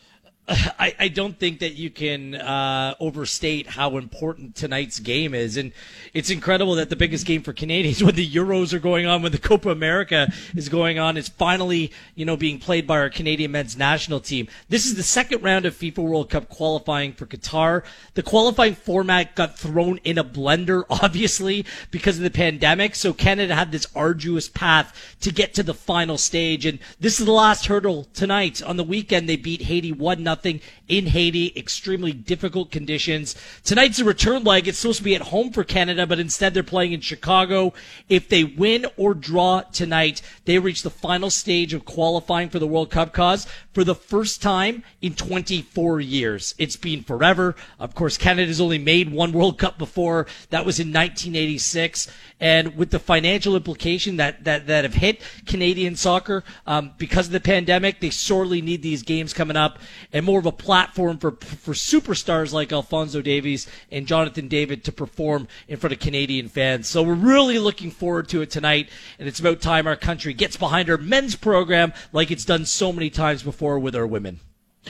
I, 0.79 0.95
I 0.97 1.07
don't 1.09 1.37
think 1.37 1.59
that 1.59 1.73
you 1.73 1.89
can 1.89 2.35
uh, 2.35 2.95
overstate 2.99 3.67
how 3.67 3.97
important 3.97 4.55
tonight's 4.55 4.99
game 4.99 5.33
is, 5.33 5.57
and 5.57 5.73
it's 6.13 6.29
incredible 6.29 6.75
that 6.75 6.89
the 6.89 6.95
biggest 6.95 7.25
game 7.25 7.41
for 7.41 7.51
Canadians, 7.51 8.03
when 8.03 8.15
the 8.15 8.27
Euros 8.27 8.73
are 8.73 8.79
going 8.79 9.05
on, 9.05 9.21
when 9.21 9.33
the 9.33 9.37
Copa 9.37 9.69
America 9.69 10.31
is 10.55 10.69
going 10.69 10.99
on, 10.99 11.17
is 11.17 11.27
finally 11.27 11.91
you 12.15 12.25
know 12.25 12.37
being 12.37 12.59
played 12.59 12.87
by 12.87 12.97
our 12.97 13.09
Canadian 13.09 13.51
men's 13.51 13.75
national 13.77 14.21
team. 14.21 14.47
This 14.69 14.85
is 14.85 14.95
the 14.95 15.03
second 15.03 15.43
round 15.43 15.65
of 15.65 15.75
FIFA 15.75 15.97
World 15.97 16.29
Cup 16.29 16.47
qualifying 16.47 17.11
for 17.11 17.25
Qatar. 17.25 17.83
The 18.13 18.23
qualifying 18.23 18.75
format 18.75 19.35
got 19.35 19.59
thrown 19.59 19.99
in 20.05 20.17
a 20.17 20.23
blender, 20.23 20.83
obviously 20.89 21.65
because 21.91 22.17
of 22.17 22.23
the 22.23 22.31
pandemic. 22.31 22.95
So 22.95 23.11
Canada 23.11 23.53
had 23.53 23.73
this 23.73 23.87
arduous 23.95 24.47
path 24.47 25.17
to 25.21 25.31
get 25.31 25.53
to 25.55 25.63
the 25.63 25.73
final 25.73 26.17
stage, 26.17 26.65
and 26.65 26.79
this 27.01 27.19
is 27.19 27.25
the 27.25 27.33
last 27.33 27.65
hurdle 27.65 28.05
tonight. 28.13 28.63
On 28.63 28.77
the 28.77 28.83
weekend, 28.83 29.27
they 29.27 29.35
beat 29.35 29.63
Haiti 29.63 29.91
one 29.91 30.23
0 30.23 30.36
nothing 30.38 30.61
in 30.88 31.07
Haiti. 31.07 31.51
Extremely 31.55 32.13
difficult 32.13 32.69
conditions. 32.69 33.35
Tonight's 33.63 33.99
a 33.99 34.05
return 34.05 34.43
leg. 34.43 34.67
It's 34.67 34.77
supposed 34.77 34.99
to 34.99 35.03
be 35.03 35.15
at 35.15 35.23
home 35.23 35.51
for 35.51 35.63
Canada, 35.63 36.05
but 36.05 36.19
instead 36.19 36.53
they're 36.53 36.61
playing 36.61 36.93
in 36.93 37.01
Chicago. 37.01 37.73
If 38.07 38.29
they 38.29 38.43
win 38.43 38.85
or 38.97 39.15
draw 39.15 39.61
tonight, 39.61 40.21
they 40.45 40.59
reach 40.59 40.83
the 40.83 40.91
final 40.91 41.31
stage 41.31 41.73
of 41.73 41.85
qualifying 41.85 42.49
for 42.49 42.59
the 42.59 42.67
World 42.67 42.91
Cup 42.91 43.13
Cauz 43.13 43.47
for 43.73 43.83
the 43.83 43.95
first 43.95 44.41
time 44.41 44.83
in 45.01 45.15
24 45.15 46.01
years. 46.01 46.53
It's 46.59 46.75
been 46.75 47.03
forever. 47.03 47.55
Of 47.79 47.95
course, 47.95 48.17
Canada's 48.17 48.61
only 48.61 48.77
made 48.77 49.11
one 49.11 49.31
World 49.31 49.57
Cup 49.57 49.79
before. 49.79 50.27
That 50.51 50.65
was 50.65 50.79
in 50.79 50.88
1986. 50.89 52.11
And 52.39 52.77
with 52.77 52.91
the 52.91 52.99
financial 52.99 53.55
implication 53.55 54.17
that, 54.17 54.43
that, 54.43 54.67
that 54.67 54.83
have 54.83 54.93
hit 54.93 55.21
Canadian 55.47 55.95
soccer 55.95 56.43
um, 56.67 56.91
because 56.97 57.27
of 57.27 57.33
the 57.33 57.39
pandemic, 57.39 57.99
they 57.99 58.11
sorely 58.11 58.61
need 58.61 58.83
these 58.83 59.01
games 59.01 59.33
coming 59.33 59.57
up. 59.57 59.79
And 60.13 60.26
more 60.28 60.39
of 60.39 60.45
a 60.45 60.51
platform 60.51 61.17
for 61.17 61.32
for 61.32 61.73
superstars 61.73 62.53
like 62.53 62.71
Alfonso 62.71 63.21
Davies 63.21 63.65
and 63.91 64.05
Jonathan 64.05 64.47
David 64.47 64.84
to 64.84 64.91
perform 64.91 65.47
in 65.67 65.78
front 65.78 65.93
of 65.93 65.99
Canadian 65.99 66.49
fans. 66.49 66.88
So 66.88 67.01
we're 67.01 67.15
really 67.15 67.57
looking 67.57 67.89
forward 67.89 68.28
to 68.30 68.41
it 68.41 68.51
tonight, 68.51 68.89
and 69.17 69.28
it's 69.28 69.39
about 69.39 69.61
time 69.61 69.88
our 69.88 69.95
country 69.95 70.34
gets 70.34 70.57
behind 70.57 70.89
our 70.89 70.97
men's 70.97 71.36
program 71.36 71.93
like 72.11 72.30
it's 72.30 72.45
done 72.45 72.65
so 72.65 72.93
many 72.93 73.09
times 73.09 73.41
before 73.41 73.80
with 73.80 73.95
our 73.95 74.05
women. 74.05 74.41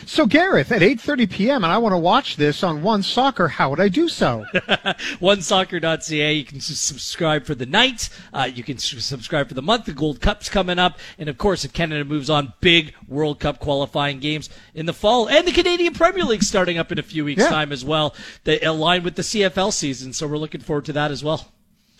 So 0.05 0.25
Gareth, 0.25 0.71
at 0.71 0.81
8:30 0.81 1.29
p.m. 1.29 1.63
and 1.63 1.73
I 1.73 1.77
want 1.77 1.93
to 1.93 1.97
watch 1.97 2.35
this 2.35 2.63
on 2.63 2.81
One 2.81 3.03
Soccer. 3.03 3.47
How 3.47 3.69
would 3.69 3.79
I 3.79 3.89
do 3.89 4.07
so? 4.07 4.45
OneSoccer.ca. 4.53 6.33
You 6.33 6.43
can 6.45 6.59
subscribe 6.59 7.45
for 7.45 7.55
the 7.55 7.65
night. 7.65 8.09
Uh, 8.33 8.49
you 8.53 8.63
can 8.63 8.77
subscribe 8.77 9.47
for 9.47 9.53
the 9.53 9.61
month. 9.61 9.85
The 9.85 9.93
Gold 9.93 10.21
Cup's 10.21 10.49
coming 10.49 10.79
up, 10.79 10.99
and 11.17 11.29
of 11.29 11.37
course, 11.37 11.65
if 11.65 11.73
Canada 11.73 12.05
moves 12.05 12.29
on, 12.29 12.53
big 12.61 12.93
World 13.07 13.39
Cup 13.39 13.59
qualifying 13.59 14.19
games 14.19 14.49
in 14.73 14.85
the 14.85 14.93
fall, 14.93 15.27
and 15.27 15.47
the 15.47 15.51
Canadian 15.51 15.93
Premier 15.93 16.23
League 16.23 16.43
starting 16.43 16.77
up 16.77 16.91
in 16.91 16.99
a 16.99 17.03
few 17.03 17.25
weeks' 17.25 17.43
yeah. 17.43 17.49
time 17.49 17.71
as 17.71 17.83
well. 17.83 18.15
They 18.43 18.59
align 18.61 19.03
with 19.03 19.15
the 19.15 19.21
CFL 19.21 19.73
season, 19.73 20.13
so 20.13 20.27
we're 20.27 20.37
looking 20.37 20.61
forward 20.61 20.85
to 20.85 20.93
that 20.93 21.11
as 21.11 21.23
well. 21.23 21.51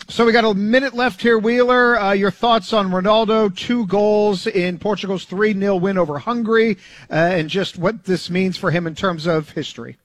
So 0.10 0.26
we 0.26 0.32
got 0.32 0.46
a 0.46 0.54
minute 0.54 0.94
left 0.94 1.22
here, 1.22 1.38
Wheeler. 1.38 2.00
Uh, 2.00 2.14
your 2.14 2.32
thoughts 2.32 2.72
on 2.72 2.92
Ronaldo, 2.92 3.54
two 3.54 3.86
goals 3.88 4.48
in 4.48 4.80
Portugal's 4.80 5.26
3 5.26 5.54
0 5.54 5.76
win 5.76 5.98
over 5.98 6.18
Hungary, 6.18 6.78
uh, 7.12 7.14
and 7.16 7.50
just 7.50 7.78
what 7.78 8.06
this 8.06 8.30
means 8.30 8.56
for 8.56 8.72
him 8.72 8.88
in 8.88 8.96
terms 8.96 9.28
of 9.28 9.50
history. 9.50 9.98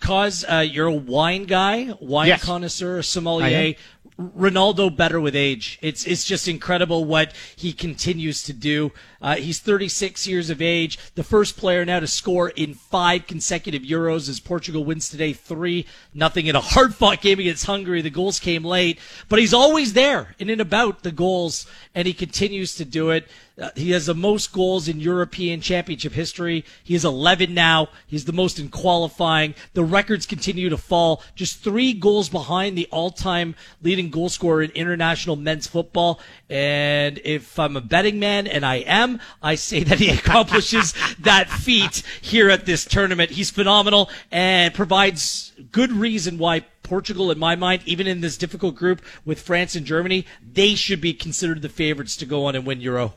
Cauz 0.00 0.42
uh, 0.50 0.60
you're 0.66 0.86
a 0.86 0.92
wine 0.92 1.44
guy, 1.44 1.92
wine 2.00 2.28
yes. 2.28 2.44
connoisseur, 2.44 3.02
sommelier. 3.02 3.74
Ronaldo 4.18 4.96
better 4.96 5.20
with 5.20 5.36
age. 5.36 5.78
It's 5.82 6.06
it's 6.06 6.24
just 6.24 6.48
incredible 6.48 7.04
what 7.04 7.34
he 7.54 7.74
continues 7.74 8.42
to 8.44 8.54
do. 8.54 8.92
Uh, 9.20 9.36
he's 9.36 9.58
36 9.58 10.26
years 10.26 10.50
of 10.50 10.60
age, 10.60 10.98
the 11.14 11.24
first 11.24 11.56
player 11.56 11.84
now 11.84 12.00
to 12.00 12.06
score 12.06 12.50
in 12.50 12.74
five 12.74 13.26
consecutive 13.26 13.82
Euros 13.82 14.28
as 14.28 14.40
Portugal 14.40 14.84
wins 14.84 15.08
today 15.08 15.32
three 15.32 15.86
nothing 16.14 16.46
in 16.46 16.56
a 16.56 16.60
hard 16.72 16.94
fought 16.94 17.20
game 17.20 17.38
against 17.38 17.66
Hungary. 17.66 18.02
The 18.02 18.10
goals 18.10 18.40
came 18.40 18.64
late, 18.64 18.98
but 19.28 19.38
he's 19.38 19.54
always 19.54 19.92
there 19.92 20.34
in 20.38 20.50
and 20.50 20.60
about 20.60 21.02
the 21.02 21.12
goals, 21.12 21.66
and 21.94 22.06
he 22.06 22.12
continues 22.12 22.74
to 22.76 22.84
do 22.84 23.10
it. 23.10 23.28
Uh, 23.58 23.70
he 23.74 23.92
has 23.92 24.04
the 24.04 24.14
most 24.14 24.52
goals 24.52 24.86
in 24.86 25.00
European 25.00 25.62
Championship 25.62 26.12
history. 26.12 26.62
He 26.84 26.92
has 26.92 27.06
11 27.06 27.54
now. 27.54 27.88
He's 28.06 28.26
the 28.26 28.32
most 28.32 28.58
in 28.58 28.68
qualifying. 28.68 29.54
The 29.72 29.82
records 29.82 30.26
continue 30.26 30.68
to 30.68 30.76
fall. 30.76 31.22
Just 31.34 31.64
three 31.64 31.94
goals 31.94 32.28
behind 32.28 32.76
the 32.76 32.86
all-time 32.90 33.54
leading 33.82 34.10
goal 34.10 34.28
scorer 34.28 34.62
in 34.62 34.70
international 34.72 35.36
men's 35.36 35.66
football. 35.66 36.20
And 36.50 37.18
if 37.24 37.58
I'm 37.58 37.78
a 37.78 37.80
betting 37.80 38.20
man, 38.20 38.46
and 38.46 38.64
I 38.64 38.76
am, 38.76 39.15
I 39.42 39.54
say 39.54 39.82
that 39.84 39.98
he 39.98 40.10
accomplishes 40.18 40.94
that 41.20 41.48
feat 41.48 42.02
here 42.20 42.50
at 42.50 42.66
this 42.66 42.84
tournament. 42.84 43.30
He's 43.30 43.50
phenomenal 43.50 44.10
and 44.30 44.74
provides 44.74 45.52
good 45.72 45.92
reason 45.92 46.38
why 46.38 46.64
Portugal, 46.82 47.30
in 47.30 47.38
my 47.38 47.56
mind, 47.56 47.82
even 47.84 48.06
in 48.06 48.20
this 48.20 48.36
difficult 48.36 48.76
group 48.76 49.02
with 49.24 49.40
France 49.40 49.74
and 49.74 49.84
Germany, 49.84 50.24
they 50.52 50.74
should 50.74 51.00
be 51.00 51.12
considered 51.12 51.62
the 51.62 51.68
favorites 51.68 52.16
to 52.18 52.26
go 52.26 52.46
on 52.46 52.54
and 52.54 52.64
win 52.64 52.80
Euro. 52.80 53.14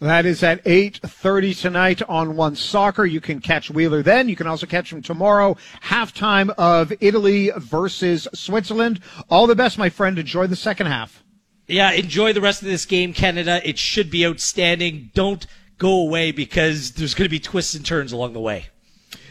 That 0.00 0.26
is 0.26 0.42
at 0.42 0.64
8.30 0.64 1.60
tonight 1.60 2.02
on 2.08 2.36
One 2.36 2.56
Soccer. 2.56 3.04
You 3.04 3.20
can 3.20 3.40
catch 3.40 3.70
Wheeler 3.70 4.02
then. 4.02 4.28
You 4.28 4.36
can 4.36 4.46
also 4.46 4.66
catch 4.66 4.92
him 4.92 5.02
tomorrow, 5.02 5.56
halftime 5.84 6.50
of 6.50 6.92
Italy 7.00 7.50
versus 7.56 8.28
Switzerland. 8.34 9.00
All 9.28 9.46
the 9.46 9.56
best, 9.56 9.78
my 9.78 9.88
friend. 9.88 10.18
Enjoy 10.18 10.46
the 10.46 10.56
second 10.56 10.86
half. 10.86 11.21
Yeah, 11.66 11.92
enjoy 11.92 12.32
the 12.32 12.40
rest 12.40 12.62
of 12.62 12.68
this 12.68 12.84
game, 12.84 13.12
Canada. 13.12 13.60
It 13.66 13.78
should 13.78 14.10
be 14.10 14.26
outstanding. 14.26 15.10
Don't 15.14 15.46
go 15.78 16.00
away 16.00 16.32
because 16.32 16.92
there's 16.92 17.14
going 17.14 17.26
to 17.26 17.30
be 17.30 17.40
twists 17.40 17.74
and 17.74 17.84
turns 17.86 18.12
along 18.12 18.32
the 18.32 18.40
way. 18.40 18.66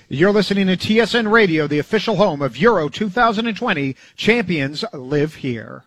You're 0.07 0.31
listening 0.31 0.67
to 0.67 0.75
TSN 0.75 1.31
Radio, 1.31 1.67
the 1.67 1.79
official 1.79 2.17
home 2.17 2.41
of 2.41 2.57
Euro 2.57 2.89
2020. 2.89 3.95
Champions 4.15 4.83
live 4.93 5.35
here. 5.35 5.85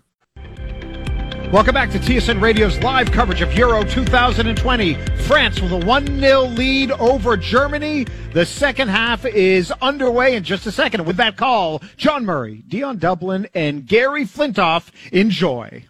Welcome 1.53 1.75
back 1.75 1.91
to 1.91 1.99
TSN 1.99 2.41
Radio's 2.41 2.79
live 2.79 3.13
coverage 3.13 3.41
of 3.41 3.53
Euro 3.55 3.85
2020. 3.85 4.95
France 5.27 5.61
with 5.61 5.73
a 5.73 5.77
1 5.77 6.21
0 6.21 6.43
lead 6.47 6.91
over 6.93 7.37
Germany. 7.37 8.07
The 8.33 8.45
second 8.45 8.89
half 8.89 9.25
is 9.25 9.71
underway 9.83 10.37
in 10.37 10.43
just 10.43 10.67
a 10.67 10.73
second. 10.73 11.05
With 11.05 11.17
that 11.19 11.37
call, 11.37 11.83
John 11.97 12.25
Murray, 12.25 12.65
Dion 12.67 12.99
Dublin, 12.99 13.47
and 13.55 13.87
Gary 13.87 14.25
Flintoff 14.25 14.91
enjoy. 15.13 15.85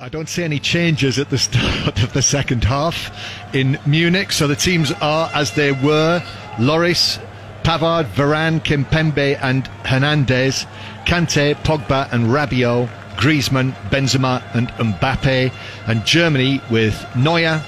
I 0.00 0.08
don't 0.08 0.28
see 0.28 0.44
any 0.44 0.60
changes 0.60 1.18
at 1.18 1.28
the 1.28 1.38
start 1.48 2.02
of 2.04 2.12
the 2.12 2.22
second 2.22 2.62
half 2.62 3.10
in 3.52 3.80
Munich, 3.84 4.30
so 4.30 4.46
the 4.46 4.54
teams 4.54 4.92
are 5.00 5.28
as 5.34 5.52
they 5.52 5.72
were. 5.72 6.22
Lloris, 6.56 7.18
Pavard, 7.64 8.04
Varane, 8.12 8.60
Kimpembe, 8.60 9.36
and 9.42 9.66
Hernandez, 9.84 10.66
Kante, 11.04 11.54
Pogba, 11.64 12.12
and 12.12 12.26
Rabiot 12.26 12.88
Griezmann, 13.16 13.72
Benzema, 13.90 14.40
and 14.54 14.68
Mbappe. 14.68 15.52
And 15.88 16.06
Germany 16.06 16.62
with 16.70 17.04
Neuer, 17.16 17.60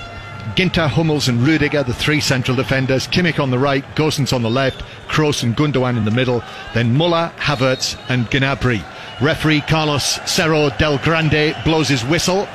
Ginter, 0.55 0.89
Hummels, 0.89 1.29
and 1.29 1.45
Rudiger, 1.45 1.83
the 1.83 1.93
three 1.93 2.21
central 2.21 2.57
defenders. 2.57 3.09
Kimmich 3.09 3.41
on 3.41 3.51
the 3.51 3.59
right, 3.59 3.85
Gosens 3.97 4.33
on 4.33 4.43
the 4.43 4.51
left, 4.51 4.85
Kroos 5.09 5.43
and 5.43 5.57
Gundogan 5.57 5.99
in 5.99 6.05
the 6.05 6.13
middle. 6.13 6.45
Then 6.75 6.97
Muller, 6.97 7.33
Havertz, 7.39 7.99
and 8.09 8.27
Gnabry. 8.27 8.85
Referee 9.21 9.61
Carlos 9.61 10.19
Cerro 10.25 10.71
del 10.79 10.97
Grande 10.99 11.55
blows 11.65 11.89
his 11.89 12.03
whistle, 12.05 12.49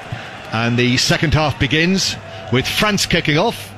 and 0.51 0.77
the 0.77 0.97
second 0.97 1.33
half 1.33 1.59
begins 1.59 2.15
with 2.51 2.67
France 2.67 3.05
kicking 3.05 3.37
off. 3.37 3.71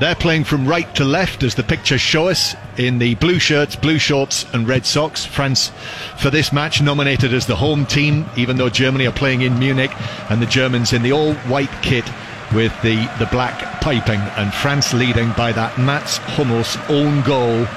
They're 0.00 0.16
playing 0.16 0.44
from 0.44 0.66
right 0.66 0.92
to 0.96 1.04
left, 1.04 1.44
as 1.44 1.54
the 1.54 1.62
pictures 1.62 2.00
show 2.00 2.28
us, 2.28 2.56
in 2.76 2.98
the 2.98 3.14
blue 3.16 3.38
shirts, 3.38 3.76
blue 3.76 3.98
shorts, 3.98 4.44
and 4.52 4.66
red 4.66 4.84
socks. 4.86 5.24
France, 5.24 5.70
for 6.18 6.30
this 6.30 6.52
match, 6.52 6.82
nominated 6.82 7.32
as 7.32 7.46
the 7.46 7.54
home 7.54 7.86
team, 7.86 8.26
even 8.36 8.56
though 8.56 8.70
Germany 8.70 9.06
are 9.06 9.12
playing 9.12 9.42
in 9.42 9.58
Munich, 9.60 9.92
and 10.28 10.42
the 10.42 10.46
Germans 10.46 10.92
in 10.92 11.02
the 11.02 11.12
all 11.12 11.34
white 11.44 11.70
kit 11.82 12.04
with 12.52 12.72
the, 12.82 12.96
the 13.20 13.28
black 13.30 13.80
piping, 13.80 14.20
and 14.36 14.52
France 14.52 14.92
leading 14.92 15.30
by 15.32 15.52
that 15.52 15.78
Mats 15.78 16.16
Hummels 16.16 16.76
own 16.88 17.22
goal 17.22 17.68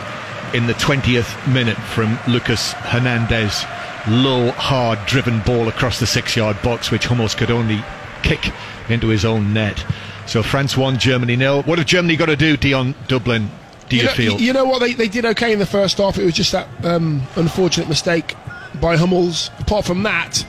in 0.55 0.66
the 0.66 0.74
20th 0.74 1.53
minute 1.53 1.78
from 1.78 2.18
Lucas 2.28 2.72
Hernandez. 2.74 3.66
Low, 4.08 4.51
hard, 4.51 4.99
driven 5.08 5.39
ball 5.41 5.68
across 5.68 5.99
the 5.99 6.06
six 6.06 6.36
yard 6.36 6.62
box, 6.62 6.91
which 6.91 7.06
Hummels 7.06 7.34
could 7.34 7.49
only 7.49 7.84
kick 8.22 8.51
into 8.89 9.08
his 9.08 9.26
own 9.26 9.53
net. 9.53 9.84
So 10.28 10.43
France 10.43 10.78
won, 10.78 10.97
Germany 10.97 11.36
nil. 11.36 11.64
What 11.64 11.80
have 11.80 11.88
Germany 11.88 12.16
got 12.16 12.28
to 12.28 12.36
do, 12.36 12.56
Dion 12.58 12.93
Dublin? 13.08 13.49
Do 13.89 13.95
you, 13.95 14.03
you 14.03 14.08
know, 14.08 14.14
feel? 14.14 14.41
You 14.41 14.53
know 14.53 14.66
what? 14.66 14.80
They, 14.80 14.93
they 14.93 15.08
did 15.08 15.26
okay 15.26 15.53
in 15.53 15.60
the 15.60 15.66
first 15.66 15.97
half. 15.97 16.18
It 16.18 16.26
was 16.26 16.34
just 16.34 16.51
that 16.51 16.68
um, 16.84 17.24
unfortunate 17.36 17.88
mistake 17.88 18.36
by 18.80 18.95
Hummels. 18.97 19.49
Apart 19.60 19.86
from 19.86 20.03
that, 20.03 20.45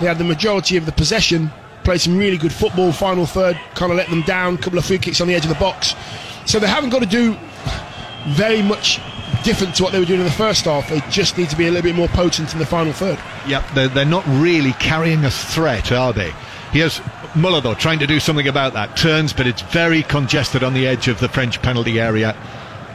they 0.00 0.06
had 0.06 0.18
the 0.18 0.24
majority 0.24 0.76
of 0.76 0.86
the 0.86 0.92
possession, 0.92 1.50
played 1.84 2.00
some 2.00 2.16
really 2.16 2.36
good 2.36 2.52
football. 2.52 2.92
Final 2.92 3.26
third 3.26 3.58
kind 3.74 3.92
of 3.92 3.98
let 3.98 4.08
them 4.08 4.22
down. 4.22 4.54
A 4.54 4.58
couple 4.58 4.78
of 4.78 4.84
free 4.84 4.98
kicks 4.98 5.20
on 5.20 5.28
the 5.28 5.34
edge 5.34 5.44
of 5.44 5.50
the 5.50 5.56
box. 5.56 5.94
So 6.46 6.58
they 6.58 6.66
haven't 6.66 6.90
got 6.90 7.00
to 7.00 7.06
do 7.06 7.36
very 8.28 8.62
much 8.62 9.00
different 9.46 9.76
to 9.76 9.84
what 9.84 9.92
they 9.92 10.00
were 10.00 10.04
doing 10.04 10.18
in 10.18 10.26
the 10.26 10.32
first 10.32 10.64
half. 10.64 10.90
They 10.90 11.00
just 11.08 11.38
need 11.38 11.48
to 11.50 11.56
be 11.56 11.68
a 11.68 11.70
little 11.70 11.84
bit 11.84 11.94
more 11.94 12.08
potent 12.08 12.52
in 12.52 12.58
the 12.58 12.66
final 12.66 12.92
third. 12.92 13.16
Yep, 13.46 13.64
they're, 13.74 13.88
they're 13.88 14.04
not 14.04 14.26
really 14.26 14.72
carrying 14.72 15.24
a 15.24 15.30
threat, 15.30 15.92
are 15.92 16.12
they? 16.12 16.32
Here's 16.72 17.00
Muller, 17.36 17.60
though, 17.60 17.74
trying 17.74 18.00
to 18.00 18.08
do 18.08 18.18
something 18.18 18.48
about 18.48 18.72
that. 18.72 18.96
Turns, 18.96 19.32
but 19.32 19.46
it's 19.46 19.62
very 19.62 20.02
congested 20.02 20.64
on 20.64 20.74
the 20.74 20.88
edge 20.88 21.06
of 21.06 21.20
the 21.20 21.28
French 21.28 21.62
penalty 21.62 22.00
area. 22.00 22.36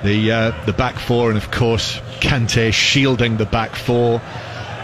The 0.04 0.32
uh, 0.32 0.66
the 0.66 0.74
back 0.74 1.00
four, 1.00 1.30
and 1.30 1.38
of 1.38 1.52
course 1.52 2.00
Kante 2.20 2.74
shielding 2.74 3.38
the 3.38 3.46
back 3.46 3.76
four. 3.76 4.20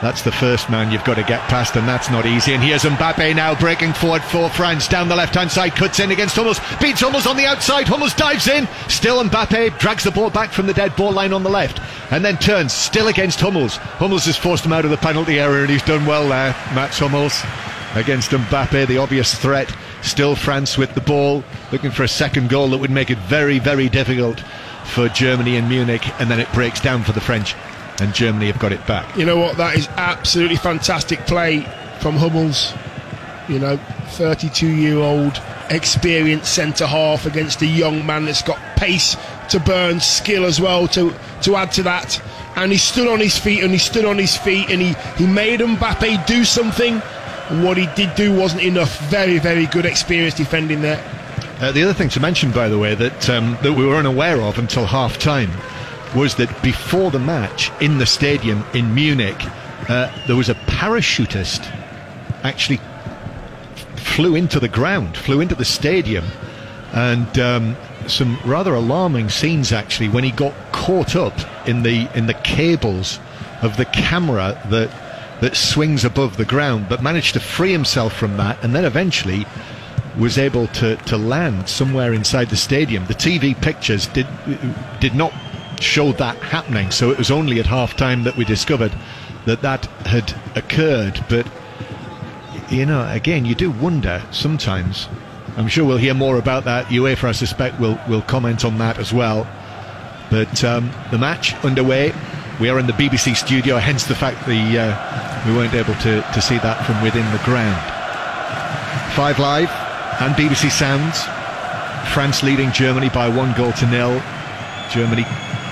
That's 0.01 0.21
the 0.21 0.31
first 0.31 0.69
man 0.69 0.91
you've 0.91 1.03
got 1.03 1.15
to 1.15 1.23
get 1.23 1.41
past, 1.49 1.75
and 1.75 1.87
that's 1.87 2.11
not 2.11 2.25
easy. 2.25 2.53
And 2.53 2.63
here's 2.63 2.83
Mbappe 2.83 3.35
now 3.35 3.59
breaking 3.59 3.93
forward 3.93 4.21
for 4.23 4.49
France 4.49 4.87
down 4.87 5.09
the 5.09 5.15
left 5.15 5.35
hand 5.35 5.51
side, 5.51 5.75
cuts 5.75 5.99
in 5.99 6.11
against 6.11 6.35
Hummels, 6.35 6.59
beats 6.79 7.01
Hummels 7.01 7.25
on 7.25 7.35
the 7.35 7.45
outside. 7.45 7.87
Hummels 7.87 8.13
dives 8.13 8.47
in, 8.47 8.67
still 8.89 9.23
Mbappe 9.23 9.79
drags 9.79 10.03
the 10.03 10.11
ball 10.11 10.29
back 10.29 10.51
from 10.51 10.67
the 10.67 10.73
dead 10.73 10.95
ball 10.95 11.11
line 11.11 11.33
on 11.33 11.43
the 11.43 11.49
left, 11.49 11.81
and 12.11 12.23
then 12.23 12.37
turns 12.37 12.73
still 12.73 13.07
against 13.07 13.39
Hummels. 13.39 13.77
Hummels 13.77 14.25
has 14.25 14.37
forced 14.37 14.65
him 14.65 14.73
out 14.73 14.85
of 14.85 14.91
the 14.91 14.97
penalty 14.97 15.39
area, 15.39 15.61
and 15.61 15.69
he's 15.69 15.83
done 15.83 16.05
well 16.05 16.29
there, 16.29 16.51
Mats 16.75 16.99
Hummels 16.99 17.43
against 17.95 18.31
Mbappe, 18.31 18.87
the 18.87 18.97
obvious 18.97 19.33
threat. 19.33 19.73
Still 20.03 20.35
France 20.35 20.77
with 20.77 20.93
the 20.93 21.01
ball, 21.01 21.43
looking 21.71 21.91
for 21.91 22.03
a 22.03 22.07
second 22.07 22.49
goal 22.49 22.69
that 22.69 22.77
would 22.77 22.91
make 22.91 23.09
it 23.09 23.17
very, 23.17 23.59
very 23.59 23.89
difficult 23.89 24.41
for 24.85 25.09
Germany 25.09 25.57
and 25.57 25.67
Munich, 25.67 26.07
and 26.19 26.29
then 26.29 26.39
it 26.39 26.51
breaks 26.53 26.79
down 26.79 27.03
for 27.03 27.11
the 27.11 27.21
French, 27.21 27.55
and 27.99 28.13
Germany 28.13 28.47
have 28.47 28.59
got 28.59 28.71
it 28.71 28.85
back. 28.87 29.15
You 29.17 29.25
know 29.25 29.37
what? 29.37 29.57
That 29.57 29.75
is 29.75 29.87
absolutely 29.97 30.57
fantastic 30.57 31.19
play 31.21 31.61
from 31.99 32.15
Hummels. 32.15 32.73
You 33.49 33.59
know, 33.59 33.77
32 34.11 34.67
year 34.67 34.97
old 34.97 35.41
experienced 35.69 36.53
centre 36.53 36.87
half 36.87 37.25
against 37.25 37.61
a 37.61 37.65
young 37.65 38.05
man 38.05 38.25
that's 38.25 38.41
got 38.41 38.59
pace 38.77 39.17
to 39.49 39.59
burn, 39.59 39.99
skill 39.99 40.45
as 40.45 40.61
well 40.61 40.87
to, 40.89 41.13
to 41.41 41.55
add 41.55 41.71
to 41.73 41.83
that. 41.83 42.21
And 42.55 42.71
he 42.71 42.77
stood 42.77 43.07
on 43.07 43.19
his 43.19 43.37
feet 43.37 43.63
and 43.63 43.71
he 43.71 43.77
stood 43.77 44.05
on 44.05 44.17
his 44.17 44.35
feet 44.35 44.69
and 44.69 44.81
he, 44.81 44.93
he 45.15 45.27
made 45.27 45.59
Mbappe 45.59 46.25
do 46.25 46.43
something 46.43 47.01
what 47.49 47.77
he 47.77 47.87
did 47.95 48.13
do 48.15 48.33
wasn't 48.35 48.61
enough. 48.61 48.99
Very, 49.09 49.39
very 49.39 49.65
good 49.67 49.85
experience 49.85 50.33
defending 50.33 50.81
there. 50.81 51.01
Uh, 51.59 51.71
the 51.71 51.81
other 51.81 51.93
thing 51.93 52.09
to 52.09 52.19
mention, 52.19 52.51
by 52.51 52.67
the 52.67 52.77
way, 52.77 52.93
that 52.93 53.29
um, 53.29 53.57
that 53.63 53.73
we 53.73 53.85
were 53.85 53.95
unaware 53.95 54.41
of 54.41 54.59
until 54.59 54.85
half 54.85 55.17
time 55.17 55.49
was 56.17 56.35
that 56.35 56.63
before 56.63 57.11
the 57.11 57.19
match 57.19 57.71
in 57.79 57.99
the 57.99 58.05
stadium 58.05 58.65
in 58.73 58.93
Munich, 58.95 59.37
uh, 59.87 60.11
there 60.25 60.35
was 60.35 60.49
a 60.49 60.55
parachutist 60.55 61.63
actually 62.43 62.79
flew 63.95 64.33
into 64.33 64.59
the 64.59 64.67
ground, 64.67 65.15
flew 65.15 65.41
into 65.41 65.53
the 65.53 65.63
stadium, 65.63 66.25
and 66.93 67.37
um, 67.37 67.75
some 68.07 68.39
rather 68.43 68.73
alarming 68.73 69.29
scenes 69.29 69.71
actually 69.71 70.09
when 70.09 70.23
he 70.23 70.31
got 70.31 70.53
caught 70.71 71.15
up 71.15 71.37
in 71.67 71.83
the 71.83 72.09
in 72.17 72.25
the 72.25 72.33
cables 72.33 73.19
of 73.61 73.77
the 73.77 73.85
camera 73.85 74.59
that 74.69 74.89
that 75.41 75.55
swings 75.55 76.03
above 76.03 76.37
the 76.37 76.45
ground, 76.45 76.87
but 76.89 77.03
managed 77.03 77.33
to 77.33 77.39
free 77.39 77.71
himself 77.71 78.11
from 78.11 78.37
that, 78.37 78.63
and 78.63 78.73
then 78.73 78.85
eventually 78.85 79.45
was 80.17 80.39
able 80.39 80.65
to, 80.65 80.95
to 80.95 81.15
land 81.15 81.69
somewhere 81.69 82.11
inside 82.11 82.49
the 82.49 82.57
stadium. 82.57 83.05
The 83.05 83.13
TV 83.13 83.59
pictures 83.61 84.07
did 84.07 84.25
did 84.99 85.13
not 85.13 85.31
show 85.79 86.11
that 86.13 86.37
happening, 86.37 86.91
so 86.91 87.11
it 87.11 87.17
was 87.17 87.31
only 87.31 87.59
at 87.59 87.65
half 87.65 87.95
time 87.95 88.23
that 88.23 88.35
we 88.35 88.45
discovered 88.45 88.93
that 89.45 89.61
that 89.61 89.85
had 90.05 90.33
occurred. 90.55 91.23
But 91.29 91.47
you 92.69 92.85
know, 92.85 93.07
again, 93.09 93.45
you 93.45 93.55
do 93.55 93.71
wonder 93.71 94.21
sometimes. 94.31 95.07
I'm 95.55 95.67
sure 95.67 95.85
we'll 95.85 95.97
hear 95.97 96.13
more 96.13 96.37
about 96.37 96.65
that. 96.65 96.87
UEFA, 96.87 97.29
I 97.29 97.31
suspect, 97.31 97.79
will 97.79 97.99
will 98.07 98.21
comment 98.21 98.65
on 98.65 98.77
that 98.77 98.99
as 98.99 99.13
well. 99.13 99.47
But 100.29 100.63
um, 100.63 100.91
the 101.11 101.17
match 101.17 101.53
underway. 101.63 102.13
We 102.59 102.69
are 102.69 102.79
in 102.79 102.87
the 102.87 102.93
BBC 102.93 103.35
studio, 103.37 103.77
hence 103.77 104.05
the 104.05 104.15
fact 104.15 104.47
the 104.47 104.79
uh, 104.79 105.47
we 105.47 105.55
weren't 105.55 105.75
able 105.75 105.93
to, 106.01 106.21
to 106.21 106.41
see 106.41 106.57
that 106.57 106.85
from 106.87 107.01
within 107.03 107.25
the 107.31 107.37
ground. 107.45 107.77
Five 109.13 109.37
Live 109.39 109.69
and 110.21 110.33
BBC 110.33 110.71
Sounds. 110.71 111.21
France 112.13 112.41
leading 112.41 112.71
Germany 112.71 113.09
by 113.09 113.29
one 113.29 113.53
goal 113.53 113.71
to 113.73 113.85
nil. 113.87 114.21
Germany 114.91 115.23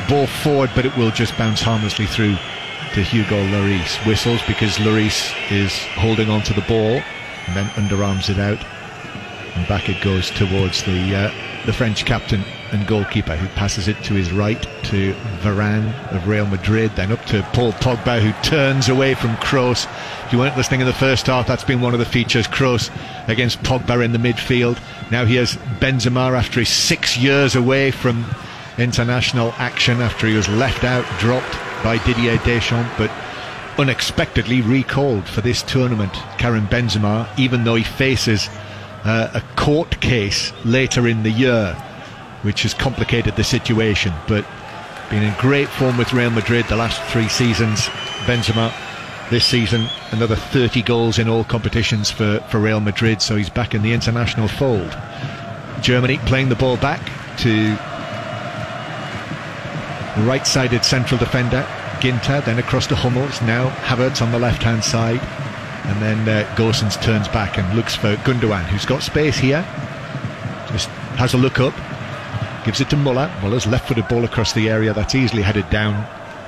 ball 0.07 0.27
forward, 0.27 0.69
but 0.75 0.85
it 0.85 0.95
will 0.97 1.11
just 1.11 1.37
bounce 1.37 1.61
harmlessly 1.61 2.05
through 2.05 2.35
to 2.93 3.01
Hugo 3.03 3.45
Lloris. 3.47 4.05
Whistles 4.05 4.41
because 4.47 4.77
Lloris 4.77 5.33
is 5.51 5.73
holding 5.95 6.29
on 6.29 6.41
to 6.43 6.53
the 6.53 6.61
ball 6.61 7.01
and 7.47 7.55
then 7.55 7.65
underarms 7.75 8.29
it 8.29 8.39
out. 8.39 8.63
And 9.55 9.67
back 9.67 9.89
it 9.89 10.01
goes 10.01 10.31
towards 10.31 10.83
the 10.83 11.15
uh, 11.15 11.65
the 11.65 11.73
French 11.73 12.05
captain 12.05 12.43
and 12.71 12.85
goalkeeper 12.87 13.35
who 13.35 13.47
passes 13.49 13.87
it 13.87 14.01
to 14.03 14.13
his 14.13 14.31
right 14.31 14.61
to 14.83 15.13
Varane 15.41 15.91
of 16.13 16.27
Real 16.27 16.45
Madrid, 16.45 16.91
then 16.95 17.11
up 17.11 17.23
to 17.25 17.41
Paul 17.53 17.71
Pogba 17.73 18.21
who 18.21 18.31
turns 18.43 18.89
away 18.89 19.15
from 19.15 19.35
Kroos. 19.37 19.87
If 20.25 20.33
you 20.33 20.39
weren't 20.39 20.57
listening 20.57 20.81
in 20.81 20.87
the 20.87 20.93
first 20.93 21.27
half, 21.27 21.47
that's 21.47 21.63
been 21.63 21.81
one 21.81 21.93
of 21.93 21.99
the 21.99 22.05
features. 22.05 22.47
Kroos 22.47 22.91
against 23.27 23.63
Pogba 23.63 24.03
in 24.03 24.11
the 24.11 24.17
midfield. 24.17 24.79
Now 25.09 25.25
he 25.25 25.35
has 25.35 25.55
Benzema 25.79 26.37
after 26.37 26.59
he's 26.59 26.69
six 26.69 27.17
years 27.17 27.55
away 27.55 27.91
from 27.91 28.25
international 28.77 29.53
action 29.57 30.01
after 30.01 30.27
he 30.27 30.35
was 30.35 30.49
left 30.49 30.83
out, 30.83 31.05
dropped 31.19 31.53
by 31.83 31.97
Didier 32.05 32.37
Deschamps, 32.39 32.91
but 32.97 33.11
unexpectedly 33.77 34.61
recalled 34.61 35.27
for 35.27 35.41
this 35.41 35.61
tournament. 35.63 36.13
Karim 36.37 36.67
Benzema, 36.67 37.27
even 37.37 37.63
though 37.63 37.75
he 37.75 37.83
faces 37.83 38.49
uh, 39.03 39.29
a 39.33 39.41
court 39.55 39.99
case 40.01 40.51
later 40.63 41.07
in 41.07 41.23
the 41.23 41.31
year 41.31 41.73
which 42.45 42.61
has 42.61 42.73
complicated 42.73 43.35
the 43.35 43.43
situation. 43.43 44.13
But 44.27 44.45
been 45.09 45.23
in 45.23 45.33
great 45.39 45.67
form 45.67 45.97
with 45.97 46.13
Real 46.13 46.29
Madrid 46.29 46.65
the 46.65 46.75
last 46.75 47.01
three 47.11 47.27
seasons. 47.27 47.87
Benzema 48.25 48.73
this 49.29 49.45
season, 49.45 49.87
another 50.11 50.35
30 50.35 50.83
goals 50.83 51.17
in 51.17 51.27
all 51.27 51.43
competitions 51.43 52.11
for, 52.11 52.39
for 52.51 52.59
Real 52.59 52.79
Madrid, 52.79 53.21
so 53.21 53.35
he's 53.35 53.49
back 53.49 53.73
in 53.73 53.81
the 53.81 53.91
international 53.91 54.47
fold. 54.47 54.95
Germany 55.81 56.19
playing 56.19 56.49
the 56.49 56.55
ball 56.55 56.77
back 56.77 57.01
to 57.39 57.75
the 60.15 60.23
right 60.23 60.45
sided 60.45 60.85
central 60.85 61.19
defender, 61.19 61.65
Ginter, 61.99 62.43
then 62.45 62.59
across 62.59 62.87
to 62.87 62.95
Hummels, 62.95 63.41
now 63.41 63.69
Havertz 63.85 64.21
on 64.21 64.31
the 64.31 64.39
left 64.39 64.63
hand 64.63 64.83
side, 64.83 65.21
and 65.87 66.01
then 66.01 66.27
uh, 66.27 66.47
Gosens 66.55 67.01
turns 67.01 67.27
back 67.27 67.57
and 67.57 67.75
looks 67.75 67.95
for 67.95 68.15
Gundogan, 68.17 68.63
who's 68.65 68.85
got 68.85 69.03
space 69.03 69.37
here, 69.37 69.61
just 70.71 70.87
has 71.17 71.33
a 71.33 71.37
look 71.37 71.59
up, 71.59 71.73
gives 72.65 72.81
it 72.81 72.89
to 72.89 72.97
Muller. 72.97 73.31
Muller's 73.41 73.67
left-footed 73.67 74.07
ball 74.07 74.25
across 74.25 74.53
the 74.53 74.69
area. 74.69 74.93
That's 74.93 75.15
easily 75.15 75.41
headed 75.41 75.69
down 75.69 76.07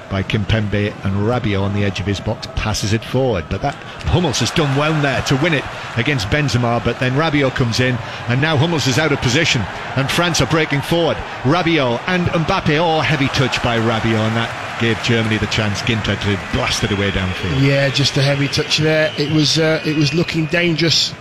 by 0.10 0.24
Kimpembe 0.24 0.94
and 1.06 1.28
Rabiot 1.28 1.62
on 1.62 1.74
the 1.74 1.84
edge 1.84 2.00
of 2.00 2.06
his 2.06 2.20
box 2.20 2.48
passes 2.56 2.94
it 2.94 3.04
forward. 3.04 3.46
But 3.50 3.62
that 3.62 3.76
Hummels 4.06 4.40
has 4.40 4.52
done 4.52 4.76
well 4.78 5.00
there 5.02 5.22
to 5.24 5.36
win 5.38 5.54
it 5.54 5.64
against 5.98 6.28
Benzema. 6.28 6.84
But 6.84 7.00
then 7.00 7.14
Rabiot 7.14 7.56
comes 7.56 7.80
in, 7.80 7.96
and 8.28 8.42
now 8.42 8.58
Hummels 8.58 8.88
is 8.88 8.98
out 8.98 9.12
of 9.12 9.20
position, 9.22 9.62
and 9.96 10.10
France 10.10 10.42
are 10.42 10.48
breaking 10.48 10.82
forward. 10.82 11.18
Rabiot 11.44 12.00
and 12.08 12.28
Mbappe, 12.28 12.78
oh, 12.78 13.02
heavy 13.02 13.28
touch 13.30 13.62
by 13.64 13.78
Rabiot, 13.78 14.28
and 14.28 14.36
that 14.36 14.80
gave 14.82 15.02
Germany 15.04 15.38
the 15.38 15.48
chance. 15.48 15.82
Ginter 15.82 16.20
to 16.20 16.56
blast 16.56 16.84
it 16.84 16.92
away 16.92 17.12
downfield. 17.12 17.66
Yeah, 17.66 17.90
just 17.90 18.18
a 18.18 18.22
heavy 18.22 18.48
touch 18.48 18.78
there. 18.78 19.14
It 19.18 19.32
was 19.32 19.58
uh, 19.58 19.82
it 19.86 19.96
was 19.96 20.14
looking 20.14 20.46
dangerous 20.48 21.14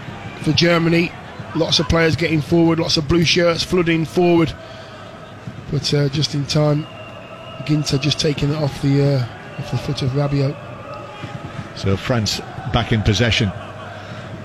for 0.42 0.52
Germany. 0.52 1.12
Lots 1.54 1.78
of 1.78 1.88
players 1.88 2.16
getting 2.16 2.42
forward, 2.42 2.78
lots 2.78 2.96
of 2.96 3.08
blue 3.08 3.24
shirts 3.24 3.62
flooding 3.62 4.04
forward 4.04 4.52
but 5.70 5.92
uh, 5.94 6.08
just 6.08 6.34
in 6.34 6.44
time, 6.46 6.86
Ginter 7.64 8.00
just 8.00 8.18
taking 8.18 8.50
it 8.50 8.56
off 8.56 8.82
the 8.82 9.02
uh, 9.02 9.58
off 9.58 9.70
the 9.70 9.78
foot 9.78 10.02
of 10.02 10.10
Rabiot. 10.10 10.56
So 11.76 11.96
France 11.96 12.40
back 12.72 12.92
in 12.92 13.02
possession. 13.02 13.52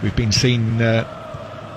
We've 0.01 0.15
been 0.15 0.31
seeing 0.31 0.81
uh, 0.81 1.05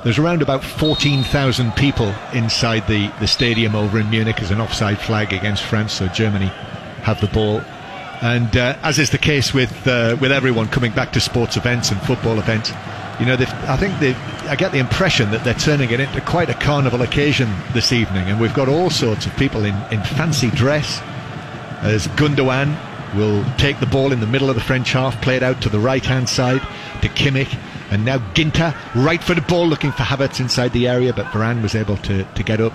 there's 0.04 0.18
around 0.18 0.42
about 0.42 0.62
14,000 0.62 1.72
people 1.76 2.14
inside 2.34 2.86
the, 2.88 3.10
the 3.20 3.26
stadium 3.26 3.74
over 3.74 3.98
in 3.98 4.10
Munich 4.10 4.42
as 4.42 4.50
an 4.50 4.60
offside 4.60 5.00
flag 5.00 5.32
against 5.32 5.62
France. 5.62 5.94
So 5.94 6.08
Germany 6.08 6.48
have 7.02 7.20
the 7.22 7.26
ball. 7.28 7.62
And 8.20 8.54
uh, 8.56 8.76
as 8.82 8.98
is 8.98 9.10
the 9.10 9.18
case 9.18 9.52
with 9.54 9.86
uh, 9.86 10.16
with 10.20 10.30
everyone 10.30 10.68
coming 10.68 10.92
back 10.92 11.12
to 11.12 11.20
sports 11.20 11.56
events 11.56 11.90
and 11.90 12.00
football 12.02 12.38
events, 12.38 12.70
you 13.18 13.26
know, 13.26 13.34
I 13.34 13.76
think 13.76 13.94
I 14.48 14.56
get 14.56 14.72
the 14.72 14.78
impression 14.78 15.30
that 15.30 15.44
they're 15.44 15.54
turning 15.54 15.90
it 15.90 16.00
into 16.00 16.20
quite 16.20 16.50
a 16.50 16.54
carnival 16.54 17.02
occasion 17.02 17.52
this 17.72 17.92
evening, 17.92 18.28
and 18.28 18.40
we've 18.40 18.54
got 18.54 18.68
all 18.68 18.90
sorts 18.90 19.26
of 19.26 19.36
people 19.36 19.64
in, 19.64 19.74
in 19.90 20.02
fancy 20.02 20.50
dress. 20.50 21.00
As 21.84 22.08
Gundogan 22.08 22.76
will 23.14 23.44
take 23.56 23.78
the 23.78 23.86
ball 23.86 24.12
in 24.12 24.20
the 24.20 24.26
middle 24.26 24.48
of 24.48 24.56
the 24.56 24.60
French 24.60 24.92
half, 24.92 25.20
play 25.22 25.36
it 25.36 25.42
out 25.42 25.62
to 25.62 25.68
the 25.68 25.78
right 25.78 26.04
hand 26.04 26.28
side 26.28 26.60
to 27.02 27.08
Kimmich, 27.08 27.56
and 27.90 28.04
now 28.04 28.18
Ginter, 28.34 28.74
right 28.94 29.22
for 29.22 29.34
the 29.34 29.42
ball, 29.42 29.68
looking 29.68 29.92
for 29.92 30.02
Havertz 30.02 30.40
inside 30.40 30.72
the 30.72 30.88
area, 30.88 31.12
but 31.12 31.26
Varane 31.26 31.62
was 31.62 31.74
able 31.74 31.96
to, 31.98 32.24
to 32.24 32.42
get 32.42 32.60
up 32.60 32.72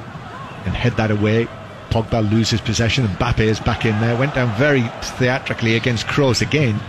and 0.65 0.75
head 0.75 0.95
that 0.97 1.11
away. 1.11 1.47
Pogba 1.89 2.29
loses 2.31 2.61
possession, 2.61 3.03
and 3.03 3.17
Mbappe 3.17 3.39
is 3.39 3.59
back 3.59 3.83
in 3.83 3.99
there. 3.99 4.15
Went 4.15 4.35
down 4.35 4.55
very 4.57 4.83
theatrically 5.17 5.75
against 5.75 6.05
Kroos 6.05 6.41
again 6.41 6.79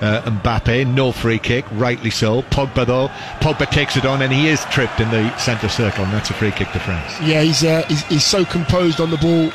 uh, 0.00 0.22
Mbappe, 0.22 0.86
no 0.86 1.12
free 1.12 1.38
kick, 1.38 1.64
rightly 1.72 2.10
so. 2.10 2.42
Pogba 2.42 2.86
though, 2.86 3.08
Pogba 3.40 3.70
takes 3.70 3.96
it 3.96 4.04
on 4.04 4.22
and 4.22 4.32
he 4.32 4.48
is 4.48 4.64
tripped 4.66 5.00
in 5.00 5.10
the 5.10 5.36
centre 5.36 5.68
circle, 5.68 6.04
and 6.04 6.12
that's 6.12 6.30
a 6.30 6.34
free 6.34 6.50
kick 6.50 6.70
to 6.72 6.80
France. 6.80 7.20
Yeah, 7.20 7.42
he's, 7.42 7.64
uh, 7.64 7.84
he's, 7.88 8.02
he's 8.04 8.24
so 8.24 8.44
composed 8.44 9.00
on 9.00 9.10
the 9.10 9.18
ball. 9.18 9.52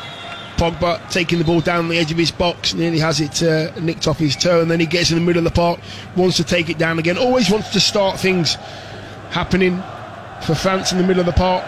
Pogba 0.57 1.09
taking 1.11 1.39
the 1.39 1.45
ball 1.45 1.61
down 1.61 1.87
the 1.89 1.97
edge 1.97 2.11
of 2.11 2.17
his 2.17 2.31
box, 2.31 2.73
nearly 2.73 2.99
has 2.99 3.19
it 3.21 3.43
uh, 3.43 3.71
nicked 3.79 4.07
off 4.07 4.17
his 4.17 4.35
toe, 4.35 4.61
and 4.61 4.71
then 4.71 4.79
he 4.79 4.85
gets 4.85 5.11
in 5.11 5.17
the 5.17 5.23
middle 5.23 5.45
of 5.45 5.53
the 5.53 5.55
park, 5.55 5.79
wants 6.15 6.37
to 6.37 6.43
take 6.43 6.69
it 6.69 6.77
down 6.77 6.99
again, 6.99 7.17
always 7.17 7.49
wants 7.49 7.69
to 7.73 7.79
start 7.79 8.19
things 8.19 8.55
happening 9.31 9.81
for 10.41 10.55
France 10.55 10.91
in 10.91 10.97
the 10.97 11.03
middle 11.03 11.19
of 11.19 11.25
the 11.25 11.33
park. 11.33 11.63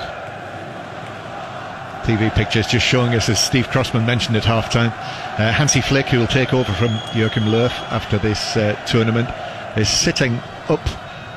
TV 2.03 2.33
pictures 2.33 2.67
just 2.67 2.85
showing 2.85 3.13
us, 3.15 3.27
as 3.27 3.43
Steve 3.43 3.67
Crossman 3.67 4.05
mentioned 4.05 4.37
at 4.37 4.43
halftime, 4.43 4.93
uh, 5.39 5.51
Hansi 5.51 5.81
Flick, 5.81 6.05
who 6.05 6.19
will 6.19 6.27
take 6.27 6.53
over 6.53 6.71
from 6.73 6.97
Joachim 7.13 7.43
Löw 7.43 7.69
after 7.91 8.17
this 8.17 8.55
uh, 8.55 8.73
tournament, 8.85 9.29
is 9.77 9.89
sitting 9.89 10.39
up 10.69 10.79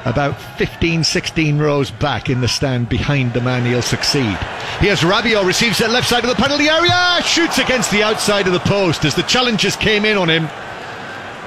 about 0.05 0.41
15, 0.59 1.05
16 1.05 1.59
rows 1.59 1.91
back 1.91 2.31
in 2.31 2.41
the 2.41 2.49
stand 2.49 2.89
behind 2.89 3.33
the 3.33 3.41
man 3.41 3.65
he'll 3.65 3.83
succeed. 3.83 4.37
Here's 4.79 5.01
Rabiot, 5.01 5.45
receives 5.45 5.81
it 5.81 5.91
left 5.91 6.09
side 6.09 6.25
of 6.25 6.31
the 6.31 6.37
penalty 6.37 6.69
area, 6.69 7.23
shoots 7.23 7.59
against 7.59 7.91
the 7.91 8.03
outside 8.03 8.47
of 8.47 8.53
the 8.53 8.61
post 8.61 9.05
as 9.05 9.15
the 9.15 9.23
challengers 9.23 9.77
came 9.77 10.05
in 10.05 10.17
on 10.17 10.31
him. 10.31 10.49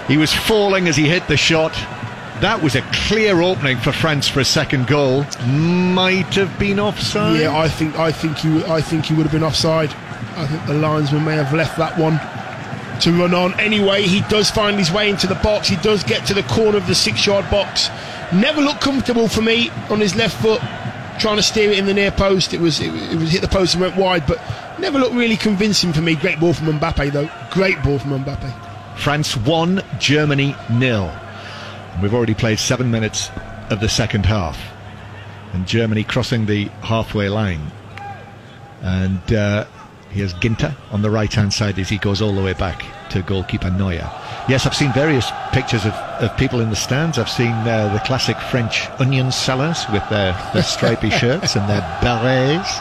He 0.08 0.18
was 0.18 0.34
falling 0.34 0.88
as 0.88 0.96
he 0.96 1.08
hit 1.08 1.28
the 1.28 1.38
shot. 1.38 1.74
That 2.42 2.62
was 2.62 2.76
a 2.76 2.82
clear 2.92 3.42
opening 3.42 3.78
for 3.78 3.92
France 3.94 4.28
for 4.28 4.42
a 4.42 4.46
second 4.46 4.88
goal. 4.88 5.26
Might 5.48 6.34
have 6.36 6.60
been 6.60 6.80
offside. 6.80 7.40
Yeah, 7.40 7.58
I 7.58 7.70
think 7.70 7.98
I 7.98 8.12
think 8.12 8.38
he 8.38 8.64
I 8.66 8.82
think 8.82 9.06
he 9.06 9.14
would 9.14 9.24
have 9.24 9.32
been 9.32 9.44
offside. 9.44 9.92
I 10.36 10.46
think 10.48 10.66
the 10.66 10.74
linesman 10.74 11.24
may 11.24 11.36
have 11.36 11.54
left 11.54 11.78
that 11.78 11.98
one 11.98 12.20
to 13.02 13.12
run 13.12 13.34
on. 13.34 13.58
Anyway, 13.60 14.04
he 14.04 14.22
does 14.22 14.50
find 14.50 14.78
his 14.78 14.92
way 14.92 15.10
into 15.10 15.28
the 15.28 15.36
box. 15.36 15.68
He 15.68 15.76
does 15.78 16.04
get 16.04 16.26
to 16.28 16.34
the 16.34 16.44
corner 16.44 16.78
of 16.78 16.88
the 16.88 16.96
six-yard 16.96 17.50
box. 17.50 17.90
Never 18.34 18.62
looked 18.62 18.82
comfortable 18.82 19.28
for 19.28 19.42
me 19.42 19.70
on 19.90 20.00
his 20.00 20.16
left 20.16 20.42
foot, 20.42 20.60
trying 21.20 21.38
to 21.38 21.44
steer 21.44 21.72
it 21.72 21.78
in 21.78 21.86
the 21.86 21.94
near 21.94 22.12
post. 22.12 22.54
It 22.54 22.60
was 22.60 22.80
it, 22.80 22.94
it 22.94 23.16
was 23.18 23.32
hit 23.32 23.42
the 23.42 23.48
post 23.48 23.76
and 23.76 23.82
went 23.82 23.96
wide, 23.96 24.26
but 24.26 24.42
never 24.80 24.98
looked 25.00 25.14
really 25.16 25.38
convincing 25.38 25.94
for 25.94 26.02
me. 26.02 26.16
Great 26.16 26.40
ball 26.40 26.54
from 26.54 26.68
Mbappe 26.80 27.12
though. 27.12 27.30
Great 27.52 27.82
ball 27.84 28.00
from 28.00 28.12
Mbappe. 28.24 28.98
France 28.98 29.38
one, 29.38 29.84
Germany 30.00 30.56
nil. 30.72 31.12
We've 32.02 32.14
already 32.14 32.34
played 32.34 32.60
seven 32.60 32.90
minutes 32.90 33.30
of 33.70 33.80
the 33.80 33.90
second 33.90 34.26
half. 34.26 34.58
and 35.54 35.68
Germany 35.68 36.04
crossing 36.04 36.48
the 36.48 36.66
halfway 36.82 37.30
line. 37.30 37.72
And 38.82 39.34
uh, 39.34 39.66
here's 40.10 40.34
Ginter 40.34 40.76
on 40.92 41.02
the 41.04 41.10
right 41.12 41.32
hand 41.32 41.54
side 41.54 41.78
as 41.80 41.90
he 41.90 41.98
goes 41.98 42.22
all 42.22 42.34
the 42.34 42.42
way 42.44 42.54
back 42.54 42.84
to 43.14 43.22
goalkeeper 43.22 43.70
Neuer. 43.70 44.10
Yes, 44.50 44.66
I've 44.66 44.76
seen 44.76 44.92
various 44.92 45.32
pictures 45.52 45.86
of, 45.86 45.94
of 46.20 46.36
people 46.36 46.60
in 46.60 46.70
the 46.70 46.76
stands. 46.76 47.18
I've 47.18 47.30
seen 47.30 47.52
uh, 47.52 47.94
the 47.94 48.00
classic 48.06 48.38
French 48.38 48.90
onion 49.00 49.32
sellers 49.32 49.86
with 49.94 50.08
their, 50.10 50.34
their 50.54 50.64
stripy 50.64 51.10
shirts 51.22 51.56
and 51.56 51.70
their 51.70 51.82
berets. 52.02 52.80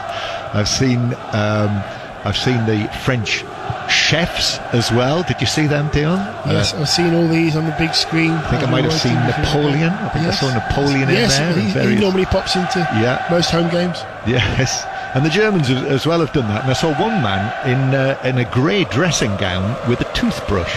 I've 0.53 0.67
seen 0.67 0.99
um, 1.31 1.83
I've 2.25 2.37
seen 2.37 2.65
the 2.65 2.89
French 3.03 3.43
chefs 3.89 4.57
as 4.71 4.91
well. 4.91 5.23
Did 5.23 5.41
you 5.41 5.47
see 5.47 5.67
them, 5.67 5.89
Dion? 5.89 6.19
Yes, 6.47 6.73
uh, 6.73 6.81
I've 6.81 6.89
seen 6.89 7.13
all 7.13 7.27
these 7.27 7.55
on 7.55 7.65
the 7.65 7.75
big 7.77 7.93
screen. 7.93 8.31
I 8.31 8.49
think 8.49 8.63
I 8.63 8.71
might 8.71 8.85
have 8.85 8.93
seen 8.93 9.15
Napoleon. 9.15 9.91
I 9.91 10.09
think 10.09 10.25
yes. 10.25 10.41
I 10.41 10.47
saw 10.47 10.53
Napoleon 10.53 11.09
yes, 11.09 11.37
in 11.37 11.73
there. 11.73 11.83
Yes, 11.83 11.89
he 11.89 11.99
normally 11.99 12.25
pops 12.25 12.55
into 12.55 12.79
yeah. 12.79 13.25
most 13.29 13.51
home 13.51 13.69
games. 13.69 13.97
Yes. 14.25 14.85
And 15.15 15.25
the 15.25 15.29
Germans 15.29 15.69
as 15.69 16.07
well 16.07 16.19
have 16.21 16.33
done 16.33 16.47
that. 16.47 16.63
And 16.63 16.71
I 16.71 16.73
saw 16.73 16.89
one 16.99 17.21
man 17.21 17.67
in 17.67 17.95
uh, 17.95 18.19
in 18.23 18.37
a 18.39 18.49
grey 18.51 18.83
dressing 18.85 19.35
gown 19.37 19.77
with 19.89 20.01
a 20.01 20.11
toothbrush. 20.13 20.75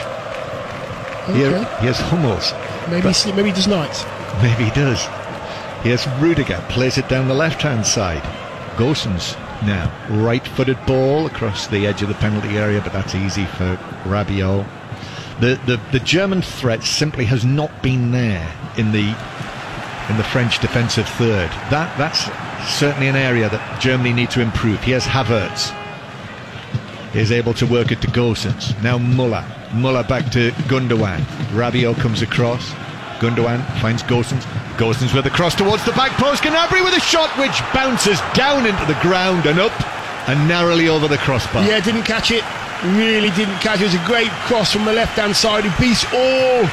Okay. 1.29 1.39
Here, 1.39 1.65
here's 1.81 1.99
Hummels. 1.99 2.53
Maybe 2.89 3.11
he, 3.11 3.33
maybe 3.33 3.49
he 3.49 3.55
does 3.55 3.67
not. 3.67 3.91
Maybe 4.43 4.65
he 4.65 4.71
does. 4.71 5.05
Here's 5.83 6.07
Rudiger, 6.21 6.63
plays 6.69 6.99
it 6.99 7.09
down 7.09 7.29
the 7.29 7.35
left 7.35 7.63
hand 7.63 7.87
side. 7.87 8.23
Gosens 8.77 9.37
now, 9.63 9.91
right 10.11 10.47
footed 10.47 10.79
ball 10.87 11.27
across 11.27 11.67
the 11.67 11.87
edge 11.87 12.03
of 12.03 12.09
the 12.09 12.15
penalty 12.15 12.59
area, 12.59 12.81
but 12.81 12.93
that's 12.93 13.15
easy 13.15 13.47
for 13.47 13.77
Rabiot. 14.05 14.67
The, 15.41 15.59
the, 15.67 15.81
the 15.93 16.01
German 16.01 16.43
threat 16.43 16.83
simply 16.83 17.25
has 17.27 17.45
not 17.45 17.83
been 17.83 18.13
there 18.13 18.53
in 18.77 18.93
the 18.93 19.17
in 20.09 20.17
the 20.17 20.25
French 20.25 20.61
defensive 20.61 21.09
third. 21.09 21.51
That 21.71 21.97
that's 21.99 22.29
certainly 22.67 23.09
an 23.09 23.17
area 23.17 23.49
that 23.49 23.81
Germany 23.81 24.13
need 24.13 24.31
to 24.31 24.41
improve. 24.41 24.83
Here's 24.83 25.05
Havertz. 25.05 25.75
Is 27.15 27.33
able 27.33 27.55
to 27.55 27.67
work 27.67 27.93
it 27.93 28.03
to 28.03 28.09
Gosens. 28.09 28.81
Now 28.83 28.99
Muller. 28.99 29.45
Muller 29.73 30.05
back 30.05 30.31
to 30.33 30.51
Gundogan. 30.69 31.21
Rabiot 31.55 31.97
comes 31.99 32.21
across. 32.21 32.73
Gundogan 33.21 33.65
finds 33.81 34.03
Gosens. 34.03 34.45
Gosens 34.77 35.15
with 35.15 35.25
a 35.25 35.31
cross 35.31 35.55
towards 35.55 35.85
the 35.87 35.93
back 35.93 36.13
post. 36.21 36.43
Gnabry 36.43 36.85
with 36.85 36.95
a 36.95 37.01
shot 37.01 37.31
which 37.39 37.59
bounces 37.73 38.21
down 38.35 38.67
into 38.67 38.85
the 38.85 38.99
ground 39.01 39.47
and 39.47 39.59
up 39.59 39.73
and 40.29 40.47
narrowly 40.47 40.89
over 40.89 41.09
the 41.09 41.17
crossbar. 41.19 41.65
Yeah, 41.65 41.81
didn't 41.81 42.03
catch 42.03 42.31
it. 42.31 42.45
Really 42.85 43.31
didn't 43.31 43.59
catch 43.61 43.81
it. 43.81 43.85
It 43.85 43.95
was 43.95 43.95
a 43.95 44.07
great 44.07 44.31
cross 44.45 44.73
from 44.73 44.85
the 44.85 44.93
left 44.93 45.17
hand 45.17 45.35
side. 45.35 45.65
He 45.65 45.73
beats 45.81 46.05
all 46.13 46.65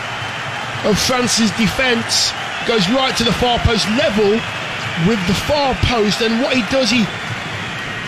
of 0.89 0.99
France's 0.99 1.51
defence. 1.51 2.33
Goes 2.67 2.89
right 2.89 3.15
to 3.15 3.23
the 3.23 3.33
far 3.33 3.59
post 3.59 3.87
level 3.95 4.39
with 5.07 5.19
the 5.27 5.33
far 5.33 5.75
post. 5.85 6.21
And 6.21 6.41
what 6.41 6.55
he 6.55 6.61
does, 6.69 6.89
he 6.89 7.05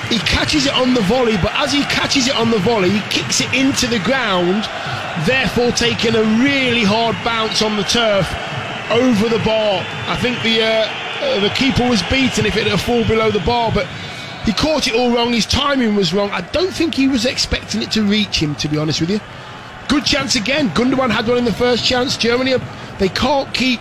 he 0.09 0.19
catches 0.19 0.67
it 0.67 0.73
on 0.73 0.93
the 0.93 1.01
volley, 1.01 1.35
but 1.37 1.51
as 1.55 1.73
he 1.73 1.81
catches 1.85 2.27
it 2.27 2.35
on 2.35 2.51
the 2.51 2.59
volley, 2.59 2.91
he 2.91 3.01
kicks 3.09 3.41
it 3.41 3.51
into 3.53 3.87
the 3.87 3.99
ground, 3.99 4.63
therefore 5.25 5.71
taking 5.71 6.13
a 6.13 6.23
really 6.43 6.83
hard 6.83 7.15
bounce 7.23 7.63
on 7.63 7.75
the 7.75 7.83
turf 7.83 8.29
over 8.91 9.29
the 9.29 9.43
bar. 9.43 9.83
I 10.07 10.15
think 10.21 10.41
the 10.43 10.61
uh, 10.61 10.87
uh, 11.21 11.39
the 11.39 11.49
keeper 11.49 11.89
was 11.89 12.03
beaten 12.03 12.45
if 12.45 12.55
it 12.55 12.67
had 12.67 12.79
fall 12.79 13.03
below 13.05 13.31
the 13.31 13.39
bar, 13.39 13.71
but 13.73 13.87
he 14.45 14.53
caught 14.53 14.87
it 14.87 14.93
all 14.93 15.11
wrong. 15.11 15.33
His 15.33 15.45
timing 15.45 15.95
was 15.95 16.13
wrong. 16.13 16.29
I 16.29 16.41
don't 16.41 16.71
think 16.71 16.93
he 16.93 17.07
was 17.07 17.25
expecting 17.25 17.81
it 17.81 17.91
to 17.91 18.03
reach 18.03 18.37
him, 18.37 18.53
to 18.55 18.67
be 18.67 18.77
honest 18.77 19.01
with 19.01 19.09
you. 19.09 19.19
Good 19.87 20.05
chance 20.05 20.35
again. 20.35 20.69
Gundogan 20.69 21.09
had 21.09 21.27
one 21.27 21.37
in 21.37 21.45
the 21.45 21.53
first 21.53 21.83
chance. 21.83 22.15
Germany, 22.15 22.55
they 22.99 23.09
can't 23.09 23.51
keep 23.53 23.79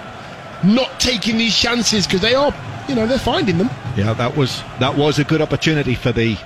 not 0.62 0.98
taking 0.98 1.36
these 1.36 1.57
chances 1.57 2.07
because 2.07 2.22
they 2.22 2.34
are, 2.34 2.52
you 2.89 2.95
know, 2.95 3.07
they're 3.07 3.18
finding 3.18 3.59
them. 3.59 3.70
Yeah, 3.97 4.12
that 4.14 4.37
was 4.37 4.62
that 4.80 4.97
was 4.97 5.18
a 5.18 5.24
good 5.24 5.41
opportunity 5.41 5.95
for 5.95 6.12
the 6.12 6.37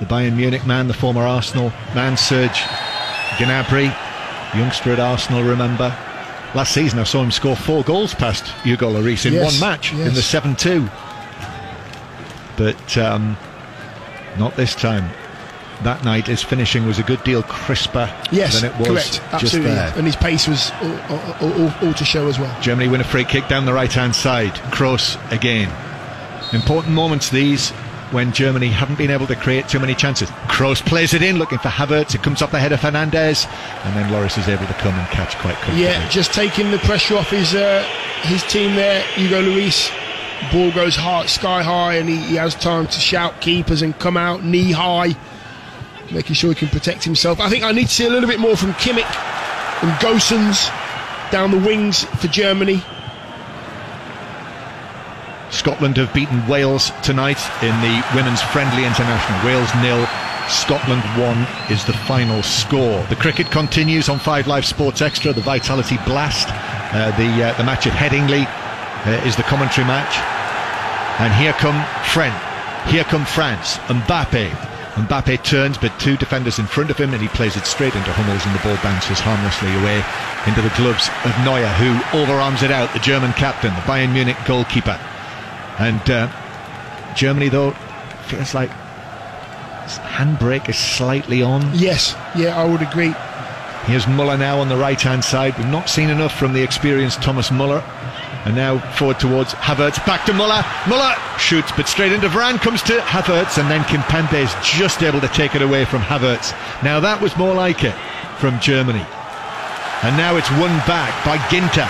the 0.00 0.06
Bayern 0.06 0.36
Munich 0.36 0.66
man, 0.66 0.88
the 0.88 0.94
former 0.94 1.22
Arsenal 1.22 1.70
man, 1.94 2.16
Serge 2.16 2.60
Gnabry, 3.38 3.94
youngster 4.54 4.92
at 4.92 5.00
Arsenal. 5.00 5.42
Remember, 5.42 5.96
last 6.54 6.72
season 6.72 6.98
I 6.98 7.04
saw 7.04 7.22
him 7.22 7.30
score 7.30 7.56
four 7.56 7.82
goals 7.82 8.14
past 8.14 8.46
Hugo 8.62 8.92
Lloris 8.92 9.26
in 9.26 9.34
yes, 9.34 9.52
one 9.52 9.70
match 9.70 9.92
yes. 9.92 10.08
in 10.08 10.14
the 10.14 10.22
seven-two. 10.22 10.88
But 12.56 12.98
um, 12.98 13.36
not 14.38 14.54
this 14.56 14.74
time. 14.74 15.10
That 15.84 16.02
night, 16.04 16.26
his 16.26 16.42
finishing 16.42 16.86
was 16.86 16.98
a 16.98 17.02
good 17.02 17.22
deal 17.24 17.42
crisper 17.42 18.12
yes, 18.32 18.60
than 18.60 18.72
it 18.72 18.78
was 18.78 18.88
correct. 18.88 19.22
Absolutely. 19.32 19.70
there. 19.70 19.92
And 19.96 20.06
his 20.06 20.16
pace 20.16 20.48
was 20.48 20.70
all, 20.80 20.98
all, 21.10 21.52
all, 21.60 21.74
all 21.82 21.94
to 21.94 22.04
show 22.04 22.26
as 22.26 22.38
well. 22.38 22.60
Germany 22.60 22.88
win 22.88 23.00
a 23.00 23.04
free 23.04 23.24
kick 23.24 23.48
down 23.48 23.66
the 23.66 23.72
right-hand 23.72 24.14
side. 24.14 24.54
Cross 24.72 25.16
again. 25.30 25.70
Important 26.52 26.94
moments 26.94 27.28
these 27.28 27.70
when 28.10 28.32
Germany 28.32 28.68
haven't 28.68 28.96
been 28.96 29.10
able 29.10 29.26
to 29.26 29.36
create 29.36 29.68
too 29.68 29.80
many 29.80 29.94
chances. 29.94 30.30
Kroos 30.46 30.84
plays 30.84 31.14
it 31.14 31.22
in, 31.22 31.36
looking 31.36 31.58
for 31.58 31.68
Havertz. 31.68 32.14
It 32.14 32.22
comes 32.22 32.42
off 32.42 32.50
the 32.50 32.60
head 32.60 32.72
of 32.72 32.80
Hernandez, 32.80 33.46
and 33.84 33.96
then 33.96 34.10
Lloris 34.10 34.38
is 34.38 34.48
able 34.48 34.66
to 34.66 34.74
come 34.74 34.94
and 34.94 35.06
catch 35.08 35.36
quite 35.38 35.56
quickly. 35.56 35.82
Yeah, 35.82 36.08
just 36.08 36.32
taking 36.32 36.70
the 36.70 36.78
pressure 36.78 37.16
off 37.16 37.30
his 37.30 37.54
uh, 37.54 37.82
his 38.22 38.42
team 38.44 38.74
there. 38.76 39.02
Hugo 39.16 39.42
Lloris, 39.42 39.90
ball 40.52 40.70
goes 40.72 40.96
high, 40.96 41.26
sky 41.26 41.62
high, 41.62 41.94
and 41.94 42.08
he, 42.08 42.16
he 42.16 42.34
has 42.36 42.54
time 42.54 42.86
to 42.86 43.00
shout 43.00 43.40
keepers 43.40 43.82
and 43.82 43.98
come 43.98 44.16
out 44.16 44.44
knee 44.44 44.70
high, 44.70 45.16
making 46.10 46.34
sure 46.34 46.50
he 46.50 46.54
can 46.54 46.68
protect 46.68 47.04
himself. 47.04 47.40
I 47.40 47.48
think 47.48 47.64
I 47.64 47.72
need 47.72 47.88
to 47.88 47.94
see 47.94 48.06
a 48.06 48.10
little 48.10 48.28
bit 48.28 48.40
more 48.40 48.56
from 48.56 48.72
Kimmich 48.74 49.04
and 49.82 49.92
Gosens 50.00 50.70
down 51.30 51.50
the 51.50 51.58
wings 51.58 52.04
for 52.04 52.28
Germany. 52.28 52.82
Scotland 55.50 55.96
have 55.96 56.12
beaten 56.12 56.46
Wales 56.48 56.90
tonight 57.02 57.38
in 57.62 57.74
the 57.80 58.04
women's 58.14 58.42
friendly 58.42 58.84
international. 58.84 59.46
Wales 59.46 59.70
nil, 59.76 60.06
Scotland 60.48 61.02
1 61.18 61.46
is 61.70 61.84
the 61.84 61.92
final 61.92 62.42
score. 62.42 63.02
The 63.04 63.16
cricket 63.16 63.50
continues 63.50 64.08
on 64.08 64.18
5 64.18 64.46
Live 64.46 64.66
Sports 64.66 65.00
Extra, 65.00 65.32
the 65.32 65.40
Vitality 65.40 65.96
Blast. 66.04 66.48
Uh, 66.50 67.10
the, 67.16 67.44
uh, 67.44 67.56
the 67.56 67.64
match 67.64 67.86
at 67.86 67.92
Headingley 67.92 68.46
uh, 69.06 69.26
is 69.26 69.36
the 69.36 69.42
commentary 69.44 69.86
match. 69.86 70.18
And 71.20 71.32
here 71.34 71.52
come 71.52 71.78
Fren, 72.06 72.32
here 72.90 73.04
come 73.04 73.24
France, 73.24 73.78
Mbappe. 73.86 74.73
Mbappe 74.94 75.42
turns, 75.42 75.76
but 75.76 75.98
two 75.98 76.16
defenders 76.16 76.58
in 76.58 76.66
front 76.66 76.90
of 76.90 76.96
him, 76.96 77.12
and 77.12 77.20
he 77.22 77.28
plays 77.28 77.56
it 77.56 77.66
straight 77.66 77.94
into 77.94 78.12
Hummels, 78.12 78.46
and 78.46 78.54
the 78.54 78.62
ball 78.62 78.78
bounces 78.82 79.18
harmlessly 79.18 79.74
away 79.82 79.98
into 80.46 80.62
the 80.62 80.72
gloves 80.76 81.10
of 81.24 81.34
Neuer, 81.44 81.66
who 81.82 81.98
overarms 82.16 82.62
it 82.62 82.70
out, 82.70 82.92
the 82.92 83.00
German 83.00 83.32
captain, 83.32 83.74
the 83.74 83.80
Bayern 83.80 84.12
Munich 84.12 84.36
goalkeeper. 84.46 84.98
And 85.78 86.08
uh, 86.08 86.30
Germany, 87.16 87.48
though, 87.48 87.72
feels 88.30 88.54
like 88.54 88.70
handbrake 89.90 90.68
is 90.68 90.78
slightly 90.78 91.42
on. 91.42 91.68
Yes, 91.74 92.14
yeah, 92.36 92.56
I 92.56 92.64
would 92.64 92.82
agree. 92.82 93.14
Here's 93.86 94.06
Muller 94.06 94.38
now 94.38 94.60
on 94.60 94.68
the 94.68 94.76
right 94.76 95.00
hand 95.00 95.24
side. 95.24 95.56
We've 95.58 95.66
not 95.66 95.90
seen 95.90 96.08
enough 96.08 96.38
from 96.38 96.52
the 96.52 96.62
experienced 96.62 97.22
Thomas 97.22 97.50
Muller. 97.50 97.82
And 98.44 98.54
now 98.54 98.78
forward 98.96 99.18
towards 99.18 99.54
Havertz, 99.54 100.04
back 100.04 100.26
to 100.26 100.32
Muller. 100.34 100.62
Muller 100.86 101.14
shoots, 101.38 101.72
but 101.76 101.88
straight 101.88 102.12
into 102.12 102.28
Varane, 102.28 102.60
comes 102.60 102.82
to 102.82 102.98
Havertz, 102.98 103.58
and 103.58 103.70
then 103.70 103.82
Kimpembe 103.84 104.44
is 104.44 104.54
just 104.62 105.02
able 105.02 105.20
to 105.20 105.28
take 105.28 105.54
it 105.54 105.62
away 105.62 105.84
from 105.86 106.02
Havertz. 106.02 106.52
Now 106.82 107.00
that 107.00 107.20
was 107.20 107.36
more 107.36 107.54
like 107.54 107.84
it 107.84 107.94
from 108.38 108.60
Germany. 108.60 109.04
And 110.04 110.16
now 110.18 110.36
it's 110.36 110.50
won 110.60 110.76
back 110.84 111.16
by 111.24 111.38
Ginter. 111.48 111.88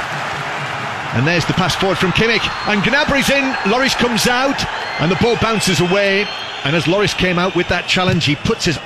And 1.19 1.27
there's 1.27 1.45
the 1.47 1.55
pass 1.55 1.75
forward 1.75 1.99
from 1.99 2.11
Kimmich. 2.13 2.47
And 2.67 2.83
Gnabry's 2.83 3.31
in. 3.31 3.43
Lloris 3.71 3.95
comes 3.97 4.27
out. 4.27 4.59
And 5.01 5.11
the 5.11 5.17
ball 5.17 5.37
bounces 5.43 5.81
away. 5.81 6.27
And 6.65 6.77
as 6.77 6.85
Lloris 6.85 7.17
came 7.17 7.39
out 7.39 7.57
with 7.57 7.69
that 7.69 7.89
challenge, 7.89 8.25
he 8.25 8.37
puts 8.37 8.65
his 8.65 8.79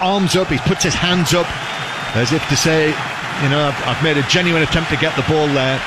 arms 0.00 0.36
up, 0.36 0.48
he 0.48 0.58
puts 0.58 0.82
his 0.84 0.94
hands 0.94 1.34
up, 1.34 1.46
as 2.16 2.32
if 2.32 2.46
to 2.48 2.56
say, 2.56 2.88
you 3.42 3.48
know, 3.48 3.60
I've, 3.60 3.76
I've 3.88 4.02
made 4.02 4.16
a 4.16 4.22
genuine 4.28 4.62
attempt 4.62 4.90
to 4.90 4.96
get 4.96 5.16
the 5.16 5.24
ball 5.28 5.46
there. 5.48 5.80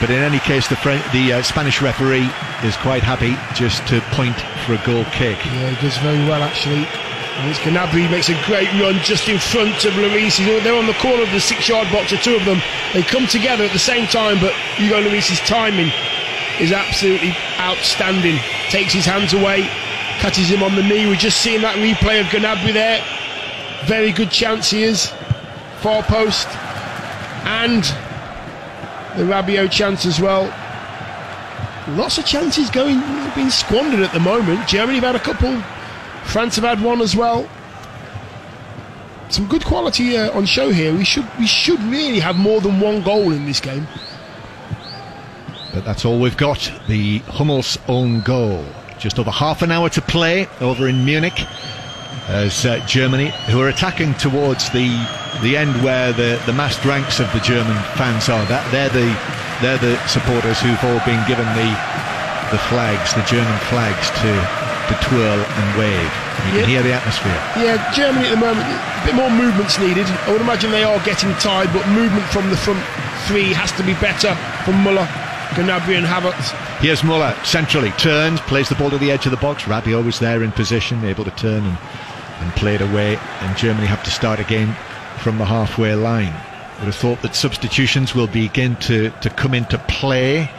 But 0.00 0.08
in 0.08 0.16
any 0.16 0.38
case, 0.38 0.66
the, 0.66 0.76
the 1.12 1.34
uh, 1.34 1.42
Spanish 1.42 1.82
referee 1.82 2.28
is 2.64 2.76
quite 2.78 3.02
happy 3.02 3.36
just 3.54 3.86
to 3.88 4.00
point 4.16 4.36
for 4.64 4.72
a 4.72 4.82
goal 4.86 5.04
kick. 5.12 5.36
Yeah, 5.44 5.70
he 5.70 5.86
does 5.86 5.98
very 5.98 6.24
well, 6.24 6.42
actually. 6.42 6.88
And 7.36 7.48
it's 7.48 7.60
Gnabry 7.60 8.10
makes 8.10 8.28
a 8.28 8.36
great 8.44 8.72
run 8.80 8.96
just 9.04 9.28
in 9.28 9.38
front 9.38 9.84
of 9.84 9.92
Lloris. 9.94 10.36
They're 10.64 10.74
on 10.74 10.86
the 10.86 10.94
corner 10.94 11.22
of 11.22 11.30
the 11.30 11.40
six-yard 11.40 11.92
box, 11.92 12.10
the 12.10 12.16
two 12.16 12.34
of 12.34 12.44
them. 12.44 12.60
They 12.92 13.02
come 13.02 13.26
together 13.26 13.64
at 13.64 13.72
the 13.72 13.78
same 13.78 14.06
time, 14.08 14.40
but 14.40 14.52
Hugo 14.76 15.00
Lloris's 15.00 15.40
timing 15.40 15.92
is 16.60 16.72
absolutely 16.72 17.36
outstanding. 17.58 18.36
Takes 18.68 18.92
his 18.92 19.04
hands 19.04 19.32
away, 19.32 19.68
catches 20.20 20.48
him 20.48 20.62
on 20.62 20.76
the 20.76 20.82
knee. 20.82 21.06
We're 21.06 21.16
just 21.16 21.40
seeing 21.40 21.62
that 21.62 21.76
replay 21.76 22.20
of 22.20 22.26
Gnabry 22.26 22.72
there. 22.72 23.04
Very 23.84 24.12
good 24.12 24.30
chance 24.30 24.70
he 24.70 24.82
is. 24.82 25.12
Far 25.80 26.02
post. 26.02 26.48
And 27.44 27.84
the 29.16 29.24
Rabiot 29.24 29.70
chance 29.70 30.06
as 30.06 30.20
well. 30.20 30.44
Lots 31.96 32.18
of 32.18 32.26
chances 32.26 32.70
going 32.70 33.00
being 33.34 33.50
squandered 33.50 34.00
at 34.00 34.12
the 34.12 34.20
moment. 34.20 34.68
Germany 34.68 34.98
have 34.98 35.04
had 35.04 35.16
a 35.16 35.20
couple 35.20 35.60
France 36.24 36.54
have 36.56 36.64
had 36.64 36.80
one 36.80 37.00
as 37.00 37.16
well. 37.16 37.48
Some 39.30 39.46
good 39.48 39.64
quality 39.64 40.16
uh, 40.16 40.30
on 40.36 40.46
show 40.46 40.70
here. 40.70 40.94
We 40.94 41.04
should 41.04 41.26
we 41.38 41.46
should 41.46 41.80
really 41.84 42.20
have 42.20 42.36
more 42.36 42.60
than 42.60 42.80
one 42.80 43.02
goal 43.02 43.32
in 43.32 43.46
this 43.46 43.60
game. 43.60 43.86
But 45.72 45.84
that's 45.84 46.04
all 46.04 46.20
we've 46.20 46.36
got. 46.36 46.72
The 46.88 47.18
Hummels 47.18 47.78
own 47.88 48.20
goal. 48.20 48.64
Just 48.98 49.18
over 49.18 49.30
half 49.30 49.62
an 49.62 49.70
hour 49.70 49.88
to 49.90 50.02
play 50.02 50.46
over 50.60 50.88
in 50.88 51.04
Munich 51.04 51.40
as 52.28 52.66
uh, 52.66 52.84
Germany, 52.86 53.32
who 53.48 53.60
are 53.60 53.68
attacking 53.68 54.14
towards 54.14 54.70
the 54.70 54.88
the 55.42 55.56
end 55.56 55.72
where 55.82 56.12
the, 56.12 56.40
the 56.46 56.52
massed 56.52 56.84
ranks 56.84 57.20
of 57.20 57.30
the 57.32 57.40
German 57.40 57.76
fans 57.96 58.28
are. 58.28 58.44
That 58.46 58.64
they're 58.74 58.90
the 58.90 59.08
they're 59.62 59.78
the 59.78 59.96
supporters 60.08 60.60
who've 60.60 60.82
all 60.84 61.00
been 61.06 61.20
given 61.28 61.46
the 61.56 61.70
the 62.50 62.58
flags, 62.66 63.14
the 63.14 63.22
German 63.30 63.56
flags 63.70 64.10
to 64.22 64.32
to 64.90 64.94
twirl 65.06 65.38
and 65.38 65.68
wave. 65.78 66.10
You 66.50 66.58
Yeah. 66.58 66.60
can 66.60 66.68
hear 66.68 66.82
the 66.82 66.92
atmosphere. 66.92 67.38
Yeah, 67.56 67.78
Germany 67.94 68.26
at 68.26 68.34
the 68.34 68.42
moment, 68.42 68.66
a 68.66 69.06
bit 69.06 69.14
more 69.14 69.30
movement's 69.30 69.78
needed. 69.78 70.06
I 70.26 70.32
would 70.32 70.40
imagine 70.40 70.70
they 70.72 70.82
are 70.84 70.98
getting 71.06 71.32
tired, 71.38 71.70
but 71.72 71.86
movement 71.88 72.26
from 72.34 72.50
the 72.50 72.56
front 72.56 72.82
three 73.28 73.52
has 73.54 73.70
to 73.78 73.84
be 73.84 73.94
better 74.02 74.34
from 74.64 74.82
Muller, 74.82 75.06
Gnabry, 75.54 75.94
and 75.96 76.06
Havertz. 76.06 76.50
Here's 76.80 77.04
Muller 77.04 77.36
centrally 77.44 77.92
turns, 77.92 78.40
plays 78.42 78.68
the 78.68 78.74
ball 78.74 78.90
to 78.90 78.98
the 78.98 79.12
edge 79.12 79.26
of 79.26 79.30
the 79.30 79.36
box. 79.38 79.64
Rabiot 79.64 80.04
was 80.04 80.18
there 80.18 80.42
in 80.42 80.50
position, 80.50 81.04
able 81.04 81.24
to 81.24 81.30
turn 81.32 81.62
and, 81.64 81.78
and 82.40 82.52
play 82.56 82.74
it 82.74 82.80
away. 82.80 83.16
And 83.42 83.56
Germany 83.56 83.86
have 83.86 84.02
to 84.04 84.10
start 84.10 84.40
again 84.40 84.74
from 85.20 85.38
the 85.38 85.44
halfway 85.44 85.94
line. 85.94 86.32
Would 86.78 86.86
have 86.86 86.96
thought 86.96 87.22
that 87.22 87.34
substitutions 87.34 88.14
will 88.14 88.26
begin 88.26 88.76
to, 88.76 89.10
to 89.20 89.30
come 89.30 89.54
into 89.54 89.78
play 89.78 90.50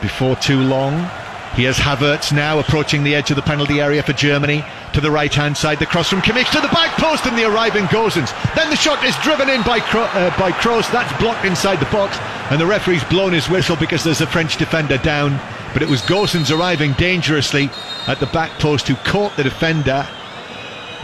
before 0.00 0.36
too 0.36 0.60
long. 0.60 1.08
Here's 1.54 1.76
Havertz 1.78 2.32
now 2.32 2.58
approaching 2.58 3.04
the 3.04 3.14
edge 3.14 3.30
of 3.30 3.36
the 3.36 3.42
penalty 3.42 3.80
area 3.80 4.02
for 4.02 4.14
Germany. 4.14 4.64
To 4.94 5.00
the 5.00 5.10
right 5.10 5.32
hand 5.32 5.56
side, 5.56 5.78
the 5.78 5.86
cross 5.86 6.08
from 6.08 6.20
Kimmich 6.20 6.50
to 6.50 6.60
the 6.60 6.68
back 6.68 6.96
post 6.96 7.26
and 7.26 7.36
the 7.36 7.44
arriving 7.44 7.84
Gosens. 7.84 8.32
Then 8.56 8.70
the 8.70 8.76
shot 8.76 9.04
is 9.04 9.14
driven 9.18 9.50
in 9.50 9.62
by, 9.62 9.80
Kro- 9.80 10.02
uh, 10.02 10.36
by 10.38 10.50
Kroos. 10.52 10.90
That's 10.90 11.12
blocked 11.20 11.44
inside 11.44 11.76
the 11.76 11.92
box. 11.92 12.16
And 12.50 12.60
the 12.60 12.66
referee's 12.66 13.04
blown 13.04 13.32
his 13.32 13.48
whistle 13.50 13.76
because 13.76 14.02
there's 14.02 14.22
a 14.22 14.26
French 14.26 14.56
defender 14.56 14.98
down. 14.98 15.38
But 15.74 15.82
it 15.82 15.88
was 15.88 16.00
Gosens 16.02 16.50
arriving 16.50 16.94
dangerously 16.94 17.70
at 18.06 18.18
the 18.18 18.26
back 18.26 18.58
post 18.58 18.88
who 18.88 18.96
caught 18.96 19.36
the 19.36 19.44
defender, 19.44 20.02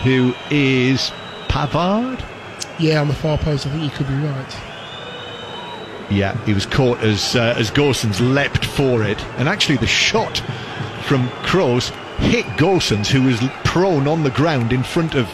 who 0.03 0.35
is 0.51 1.13
Pavard. 1.49 2.25
Yeah, 2.79 3.01
on 3.01 3.09
the 3.09 3.15
far 3.15 3.39
post, 3.39 3.67
I 3.67 3.71
think 3.71 3.83
you 3.83 3.91
could 3.91 4.09
be 4.09 4.15
right. 4.15 4.57
Yeah, 6.11 6.43
he 6.45 6.55
was 6.55 6.65
caught 6.65 6.99
as 7.01 7.37
uh, 7.37 7.55
as 7.59 7.71
Gosens 7.71 8.21
leapt 8.21 8.65
for 8.65 9.03
it, 9.03 9.23
and 9.37 9.49
actually 9.49 9.77
the 9.77 9.87
shot 9.87 10.39
from 11.05 11.29
Kroos 11.43 11.91
hit 12.19 12.47
Gosens, 12.57 13.09
who 13.09 13.23
was 13.23 13.41
prone 13.65 14.09
on 14.09 14.23
the 14.23 14.31
ground 14.31 14.73
in 14.73 14.83
front 14.83 15.15
of 15.15 15.27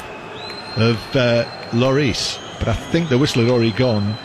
of 0.76 0.96
uh, 1.14 1.44
Lloris. 1.70 2.40
But 2.58 2.68
I 2.68 2.74
think 2.74 3.08
the 3.08 3.18
whistle 3.18 3.42
had 3.42 3.50
already 3.50 3.72
gone, 3.72 4.16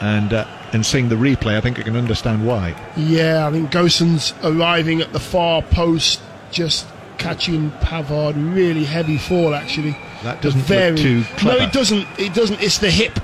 and 0.00 0.32
uh, 0.32 0.46
and 0.72 0.84
seeing 0.84 1.08
the 1.08 1.16
replay, 1.16 1.56
I 1.56 1.60
think 1.60 1.78
I 1.78 1.82
can 1.82 1.96
understand 1.96 2.46
why. 2.46 2.76
Yeah, 2.96 3.46
I 3.46 3.50
think 3.50 3.70
Gosens 3.70 4.34
arriving 4.44 5.00
at 5.00 5.12
the 5.12 5.20
far 5.20 5.62
post, 5.62 6.20
just 6.50 6.86
catching 7.16 7.70
Pavard. 7.72 8.34
Really 8.54 8.84
heavy 8.84 9.18
fall, 9.18 9.54
actually. 9.54 9.96
That 10.22 10.42
doesn't 10.42 10.60
Very. 10.62 10.90
look 10.92 11.00
too 11.00 11.22
clever. 11.36 11.58
No, 11.58 11.64
it 11.64 11.72
doesn't. 11.72 12.06
It 12.18 12.34
doesn't. 12.34 12.60
It's 12.60 12.78
the 12.78 12.90
hip 12.90 13.18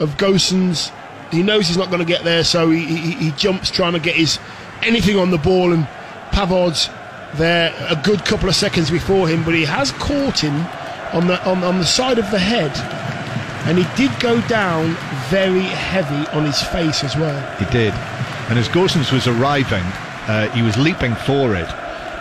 of 0.00 0.16
Gosens. 0.16 0.92
He 1.30 1.42
knows 1.42 1.66
he's 1.66 1.76
not 1.76 1.88
going 1.88 2.00
to 2.00 2.06
get 2.06 2.22
there, 2.24 2.44
so 2.44 2.70
he, 2.70 2.84
he, 2.84 3.12
he 3.12 3.30
jumps 3.32 3.70
trying 3.70 3.94
to 3.94 3.98
get 3.98 4.14
his 4.14 4.38
anything 4.82 5.18
on 5.18 5.30
the 5.30 5.38
ball, 5.38 5.72
and 5.72 5.86
Pavard's 6.30 6.88
there 7.34 7.74
a 7.90 7.96
good 7.96 8.24
couple 8.24 8.48
of 8.48 8.54
seconds 8.54 8.90
before 8.90 9.28
him, 9.28 9.44
but 9.44 9.54
he 9.54 9.64
has 9.64 9.92
caught 9.92 10.38
him 10.38 10.54
on 11.12 11.26
the 11.26 11.42
on, 11.48 11.64
on 11.64 11.78
the 11.78 11.84
side 11.84 12.18
of 12.18 12.30
the 12.30 12.38
head, 12.38 12.72
and 13.66 13.78
he 13.78 13.84
did 13.96 14.18
go 14.20 14.40
down 14.48 14.96
very 15.28 15.60
heavy 15.60 16.28
on 16.36 16.44
his 16.44 16.62
face 16.62 17.02
as 17.02 17.16
well. 17.16 17.56
He 17.56 17.64
did. 17.66 17.94
And 18.48 18.58
as 18.58 18.68
Gosens 18.68 19.10
was 19.10 19.26
arriving, 19.26 19.82
uh, 20.28 20.48
he 20.50 20.62
was 20.62 20.76
leaping 20.76 21.14
for 21.14 21.54
it. 21.54 21.68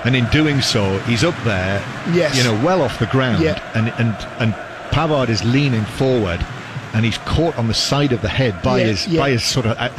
And 0.05 0.15
in 0.15 0.25
doing 0.27 0.61
so, 0.61 0.99
he's 0.99 1.23
up 1.23 1.35
there, 1.43 1.79
Yes. 2.13 2.37
you 2.37 2.43
know, 2.43 2.53
well 2.63 2.81
off 2.83 2.99
the 2.99 3.07
ground. 3.07 3.43
Yeah. 3.43 3.59
And, 3.73 3.89
and, 3.99 4.15
and 4.39 4.53
Pavard 4.91 5.29
is 5.29 5.43
leaning 5.43 5.83
forward 5.83 6.45
and 6.93 7.03
he's 7.03 7.17
caught 7.19 7.57
on 7.57 7.67
the 7.67 7.73
side 7.73 8.11
of 8.13 8.21
the 8.21 8.29
head 8.29 8.61
by 8.61 8.79
Yeah, 8.79 8.85
his 8.85 9.07
yeah. 9.07 9.19
by 9.19 9.31
his 9.31 9.43
sort 9.43 9.65
of 9.65 9.75
uh, 9.77 9.89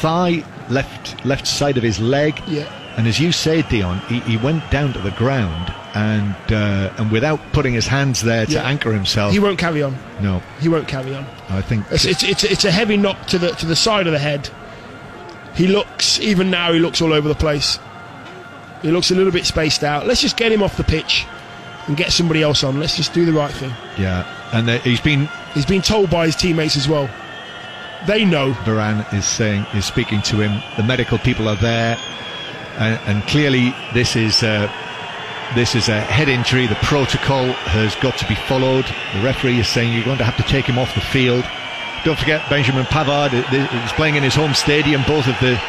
thigh, 0.00 0.42
left 0.68 1.24
left 1.24 1.46
side 1.46 1.76
of 1.76 1.82
his 1.82 2.00
leg. 2.00 2.40
Yeah. 2.48 2.64
And 2.96 3.06
as 3.06 3.20
you 3.20 3.30
say, 3.32 3.62
Dion, 3.62 3.98
he, 4.08 4.18
he 4.20 4.36
went 4.36 4.68
down 4.70 4.92
to 4.94 4.98
the 4.98 5.12
ground 5.12 5.72
and 5.94 6.34
uh, 6.52 6.92
and 6.98 7.12
without 7.12 7.38
putting 7.52 7.72
his 7.74 7.86
hands 7.86 8.22
there 8.22 8.46
to 8.46 8.52
Yeah. 8.52 8.62
anchor 8.64 8.92
himself. 8.92 9.32
He 9.32 9.38
won't 9.38 9.58
carry 9.58 9.82
on. 9.82 9.94
no, 10.20 10.42
He 10.60 10.68
won't 10.68 10.88
carry 10.88 11.14
on. 11.14 11.24
I 11.50 11.60
think 11.60 11.84
It's, 11.90 12.04
it's, 12.04 12.22
it's, 12.24 12.44
it's 12.44 12.64
a 12.64 12.70
heavy 12.72 12.96
knock 12.96 13.26
to 13.26 13.38
the 13.38 13.50
to 13.50 13.66
the 13.66 13.76
side 13.76 14.06
of 14.08 14.12
the 14.12 14.18
head. 14.18 14.48
He 15.54 15.66
looks 15.68 16.18
even 16.20 16.50
now. 16.50 16.72
He 16.72 16.78
looks 16.80 17.00
all 17.02 17.12
over 17.12 17.28
the 17.28 17.34
place. 17.34 17.78
He 18.82 18.90
looks 18.90 19.10
a 19.10 19.14
little 19.14 19.32
bit 19.32 19.44
spaced 19.46 19.84
out. 19.84 20.06
Let's 20.06 20.20
just 20.20 20.36
get 20.36 20.50
him 20.52 20.62
off 20.62 20.76
the 20.76 20.84
pitch 20.84 21.26
and 21.86 21.96
get 21.96 22.12
somebody 22.12 22.42
else 22.42 22.64
on. 22.64 22.78
Let's 22.80 22.96
just 22.96 23.12
do 23.12 23.24
the 23.24 23.32
right 23.32 23.52
thing. 23.52 23.72
yeah. 23.98 24.24
And 24.52 24.68
uh, 24.68 24.78
he's 24.80 25.00
been 25.00 25.28
He's 25.54 25.66
been 25.66 25.82
told 25.82 26.10
by 26.10 26.26
his 26.26 26.36
teammates 26.36 26.76
as 26.76 26.88
well. 26.88 27.08
They 28.06 28.24
know. 28.24 28.52
Varane 28.64 29.04
is 29.12 29.26
saying 29.26 29.66
is 29.74 29.84
speaking 29.84 30.22
to 30.22 30.36
him. 30.40 30.62
The 30.76 30.82
medical 30.82 31.18
people 31.18 31.48
are 31.48 31.56
there, 31.56 31.98
and, 32.78 32.98
and 33.06 33.22
clearly 33.28 33.74
this 33.94 34.16
is 34.16 34.42
uh, 34.42 34.70
this 35.54 35.74
is 35.74 35.88
a 35.88 36.00
head 36.00 36.28
injury. 36.28 36.66
The 36.66 36.76
protocol 36.76 37.46
has 37.70 37.94
got 37.96 38.16
to 38.18 38.26
be 38.28 38.36
followed. 38.36 38.86
The 39.14 39.22
referee 39.22 39.58
is 39.58 39.68
saying 39.68 39.92
you're 39.92 40.04
going 40.04 40.18
to 40.18 40.24
have 40.24 40.36
to 40.36 40.50
take 40.50 40.64
him 40.66 40.78
off 40.78 40.94
the 40.94 41.00
field. 41.00 41.44
Don't 42.04 42.18
forget 42.18 42.48
Benjamin 42.48 42.84
Pavard 42.86 43.32
is 43.34 43.92
playing 43.92 44.14
in 44.14 44.22
his 44.22 44.34
home 44.34 44.54
stadium. 44.54 45.02
Both 45.06 45.26
of 45.26 45.38
the 45.40 45.60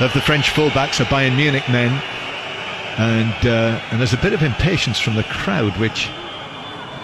of 0.00 0.12
the 0.14 0.20
French 0.20 0.50
fullbacks 0.50 1.00
are 1.00 1.04
Bayern 1.06 1.36
Munich 1.36 1.68
men, 1.70 1.90
and 2.98 3.46
uh, 3.46 3.80
and 3.90 4.00
there's 4.00 4.12
a 4.12 4.18
bit 4.18 4.32
of 4.32 4.42
impatience 4.42 4.98
from 4.98 5.14
the 5.14 5.22
crowd, 5.24 5.76
which 5.78 6.08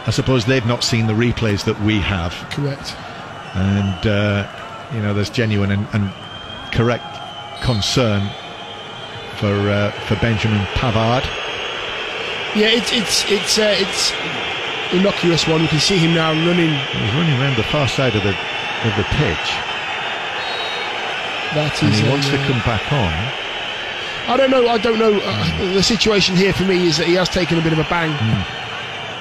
I 0.07 0.11
suppose 0.11 0.45
they've 0.45 0.67
not 0.67 0.83
seen 0.83 1.07
the 1.07 1.13
replays 1.13 1.65
that 1.65 1.81
we 1.81 2.01
have 2.01 2.33
Correct. 2.51 2.97
and 3.55 4.07
uh, 4.07 4.91
you 4.93 5.01
know 5.01 5.15
there's 5.15 5.31
genuine 5.31 5.71
and, 5.71 5.87
and 5.93 6.13
correct 6.73 7.07
concern 7.63 8.29
for 9.39 9.55
uh, 9.71 9.93
for 10.07 10.17
Benjamin 10.17 10.67
Pavard. 10.75 11.25
Yeah, 12.57 12.69
it's 12.75 12.93
it's 12.93 13.31
it's 13.31 13.59
uh, 13.59 13.75
it's 13.79 14.13
innocuous 14.93 15.47
one. 15.47 15.63
You 15.63 15.69
can 15.69 15.81
see 15.81 15.97
him 15.97 16.13
now 16.15 16.33
running. 16.33 16.71
He's 16.71 17.15
running 17.15 17.41
around 17.41 17.57
the 17.57 17.65
far 17.65 17.87
side 17.87 18.17
of 18.17 18.23
the 18.23 18.31
of 18.35 18.97
the 18.99 19.07
pitch, 19.15 19.49
That 21.55 21.79
and 21.83 21.95
he 21.95 22.09
wants 22.11 22.29
to 22.29 22.37
uh, 22.37 22.47
come 22.47 22.61
back 22.67 22.93
on. 22.93 23.44
I 24.27 24.37
don't 24.37 24.51
know. 24.51 24.67
I 24.69 24.79
don't 24.79 24.99
know. 24.99 25.21
Uh, 25.23 25.75
the 25.75 25.83
situation 25.83 26.35
here 26.37 26.53
for 26.53 26.65
me 26.65 26.87
is 26.87 26.97
that 26.99 27.07
he 27.07 27.15
has 27.15 27.29
taken 27.29 27.59
a 27.59 27.63
bit 27.63 27.73
of 27.73 27.79
a 27.79 27.85
bang, 27.85 28.11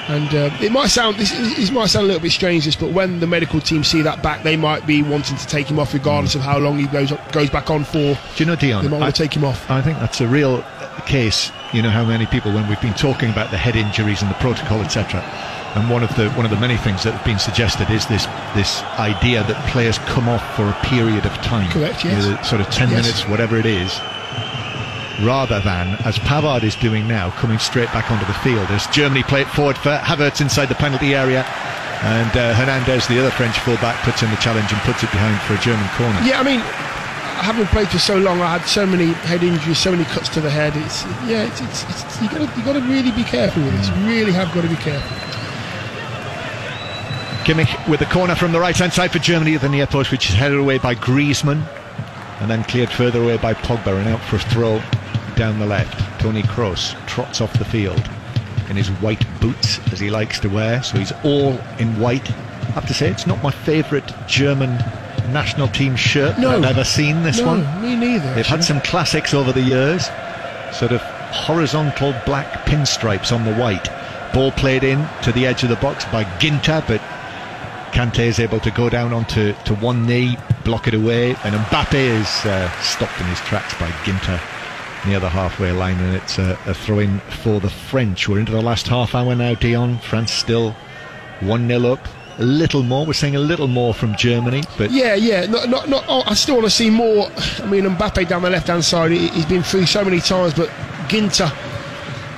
and 0.08 0.34
uh, 0.34 0.50
it 0.62 0.72
might 0.72 0.88
sound 0.88 1.18
this, 1.18 1.32
this 1.32 1.72
might 1.72 1.88
sound 1.88 2.06
a 2.06 2.08
little 2.08 2.22
bit 2.22 2.32
strange, 2.32 2.66
this, 2.66 2.76
but 2.76 2.92
when 2.92 3.20
the 3.20 3.28
medical 3.28 3.60
team 3.60 3.84
see 3.84 4.02
that 4.02 4.22
back, 4.24 4.44
they 4.44 4.56
might 4.58 4.86
be 4.88 5.02
wanting 5.04 5.38
to 5.38 5.48
take 5.48 5.68
him 5.70 5.80
off, 5.80 5.94
regardless 5.94 6.36
of 6.36 6.42
how 6.42 6.58
long 6.58 6.78
he 6.78 6.88
goes 6.88 7.12
goes 7.32 7.50
back 7.50 7.70
on 7.70 7.84
for. 7.84 7.98
Do 8.14 8.18
you 8.38 8.46
know, 8.46 8.56
Dion? 8.56 8.84
They 8.84 8.90
might 8.90 8.98
I, 8.98 9.00
want 9.02 9.16
to 9.16 9.24
take 9.24 9.36
him 9.36 9.44
off. 9.46 9.70
I 9.70 9.82
think 9.82 10.00
that's 10.00 10.22
a 10.22 10.28
real 10.28 10.64
case. 11.06 11.52
You 11.74 11.82
know 11.82 11.90
how 11.90 12.06
many 12.06 12.26
people, 12.26 12.54
when 12.54 12.68
we've 12.70 12.82
been 12.82 12.94
talking 12.94 13.30
about 13.30 13.52
the 13.52 13.58
head 13.58 13.76
injuries 13.76 14.22
and 14.22 14.30
the 14.32 14.36
protocol, 14.36 14.82
etc. 14.82 15.22
And 15.76 15.90
one 15.90 16.04
of 16.04 16.16
the 16.16 16.30
one 16.32 16.46
of 16.46 16.52
the 16.52 16.60
many 16.60 16.78
things 16.78 17.04
that 17.04 17.14
have 17.14 17.26
been 17.26 17.40
suggested 17.40 17.90
is 17.90 18.06
this 18.08 18.26
this 18.56 18.82
idea 19.00 19.44
that 19.44 19.70
players 19.72 19.98
come 20.00 20.30
off 20.30 20.44
for 20.56 20.64
a 20.68 20.74
period 20.86 21.26
of 21.26 21.34
time. 21.38 21.70
Correct, 21.72 22.04
You 22.06 22.12
yes. 22.12 22.26
know, 22.26 22.42
sort 22.44 22.62
of 22.62 22.70
ten 22.70 22.90
Yes. 22.92 23.02
minutes, 23.04 23.28
whatever 23.28 23.58
it 23.58 23.66
is, 23.66 24.00
rather 25.22 25.60
than 25.60 25.96
as 26.06 26.18
Pavard 26.20 26.64
is 26.64 26.76
doing 26.76 27.08
now, 27.08 27.32
coming 27.32 27.60
straight 27.60 27.92
back 27.94 28.12
onto 28.12 28.26
the 28.26 28.34
field. 28.36 28.70
As 28.72 28.88
Germany 28.88 29.24
play 29.24 29.42
it 29.42 29.48
forward 29.48 29.78
for 29.78 29.96
Havertz 29.98 30.42
inside 30.42 30.68
the 30.68 30.76
penalty 30.76 31.16
area, 31.16 31.44
and 32.04 32.36
uh, 32.36 32.54
Hernandez, 32.56 33.08
the 33.08 33.20
other 33.20 33.32
French 33.32 33.58
fullback, 33.60 33.96
puts 34.04 34.24
in 34.24 34.30
the 34.30 34.38
challenge 34.38 34.72
and 34.72 34.82
puts 34.82 35.04
it 35.04 35.12
behind 35.12 35.40
for 35.42 35.54
a 35.54 35.60
German 35.60 35.88
corner. 35.96 36.20
Yeah, 36.28 36.40
I 36.40 36.44
mean, 36.44 36.60
having 36.60 37.66
played 37.68 37.88
for 37.88 38.00
so 38.00 38.18
long, 38.18 38.42
I 38.42 38.58
had 38.58 38.68
so 38.68 38.86
many 38.86 39.14
head 39.28 39.44
injuries, 39.44 39.78
so 39.78 39.92
many 39.92 40.04
cuts 40.06 40.30
to 40.30 40.42
the 40.42 40.50
head. 40.50 40.76
It's 40.76 41.04
yeah, 41.30 41.44
it's, 41.48 41.62
it's, 41.62 41.84
it's 41.90 42.22
you 42.22 42.30
got 42.30 42.50
to 42.50 42.60
you 42.60 42.66
got 42.66 42.74
to 42.74 42.82
really 42.82 43.12
be 43.12 43.24
careful 43.24 43.64
with 43.64 43.74
this. 43.78 43.90
You 43.90 44.06
really 44.06 44.32
have 44.34 44.54
got 44.54 44.62
to 44.62 44.70
be 44.70 44.76
careful. 44.76 45.18
Kimmich 47.46 47.90
with 47.90 48.00
the 48.00 48.06
corner 48.06 48.36
from 48.36 48.54
the 48.54 48.60
right 48.60 48.76
hand 48.76 48.94
side 48.94 49.12
for 49.12 49.20
Germany 49.20 49.56
at 49.56 49.62
the 49.62 49.70
near 49.70 49.86
post, 49.86 50.12
which 50.12 50.30
is 50.30 50.36
headed 50.36 50.58
away 50.58 50.78
by 50.78 50.96
Griezmann 50.96 51.62
and 52.40 52.50
then 52.50 52.64
cleared 52.66 52.90
further 52.90 53.22
away 53.22 53.38
by 53.38 53.54
Pogba 53.54 53.98
and 53.98 54.08
out 54.08 54.22
for 54.22 54.36
a 54.36 54.40
throw 54.40 54.82
down 55.36 55.60
the 55.60 55.66
left. 55.66 56.22
Tony 56.22 56.44
Kroos 56.44 56.94
trots 57.08 57.42
off 57.42 57.54
the 57.60 57.66
field 57.66 58.02
in 58.70 58.76
his 58.76 58.90
white 59.02 59.26
boots 59.40 59.80
as 59.92 60.00
he 60.00 60.10
likes 60.10 60.40
to 60.40 60.48
wear, 60.50 60.82
so 60.84 60.98
he's 60.98 61.12
all 61.24 61.60
in 61.80 62.00
white. 62.00 62.30
I 62.32 62.72
have 62.72 62.88
to 62.88 62.94
say, 62.94 63.10
it's 63.10 63.28
not 63.28 63.44
my 63.44 63.52
favourite 63.52 64.12
German 64.28 64.78
national 65.32 65.68
team 65.70 65.96
shirt 65.96 66.38
No. 66.38 66.58
I've 66.58 66.64
ever 66.66 66.84
seen. 66.84 67.24
This 67.24 67.40
no, 67.40 67.48
one, 67.48 67.82
me 67.82 67.96
neither. 67.96 68.34
they've 68.36 68.46
had 68.46 68.64
some 68.64 68.82
classics 68.82 69.34
over 69.34 69.52
the 69.52 69.62
years, 69.62 70.06
sort 70.78 70.92
of 70.92 71.02
horizontal 71.02 72.14
black 72.26 72.66
pinstripes 72.66 73.32
on 73.32 73.46
the 73.46 73.54
white. 73.56 73.90
Ball 74.34 74.52
played 74.52 74.84
in 74.84 75.08
to 75.24 75.32
the 75.32 75.46
edge 75.46 75.64
of 75.64 75.70
the 75.70 75.76
box 75.78 76.06
by 76.06 76.24
Ginter, 76.40 76.86
but 76.88 77.02
Kante 77.94 78.26
is 78.26 78.40
able 78.40 78.60
to 78.62 78.72
go 78.72 78.90
down 78.90 79.14
onto 79.14 79.54
to 79.66 79.76
one 79.76 80.06
knee, 80.06 80.38
block 80.66 80.88
it 80.88 80.94
away, 80.94 81.36
and 81.44 81.56
Mbappe 81.56 81.94
is 81.94 82.46
uh, 82.46 82.70
stopped 82.82 83.20
in 83.20 83.28
his 83.28 83.40
tracks 83.42 83.74
by 83.80 83.90
Ginter 84.04 84.40
near 85.06 85.20
the 85.20 85.30
halfway 85.30 85.72
line, 85.72 85.98
and 86.00 86.16
it's 86.16 86.38
a, 86.38 86.58
a 86.66 86.74
throw 86.74 87.00
in 87.00 87.20
for 87.44 87.60
the 87.60 87.70
French. 87.70 88.28
We're 88.28 88.40
into 88.40 88.52
the 88.52 88.62
last 88.62 88.88
half 88.88 89.16
hour 89.16 89.36
now, 89.36 89.56
Dion. 89.56 90.00
France 90.00 90.32
still 90.32 90.76
1 91.42 91.68
0 91.68 91.92
up. 91.92 92.08
A 92.40 92.44
little 92.44 92.82
more. 92.82 93.06
We're 93.06 93.14
seeing 93.14 93.36
a 93.36 93.40
little 93.40 93.68
more 93.68 93.94
from 93.94 94.16
Germany, 94.16 94.64
but 94.78 94.92
Yeah, 94.92 95.14
yeah. 95.14 95.46
Not, 95.46 95.70
not, 95.70 95.88
not, 95.88 96.06
oh, 96.08 96.24
I 96.26 96.34
still 96.34 96.56
want 96.56 96.66
to 96.66 96.72
see 96.72 96.90
more. 96.90 97.30
I 97.60 97.66
mean, 97.68 97.84
Mbappe 97.84 98.28
down 98.28 98.42
the 98.42 98.50
left 98.50 98.68
hand 98.68 98.84
side, 98.84 99.12
he, 99.12 99.28
he's 99.30 99.46
been 99.46 99.62
through 99.62 99.86
so 99.86 100.04
many 100.04 100.20
times, 100.20 100.54
but 100.56 100.70
Ginter, 101.10 101.50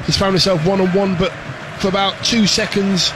he's 0.05 0.17
found 0.17 0.33
himself 0.33 0.65
one 0.65 0.81
on 0.81 0.87
one, 0.93 1.15
but 1.15 1.31
for 1.79 1.87
about 1.87 2.21
two 2.25 2.45
seconds. 2.45 3.11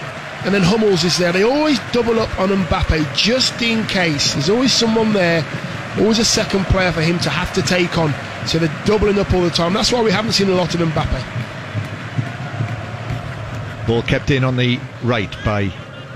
And 0.45 0.53
then 0.53 0.61
Hummels 0.61 1.03
is 1.03 1.17
there. 1.17 1.33
They 1.33 1.43
always 1.43 1.79
double 1.91 2.17
up 2.17 2.39
on 2.39 2.47
Mbappe 2.47 3.13
just 3.13 3.61
in 3.61 3.85
case. 3.87 4.33
There's 4.35 4.49
always 4.49 4.71
someone 4.71 5.11
there, 5.11 5.41
always 5.97 6.19
a 6.19 6.25
second 6.25 6.65
player 6.65 6.91
for 6.91 7.01
him 7.01 7.19
to 7.19 7.29
have 7.29 7.53
to 7.53 7.61
take 7.61 7.97
on. 7.97 8.13
So 8.47 8.59
they're 8.59 8.85
doubling 8.85 9.19
up 9.19 9.33
all 9.33 9.41
the 9.41 9.49
time. 9.49 9.73
That's 9.73 9.91
why 9.91 10.01
we 10.01 10.11
haven't 10.11 10.33
seen 10.33 10.49
a 10.49 10.55
lot 10.55 10.73
of 10.73 10.81
Mbappe. 10.81 11.47
ball 13.87 14.01
kept 14.03 14.29
in 14.29 14.43
on 14.43 14.55
the 14.55 14.79
right 15.03 15.35
by 15.43 15.67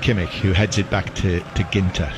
Kimmich, 0.02 0.30
who 0.42 0.52
heads 0.52 0.78
it 0.78 0.90
back 0.90 1.14
to, 1.16 1.40
to 1.40 1.64
Ginter. 1.72 2.12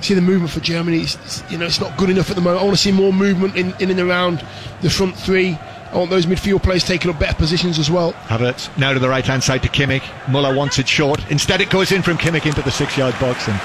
see 0.00 0.14
the 0.14 0.20
movement 0.20 0.52
for 0.52 0.60
Germany. 0.60 0.98
It's, 1.00 1.42
you 1.50 1.58
know, 1.58 1.66
it's 1.66 1.80
not 1.80 1.96
good 1.96 2.10
enough 2.10 2.30
at 2.30 2.36
the 2.36 2.42
moment. 2.42 2.60
I 2.62 2.64
want 2.64 2.76
to 2.76 2.82
see 2.82 2.92
more 2.92 3.12
movement 3.12 3.56
in, 3.56 3.74
in 3.80 3.90
and 3.90 3.98
around 4.00 4.46
the 4.82 4.90
front 4.90 5.16
three. 5.16 5.58
I 5.90 5.96
want 5.96 6.10
those 6.10 6.26
midfield 6.26 6.62
players 6.62 6.84
taking 6.84 7.10
up 7.10 7.18
better 7.20 7.36
positions 7.36 7.78
as 7.78 7.90
well. 7.90 8.12
Havertz 8.26 8.76
now 8.76 8.92
to 8.92 8.98
the 8.98 9.08
right 9.08 9.24
hand 9.24 9.42
side 9.44 9.62
to 9.62 9.68
Kimmich. 9.68 10.02
Muller 10.28 10.54
wants 10.54 10.78
it 10.78 10.88
short. 10.88 11.20
Instead, 11.30 11.60
it 11.60 11.70
goes 11.70 11.92
in 11.92 12.02
from 12.02 12.18
Kimmich 12.18 12.46
into 12.46 12.62
the 12.62 12.70
six 12.70 12.96
yard 12.98 13.14
box, 13.20 13.48
and 13.48 13.60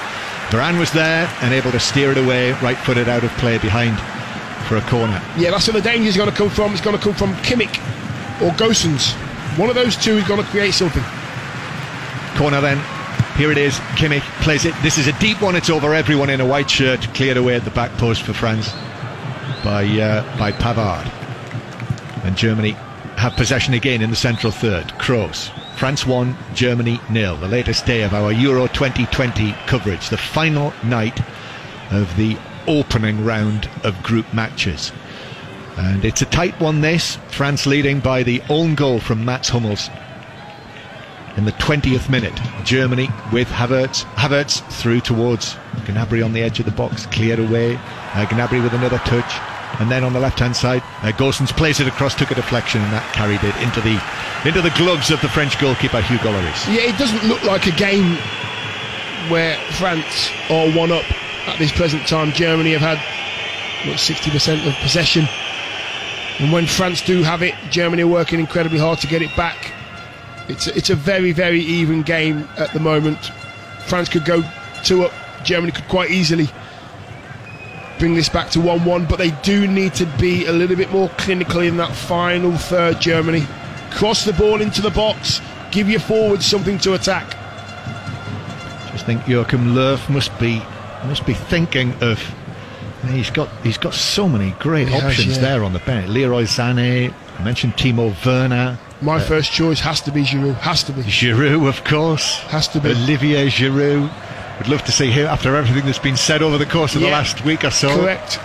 Varane 0.50 0.78
was 0.78 0.90
there 0.92 1.32
and 1.42 1.54
able 1.54 1.70
to 1.70 1.78
steer 1.78 2.10
it 2.10 2.18
away, 2.18 2.52
right 2.60 2.76
footed 2.76 3.08
out 3.08 3.22
of 3.22 3.30
play 3.38 3.58
behind 3.58 3.96
for 4.66 4.76
a 4.76 4.80
corner. 4.90 5.22
Yeah, 5.38 5.52
that's 5.52 5.68
where 5.68 5.80
the 5.80 5.88
danger 5.88 6.08
is 6.08 6.16
going 6.16 6.28
to 6.28 6.34
come 6.34 6.50
from. 6.50 6.72
It's 6.72 6.80
going 6.80 6.96
to 6.96 7.02
come 7.02 7.14
from 7.14 7.34
Kimmich 7.44 7.78
or 8.42 8.50
Gosens. 8.54 9.12
One 9.56 9.68
of 9.68 9.76
those 9.76 9.96
two 9.96 10.18
is 10.18 10.26
going 10.26 10.42
to 10.42 10.48
create 10.48 10.74
something. 10.74 11.04
Corner 12.36 12.60
then. 12.60 12.78
Here 13.36 13.52
it 13.52 13.58
is. 13.58 13.74
Kimmich 13.94 14.22
plays 14.42 14.64
it. 14.64 14.74
This 14.82 14.98
is 14.98 15.06
a 15.06 15.12
deep 15.20 15.40
one. 15.40 15.54
It's 15.54 15.70
over 15.70 15.94
everyone 15.94 16.30
in 16.30 16.40
a 16.40 16.46
white 16.46 16.68
shirt. 16.68 17.00
Cleared 17.14 17.36
away 17.36 17.54
at 17.54 17.64
the 17.64 17.70
back 17.70 17.90
post 17.92 18.22
for 18.22 18.32
France 18.32 18.72
by 19.62 19.84
uh, 19.84 20.38
by 20.38 20.52
Pavard. 20.52 21.06
And 22.24 22.36
Germany 22.36 22.72
have 23.16 23.34
possession 23.34 23.74
again 23.74 24.02
in 24.02 24.10
the 24.10 24.16
central 24.16 24.52
third. 24.52 24.88
Kroos. 24.98 25.50
France 25.80 26.06
1, 26.06 26.36
Germany 26.52 27.00
nil. 27.08 27.36
The 27.36 27.48
latest 27.48 27.86
day 27.86 28.02
of 28.02 28.12
our 28.12 28.32
Euro 28.32 28.66
2020 28.66 29.52
coverage. 29.66 30.10
The 30.10 30.18
final 30.18 30.74
night 30.84 31.18
of 31.90 32.14
the 32.18 32.36
opening 32.66 33.24
round 33.24 33.66
of 33.82 34.02
group 34.02 34.30
matches. 34.34 34.92
And 35.78 36.04
it's 36.04 36.20
a 36.20 36.26
tight 36.26 36.60
one, 36.60 36.82
this. 36.82 37.16
France 37.30 37.64
leading 37.64 38.00
by 38.00 38.22
the 38.22 38.42
own 38.50 38.74
goal 38.74 39.00
from 39.00 39.24
Mats 39.24 39.48
Hummels 39.48 39.88
in 41.38 41.46
the 41.46 41.52
20th 41.52 42.10
minute. 42.10 42.38
Germany 42.62 43.08
with 43.32 43.48
Havertz. 43.48 44.04
Havertz 44.16 44.60
through 44.70 45.00
towards 45.00 45.54
Gnabry 45.86 46.22
on 46.22 46.34
the 46.34 46.42
edge 46.42 46.60
of 46.60 46.66
the 46.66 46.72
box, 46.72 47.06
cleared 47.06 47.38
away. 47.38 47.76
Uh, 47.76 48.26
Gnabry 48.26 48.62
with 48.62 48.74
another 48.74 48.98
touch. 48.98 49.59
And 49.80 49.90
then 49.90 50.04
on 50.04 50.12
the 50.12 50.20
left-hand 50.20 50.54
side, 50.54 50.82
uh, 51.00 51.10
Gosens 51.12 51.56
plays 51.56 51.80
it 51.80 51.88
across, 51.88 52.14
took 52.14 52.30
a 52.30 52.34
deflection, 52.34 52.82
and 52.82 52.92
that 52.92 53.14
carried 53.14 53.42
it 53.42 53.56
into 53.64 53.80
the 53.80 53.96
into 54.46 54.60
the 54.60 54.68
gloves 54.76 55.10
of 55.10 55.22
the 55.22 55.28
French 55.28 55.58
goalkeeper 55.58 56.02
Hugo 56.02 56.30
Lloris. 56.30 56.66
Yeah, 56.68 56.82
it 56.82 56.98
doesn't 56.98 57.24
look 57.26 57.42
like 57.44 57.66
a 57.66 57.72
game 57.72 58.16
where 59.30 59.56
France 59.72 60.30
are 60.50 60.70
one 60.76 60.92
up 60.92 61.04
at 61.48 61.58
this 61.58 61.72
present 61.72 62.06
time. 62.06 62.30
Germany 62.32 62.72
have 62.72 62.82
had 62.82 62.98
what 63.88 63.96
60% 63.96 64.68
of 64.68 64.74
possession, 64.82 65.26
and 66.38 66.52
when 66.52 66.66
France 66.66 67.00
do 67.00 67.22
have 67.22 67.42
it, 67.42 67.54
Germany 67.70 68.02
are 68.02 68.06
working 68.06 68.38
incredibly 68.38 68.78
hard 68.78 68.98
to 68.98 69.06
get 69.06 69.22
it 69.22 69.34
back. 69.34 69.72
It's 70.48 70.66
a, 70.66 70.76
it's 70.76 70.90
a 70.90 70.94
very 70.94 71.32
very 71.32 71.60
even 71.60 72.02
game 72.02 72.46
at 72.58 72.70
the 72.74 72.80
moment. 72.80 73.30
France 73.86 74.10
could 74.10 74.26
go 74.26 74.42
two 74.84 75.04
up. 75.04 75.12
Germany 75.42 75.72
could 75.72 75.88
quite 75.88 76.10
easily 76.10 76.50
bring 78.00 78.14
this 78.14 78.30
back 78.30 78.50
to 78.50 78.58
1-1, 78.58 79.08
but 79.08 79.18
they 79.18 79.30
do 79.42 79.68
need 79.68 79.94
to 79.94 80.06
be 80.18 80.46
a 80.46 80.52
little 80.52 80.74
bit 80.74 80.90
more 80.90 81.10
clinical 81.10 81.60
in 81.60 81.76
that 81.76 81.94
final 81.94 82.56
third. 82.56 82.98
Germany 82.98 83.46
cross 83.90 84.24
the 84.24 84.32
ball 84.32 84.62
into 84.62 84.80
the 84.80 84.90
box, 84.90 85.40
give 85.70 85.88
your 85.88 86.00
forwards 86.00 86.46
something 86.46 86.78
to 86.78 86.94
attack. 86.94 87.36
Just 88.90 89.04
think 89.04 89.28
Joachim 89.28 89.74
Löw 89.74 90.08
must 90.08 90.36
be 90.40 90.60
must 91.04 91.26
be 91.26 91.34
thinking 91.34 91.94
of. 92.02 92.20
He's 93.06 93.30
got 93.30 93.48
he's 93.62 93.78
got 93.78 93.94
so 93.94 94.28
many 94.28 94.50
great 94.58 94.88
He 94.88 94.94
has, 94.94 95.04
options 95.04 95.36
yeah. 95.36 95.42
there 95.42 95.64
on 95.64 95.72
the 95.72 95.78
bench. 95.80 96.08
Leroy 96.08 96.44
Sané. 96.44 97.14
I 97.38 97.44
mentioned 97.44 97.74
Timo 97.74 98.14
Werner. 98.26 98.78
My 99.00 99.16
uh, 99.16 99.20
first 99.20 99.52
choice 99.52 99.80
has 99.80 100.00
to 100.02 100.10
be 100.10 100.24
Giroud. 100.24 100.56
Has 100.56 100.84
to 100.84 100.92
be. 100.92 101.02
Giroud, 101.02 101.66
of 101.68 101.84
course. 101.84 102.40
Has 102.48 102.68
to 102.68 102.80
be. 102.80 102.90
Olivier 102.90 103.46
Giroud. 103.46 104.10
Would 104.60 104.68
love 104.68 104.84
to 104.84 104.92
see 104.92 105.10
him 105.10 105.26
after 105.26 105.56
everything 105.56 105.86
that's 105.86 105.98
been 105.98 106.18
said 106.18 106.42
over 106.42 106.58
the 106.58 106.66
course 106.66 106.94
of 106.94 107.00
the 107.00 107.08
last 107.08 107.44
week 107.46 107.64
or 107.64 107.70
so. 107.70 107.96
Correct. 107.98 108.38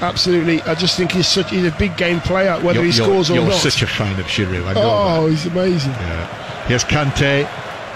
Absolutely. 0.00 0.62
I 0.62 0.74
just 0.74 0.96
think 0.96 1.12
he's 1.12 1.28
such 1.28 1.50
he's 1.50 1.66
a 1.66 1.70
big 1.72 1.98
game 1.98 2.20
player, 2.20 2.54
whether 2.60 2.80
You're, 2.80 2.90
he 2.90 2.96
you're- 2.96 3.04
scores 3.06 3.30
or 3.30 3.36
not. 3.36 3.42
you're 3.44 3.52
such 3.52 3.82
a 3.82 3.86
fan 3.86 4.18
of 4.18 4.24
Giroud. 4.24 4.66
I 4.66 4.72
know 4.72 4.80
oh, 4.82 5.26
he's 5.26 5.44
amazing. 5.44 5.92
that. 5.92 6.66
Here's 6.66 6.82
Kante. 6.84 7.42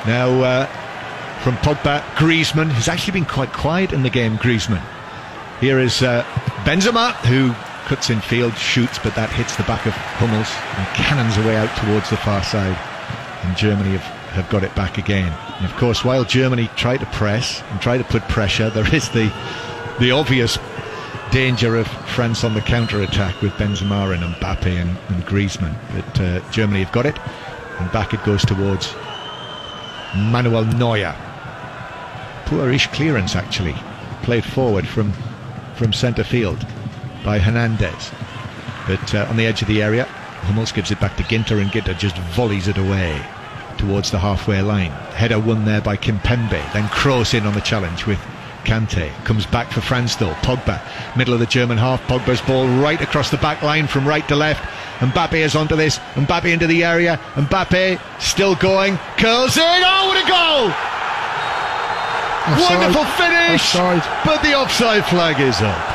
Now 0.06 0.28
uh, 0.42 0.66
from 1.42 1.56
Pogba, 1.56 2.02
Griezmann, 2.16 2.70
who's 2.70 2.88
actually 2.88 3.14
been 3.14 3.24
quite 3.24 3.52
quiet 3.54 3.94
in 3.94 4.02
the 4.02 4.10
game. 4.10 4.36
Griezmann. 4.36 4.84
Here 5.60 5.78
is 5.78 6.02
uh, 6.02 6.22
Benzema, 6.64 7.12
who 7.24 7.54
cuts 7.88 8.10
in 8.10 8.20
field, 8.20 8.54
shoots, 8.58 8.98
but 8.98 9.14
that 9.14 9.30
hits 9.30 9.56
the 9.56 9.62
back 9.62 9.86
of 9.86 9.92
Hummels 9.94 10.50
and 10.76 10.86
cannons 10.96 11.36
away 11.38 11.56
out 11.56 11.74
towards 11.78 12.10
the 12.10 12.16
far 12.18 12.42
side. 12.42 12.76
And 13.44 13.56
Germany 13.56 13.96
have, 13.96 14.23
have 14.35 14.51
got 14.51 14.65
it 14.65 14.74
back 14.74 14.98
again. 14.98 15.32
And 15.56 15.65
of 15.65 15.74
course, 15.77 16.05
while 16.05 16.24
Germany 16.24 16.69
try 16.77 16.97
to 16.97 17.06
press 17.06 17.62
and 17.70 17.81
try 17.81 17.97
to 17.97 18.05
put 18.05 18.23
pressure, 18.28 18.69
there 18.70 18.93
is 18.94 19.09
the 19.11 19.32
the 20.01 20.11
obvious 20.11 20.59
danger 21.31 21.77
of 21.77 21.86
France 21.86 22.43
on 22.43 22.55
the 22.55 22.61
counter 22.61 23.02
attack 23.02 23.40
with 23.40 23.52
Benzema 23.52 24.12
and 24.12 24.35
Mbappe 24.35 24.66
and, 24.66 24.97
and 25.09 25.24
Griezmann. 25.24 25.77
But 25.94 26.20
uh, 26.20 26.51
Germany 26.51 26.82
have 26.82 26.93
got 26.93 27.06
it, 27.06 27.19
and 27.78 27.90
back 27.93 28.12
it 28.12 28.24
goes 28.24 28.44
towards 28.44 28.93
Manuel 30.16 30.65
Neuer. 30.65 31.15
Poorish 32.47 32.89
clearance 32.89 33.36
actually, 33.36 33.74
played 34.23 34.44
forward 34.44 34.86
from 34.86 35.12
from 35.77 35.93
centre 35.93 36.24
field 36.24 36.66
by 37.24 37.39
Hernandez. 37.39 38.11
But 38.86 39.15
uh, 39.15 39.27
on 39.31 39.36
the 39.36 39.47
edge 39.47 39.62
of 39.62 39.69
the 39.69 39.82
area, 39.82 40.05
Hummels 40.47 40.73
gives 40.73 40.90
it 40.90 41.01
back 41.01 41.16
to 41.16 41.23
Ginter, 41.23 41.61
and 41.61 41.70
Ginter 41.70 41.97
just 41.97 42.19
volleys 42.36 42.69
it 42.69 42.78
away 42.78 43.23
towards 43.85 44.11
the 44.11 44.19
halfway 44.19 44.62
line. 44.62 44.90
Header 45.15 45.39
won 45.39 45.65
there 45.65 45.81
by 45.81 45.97
Kimpembe. 45.97 46.73
Then 46.73 46.89
Kroos 46.89 47.35
in 47.35 47.47
on 47.47 47.55
the 47.55 47.61
challenge 47.61 48.06
with 48.06 48.19
Kante. 48.65 49.12
Comes 49.24 49.47
back 49.47 49.70
for 49.70 49.81
France 49.81 50.16
though. 50.16 50.32
Pogba, 50.43 50.81
middle 51.16 51.35
of 51.35 51.40
the 51.40 51.47
German 51.47 51.77
half. 51.77 52.01
Pogba's 52.06 52.40
ball 52.43 52.66
right 52.81 53.01
across 53.01 53.31
the 53.31 53.36
back 53.39 53.62
line 53.62 53.86
from 53.86 54.09
right 54.09 54.27
to 54.28 54.36
left. 54.36 54.65
And 55.02 55.12
Mbappe 55.12 55.35
is 55.35 55.55
onto 55.55 55.77
this. 55.77 55.98
Mbappe 56.15 56.52
into 56.52 56.66
the 56.66 56.85
area. 56.85 57.20
And 57.36 57.47
Mbappe 57.47 58.01
still 58.20 58.55
going. 58.55 58.97
Curls 59.19 59.56
in. 59.56 59.62
Oh, 59.62 60.09
what 60.09 60.24
a 60.24 60.28
goal! 60.28 60.73
Offside. 62.47 62.78
Wonderful 62.78 63.05
finish! 63.16 63.74
Offside. 63.74 64.24
But 64.24 64.43
the 64.43 64.55
offside 64.55 65.05
flag 65.06 65.40
is 65.40 65.61
up. 65.61 65.93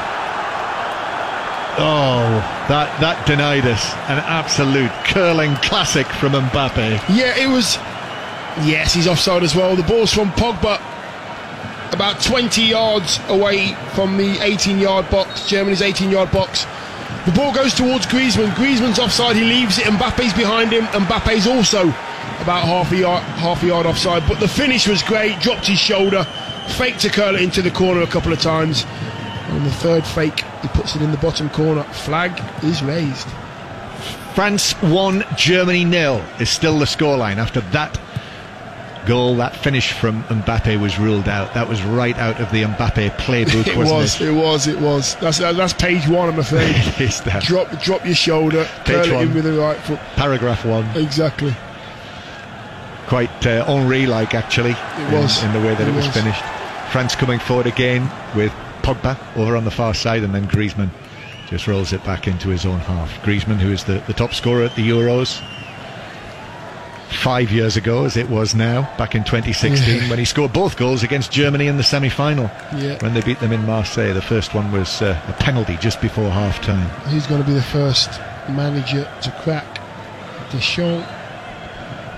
Oh, 1.82 2.44
that, 2.68 3.00
that 3.00 3.26
denied 3.26 3.66
us 3.66 3.94
an 4.12 4.20
absolute 4.20 4.92
curling 5.06 5.56
classic 5.64 6.06
from 6.08 6.34
Mbappe. 6.34 7.00
Yeah, 7.08 7.38
it 7.40 7.48
was. 7.48 7.78
Yes, 8.68 8.94
he's 8.94 9.08
offside 9.08 9.44
as 9.44 9.56
well. 9.56 9.78
The 9.78 9.84
ball's 9.84 10.12
from 10.12 10.30
Pogba, 10.32 10.76
about 11.94 12.22
20 12.22 12.62
yards 12.64 13.22
away 13.30 13.76
from 13.96 14.18
the 14.18 14.36
18-yard 14.36 15.10
box, 15.10 15.48
Germany's 15.48 15.80
18-yard 15.80 16.32
box. 16.32 16.66
The 17.26 17.32
ball 17.32 17.54
goes 17.54 17.74
towards 17.74 18.06
Griezmann. 18.08 18.54
Griezmann's 18.56 19.00
offside. 19.00 19.38
He 19.38 19.44
leaves 19.44 19.78
it. 19.78 19.86
Mbappe's 19.86 20.34
behind 20.34 20.74
him. 20.74 20.84
Mbappe's 20.86 21.48
also 21.48 21.88
about 22.42 22.66
half 22.66 22.92
a 22.92 22.98
yard, 22.98 23.24
half 23.40 23.64
a 23.64 23.68
yard 23.68 23.86
offside. 23.86 24.24
But 24.28 24.42
the 24.42 24.48
finish 24.50 24.86
was 24.86 25.02
great. 25.04 25.40
Dropped 25.40 25.68
his 25.68 25.80
shoulder, 25.80 26.26
faked 26.78 27.00
to 27.02 27.10
curl 27.10 27.36
it 27.36 27.42
into 27.42 27.62
the 27.62 27.72
corner 27.72 28.02
a 28.02 28.08
couple 28.08 28.34
of 28.34 28.42
times. 28.42 28.86
On 29.50 29.64
the 29.64 29.72
third 29.72 30.06
fake, 30.06 30.44
he 30.62 30.68
puts 30.70 30.96
it 30.96 31.02
in 31.02 31.12
the 31.12 31.18
bottom 31.18 31.50
corner. 31.50 31.84
Flag 31.84 32.40
is 32.64 32.82
raised. 32.84 33.28
France 34.36 34.74
1, 34.82 35.24
Germany 35.36 35.84
nil 35.86 36.24
is 36.40 36.50
still 36.50 36.80
the 36.80 36.86
scoreline 36.86 37.38
after 37.38 37.62
that 37.72 38.00
goal, 39.06 39.38
that 39.38 39.56
finish 39.56 39.92
from 39.94 40.24
Mbappe 40.26 40.80
was 40.80 41.00
ruled 41.00 41.28
out. 41.28 41.54
That 41.56 41.68
was 41.68 41.82
right 41.84 42.16
out 42.18 42.40
of 42.40 42.52
the 42.52 42.64
Mbappe 42.64 43.10
playbook, 43.18 43.68
It 43.68 43.76
was, 43.76 44.22
it? 44.22 44.28
it 44.30 44.32
was, 44.32 44.68
it 44.68 44.80
was. 44.80 45.16
That's 45.16 45.40
that's 45.40 45.74
page 45.74 46.08
one, 46.08 46.30
I'm 46.30 46.40
afraid. 46.40 46.76
It 46.76 47.02
is 47.02 47.22
that. 47.22 47.44
drop 47.44 47.72
drop 47.82 48.06
your 48.06 48.14
shoulder, 48.16 48.66
curl 48.86 49.04
Page 49.04 49.08
it 49.08 49.10
in 49.10 49.16
one. 49.16 49.34
with 49.34 49.44
the 49.46 49.54
right 49.54 49.78
foot. 49.78 50.00
Paragraph 50.16 50.64
1. 50.66 50.98
Exactly. 50.98 51.54
Quite 53.08 53.48
uh, 53.48 53.66
Henri 53.66 54.06
like, 54.06 54.36
actually, 54.36 54.72
It 54.72 55.14
was. 55.14 55.42
In, 55.42 55.50
in 55.50 55.54
the 55.62 55.68
way 55.68 55.74
that 55.76 55.88
it, 55.88 55.92
It 55.92 55.96
was, 55.96 56.06
was. 56.06 56.16
finished. 56.16 56.44
France 56.92 57.16
coming 57.16 57.40
forward 57.40 57.66
again 57.68 58.10
with 58.36 58.54
Pogba 58.94 59.18
over 59.38 59.56
on 59.56 59.66
the 59.66 59.72
far 59.72 59.94
side, 59.94 60.24
and 60.24 60.34
then 60.34 60.48
Griezmann 60.48 60.90
just 61.48 61.68
rolls 61.68 61.94
it 61.94 62.04
back 62.04 62.28
into 62.28 62.50
his 62.50 62.66
own 62.66 62.80
half. 62.80 63.12
Griezmann, 63.24 63.58
who 63.58 63.72
is 63.72 63.84
the, 63.84 64.04
the 64.08 64.14
top 64.14 64.34
scorer 64.34 64.64
at 64.64 64.76
the 64.76 64.88
Euros, 64.88 65.42
five 67.10 67.52
years 67.52 67.76
ago 67.76 68.06
as 68.06 68.16
it 68.18 68.30
was 68.30 68.54
now, 68.54 68.82
back 68.98 69.16
in 69.16 69.24
2016, 69.24 70.10
when 70.10 70.20
he 70.20 70.26
scored 70.26 70.54
both 70.54 70.78
goals 70.78 71.04
against 71.04 71.32
Germany 71.32 71.68
in 71.68 71.78
the 71.78 71.84
semi 71.84 72.10
final 72.10 72.46
Yeah. 72.78 72.98
when 73.02 73.14
they 73.14 73.22
beat 73.22 73.40
them 73.40 73.52
in 73.52 73.66
Marseille. 73.66 74.14
The 74.14 74.22
first 74.22 74.54
one 74.54 74.72
was 74.72 75.02
uh, 75.02 75.20
a 75.28 75.34
penalty 75.34 75.78
just 75.78 76.02
before 76.02 76.30
half 76.30 76.62
time. 76.62 76.90
He's 77.12 77.26
going 77.28 77.42
to 77.42 77.48
be 77.48 77.54
the 77.54 77.64
first 77.64 78.10
manager 78.50 79.10
to 79.24 79.32
crack 79.42 79.82
Deschamps 80.52 81.08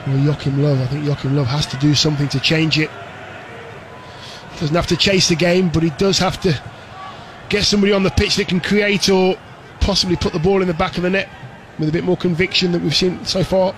or 0.07 0.18
Joachim 0.18 0.57
Löw. 0.57 0.81
I 0.81 0.88
think 0.88 1.06
Joachim 1.06 1.31
Löw 1.35 1.45
has 1.45 1.65
to 1.68 1.77
do 1.77 1.93
something 1.95 2.27
to 2.30 2.39
change 2.39 2.77
it. 2.80 2.89
Doesn't 4.61 4.75
have 4.75 4.85
to 4.88 4.95
chase 4.95 5.27
the 5.27 5.35
game, 5.35 5.69
but 5.69 5.81
he 5.81 5.89
does 5.89 6.19
have 6.19 6.39
to 6.41 6.61
get 7.49 7.63
somebody 7.63 7.91
on 7.91 8.03
the 8.03 8.11
pitch 8.11 8.35
that 8.35 8.47
can 8.47 8.59
create 8.59 9.09
or 9.09 9.35
possibly 9.79 10.15
put 10.15 10.33
the 10.33 10.39
ball 10.39 10.61
in 10.61 10.67
the 10.67 10.73
back 10.75 10.97
of 10.97 11.03
the 11.03 11.09
net 11.09 11.27
with 11.79 11.89
a 11.89 11.91
bit 11.91 12.03
more 12.03 12.15
conviction 12.15 12.71
than 12.71 12.83
we've 12.83 12.95
seen 12.95 13.25
so 13.25 13.43
far. 13.43 13.73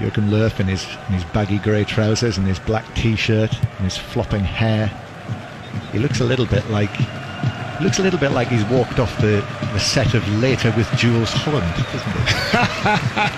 Joachim 0.00 0.28
Löw 0.28 0.58
in 0.58 0.66
his, 0.66 0.84
in 1.06 1.14
his 1.14 1.22
baggy 1.26 1.58
grey 1.58 1.84
trousers 1.84 2.36
and 2.36 2.48
his 2.48 2.58
black 2.58 2.84
t-shirt 2.96 3.52
and 3.54 3.84
his 3.84 3.96
flopping 3.96 4.42
hair. 4.42 4.88
He 5.92 6.00
looks 6.00 6.18
a 6.18 6.24
little 6.24 6.46
bit 6.46 6.68
like 6.68 6.90
looks 7.82 7.98
a 7.98 8.02
little 8.02 8.18
bit 8.18 8.32
like 8.32 8.48
he's 8.48 8.64
walked 8.66 8.98
off 8.98 9.16
the, 9.20 9.44
the 9.72 9.78
set 9.78 10.14
of 10.14 10.26
Later 10.40 10.72
with 10.76 10.88
Jools 10.96 11.30
Holland, 11.30 11.70
doesn't 11.92 12.12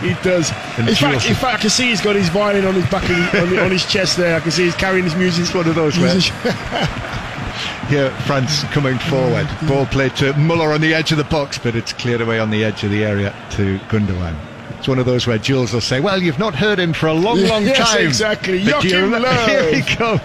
he? 0.02 0.08
He 0.14 0.22
does. 0.22 0.50
And 0.78 0.88
In 0.88 0.94
Jools- 0.94 0.98
fact, 1.14 1.28
in 1.28 1.34
fact, 1.34 1.58
I 1.58 1.60
can 1.62 1.70
see 1.70 1.88
he's 1.88 2.00
got 2.00 2.14
his 2.16 2.28
violin 2.28 2.64
on 2.64 2.74
his 2.74 2.86
back, 2.90 3.04
his- 3.04 3.40
on, 3.40 3.58
on 3.58 3.70
his 3.70 3.84
chest 3.86 4.16
there. 4.16 4.36
I 4.36 4.40
can 4.40 4.50
see 4.50 4.64
he's 4.64 4.74
carrying 4.76 5.04
his 5.04 5.14
music. 5.16 5.42
It's 5.44 5.54
one 5.54 5.66
of 5.68 5.74
those 5.74 5.98
music- 5.98 6.32
here 7.88 8.10
France 8.26 8.62
coming 8.64 8.98
forward. 8.98 9.48
Ball 9.66 9.86
played 9.86 10.14
to 10.16 10.32
Muller 10.34 10.72
on 10.72 10.80
the 10.80 10.94
edge 10.94 11.10
of 11.12 11.18
the 11.18 11.24
box, 11.24 11.58
but 11.58 11.74
it's 11.74 11.92
cleared 11.92 12.20
away 12.20 12.38
on 12.38 12.50
the 12.50 12.62
edge 12.64 12.84
of 12.84 12.90
the 12.90 13.04
area 13.04 13.34
to 13.52 13.78
Gundogan. 13.88 14.36
It's 14.78 14.86
one 14.86 14.98
of 15.00 15.06
those 15.06 15.26
where 15.26 15.38
Jools 15.38 15.72
will 15.72 15.80
say, 15.80 15.98
"Well, 15.98 16.22
you've 16.22 16.38
not 16.38 16.54
heard 16.54 16.78
him 16.78 16.92
for 16.92 17.06
a 17.08 17.12
long, 17.14 17.40
long 17.46 17.62
Yes, 17.66 17.78
time." 17.78 18.06
exactly. 18.06 18.64
But 18.64 18.84
Joachim. 18.84 19.12
Here 19.48 19.74
he 19.74 19.82
comes. 19.82 20.20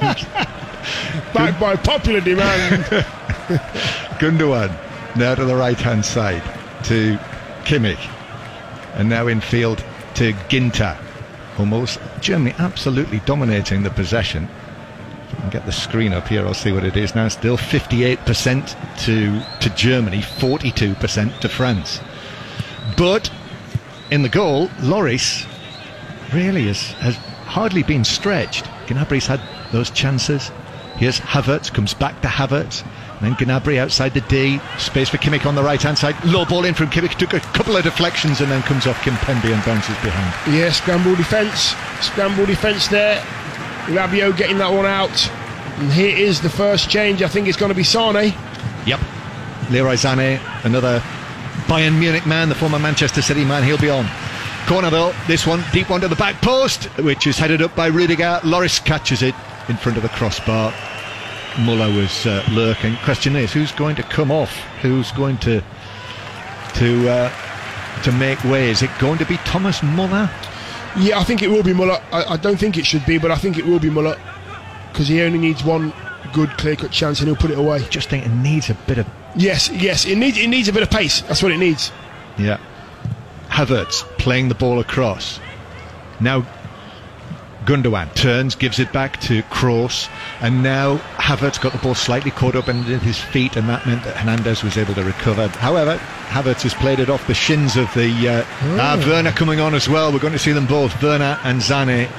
back 1.34 1.60
by 1.60 1.76
popular 1.77 2.19
demand. 2.22 2.85
Gundogan 4.20 4.72
now 5.18 5.36
to 5.36 5.44
the 5.44 5.56
right 5.56 5.80
hand 5.80 6.06
side 6.06 6.41
to 6.86 7.18
Kimmich. 7.65 8.10
And 8.95 9.10
now 9.10 9.28
in 9.28 9.41
field 9.41 9.84
to 10.15 10.32
Ginter 10.49 10.98
almost 11.60 11.99
Germany 12.22 12.56
absolutely 12.57 13.20
dominating 13.26 13.84
the 13.84 13.90
possession. 13.90 14.48
I 15.32 15.36
can 15.41 15.49
get 15.49 15.65
the 15.65 15.72
screen 15.72 16.14
up 16.14 16.28
here 16.28 16.45
I'll 16.45 16.53
see 16.53 16.72
what 16.72 16.86
it 16.86 16.95
is 16.95 17.15
now. 17.15 17.28
Still 17.28 17.57
58% 17.57 19.03
to 19.06 19.45
to 19.60 19.76
Germany 19.76 20.20
42% 20.20 21.40
to 21.40 21.49
France. 21.49 21.99
But 22.95 23.30
in 24.10 24.22
the 24.22 24.30
goal 24.30 24.68
Lloris 24.80 25.45
really 26.34 26.68
has, 26.68 26.91
has 26.94 27.15
hardly 27.45 27.84
been 27.84 28.06
stretched. 28.06 28.65
Gnabry's 28.88 29.28
had 29.28 29.41
those 29.72 29.90
chances. 29.90 30.52
Here's 30.95 31.20
Havertz 31.20 31.74
comes 31.74 31.94
back 31.94 32.22
to 32.22 32.28
Havertz 32.28 32.86
then 33.24 33.36
Gnabry 33.36 33.78
outside 33.78 34.14
the 34.14 34.22
D 34.22 34.60
space 34.78 35.10
for 35.10 35.18
Kimmich 35.18 35.45
on 35.45 35.56
the 35.56 35.64
right 35.64 35.82
hand 35.82 35.98
side 35.98 36.16
low 36.26 36.45
ball 36.45 36.66
in 36.66 36.74
from 36.74 36.90
Kimmich 36.90 37.18
took 37.18 37.34
a 37.34 37.40
couple 37.40 37.78
of 37.78 37.84
deflections 37.84 38.41
and 38.41 38.52
then 38.52 38.62
comes 38.64 38.88
off 38.88 39.00
Kimpembe 39.02 39.54
and 39.54 39.64
bounces 39.66 39.95
behind 39.98 40.24
yeah, 40.54 40.72
scramble 40.72 41.16
defence. 41.16 41.76
Scramble 42.02 42.45
defence 42.45 42.88
there. 42.88 43.20
Rabiot 43.88 44.38
getting 44.38 44.58
that 44.60 44.72
one 44.72 44.86
out. 44.86 45.30
And 45.80 45.91
here 45.91 46.16
is 46.16 46.41
the 46.41 46.50
first 46.50 46.90
change. 46.90 47.24
I 47.24 47.28
think 47.28 47.48
it's 47.48 47.58
going 47.58 47.72
to 47.72 47.76
be 47.76 47.84
Sané. 47.84 48.36
Yep. 48.86 49.00
Leroy 49.72 49.95
Sané, 49.95 50.40
another 50.66 51.00
Bayern 51.68 51.98
Munich 51.98 52.26
man, 52.26 52.50
the 52.50 52.56
former 52.56 52.80
Manchester 52.80 53.22
City 53.22 53.45
man, 53.45 53.64
he'll 53.64 53.78
be 53.78 53.90
on. 53.90 54.06
Corner 54.68 54.90
though, 54.90 55.14
this 55.28 55.48
one, 55.48 55.64
deep 55.72 55.90
one 55.90 56.02
to 56.02 56.08
the 56.08 56.16
back 56.16 56.41
post, 56.41 56.86
which 57.00 57.28
is 57.28 57.38
headed 57.38 57.62
up 57.62 57.76
by 57.76 57.88
Rudiger. 57.88 58.40
Lloris 58.44 58.84
catches 58.84 59.22
it 59.22 59.36
in 59.70 59.78
front 59.78 59.98
of 59.98 60.04
the 60.04 60.10
crossbar. 60.10 60.74
Muller 61.60 61.94
was 61.94 62.26
uh, 62.26 62.46
lurking. 62.52 62.96
Question 62.98 63.36
is, 63.36 63.54
who's 63.54 63.72
going 63.72 63.96
to 63.96 64.04
come 64.04 64.32
off? 64.32 64.52
Who's 64.82 65.12
going 65.12 65.38
to 65.40 65.62
to 66.76 67.10
uh, 67.10 68.02
to 68.04 68.12
make 68.14 68.44
way? 68.44 68.70
Is 68.70 68.82
it 68.82 68.92
going 69.00 69.20
to 69.20 69.26
be 69.26 69.38
Thomas 69.38 69.84
Muller? 69.84 70.30
Yeah, 70.98 71.20
I 71.20 71.24
think 71.24 71.42
it 71.42 71.50
will 71.50 71.64
be 71.64 71.74
Muller. 71.74 72.02
I, 72.12 72.34
I 72.34 72.38
don't 72.38 72.58
think 72.58 72.78
it 72.78 72.86
should 72.86 73.06
be, 73.06 73.18
but 73.18 73.32
I 73.32 73.36
think 73.36 73.58
it 73.58 73.66
will 73.66 73.80
be 73.80 73.90
Muller 73.90 74.20
because 74.92 75.08
he 75.08 75.22
only 75.22 75.40
needs 75.40 75.64
one 75.64 75.92
good 76.34 76.50
clear-cut 76.58 76.92
chance 76.92 77.20
and 77.20 77.28
he'll 77.28 77.36
put 77.36 77.52
it 77.52 77.58
away. 77.58 77.80
Just 77.90 78.10
think 78.10 78.26
it 78.26 78.30
needs 78.30 78.70
a 78.70 78.76
bit 78.76 78.98
of 79.00 79.08
Yes, 79.36 79.70
yes, 79.70 80.06
it 80.06 80.18
needs 80.18 80.38
it 80.38 80.48
needs 80.48 80.68
a 80.68 80.74
bit 80.74 80.84
of 80.84 80.92
pace. 80.92 81.22
That's 81.22 81.42
what 81.42 81.52
it 81.52 81.58
needs. 81.58 81.92
Yeah. 82.38 82.60
Havertz 83.50 84.04
playing 84.18 84.50
the 84.50 84.56
ball 84.56 84.80
across. 84.80 85.40
Now 86.20 86.46
Gundogan 87.65 88.14
turns, 88.15 88.56
gives 88.56 88.80
it 88.80 88.91
back 88.91 89.19
to 89.22 89.41
Kroos, 89.44 90.10
and 90.41 90.64
now 90.64 90.98
Havertz 91.18 91.61
got 91.61 91.72
the 91.72 91.80
ball 91.80 91.95
slightly 91.95 92.31
caught 92.31 92.56
up 92.56 92.68
under 92.68 92.98
his 92.98 93.19
feet, 93.19 93.56
and 93.56 93.69
that 93.69 93.85
meant 93.85 94.03
that 94.03 94.18
Hernandez 94.18 94.64
was 94.64 94.77
able 94.77 94.94
to 94.95 95.03
recover. 95.03 95.48
However, 95.48 95.98
Havertz 96.27 96.64
has 96.64 96.73
played 96.73 96.99
it 96.99 97.10
off 97.10 97.26
the 97.27 97.34
shins 97.34 97.77
of 97.77 97.94
the 97.94 98.27
uh, 98.27 98.45
ah, 98.80 99.03
Werner 99.07 99.31
coming 99.31 99.60
on 99.60 99.73
as 99.73 99.88
well. 99.88 100.11
We're 100.11 100.19
going 100.19 100.34
to 100.34 100.40
see 100.40 100.52
them 100.52 100.68
both, 100.68 101.02
Werner 101.02 101.40
and 101.44 101.61
Sané. 101.61 102.10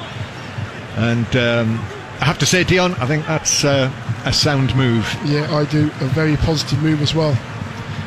And 0.96 1.36
um, 1.36 1.78
I 2.20 2.24
have 2.24 2.38
to 2.38 2.46
say, 2.46 2.64
Dion, 2.64 2.94
I 2.94 3.06
think 3.06 3.26
that's 3.26 3.64
uh, 3.64 3.92
a 4.24 4.32
sound 4.32 4.74
move. 4.76 5.12
Yeah, 5.24 5.54
I 5.54 5.64
do. 5.64 5.86
A 6.00 6.06
very 6.06 6.36
positive 6.36 6.82
move 6.82 7.02
as 7.02 7.14
well. 7.14 7.36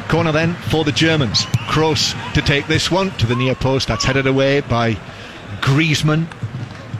Corner 0.08 0.32
then 0.32 0.54
for 0.54 0.86
the 0.86 0.92
Germans. 0.94 1.44
Kroos 1.68 2.16
to 2.34 2.42
take 2.42 2.68
this 2.68 2.90
one 2.90 3.12
to 3.18 3.26
the 3.26 3.36
near 3.36 3.56
post. 3.56 3.90
That's 3.90 4.06
headed 4.06 4.26
away 4.26 4.62
by 4.62 4.94
Griezmann 5.60 6.28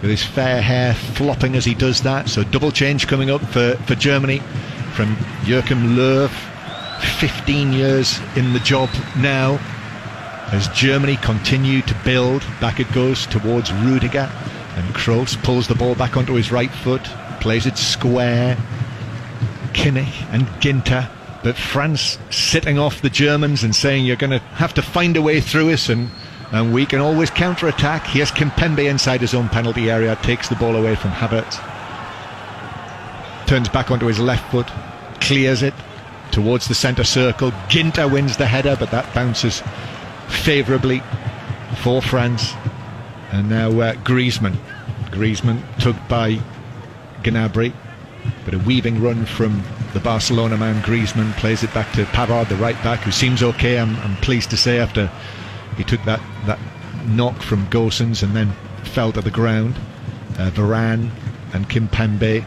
with 0.02 0.12
his 0.12 0.24
fair 0.24 0.62
hair 0.62 0.94
flopping 0.94 1.56
as 1.56 1.66
he 1.66 1.74
does 1.74 2.02
that. 2.02 2.30
So 2.30 2.44
double 2.44 2.72
change 2.72 3.08
coming 3.08 3.30
up 3.30 3.42
for, 3.42 3.76
for 3.86 3.96
Germany 3.96 4.40
from 4.94 5.16
Joachim 5.46 5.96
Löw. 5.96 6.30
15 7.20 7.74
years 7.74 8.20
in 8.36 8.54
the 8.54 8.60
job 8.60 8.90
now. 9.18 9.60
As 10.52 10.68
Germany 10.70 11.18
continue 11.18 11.82
to 11.82 11.96
build, 12.06 12.42
back 12.62 12.80
it 12.80 12.92
goes 12.94 13.28
towards 13.28 13.72
Rudiger. 13.74 14.32
And 14.76 14.96
Kroos 14.96 15.42
pulls 15.44 15.68
the 15.68 15.76
ball 15.76 15.96
back 15.96 16.16
onto 16.16 16.34
his 16.34 16.52
right 16.52 16.72
foot, 16.72 17.04
plays 17.40 17.66
it 17.66 17.78
square. 17.78 18.58
Kimmich 19.74 20.26
and 20.32 20.48
Ginter, 20.60 21.10
but 21.44 21.56
France 21.56 22.18
sitting 22.32 22.80
off 22.80 23.02
the 23.02 23.10
Germans 23.10 23.64
and 23.64 23.76
saying 23.76 24.06
you're 24.06 24.16
going 24.16 24.32
to 24.32 24.40
have 24.40 24.74
to 24.74 24.82
find 24.82 25.16
a 25.16 25.22
way 25.22 25.40
through 25.40 25.72
us 25.72 25.90
and, 25.90 26.10
and 26.52 26.74
we 26.74 26.86
can 26.86 27.00
always 27.00 27.30
counter 27.30 27.68
attack. 27.68 28.06
Here's 28.06 28.32
Kimpembe 28.32 28.90
inside 28.90 29.22
his 29.22 29.34
own 29.34 29.50
penalty 29.50 29.90
area, 29.90 30.16
takes 30.18 30.50
the 30.50 30.56
ball 30.56 30.76
away 30.76 30.96
from 30.96 31.12
Havertz, 31.12 31.58
turns 33.48 33.70
back 33.70 33.92
onto 33.92 34.06
his 34.06 34.20
left 34.20 34.50
foot, 34.52 34.68
clears 35.20 35.64
it 35.64 35.74
towards 36.32 36.68
the 36.68 36.76
centre 36.76 37.04
circle. 37.04 37.52
Ginter 37.70 38.12
wins 38.12 38.38
the 38.38 38.46
header, 38.46 38.76
but 38.80 38.92
that 38.92 39.14
bounces 39.14 39.64
favourably 40.28 41.02
for 41.82 42.02
France. 42.02 42.54
And 43.32 43.50
now 43.50 43.70
uh, 43.80 43.94
Griezmann. 43.96 44.56
Griezmann 45.12 45.62
tugged 45.80 46.08
by 46.08 46.40
Gnabry. 47.24 47.74
But 48.46 48.54
a 48.54 48.60
weaving 48.60 49.02
run 49.02 49.26
from 49.26 49.64
the 49.94 50.00
Barcelona 50.00 50.58
man 50.58 50.82
Griezmann 50.84 51.32
plays 51.38 51.64
it 51.64 51.74
back 51.74 51.92
to 51.94 52.06
Pavard, 52.06 52.50
the 52.50 52.56
right 52.56 52.82
back, 52.84 53.00
who 53.00 53.12
seems 53.12 53.42
okay. 53.42 53.80
I'm, 53.80 53.96
I'm 53.98 54.16
pleased 54.18 54.50
to 54.52 54.58
say 54.58 54.80
after 54.80 55.10
he 55.78 55.84
took 55.84 56.04
that, 56.04 56.20
that 56.46 56.60
knock 57.06 57.42
from 57.42 57.66
Gosens 57.68 58.24
and 58.24 58.36
then 58.36 58.52
fell 58.84 59.12
to 59.14 59.22
the 59.22 59.32
ground. 59.32 59.76
Uh, 60.38 60.52
and 61.54 61.70
Kimpembe. 61.70 62.46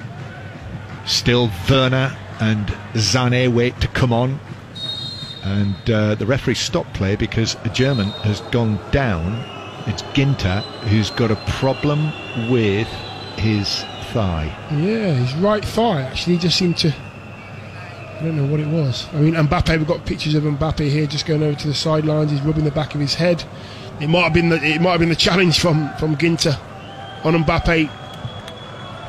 Still 1.07 1.51
Werner 1.69 2.17
and 2.41 2.67
Sané 2.95 3.53
wait 3.53 3.81
to 3.81 3.89
come 3.89 4.13
on. 4.13 4.39
And 5.43 5.91
uh, 5.91 6.15
the 6.17 6.27
referee 6.27 6.55
stopped 6.55 6.93
play 6.95 7.17
because 7.17 7.57
a 7.65 7.71
German 7.71 8.09
has 8.23 8.41
gone 8.53 8.79
down. 8.91 9.43
It's 9.87 10.03
Ginter 10.15 10.63
who's 10.89 11.11
got 11.11 11.31
a 11.31 11.37
problem 11.59 12.13
with 12.51 12.87
his 13.37 13.83
thigh. 14.13 14.55
Yeah, 14.71 15.15
his 15.15 15.35
right 15.37 15.65
thigh 15.65 16.03
actually 16.03 16.37
just 16.37 16.59
seemed 16.59 16.77
to. 16.79 16.95
I 18.21 18.25
don't 18.25 18.37
know 18.37 18.47
what 18.47 18.61
it 18.61 18.69
was. 18.69 19.07
I 19.15 19.17
mean, 19.21 19.35
Mbappe. 19.35 19.79
We've 19.79 19.87
got 19.87 20.05
pictures 20.05 20.35
of 20.35 20.43
Mbappe 20.45 20.89
here, 20.91 21.07
just 21.07 21.25
going 21.27 21.43
over 21.43 21.59
to 21.59 21.67
the 21.67 21.75
sidelines. 21.75 22.31
He's 22.31 22.43
rubbing 22.43 22.65
the 22.65 22.71
back 22.71 22.95
of 22.95 23.01
his 23.01 23.15
head. 23.15 23.43
It 24.01 24.09
might 24.09 24.25
have 24.25 24.35
been 24.35 24.51
the 24.51 24.57
it 24.63 24.81
might 24.81 24.91
have 24.93 25.01
been 25.01 25.09
the 25.09 25.17
challenge 25.17 25.59
from 25.61 25.91
from 25.99 26.17
Ginter 26.17 26.59
on 27.25 27.35
Mbappe. 27.45 27.91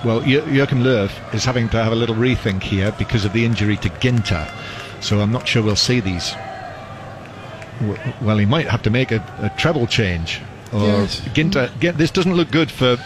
Well, 0.06 0.26
Joachim 0.26 0.84
Löw 0.84 1.12
is 1.34 1.46
having 1.46 1.70
to 1.70 1.84
have 1.84 1.92
a 1.92 1.96
little 1.96 2.16
rethink 2.16 2.64
here 2.64 2.92
because 2.98 3.24
of 3.26 3.34
the 3.34 3.46
injury 3.46 3.78
to 3.78 3.90
Ginter. 3.90 4.50
So 5.02 5.20
I'm 5.20 5.32
not 5.32 5.48
sure 5.48 5.62
we'll 5.62 5.76
see 5.76 6.00
these. 6.00 6.34
Well, 8.22 8.38
he 8.38 8.46
might 8.46 8.68
have 8.68 8.82
to 8.84 8.90
make 8.90 9.12
a, 9.12 9.18
a 9.40 9.50
treble 9.58 9.88
change. 9.88 10.42
Or 10.74 10.80
Yes. 10.82 11.22
Ginter, 11.34 11.70
Gin- 11.80 11.98
this 11.98 12.12
doesn't 12.12 12.34
look 12.36 12.50
good 12.52 12.72
for 12.72 12.98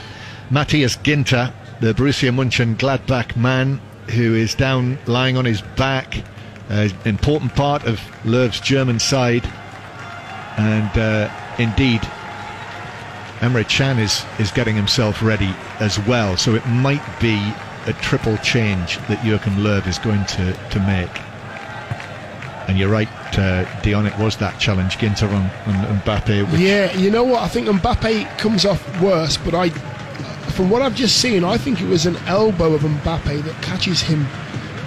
Matthias 0.49 0.98
Ginter, 0.98 1.52
the 1.82 1.94
Borussia 1.94 2.32
Mönchengladbach 2.34 3.36
man. 3.36 3.82
Who 4.10 4.36
is 4.36 4.56
down 4.56 4.98
lying 5.06 5.38
on 5.38 5.45
his 5.45 5.61
back, 5.61 6.23
uh, 6.69 6.90
important 7.06 7.56
part 7.56 7.86
of 7.86 7.99
Löw's 8.23 8.60
German 8.60 8.99
side. 8.99 9.45
And 10.57 10.98
uh, 10.98 11.30
indeed, 11.60 12.02
Emre 13.40 13.68
Can 13.68 13.99
is, 13.99 14.26
is 14.40 14.52
getting 14.52 14.76
himself 14.76 15.22
ready 15.22 15.53
as 15.80 15.99
well. 15.99 16.38
So 16.38 16.56
it 16.56 16.65
might 16.68 17.03
be 17.19 17.53
a 17.86 17.94
triple 17.94 18.38
change 18.38 18.98
that 19.07 19.23
Joachim 19.23 19.57
Löw 19.57 19.86
is 19.88 19.99
going 19.99 20.26
to, 20.26 20.53
to 20.53 20.80
make. 20.82 21.22
And 22.68 22.80
you're 22.80 22.90
right, 22.90 23.10
uh, 23.38 23.82
Dion, 23.82 24.07
it 24.07 24.18
was 24.18 24.38
that 24.38 24.60
challenge, 24.60 24.98
Ginter 24.98 25.27
on, 25.27 25.44
on 25.68 25.99
Mbappe. 25.99 26.57
Yeah, 26.57 26.91
you 26.94 27.11
know 27.11 27.23
what? 27.23 27.44
I 27.44 27.48
think 27.48 27.68
Mbappe 27.68 28.40
comes 28.40 28.65
off 28.65 29.02
worse, 29.02 29.38
but 29.38 29.53
I, 29.53 29.69
from 30.56 30.69
what 30.69 30.82
I've 30.82 30.95
just 30.95 31.22
seen, 31.22 31.44
I 31.44 31.57
think 31.57 31.82
it 31.82 31.88
was 31.88 32.06
an 32.06 32.15
elbow 32.27 32.73
of 32.73 32.82
Mbappe 32.82 33.44
that 33.44 33.61
catches 33.61 34.02
him 34.02 34.26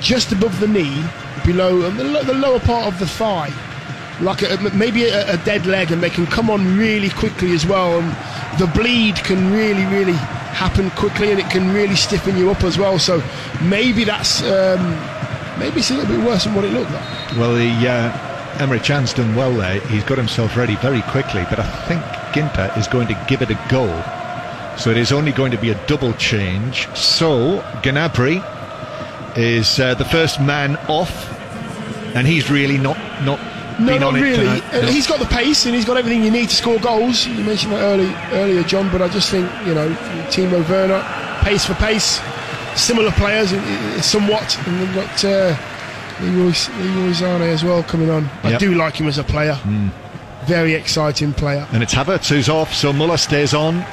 just 0.01 0.33
above 0.33 0.59
the 0.61 0.69
knee, 0.69 1.05
below 1.45 1.87
and 1.87 1.99
the, 1.99 2.23
the 2.25 2.35
lower 2.35 2.61
part 2.61 2.87
of 2.87 2.99
the 2.99 3.07
thigh, 3.07 3.53
like 4.21 4.43
a, 4.43 4.59
maybe 4.75 5.05
a, 5.05 5.35
a 5.35 5.37
dead 5.45 5.67
leg, 5.67 5.91
and 5.93 6.03
they 6.03 6.11
can 6.11 6.27
come 6.27 6.51
on 6.51 6.77
really 6.77 7.11
quickly 7.11 7.53
as 7.53 7.67
well. 7.67 8.01
And 8.01 8.61
the 8.61 8.67
bleed 8.67 9.17
can 9.17 9.53
really, 9.53 9.85
really 9.87 10.19
happen 10.57 10.91
quickly, 10.91 11.31
and 11.31 11.41
it 11.41 11.51
can 11.51 11.73
really 11.73 11.97
stiffen 11.97 12.37
you 12.37 12.51
up 12.51 12.63
as 12.65 12.79
well. 12.79 12.99
So 12.99 13.23
maybe 13.63 14.05
that's 14.05 14.43
um, 14.43 14.81
maybe 15.59 15.81
it's 15.81 15.91
a 15.91 15.95
little 15.95 16.17
bit 16.17 16.25
worse 16.25 16.45
than 16.45 16.55
what 16.55 16.65
it 16.65 16.73
looked 16.73 16.91
like. 16.91 17.37
Well, 17.37 17.55
the 17.55 17.89
uh, 17.89 18.59
Emre 18.59 18.83
Can's 18.83 19.13
done 19.13 19.35
well 19.35 19.53
there. 19.55 19.81
He's 19.89 20.05
got 20.05 20.19
himself 20.19 20.57
ready 20.57 20.77
very 20.77 21.03
quickly, 21.03 21.45
but 21.51 21.59
I 21.59 21.67
think 21.87 22.03
Ginter 22.33 22.77
is 22.77 22.89
going 22.89 23.09
to 23.09 23.25
give 23.29 23.43
it 23.43 23.51
a 23.51 23.59
go. 23.69 23.87
So 24.79 24.91
it 24.91 24.97
is 24.97 25.11
only 25.13 25.33
going 25.33 25.51
to 25.51 25.59
be 25.59 25.71
a 25.71 25.87
double 25.87 26.13
change. 26.15 26.89
So 26.97 27.61
Gnabry 27.83 28.43
is 29.37 29.79
uh, 29.81 29.95
the 29.95 30.05
first 30.05 30.41
man 30.41 30.77
off, 30.89 31.11
and 32.15 32.27
he's 32.27 32.51
really 32.51 32.79
not 32.79 32.97
not 33.25 33.39
No, 33.81 33.99
not 33.99 34.15
really. 34.15 34.47
Uh, 34.47 34.61
No. 34.73 34.87
He's 34.89 35.07
got 35.07 35.19
the 35.21 35.27
pace 35.27 35.67
and 35.67 35.75
he's 35.75 35.85
got 35.85 35.97
everything 35.97 36.23
you 36.25 36.31
need 36.31 36.49
to 36.49 36.55
score 36.57 36.79
goals. 36.81 37.27
You 37.27 37.45
mentioned 37.45 37.73
that 37.73 37.81
early, 37.83 38.13
earlier, 38.33 38.63
John, 38.65 38.91
but 38.91 39.03
I 39.03 39.09
just 39.09 39.31
think, 39.31 39.49
you 39.67 39.75
know, 39.75 39.89
Timo 40.31 40.69
Werner, 40.69 41.03
pace 41.43 41.65
for 41.65 41.75
pace, 41.75 42.21
similar 42.77 43.11
players 43.13 43.51
somewhat. 44.05 44.59
And 44.67 44.81
we've 44.81 44.95
got 44.95 45.25
uh, 45.25 45.57
Leroy, 46.21 46.53
Leroy 46.81 47.13
Sané 47.15 47.53
as 47.53 47.63
well 47.63 47.83
coming 47.85 48.11
on. 48.11 48.29
I 48.43 48.51
Yep. 48.51 48.61
do 48.61 48.75
like 48.75 48.95
him 48.97 49.07
as 49.09 49.19
a 49.19 49.25
player. 49.25 49.57
Very 50.47 50.75
exciting 50.75 51.33
player. 51.33 51.67
and 51.73 51.83
it's 51.83 51.95
Havertz 51.95 52.29
who's 52.29 52.49
off, 52.49 52.73
so 52.75 52.93
Muller 52.93 53.17
stays 53.19 53.55
on. 53.55 53.85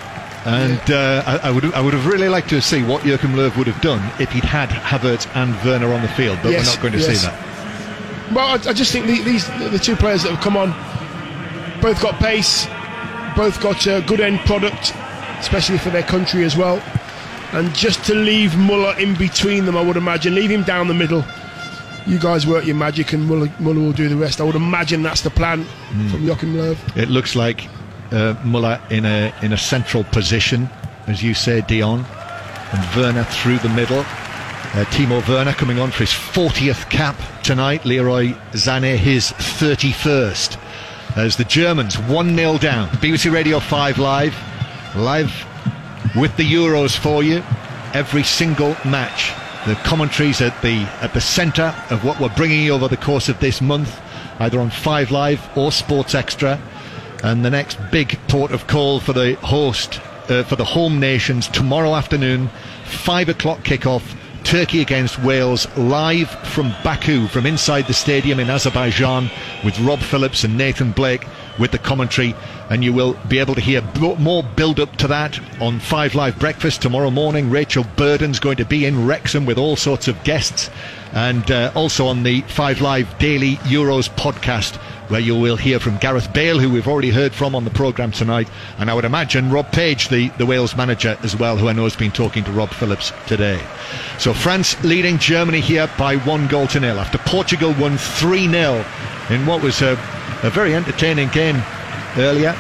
And 0.46 0.92
uh, 0.92 1.24
I, 1.26 1.50
I 1.50 1.52
would 1.52 1.66
I 1.74 1.82
would 1.82 1.94
have 1.94 2.06
really 2.06 2.30
liked 2.30 2.50
to 2.50 2.62
see 2.62 2.84
what 2.84 3.04
Joachim 3.06 3.32
Löw 3.34 3.56
would 3.58 3.68
have 3.68 3.82
done 3.82 4.00
if 4.22 4.32
he'd 4.32 4.44
had 4.44 4.70
Havertz 4.70 5.28
and 5.36 5.56
Werner 5.66 5.92
on 5.92 6.02
the 6.04 6.08
field, 6.10 6.38
but 6.44 6.52
Yes, 6.52 6.68
we're 6.68 6.74
not 6.74 6.82
going 6.82 6.94
to 6.94 7.00
yes. 7.00 7.22
see 7.22 7.28
that. 7.28 8.32
Well, 8.34 8.48
I, 8.48 8.70
I 8.70 8.74
just 8.74 8.92
think 8.92 9.08
the, 9.08 9.22
these 9.24 9.48
the 9.72 9.80
two 9.80 9.96
players 9.96 10.24
that 10.24 10.32
have 10.32 10.42
come 10.44 10.56
on, 10.56 10.70
both 11.82 12.00
got 12.02 12.16
pace, 12.20 12.68
both 13.36 13.60
got 13.62 13.86
a 13.88 14.04
good 14.06 14.20
end 14.20 14.40
product, 14.42 14.94
especially 15.40 15.78
for 15.80 15.90
their 15.90 16.04
country 16.04 16.44
as 16.44 16.56
well. 16.56 16.82
And 17.54 17.74
just 17.74 18.04
to 18.06 18.14
leave 18.16 18.56
Muller 18.58 18.98
in 19.00 19.16
between 19.16 19.66
them, 19.66 19.78
I 19.78 19.82
would 19.82 19.98
imagine, 19.98 20.36
leave 20.36 20.50
him 20.52 20.64
down 20.64 20.88
the 20.88 20.94
middle. 20.94 21.24
You 22.06 22.20
guys 22.20 22.46
work 22.46 22.66
your 22.66 22.76
magic, 22.76 23.14
and 23.14 23.26
Muller, 23.28 23.52
Muller 23.60 23.80
will 23.80 23.94
do 23.94 24.10
the 24.10 24.16
rest. 24.16 24.40
I 24.42 24.44
would 24.44 24.56
imagine 24.56 25.02
that's 25.02 25.22
the 25.22 25.30
plan 25.32 25.64
from 26.12 26.24
Joachim 26.24 26.54
Löw. 26.54 26.76
It 26.98 27.10
looks 27.10 27.36
like 27.36 27.68
uh, 28.12 28.36
Muller 28.44 28.80
in 28.90 29.06
a 29.06 29.34
in 29.42 29.54
a 29.54 29.58
central 29.58 30.04
position, 30.06 30.70
as 31.08 31.24
you 31.24 31.34
say, 31.34 31.62
Dion, 31.62 32.06
and 32.74 32.96
Werner 32.96 33.24
through 33.26 33.60
the 33.60 33.70
middle. 33.70 34.00
Uh, 34.76 34.84
Timo 34.86 35.26
Werner 35.30 35.54
coming 35.54 35.80
on 35.80 35.90
for 35.90 36.00
his 36.00 36.10
40th 36.10 36.90
cap 36.90 37.16
tonight. 37.44 37.86
Leroy 37.86 38.34
Sané 38.52 38.98
his 38.98 39.32
31st. 39.32 40.60
As 41.16 41.38
the 41.38 41.46
Germans 41.46 41.98
1 41.98 42.36
0 42.36 42.58
down. 42.58 42.90
BBC 42.90 43.32
Radio 43.32 43.62
5 43.62 44.00
Live, 44.00 44.36
live 44.98 45.32
with 46.14 46.36
the 46.36 46.44
Euros 46.44 46.98
for 46.98 47.24
you. 47.24 47.42
Every 47.94 48.24
single 48.24 48.76
match. 48.84 49.32
The 49.66 49.76
commentaries 49.76 50.42
at 50.42 50.62
the 50.62 50.82
at 51.02 51.14
the 51.14 51.22
centre 51.22 51.74
of 51.90 52.04
what 52.04 52.20
we're 52.20 52.36
bringing 52.36 52.64
you 52.64 52.74
over 52.74 52.90
the 52.90 52.98
course 52.98 53.30
of 53.30 53.40
this 53.40 53.62
month, 53.62 54.00
either 54.40 54.60
on 54.60 54.70
Five 54.70 55.10
Live 55.10 55.42
or 55.58 55.72
Sports 55.72 56.14
Extra. 56.14 56.60
And 57.26 57.44
the 57.44 57.50
next 57.50 57.80
big 57.92 58.20
port 58.28 58.52
of 58.52 58.68
call 58.68 59.00
for 59.00 59.12
the 59.12 59.34
host, 59.38 60.00
uh, 60.30 60.44
for 60.44 60.56
the 60.56 60.64
home 60.64 61.00
nations, 61.00 61.48
tomorrow 61.48 61.96
afternoon, 61.96 62.52
five 62.84 63.30
o'clock 63.30 63.62
kickoff. 63.62 64.16
Turkey 64.44 64.80
against 64.80 65.18
Wales, 65.24 65.68
live 65.76 66.30
from 66.30 66.72
Baku, 66.84 67.26
from 67.26 67.48
inside 67.48 67.88
the 67.88 67.96
stadium 67.96 68.40
in 68.40 68.52
Azerbaijan, 68.52 69.32
with 69.64 69.80
Rob 69.80 70.02
Phillips 70.02 70.44
and 70.44 70.56
Nathan 70.56 70.92
Blake 70.92 71.26
with 71.58 71.72
the 71.72 71.80
commentary. 71.80 72.36
And 72.70 72.84
you 72.84 72.94
will 72.94 73.18
be 73.28 73.40
able 73.40 73.56
to 73.56 73.62
hear 73.62 73.82
more 74.20 74.44
build 74.44 74.80
up 74.80 74.96
to 74.98 75.08
that 75.08 75.40
on 75.60 75.80
Five 75.80 76.14
Live 76.14 76.38
Breakfast 76.38 76.84
tomorrow 76.84 77.10
morning. 77.10 77.50
Rachel 77.50 77.86
Burden's 77.96 78.40
going 78.40 78.58
to 78.58 78.66
be 78.66 78.86
in 78.86 79.08
Wrexham 79.08 79.48
with 79.48 79.58
all 79.58 79.76
sorts 79.76 80.08
of 80.08 80.24
guests. 80.24 80.70
And 81.14 81.50
uh, 81.50 81.72
also 81.74 82.06
on 82.06 82.22
the 82.22 82.42
Five 82.42 82.82
Live 82.82 83.18
Daily 83.18 83.56
Euros 83.58 84.10
podcast, 84.12 84.80
where 85.08 85.20
you 85.20 85.38
will 85.38 85.56
hear 85.56 85.80
from 85.80 85.98
Gareth 85.98 86.32
Bale, 86.34 86.60
who 86.60 86.70
we've 86.70 86.88
already 86.88 87.10
heard 87.10 87.34
from 87.34 87.56
on 87.56 87.64
the 87.64 87.72
programme 87.72 88.12
tonight. 88.12 88.50
And 88.78 88.90
I 88.90 88.94
would 88.94 89.06
imagine 89.06 89.52
Rob 89.52 89.72
Page, 89.72 90.10
the, 90.10 90.30
the 90.38 90.46
Wales 90.46 90.76
manager, 90.76 91.18
as 91.24 91.36
well, 91.36 91.58
who 91.58 91.68
I 91.68 91.74
know 91.74 91.84
has 91.84 91.96
been 91.96 92.12
talking 92.12 92.44
to 92.46 92.52
Rob 92.52 92.70
Phillips 92.70 93.12
today. 93.28 93.62
So 94.20 94.34
France 94.34 94.82
leading 94.84 95.18
Germany 95.18 95.62
here 95.62 95.90
by 95.98 96.18
one 96.18 96.48
goal 96.48 96.68
to 96.68 96.80
nil 96.80 97.00
after 97.00 97.18
Portugal 97.20 97.74
won 97.80 97.98
3 97.98 98.50
0 98.50 98.86
in 99.30 99.46
what 99.46 99.62
was 99.62 99.82
a, 99.82 99.92
a 100.44 100.50
very 100.50 100.76
entertaining 100.76 101.30
game 101.30 101.62
earlier 102.18 102.56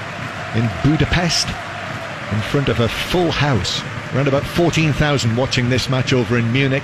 in 0.55 0.69
Budapest 0.83 1.47
in 1.47 2.41
front 2.41 2.69
of 2.69 2.79
a 2.79 2.87
full 2.87 3.31
house. 3.31 3.81
Around 4.13 4.27
about 4.27 4.43
14,000 4.43 5.35
watching 5.35 5.69
this 5.69 5.89
match 5.89 6.13
over 6.13 6.37
in 6.37 6.51
Munich, 6.53 6.83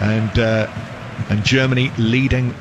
and 0.00 0.38
uh, 0.38 0.66
and 1.28 1.44
Germany 1.44 1.90
leading. 1.98 2.54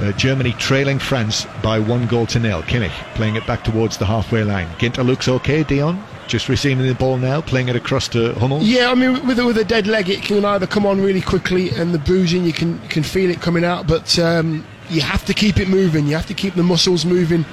Uh, 0.00 0.12
Germany 0.12 0.52
trailing 0.58 0.98
France 0.98 1.46
by 1.62 1.78
one 1.78 2.06
goal 2.06 2.26
to 2.26 2.38
nil. 2.38 2.62
Kimmich 2.62 2.90
playing 3.14 3.36
it 3.36 3.46
back 3.46 3.62
towards 3.62 3.96
the 3.96 4.06
halfway 4.06 4.42
line. 4.42 4.68
Ginter 4.78 5.04
looks 5.04 5.28
okay. 5.28 5.62
Dion 5.62 6.02
just 6.26 6.48
receiving 6.48 6.86
the 6.86 6.94
ball 6.94 7.16
now, 7.16 7.40
playing 7.40 7.68
it 7.68 7.76
across 7.76 8.08
to 8.08 8.32
Hummels. 8.34 8.64
Yeah, 8.64 8.90
I 8.90 8.94
mean, 8.94 9.26
with 9.26 9.38
a, 9.38 9.44
with 9.44 9.58
a 9.58 9.64
dead 9.64 9.86
leg, 9.86 10.08
it 10.08 10.22
can 10.22 10.44
either 10.44 10.66
come 10.66 10.86
on 10.86 11.00
really 11.00 11.20
quickly, 11.20 11.70
and 11.70 11.92
the 11.92 11.98
bruising 11.98 12.44
you 12.44 12.52
can 12.52 12.78
can 12.88 13.02
feel 13.02 13.30
it 13.30 13.40
coming 13.40 13.64
out. 13.64 13.86
But 13.86 14.18
um, 14.18 14.64
you 14.88 15.00
have 15.00 15.24
to 15.26 15.34
keep 15.34 15.58
it 15.58 15.68
moving. 15.68 16.06
You 16.06 16.14
have 16.14 16.26
to 16.26 16.34
keep 16.34 16.54
the 16.54 16.62
muscles 16.62 17.04
moving. 17.04 17.44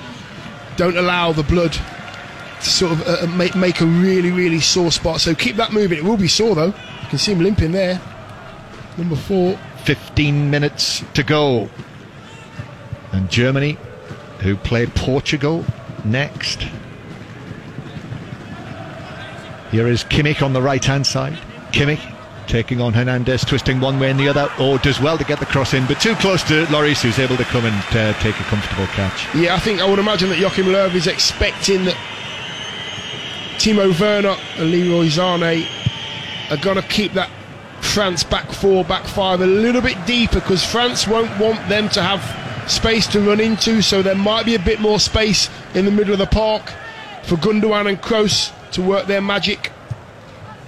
Don't 0.78 0.98
allow 0.98 1.32
the 1.32 1.44
blood 1.44 1.74
to 1.74 2.70
sort 2.70 2.94
of 2.94 3.08
uh, 3.08 3.28
make 3.28 3.56
make 3.56 3.82
a 3.82 3.86
really 3.86 4.32
really 4.32 4.60
sore 4.60 4.92
spot. 4.92 5.22
So 5.22 5.36
keep 5.36 5.56
that 5.58 5.74
moving. 5.74 5.98
It 5.98 6.04
will 6.04 6.18
be 6.18 6.28
sore 6.28 6.56
though. 6.56 6.68
You 6.68 7.08
can 7.10 7.18
see 7.18 7.34
him 7.34 7.40
limping 7.40 7.72
there. 7.72 8.02
Number 8.98 9.16
four. 9.16 9.58
15 9.86 10.52
minutes 10.52 11.04
to 11.16 11.24
go. 11.24 11.68
And 13.12 13.30
Germany, 13.30 13.78
who 14.40 14.56
play 14.56 14.86
Portugal 14.88 15.66
next. 16.06 16.68
Here 19.72 19.88
is 19.88 20.04
Kimmich 20.04 20.42
on 20.42 20.54
the 20.54 20.62
right 20.62 20.84
hand 20.84 21.08
side. 21.08 21.38
Kimmich 21.72 22.02
taking 22.48 22.82
on 22.82 22.92
Hernandez, 22.92 23.46
twisting 23.46 23.80
one 23.80 24.00
way 24.00 24.12
and 24.12 24.20
the 24.20 24.28
other. 24.28 24.52
Oh, 24.58 24.78
does 24.78 25.00
well 25.00 25.18
to 25.18 25.24
get 25.24 25.40
the 25.40 25.46
cross 25.46 25.74
in, 25.74 25.86
but 25.88 26.02
too 26.02 26.16
close 26.16 26.44
to 26.44 26.66
Lloris, 26.66 27.02
who's 27.02 27.18
able 27.18 27.38
to 27.38 27.46
come 27.46 27.66
and 27.66 27.96
uh, 27.96 28.14
take 28.20 28.38
a 28.40 28.44
comfortable 28.44 28.88
catch. 28.88 29.34
Yeah, 29.34 29.56
I 29.56 29.60
think 29.60 29.80
I 29.80 29.90
would 29.90 30.00
imagine 30.00 30.30
that 30.30 30.40
Joachim 30.40 30.66
Löw 30.66 30.94
is 30.94 31.08
expecting 31.08 31.86
that 31.86 31.96
Timo 33.58 33.98
Werner 33.98 34.36
and 34.58 34.72
Leroy 34.72 35.06
Sané 35.06 35.66
are 36.52 36.58
going 36.58 36.76
to 36.76 36.88
keep 36.90 37.14
that 37.14 37.30
France 37.80 38.24
back 38.24 38.52
four, 38.52 38.84
back 38.84 39.06
five 39.06 39.40
a 39.42 39.46
little 39.46 39.82
bit 39.82 39.98
deeper 40.06 40.36
because 40.36 40.66
France 40.66 41.08
won't 41.08 41.32
want 41.40 41.70
them 41.70 41.88
to 41.90 42.02
have 42.02 42.22
space 42.72 43.06
to 43.08 43.20
run 43.20 43.40
into. 43.40 43.82
So 43.82 44.02
there 44.02 44.16
might 44.16 44.46
be 44.46 44.56
a 44.56 44.60
bit 44.60 44.80
more 44.80 45.00
space 45.00 45.50
in 45.76 45.86
the 45.86 45.92
middle 45.92 46.14
of 46.14 46.20
the 46.20 46.26
park 46.26 46.72
for 47.24 47.36
Gundogan 47.36 47.88
and 47.88 48.02
Kroos 48.02 48.52
to 48.72 48.82
work 48.82 49.08
their 49.08 49.22
magic. 49.22 49.72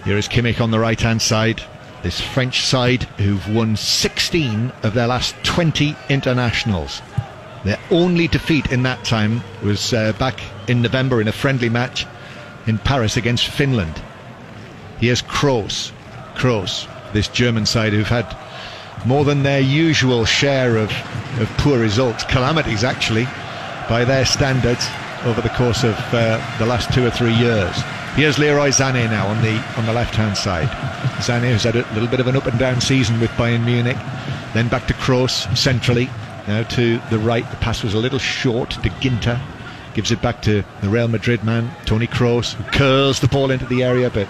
Here 0.03 0.17
is 0.17 0.27
Kimmich 0.27 0.59
on 0.59 0.71
the 0.71 0.79
right 0.79 0.99
hand 0.99 1.21
side. 1.21 1.63
This 2.03 2.19
French 2.19 2.65
side 2.65 3.03
who've 3.17 3.55
won 3.55 3.77
16 3.77 4.73
of 4.83 4.93
their 4.93 5.07
last 5.07 5.35
20 5.43 5.95
internationals. 6.09 7.01
Their 7.63 7.79
only 7.89 8.27
defeat 8.27 8.73
in 8.73 8.83
that 8.83 9.05
time 9.05 9.41
was 9.63 9.93
uh, 9.93 10.11
back 10.13 10.41
in 10.67 10.81
November 10.81 11.21
in 11.21 11.29
a 11.29 11.31
friendly 11.31 11.69
match 11.69 12.05
in 12.67 12.77
Paris 12.77 13.15
against 13.15 13.47
Finland. 13.47 14.01
Here's 14.99 15.21
Kroos. 15.21 15.93
Kroos, 16.35 16.87
this 17.13 17.29
German 17.29 17.65
side 17.65 17.93
who've 17.93 18.05
had 18.07 18.35
more 19.05 19.25
than 19.25 19.43
their 19.43 19.59
usual 19.59 20.25
share 20.25 20.77
of, 20.77 20.91
of 21.39 21.49
poor 21.57 21.79
results, 21.79 22.23
calamities 22.25 22.83
actually, 22.83 23.25
by 23.89 24.05
their 24.05 24.25
standards 24.25 24.87
over 25.25 25.41
the 25.41 25.49
course 25.49 25.83
of 25.83 25.95
uh, 26.13 26.39
the 26.57 26.65
last 26.65 26.93
two 26.93 27.05
or 27.05 27.09
three 27.09 27.33
years. 27.33 27.75
Here's 28.15 28.37
Leroy 28.37 28.69
Sané 28.69 29.09
now 29.09 29.27
on 29.27 29.41
the 29.41 29.57
on 29.77 29.85
the 29.85 29.93
left 29.93 30.15
hand 30.15 30.37
side. 30.37 30.67
Sané 31.17 31.51
has 31.51 31.63
had 31.63 31.75
a 31.75 31.93
little 31.93 32.07
bit 32.07 32.19
of 32.19 32.27
an 32.27 32.35
up 32.35 32.45
and 32.45 32.59
down 32.59 32.79
season 32.79 33.19
with 33.19 33.31
Bayern 33.31 33.65
Munich. 33.65 33.97
Then 34.53 34.67
back 34.67 34.85
to 34.87 34.93
Kroos 34.93 35.57
centrally. 35.57 36.09
Now 36.47 36.63
to 36.63 36.99
the 37.09 37.17
right. 37.17 37.49
The 37.49 37.57
pass 37.57 37.83
was 37.83 37.93
a 37.93 37.99
little 37.99 38.19
short 38.19 38.71
to 38.71 38.89
Ginter. 38.89 39.39
Gives 39.95 40.11
it 40.11 40.21
back 40.21 40.41
to 40.43 40.63
the 40.81 40.89
Real 40.89 41.07
Madrid 41.07 41.43
man, 41.43 41.71
Tony 41.85 42.07
Kroos, 42.07 42.53
who 42.53 42.63
curls 42.71 43.19
the 43.19 43.27
ball 43.27 43.51
into 43.51 43.65
the 43.65 43.83
area, 43.83 44.09
but 44.09 44.27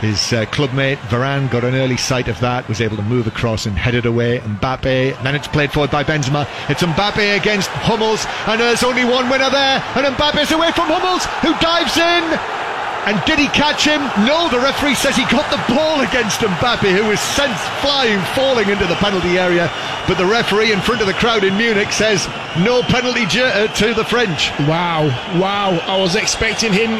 his 0.00 0.32
uh, 0.32 0.44
clubmate 0.46 0.96
Varane 1.08 1.50
got 1.50 1.64
an 1.64 1.74
early 1.74 1.96
sight 1.96 2.28
of 2.28 2.38
that, 2.40 2.68
was 2.68 2.80
able 2.80 2.96
to 2.96 3.02
move 3.02 3.26
across 3.26 3.66
and 3.66 3.76
head 3.76 3.94
it 3.94 4.06
away. 4.06 4.38
Mbappe, 4.40 5.22
then 5.22 5.34
it's 5.34 5.48
played 5.48 5.72
forward 5.72 5.90
by 5.90 6.04
Benzema. 6.04 6.46
It's 6.70 6.82
Mbappe 6.82 7.36
against 7.36 7.70
Hummels, 7.70 8.26
and 8.46 8.60
there's 8.60 8.82
only 8.82 9.04
one 9.04 9.28
winner 9.28 9.50
there, 9.50 9.82
and 9.96 10.06
Mbappe's 10.16 10.52
away 10.52 10.72
from 10.72 10.88
Hummels, 10.88 11.24
who 11.42 11.52
dives 11.60 11.96
in. 11.96 12.58
And 13.06 13.16
did 13.24 13.38
he 13.38 13.48
catch 13.48 13.86
him? 13.86 14.02
No, 14.26 14.50
the 14.50 14.58
referee 14.58 14.94
says 14.94 15.16
he 15.16 15.24
got 15.32 15.48
the 15.50 15.72
ball 15.72 16.02
against 16.02 16.40
Mbappe, 16.40 16.92
who 16.92 17.08
was 17.08 17.20
sent 17.20 17.56
flying, 17.80 18.20
falling 18.34 18.68
into 18.68 18.84
the 18.84 18.96
penalty 18.96 19.38
area. 19.38 19.72
But 20.06 20.18
the 20.18 20.26
referee 20.26 20.72
in 20.72 20.80
front 20.80 21.00
of 21.00 21.06
the 21.06 21.14
crowd 21.14 21.42
in 21.42 21.56
Munich 21.56 21.90
says 21.90 22.26
no 22.58 22.82
penalty 22.82 23.24
to 23.24 23.94
the 23.94 24.04
French. 24.04 24.50
Wow, 24.68 25.08
wow. 25.40 25.78
I 25.86 25.96
was 25.98 26.16
expecting 26.16 26.72
him, 26.72 26.90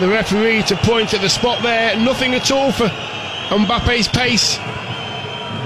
the 0.00 0.08
referee, 0.08 0.62
to 0.64 0.76
point 0.76 1.14
at 1.14 1.20
the 1.20 1.28
spot 1.28 1.62
there. 1.62 1.96
Nothing 1.96 2.34
at 2.34 2.50
all 2.50 2.72
for 2.72 2.88
Mbappe's 3.48 4.08
pace. 4.08 4.58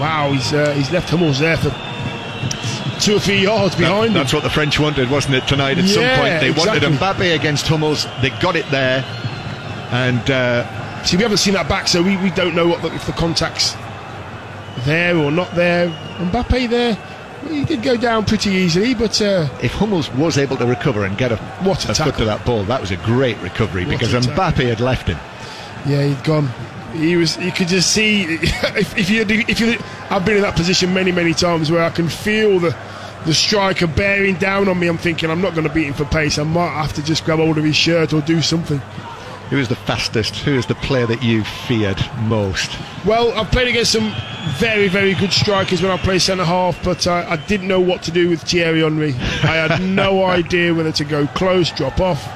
Wow, 0.00 0.32
he's, 0.32 0.52
uh, 0.52 0.72
he's 0.72 0.90
left 0.90 1.08
Hummels 1.08 1.38
there 1.38 1.56
for 1.56 1.70
two 3.00 3.16
or 3.16 3.20
three 3.20 3.38
yards 3.38 3.74
behind 3.74 4.14
that, 4.14 4.20
That's 4.20 4.32
what 4.32 4.42
the 4.42 4.50
French 4.50 4.80
wanted, 4.80 5.10
wasn't 5.10 5.36
it, 5.36 5.46
tonight 5.46 5.78
at 5.78 5.84
yeah, 5.84 5.94
some 5.94 6.20
point? 6.20 6.40
They 6.40 6.50
exactly. 6.50 6.88
wanted 6.88 6.98
Mbappe 6.98 7.34
against 7.34 7.66
Hummels. 7.66 8.06
They 8.20 8.30
got 8.30 8.56
it 8.56 8.68
there. 8.70 9.04
And 9.90 10.30
uh, 10.30 11.04
see, 11.04 11.16
we 11.16 11.22
haven't 11.22 11.38
seen 11.38 11.54
that 11.54 11.68
back, 11.68 11.88
so 11.88 12.02
we, 12.02 12.16
we 12.18 12.30
don't 12.30 12.54
know 12.54 12.66
what 12.66 12.82
the, 12.82 12.92
if 12.94 13.06
the 13.06 13.12
contact's 13.12 13.76
there 14.84 15.16
or 15.16 15.30
not 15.30 15.54
there. 15.54 15.88
Mbappe 16.18 16.68
there, 16.68 16.98
he 17.46 17.64
did 17.64 17.82
go 17.82 17.96
down 17.96 18.24
pretty 18.24 18.50
easily, 18.50 18.94
but 18.94 19.20
uh, 19.20 19.48
if 19.62 19.72
Hummels 19.72 20.10
was 20.12 20.38
able 20.38 20.56
to 20.56 20.66
recover 20.66 21.04
and 21.04 21.16
get 21.16 21.32
a, 21.32 21.36
what 21.62 21.84
a, 21.86 21.92
a 21.92 21.94
foot 21.94 22.16
to 22.16 22.24
that 22.24 22.44
ball, 22.44 22.64
that 22.64 22.80
was 22.80 22.90
a 22.90 22.96
great 22.98 23.38
recovery 23.40 23.84
what 23.84 23.98
because 23.98 24.12
Mbappe 24.12 24.66
had 24.66 24.80
left 24.80 25.08
him. 25.08 25.18
Yeah, 25.86 26.02
he'd 26.02 26.24
gone. 26.24 26.48
He 26.92 27.16
was. 27.16 27.36
You 27.38 27.52
could 27.52 27.68
just 27.68 27.92
see 27.92 28.22
if, 28.30 28.98
if 28.98 29.10
you 29.10 29.22
if 29.22 29.60
you. 29.60 29.78
I've 30.10 30.24
been 30.24 30.36
in 30.36 30.42
that 30.42 30.56
position 30.56 30.94
many 30.94 31.12
many 31.12 31.34
times 31.34 31.70
where 31.70 31.82
I 31.82 31.90
can 31.90 32.08
feel 32.08 32.58
the 32.58 32.76
the 33.24 33.34
striker 33.34 33.86
bearing 33.86 34.36
down 34.36 34.68
on 34.68 34.78
me. 34.78 34.86
I'm 34.86 34.98
thinking 34.98 35.30
I'm 35.30 35.40
not 35.40 35.54
going 35.54 35.66
to 35.66 35.72
beat 35.72 35.86
him 35.86 35.94
for 35.94 36.04
pace. 36.04 36.38
I 36.38 36.44
might 36.44 36.70
have 36.70 36.92
to 36.94 37.02
just 37.02 37.24
grab 37.24 37.38
hold 37.38 37.58
of 37.58 37.64
his 37.64 37.76
shirt 37.76 38.12
or 38.12 38.20
do 38.20 38.40
something. 38.40 38.80
Who 39.50 39.58
is 39.58 39.68
the 39.68 39.76
fastest? 39.76 40.36
Who 40.38 40.54
is 40.54 40.66
the 40.66 40.74
player 40.74 41.06
that 41.06 41.22
you 41.22 41.44
feared 41.44 42.02
most? 42.22 42.76
Well, 43.04 43.30
I've 43.38 43.50
played 43.52 43.68
against 43.68 43.92
some 43.92 44.12
very, 44.58 44.88
very 44.88 45.14
good 45.14 45.32
strikers 45.32 45.80
when 45.82 45.92
I 45.92 45.98
played 45.98 46.20
centre 46.20 46.44
half, 46.44 46.82
but 46.82 47.06
I, 47.06 47.30
I 47.30 47.36
didn't 47.36 47.68
know 47.68 47.80
what 47.80 48.02
to 48.04 48.10
do 48.10 48.28
with 48.28 48.42
Thierry 48.42 48.80
Henry. 48.80 49.10
I 49.44 49.54
had 49.54 49.80
no 49.94 50.24
idea 50.24 50.74
whether 50.74 50.90
to 50.90 51.04
go 51.04 51.28
close, 51.28 51.70
drop 51.70 52.00
off. 52.00 52.26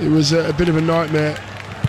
It 0.00 0.08
was 0.08 0.32
a, 0.32 0.50
a, 0.50 0.52
bit 0.52 0.68
of 0.68 0.76
a 0.76 0.82
nightmare. 0.82 1.38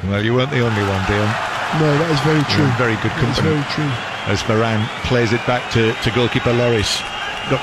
Well, 0.05 0.23
you 0.23 0.34
weren't 0.35 0.51
the 0.51 0.59
only 0.59 0.81
one, 0.81 1.05
Dion. 1.07 1.51
No, 1.80 1.97
that 1.99 2.11
is 2.11 2.19
very 2.22 2.43
true. 2.51 2.68
very 2.77 2.95
good 3.03 3.11
company. 3.19 3.27
That's 3.27 3.39
very 3.39 3.63
true. 3.76 3.91
As 4.31 4.41
Varane 4.43 4.88
plays 5.05 5.34
it 5.34 5.45
back 5.45 5.69
to, 5.73 5.93
to 6.03 6.11
goalkeeper 6.11 6.51
Lloris. 6.51 7.01
Look, 7.51 7.61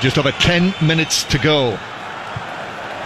just 0.00 0.16
over 0.16 0.32
10 0.32 0.74
minutes 0.86 1.24
to 1.24 1.38
go. 1.38 1.78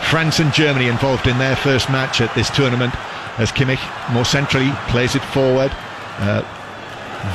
France 0.02 0.40
and 0.40 0.52
Germany 0.52 0.88
involved 0.88 1.26
in 1.26 1.38
their 1.38 1.56
first 1.56 1.90
match 1.90 2.20
at 2.20 2.34
this 2.34 2.50
tournament 2.50 2.94
as 3.38 3.52
Kimmich 3.52 3.80
more 4.12 4.24
centrally 4.24 4.70
plays 4.88 5.14
it 5.14 5.22
forward. 5.22 5.70
Uh, 6.18 6.42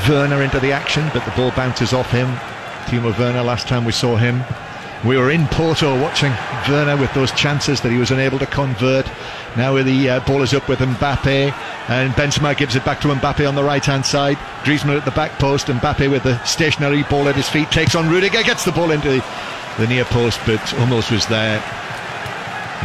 Werner 0.10 0.42
into 0.42 0.60
the 0.60 0.72
action, 0.72 1.10
but 1.14 1.24
the 1.26 1.32
ball 1.32 1.52
bounces 1.52 1.94
off 1.94 2.12
him. 2.12 2.28
Timo 2.86 3.18
Werner, 3.18 3.44
last 3.44 3.68
time 3.68 3.86
we 3.86 3.92
saw 3.92 4.16
him. 4.16 4.44
We 5.06 5.18
were 5.18 5.32
in 5.32 5.48
Porto 5.48 6.00
watching 6.02 6.32
Werner 6.68 6.98
with 6.98 7.14
those 7.14 7.32
chances 7.32 7.82
that 7.82 7.92
he 7.92 7.98
was 7.98 8.12
unable 8.12 8.40
to 8.40 8.46
convert. 8.46 9.10
Now 9.56 9.82
the 9.82 10.10
uh, 10.10 10.20
ball 10.22 10.42
is 10.42 10.54
up 10.54 10.68
with 10.68 10.80
Mbappe, 10.80 11.54
and 11.90 12.14
Benzema 12.14 12.58
gives 12.58 12.76
it 12.76 12.84
back 12.84 13.02
to 13.02 13.08
Mbappe 13.08 13.48
on 13.48 13.56
the 13.56 13.64
right 13.64 13.86
hand 13.86 14.06
side. 14.06 14.38
Griezmann 14.64 14.98
at 14.98 15.06
the 15.06 15.12
back 15.12 15.32
post, 15.40 15.68
Mbappe 15.68 16.10
with 16.10 16.24
the 16.24 16.44
stationary 16.44 17.04
ball 17.04 17.28
at 17.30 17.36
his 17.36 17.50
feet 17.50 17.72
takes 17.72 17.96
on 17.96 18.10
Rudiger, 18.10 18.44
gets 18.44 18.66
the 18.66 18.72
ball 18.72 18.92
into 18.92 19.24
the 19.78 19.88
near 19.88 20.06
post, 20.06 20.40
but 20.46 20.74
almost 20.80 21.12
was 21.12 21.26
there 21.28 21.64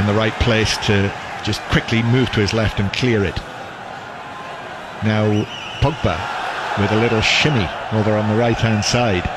in 0.00 0.06
the 0.06 0.14
right 0.14 0.32
place 0.40 0.78
to 0.78 1.12
just 1.44 1.60
quickly 1.68 2.02
move 2.02 2.30
to 2.32 2.40
his 2.40 2.52
left 2.52 2.80
and 2.80 2.90
clear 2.92 3.22
it. 3.22 3.36
Now 5.04 5.44
Pogba 5.80 6.16
with 6.80 6.90
a 6.92 7.00
little 7.00 7.20
shimmy 7.20 7.68
over 7.92 8.16
on 8.16 8.28
the 8.28 8.36
right 8.36 8.56
hand 8.56 8.84
side. 8.84 9.28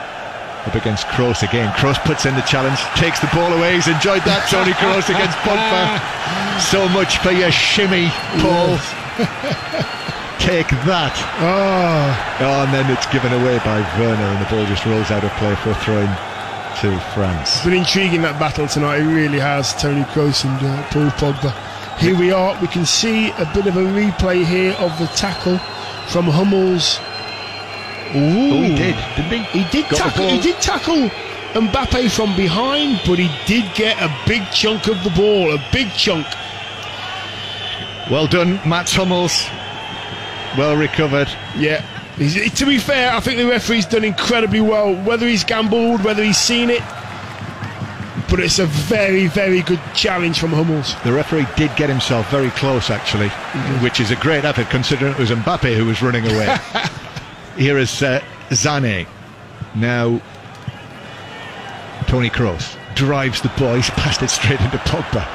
Up 0.65 0.76
against 0.76 1.06
Kroos 1.07 1.44
again. 1.44 1.69
Kroos 1.76 1.99
puts 2.06 2.26
in 2.26 2.35
the 2.35 2.48
challenge, 2.48 2.80
takes 2.95 3.19
the 3.19 3.27
ball 3.35 3.52
away. 3.52 3.76
He's 3.76 3.91
enjoyed 3.91 4.23
that, 4.23 4.48
Tony 4.48 4.72
Kroos 4.80 5.11
against 5.11 5.38
Pogba. 5.44 5.99
So 6.72 6.88
much 6.90 7.18
for 7.18 7.31
your 7.31 7.52
shimmy, 7.52 8.14
Paul. 8.38 8.77
Take 10.38 10.69
that. 10.85 11.18
Oh. 11.41 12.14
oh. 12.45 12.64
And 12.64 12.72
then 12.72 12.85
it's 12.94 13.07
given 13.07 13.34
away 13.34 13.57
by 13.65 13.81
Werner, 13.98 14.22
and 14.22 14.40
the 14.40 14.49
ball 14.53 14.64
just 14.68 14.85
rolls 14.85 15.10
out 15.10 15.26
of 15.26 15.31
play 15.41 15.56
for 15.56 15.72
a 15.72 15.76
throw 15.81 15.98
in 15.98 16.33
to 16.82 17.00
France. 17.14 17.56
It's 17.56 17.66
been 17.66 17.74
intriguing 17.74 18.22
that 18.24 18.40
battle 18.40 18.68
tonight. 18.68 19.02
It 19.02 19.06
really 19.06 19.40
has. 19.40 19.74
Tony 19.74 20.04
Kroos 20.04 20.44
and 20.45 20.66
uh, 20.66 20.84
Paul 20.90 21.10
Pogba. 21.12 21.52
Here 22.00 22.18
we 22.18 22.32
are. 22.32 22.60
We 22.62 22.68
can 22.68 22.86
see 22.86 23.32
a 23.32 23.50
bit 23.54 23.68
of 23.68 23.78
a 23.78 23.82
replay 23.84 24.44
here 24.44 24.74
of 24.80 24.98
the 25.00 25.08
tackle 25.08 25.58
from 26.08 26.26
Hummels. 26.26 27.00
Ooh. 28.16 28.58
Oh, 28.58 28.62
he 28.64 28.76
did, 28.76 28.95
didn't 29.16 29.45
he? 29.45 29.64
He 29.64 29.70
did 29.72 29.90
Got 29.90 29.98
tackle. 29.98 30.28
He 30.28 30.40
did 30.40 30.62
tackle 30.62 31.10
Mbappe 31.54 32.12
from 32.12 32.36
behind, 32.36 33.02
but 33.06 33.20
he 33.20 33.30
did 33.45 33.74
get 33.76 34.02
a 34.02 34.14
big 34.28 34.44
chunk 34.52 34.88
of 34.88 35.04
the 35.04 35.12
ball. 35.12 35.54
A 35.54 35.64
big 35.72 35.91
chunk. 35.94 36.26
Well 38.10 38.28
done, 38.28 38.60
Mats 38.68 38.94
Hummels. 38.94 39.48
Well 40.58 40.76
recovered. 40.76 41.30
Yeah, 41.56 41.86
He's, 42.18 42.53
to 42.53 42.65
be 42.65 42.77
fair, 42.77 43.11
I 43.14 43.19
think 43.19 43.38
the 43.40 43.48
referee's 43.48 43.85
done 43.85 44.03
incredibly 44.03 44.61
well. 44.61 44.95
Whether 45.03 45.27
he's 45.27 45.44
gambled, 45.44 46.03
whether 46.03 46.23
he's 46.23 46.38
seen 46.38 46.69
it, 46.69 46.81
but 48.30 48.40
it's 48.40 48.60
a 48.60 48.65
very, 48.65 49.27
very 49.27 49.61
good 49.61 49.81
challenge 49.94 50.40
from 50.40 50.52
Hummels. 50.52 50.95
The 51.03 51.14
referee 51.14 51.48
did 51.56 51.76
get 51.76 51.90
himself 51.90 52.30
very 52.30 52.49
close, 52.52 52.90
actually, 52.90 53.27
mm-hmm. 53.27 53.84
which 53.84 53.99
is 53.99 54.11
a 54.11 54.15
great 54.15 54.44
effort 54.44 54.69
considering 54.69 55.14
it 55.14 55.19
was 55.19 55.30
Mbappe 55.30 55.76
who 55.76 55.85
was 55.85 56.02
running 56.02 56.26
away. 56.26 56.57
Here 57.57 57.77
is 57.77 58.02
uh, 58.02 58.22
Sané. 58.49 59.07
Now, 59.76 60.22
Tony 62.07 62.30
Kroos 62.30 62.77
drives 62.95 63.41
the 63.41 63.49
ball. 63.57 63.76
He's 63.76 63.90
passed 63.91 64.22
it 64.22 64.30
straight 64.30 64.61
into 64.61 64.77
Pogba. 64.77 65.27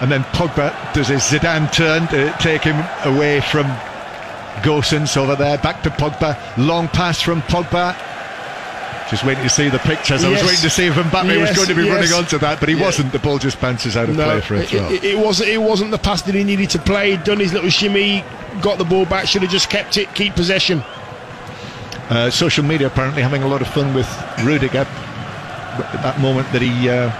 And 0.00 0.10
then 0.10 0.24
Pogba 0.24 0.92
does 0.92 1.08
his 1.08 1.22
Zidane 1.22 1.72
turn 1.72 2.06
to 2.08 2.34
take 2.38 2.62
him 2.62 2.76
away 3.04 3.40
from 3.40 3.66
Gosens 4.62 5.16
over 5.16 5.36
there, 5.36 5.58
back 5.58 5.82
to 5.82 5.90
Pogba, 5.90 6.36
long 6.56 6.88
pass 6.88 7.20
from 7.20 7.42
Pogba. 7.42 7.96
Just 9.10 9.24
waiting 9.24 9.44
to 9.44 9.48
see 9.48 9.68
the 9.68 9.78
pictures. 9.78 10.24
I 10.24 10.30
was 10.30 10.42
waiting 10.42 10.62
to 10.62 10.70
see 10.70 10.86
if 10.86 10.94
Mbappe 10.94 11.26
yes, 11.26 11.48
was 11.48 11.56
going 11.56 11.68
to 11.68 11.74
be 11.76 11.84
yes. 11.84 11.94
running 11.94 12.12
onto 12.12 12.38
that, 12.38 12.58
but 12.58 12.68
he 12.68 12.74
yeah. 12.74 12.82
wasn't. 12.82 13.12
The 13.12 13.20
ball 13.20 13.38
just 13.38 13.60
bounces 13.60 13.96
out 13.96 14.08
of 14.08 14.16
no, 14.16 14.24
play 14.24 14.40
for 14.40 14.56
a 14.56 14.64
throw. 14.64 14.88
It, 14.90 15.04
it, 15.04 15.18
wasn't. 15.18 15.50
It 15.50 15.58
wasn't 15.58 15.92
the 15.92 15.98
pass 15.98 16.22
that 16.22 16.34
he 16.34 16.42
needed 16.42 16.70
to 16.70 16.80
play. 16.80 17.12
He'd 17.12 17.22
done 17.22 17.38
his 17.38 17.52
little 17.52 17.70
shimmy, 17.70 18.24
got 18.62 18.78
the 18.78 18.84
ball 18.84 19.06
back. 19.06 19.28
Should 19.28 19.42
have 19.42 19.50
just 19.50 19.70
kept 19.70 19.96
it, 19.96 20.12
keep 20.14 20.34
possession. 20.34 20.82
Uh, 22.10 22.30
social 22.30 22.64
media 22.64 22.88
apparently 22.88 23.22
having 23.22 23.44
a 23.44 23.48
lot 23.48 23.62
of 23.62 23.68
fun 23.68 23.94
with 23.94 24.08
Rudiger. 24.42 24.78
At 24.78 26.02
that 26.02 26.18
moment 26.20 26.50
that 26.52 26.62
he 26.62 26.88
uh, 26.88 27.10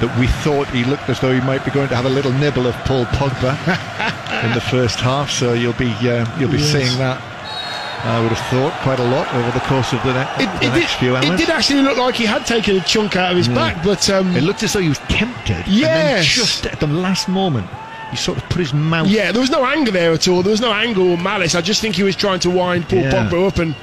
that 0.00 0.18
we 0.18 0.26
thought 0.26 0.68
he 0.68 0.84
looked 0.84 1.08
as 1.08 1.20
though 1.20 1.32
he 1.32 1.40
might 1.42 1.64
be 1.64 1.70
going 1.70 1.88
to 1.88 1.96
have 1.96 2.06
a 2.06 2.10
little 2.10 2.32
nibble 2.32 2.66
of 2.66 2.74
Paul 2.84 3.04
Pogba 3.06 3.52
in 4.44 4.52
the 4.54 4.60
first 4.60 4.98
half. 4.98 5.30
So 5.30 5.52
you'll 5.52 5.74
be 5.74 5.92
uh, 6.08 6.26
you'll 6.38 6.50
be 6.50 6.58
yes. 6.58 6.72
seeing 6.72 6.98
that. 6.98 7.22
I 8.02 8.18
would 8.22 8.32
have 8.32 8.46
thought 8.48 8.72
quite 8.80 8.98
a 8.98 9.04
lot 9.04 9.32
over 9.34 9.50
the 9.50 9.64
course 9.66 9.92
of 9.92 10.02
the, 10.02 10.14
ne- 10.14 10.44
it, 10.44 10.60
the 10.60 10.66
it 10.66 10.70
next 10.70 10.92
did, 10.92 10.98
few 11.00 11.16
hours. 11.16 11.28
It 11.28 11.36
did 11.36 11.50
actually 11.50 11.82
look 11.82 11.98
like 11.98 12.14
he 12.14 12.24
had 12.24 12.46
taken 12.46 12.76
a 12.76 12.80
chunk 12.80 13.14
out 13.14 13.30
of 13.30 13.36
his 13.36 13.46
mm. 13.46 13.54
back, 13.54 13.84
but 13.84 14.08
um, 14.08 14.34
it 14.34 14.42
looked 14.42 14.62
as 14.62 14.72
though 14.72 14.80
he 14.80 14.88
was 14.88 14.98
tempted. 15.00 15.68
Yes, 15.68 16.24
just 16.24 16.64
at 16.64 16.80
the 16.80 16.86
last 16.86 17.28
moment, 17.28 17.68
he 18.10 18.16
sort 18.16 18.38
of 18.38 18.44
put 18.48 18.60
his 18.60 18.72
mouth. 18.72 19.06
Yeah, 19.06 19.32
there 19.32 19.40
was 19.40 19.50
no 19.50 19.66
anger 19.66 19.90
there 19.90 20.12
at 20.12 20.26
all. 20.28 20.42
There 20.42 20.50
was 20.50 20.62
no 20.62 20.72
anger 20.72 21.02
or 21.02 21.18
malice. 21.18 21.54
I 21.54 21.60
just 21.60 21.82
think 21.82 21.94
he 21.94 22.02
was 22.02 22.16
trying 22.16 22.40
to 22.40 22.50
wind 22.50 22.88
Paul 22.88 23.00
yeah. 23.00 23.28
Pogba 23.28 23.46
up, 23.46 23.58
and 23.58 23.76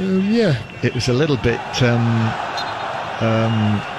um, 0.00 0.32
yeah, 0.32 0.60
it 0.82 0.92
was 0.92 1.06
a 1.06 1.12
little 1.12 1.36
bit. 1.36 1.60
Um, 1.80 2.02
um, 3.20 3.97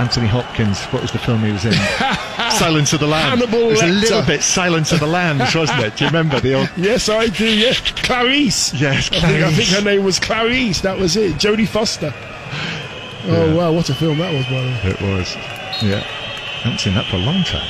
Anthony 0.00 0.26
Hopkins. 0.26 0.82
What 0.86 1.02
was 1.02 1.12
the 1.12 1.18
film 1.18 1.44
he 1.44 1.52
was 1.52 1.66
in? 1.66 1.72
Silence 2.52 2.94
of 2.94 3.00
the 3.00 3.06
Lambs. 3.06 3.38
Hannibal 3.42 3.68
it 3.68 3.72
was 3.72 3.80
Lecter. 3.80 3.88
a 3.88 3.92
little 3.92 4.22
bit 4.22 4.42
Silence 4.42 4.92
of 4.92 5.00
the 5.00 5.06
Lambs, 5.06 5.54
wasn't 5.54 5.80
it? 5.80 5.96
Do 5.96 6.04
you 6.04 6.08
remember 6.08 6.40
the 6.40 6.54
old? 6.54 6.70
yes, 6.76 7.10
I 7.10 7.26
do. 7.28 7.44
Yes, 7.44 7.80
Clarice. 7.80 8.72
Yes, 8.74 9.10
Clarice. 9.10 9.24
I 9.24 9.28
think, 9.28 9.44
I 9.44 9.52
think 9.52 9.68
her 9.68 9.82
name 9.84 10.04
was 10.04 10.18
Clarice. 10.18 10.80
That 10.80 10.98
was 10.98 11.16
it. 11.16 11.34
Jodie 11.34 11.68
Foster. 11.68 12.14
Oh 12.16 13.46
yeah. 13.46 13.54
wow, 13.54 13.72
what 13.72 13.90
a 13.90 13.94
film 13.94 14.16
that 14.18 14.32
was, 14.32 14.44
by 14.46 14.52
the 14.52 14.68
way. 14.68 14.80
It 14.84 15.00
was. 15.18 15.36
Yeah, 15.82 15.98
I 16.02 16.62
haven't 16.62 16.78
seen 16.78 16.94
that 16.94 17.04
for 17.06 17.16
a 17.16 17.20
long 17.20 17.44
time. 17.44 17.68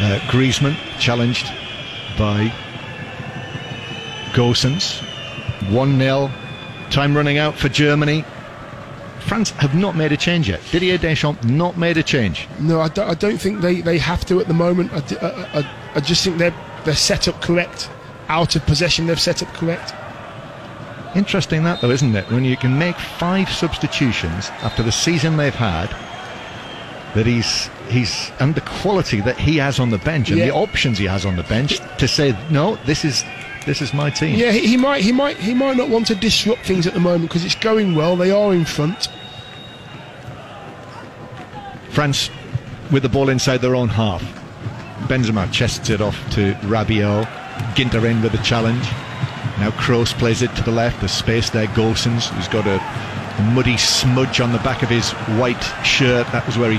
Uh, 0.00 0.18
Griezmann 0.28 0.74
challenged 0.98 1.46
by 2.18 2.52
Gosens. 4.32 5.00
1 5.70 5.98
0. 5.98 6.30
Time 6.90 7.16
running 7.16 7.38
out 7.38 7.54
for 7.56 7.68
Germany. 7.68 8.24
France 9.26 9.50
have 9.50 9.74
not 9.74 9.96
made 9.96 10.12
a 10.12 10.16
change 10.16 10.48
yet. 10.48 10.60
Didier 10.70 10.98
Deschamps 10.98 11.44
not 11.44 11.76
made 11.76 11.96
a 11.96 12.02
change. 12.02 12.48
No, 12.60 12.80
I 12.80 12.88
don't, 12.88 13.08
I 13.10 13.14
don't 13.14 13.38
think 13.38 13.60
they, 13.60 13.80
they 13.80 13.98
have 13.98 14.24
to 14.26 14.40
at 14.40 14.46
the 14.48 14.54
moment. 14.54 14.92
I 14.92 15.68
I 15.94 16.00
just 16.00 16.22
think 16.24 16.38
they're, 16.38 16.54
they're 16.84 16.94
set 16.94 17.26
up 17.28 17.40
correct. 17.42 17.90
Out 18.28 18.56
of 18.56 18.64
possession, 18.66 19.06
they've 19.06 19.20
set 19.20 19.42
up 19.42 19.52
correct. 19.54 19.94
Interesting 21.16 21.64
that 21.64 21.80
though, 21.80 21.90
isn't 21.90 22.14
it? 22.14 22.30
When 22.30 22.44
you 22.44 22.56
can 22.56 22.78
make 22.78 22.96
five 22.96 23.48
substitutions 23.48 24.50
after 24.62 24.82
the 24.82 24.92
season 24.92 25.36
they've 25.36 25.54
had, 25.54 25.86
that 27.14 27.24
he's 27.26 27.70
he's 27.88 28.30
and 28.40 28.54
the 28.54 28.60
quality 28.60 29.20
that 29.22 29.38
he 29.38 29.56
has 29.56 29.80
on 29.80 29.88
the 29.90 29.98
bench 29.98 30.28
and 30.28 30.38
Yeah. 30.38 30.46
the 30.46 30.52
options 30.52 30.98
he 30.98 31.06
has 31.06 31.24
on 31.24 31.36
the 31.36 31.44
bench 31.44 31.80
to 31.98 32.06
say 32.06 32.36
no, 32.50 32.76
this 32.84 33.04
is 33.04 33.24
this 33.64 33.80
is 33.80 33.94
my 33.94 34.10
team. 34.10 34.36
Yeah, 34.38 34.50
he, 34.52 34.66
he 34.66 34.76
might 34.76 35.02
he 35.02 35.12
might 35.12 35.36
he 35.38 35.54
might 35.54 35.76
not 35.76 35.88
want 35.88 36.06
to 36.08 36.14
disrupt 36.14 36.66
things 36.66 36.86
at 36.86 36.92
the 36.92 37.00
moment 37.00 37.30
because 37.30 37.44
it's 37.44 37.54
going 37.54 37.94
well. 37.94 38.16
They 38.16 38.30
are 38.30 38.52
in 38.52 38.64
front. 38.66 39.08
France 41.96 42.28
with 42.92 43.02
the 43.02 43.08
ball 43.08 43.30
inside 43.30 43.62
their 43.62 43.74
own 43.74 43.88
half. 43.88 44.22
Benzema 45.08 45.50
chests 45.50 45.88
it 45.88 46.02
off 46.02 46.14
to 46.32 46.52
Rabiot. 46.64 47.24
Ginter 47.74 48.04
in 48.04 48.20
with 48.20 48.32
the 48.32 48.38
challenge. 48.44 48.82
Now 49.58 49.70
Kroos 49.70 50.12
plays 50.12 50.42
it 50.42 50.54
to 50.56 50.62
the 50.62 50.70
left. 50.70 51.00
There's 51.00 51.12
space 51.12 51.48
there. 51.48 51.68
Gosens, 51.68 52.28
who's 52.28 52.48
got 52.48 52.66
a, 52.66 52.76
a 52.78 53.50
muddy 53.54 53.78
smudge 53.78 54.42
on 54.42 54.52
the 54.52 54.58
back 54.58 54.82
of 54.82 54.90
his 54.90 55.10
white 55.40 55.62
shirt. 55.86 56.26
That 56.32 56.44
was 56.44 56.58
where 56.58 56.70
he. 56.70 56.76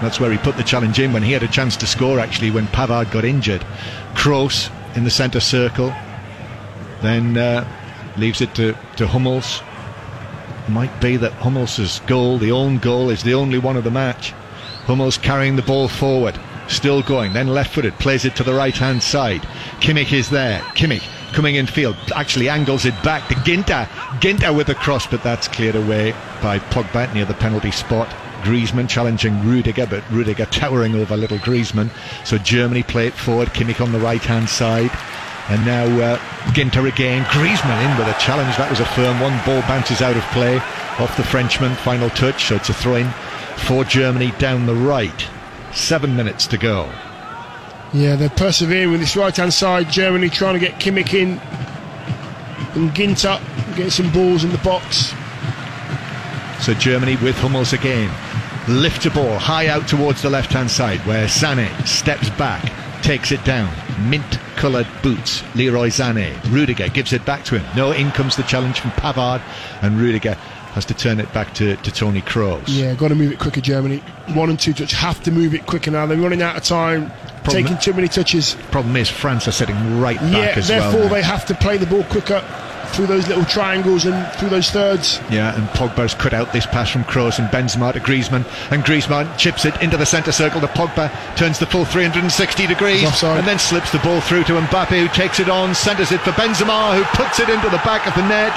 That's 0.00 0.20
where 0.20 0.30
he 0.30 0.38
put 0.38 0.56
the 0.56 0.62
challenge 0.62 1.00
in 1.00 1.12
when 1.12 1.24
he 1.24 1.32
had 1.32 1.42
a 1.42 1.48
chance 1.48 1.76
to 1.78 1.86
score. 1.88 2.20
Actually, 2.20 2.52
when 2.52 2.68
Pavard 2.68 3.10
got 3.10 3.24
injured, 3.24 3.64
Kroos 4.14 4.70
in 4.94 5.02
the 5.02 5.10
centre 5.10 5.40
circle. 5.40 5.92
Then 7.00 7.36
uh, 7.36 7.66
leaves 8.16 8.40
it 8.40 8.54
to, 8.54 8.76
to 8.94 9.08
Hummels. 9.08 9.60
Might 10.68 11.00
be 11.00 11.16
that 11.16 11.32
Hummels' 11.32 11.98
goal, 12.06 12.38
the 12.38 12.52
own 12.52 12.78
goal, 12.78 13.10
is 13.10 13.24
the 13.24 13.34
only 13.34 13.58
one 13.58 13.76
of 13.76 13.82
the 13.82 13.90
match. 13.90 14.32
Hummels 14.84 15.16
carrying 15.18 15.56
the 15.56 15.62
ball 15.62 15.88
forward, 15.88 16.38
still 16.68 17.02
going, 17.02 17.32
then 17.32 17.48
left 17.48 17.74
footed, 17.74 17.94
plays 17.98 18.24
it 18.24 18.36
to 18.36 18.44
the 18.44 18.54
right 18.54 18.76
hand 18.76 19.02
side. 19.02 19.42
Kimmich 19.80 20.12
is 20.12 20.30
there. 20.30 20.60
Kimmich 20.74 21.04
coming 21.32 21.54
in 21.54 21.66
field, 21.66 21.96
actually 22.14 22.48
angles 22.48 22.84
it 22.84 22.94
back 23.02 23.28
to 23.28 23.34
Ginter. 23.36 23.86
Ginter 24.20 24.54
with 24.56 24.68
a 24.68 24.74
cross, 24.74 25.06
but 25.06 25.22
that's 25.22 25.48
cleared 25.48 25.76
away 25.76 26.12
by 26.42 26.58
Pogba 26.58 27.12
near 27.14 27.24
the 27.24 27.34
penalty 27.34 27.70
spot. 27.70 28.08
Griezmann 28.42 28.88
challenging 28.88 29.40
Rudiger, 29.44 29.86
but 29.86 30.02
Rudiger 30.10 30.46
towering 30.46 30.94
over 30.94 31.16
little 31.16 31.38
Griezmann. 31.38 31.90
So 32.26 32.38
Germany 32.38 32.82
play 32.82 33.06
it 33.06 33.14
forward, 33.14 33.48
Kimmich 33.50 33.80
on 33.80 33.92
the 33.92 34.00
right 34.00 34.22
hand 34.22 34.48
side. 34.48 34.90
And 35.48 35.64
now 35.64 35.84
uh, 36.00 36.18
Ginter 36.54 36.88
again. 36.88 37.24
Griezmann 37.24 37.90
in 37.90 37.98
with 37.98 38.08
a 38.08 38.18
challenge. 38.20 38.56
That 38.56 38.70
was 38.70 38.80
a 38.80 38.86
firm 38.86 39.20
one. 39.20 39.38
Ball 39.44 39.60
bounces 39.62 40.00
out 40.00 40.16
of 40.16 40.22
play 40.30 40.56
off 40.98 41.16
the 41.16 41.24
Frenchman. 41.24 41.74
Final 41.76 42.10
touch. 42.10 42.44
So 42.44 42.56
it's 42.56 42.68
a 42.68 42.74
throw 42.74 42.96
in 42.96 43.12
for 43.62 43.84
Germany 43.84 44.32
down 44.38 44.66
the 44.66 44.74
right. 44.74 45.28
Seven 45.72 46.16
minutes 46.16 46.46
to 46.48 46.58
go. 46.58 46.90
Yeah, 47.92 48.16
they're 48.16 48.30
persevering 48.30 48.90
with 48.90 49.00
this 49.00 49.16
right 49.16 49.36
hand 49.36 49.52
side. 49.52 49.90
Germany 49.90 50.28
trying 50.28 50.54
to 50.54 50.60
get 50.60 50.80
Kimmich 50.80 51.14
in 51.14 51.40
and 52.74 52.90
Ginter 52.90 53.38
getting 53.76 53.90
some 53.90 54.10
balls 54.12 54.44
in 54.44 54.50
the 54.50 54.58
box. 54.58 55.12
So 56.64 56.74
Germany 56.74 57.16
with 57.16 57.36
Hummels 57.36 57.72
again. 57.72 58.10
Lift 58.68 59.04
a 59.06 59.10
ball 59.10 59.38
high 59.38 59.66
out 59.66 59.88
towards 59.88 60.22
the 60.22 60.30
left 60.30 60.52
hand 60.52 60.70
side 60.70 61.00
where 61.00 61.26
Sané 61.26 61.68
steps 61.86 62.30
back, 62.30 62.72
takes 63.02 63.32
it 63.32 63.44
down. 63.44 63.72
Mint 64.08 64.38
coloured 64.56 64.86
boots. 65.02 65.42
Leroy 65.56 65.88
Sané. 65.88 66.32
Rudiger 66.50 66.88
gives 66.88 67.12
it 67.12 67.24
back 67.24 67.44
to 67.46 67.58
him. 67.58 67.76
No, 67.76 67.90
in 67.90 68.10
comes 68.12 68.36
the 68.36 68.42
challenge 68.44 68.80
from 68.80 68.92
Pavard, 68.92 69.42
and 69.82 69.98
Rudiger 69.98 70.36
has 70.72 70.84
to 70.86 70.94
turn 70.94 71.20
it 71.20 71.32
back 71.32 71.54
to, 71.54 71.76
to 71.76 71.90
Tony 71.92 72.22
Kroos. 72.22 72.64
Yeah, 72.66 72.94
got 72.94 73.08
to 73.08 73.14
move 73.14 73.32
it 73.32 73.38
quicker, 73.38 73.60
Germany. 73.60 73.98
One 74.34 74.48
and 74.50 74.58
two 74.58 74.72
touch 74.72 74.92
have 74.92 75.22
to 75.24 75.30
move 75.30 75.54
it 75.54 75.66
quicker 75.66 75.90
now. 75.90 76.06
They're 76.06 76.16
running 76.18 76.42
out 76.42 76.56
of 76.56 76.64
time, 76.64 77.08
Problem- 77.44 77.64
taking 77.64 77.78
too 77.78 77.92
many 77.92 78.08
touches. 78.08 78.54
Problem 78.70 78.96
is, 78.96 79.08
France 79.08 79.46
are 79.48 79.52
sitting 79.52 80.00
right 80.00 80.18
back 80.18 80.32
Yeah, 80.32 80.58
as 80.62 80.70
well. 80.70 80.90
therefore 80.92 81.08
they 81.10 81.22
have 81.22 81.44
to 81.46 81.54
play 81.54 81.76
the 81.76 81.86
ball 81.86 82.04
quicker 82.04 82.42
through 82.92 83.06
those 83.06 83.26
little 83.26 83.44
triangles 83.46 84.04
and 84.04 84.30
through 84.36 84.50
those 84.50 84.70
thirds. 84.70 85.18
Yeah, 85.30 85.54
and 85.56 85.66
Pogba's 85.70 86.12
cut 86.14 86.34
out 86.34 86.52
this 86.52 86.66
pass 86.66 86.90
from 86.90 87.04
Kroos 87.04 87.38
and 87.38 87.48
Benzema 87.48 87.92
to 87.94 88.00
Griezmann, 88.00 88.44
and 88.70 88.84
Griezmann 88.84 89.34
chips 89.38 89.64
it 89.64 89.74
into 89.80 89.96
the 89.96 90.04
centre 90.04 90.32
circle 90.32 90.60
to 90.60 90.66
Pogba, 90.68 91.10
turns 91.36 91.58
the 91.58 91.64
full 91.66 91.86
360 91.86 92.66
degrees, 92.66 93.02
and 93.22 93.46
then 93.46 93.58
slips 93.58 93.92
the 93.92 93.98
ball 94.00 94.20
through 94.20 94.44
to 94.44 94.52
Mbappe, 94.60 94.88
who 95.00 95.08
takes 95.08 95.40
it 95.40 95.48
on, 95.48 95.74
centres 95.74 96.12
it 96.12 96.20
for 96.20 96.32
Benzema, 96.32 96.94
who 96.96 97.04
puts 97.16 97.40
it 97.40 97.48
into 97.48 97.70
the 97.70 97.78
back 97.78 98.06
of 98.06 98.14
the 98.14 98.26
net. 98.28 98.52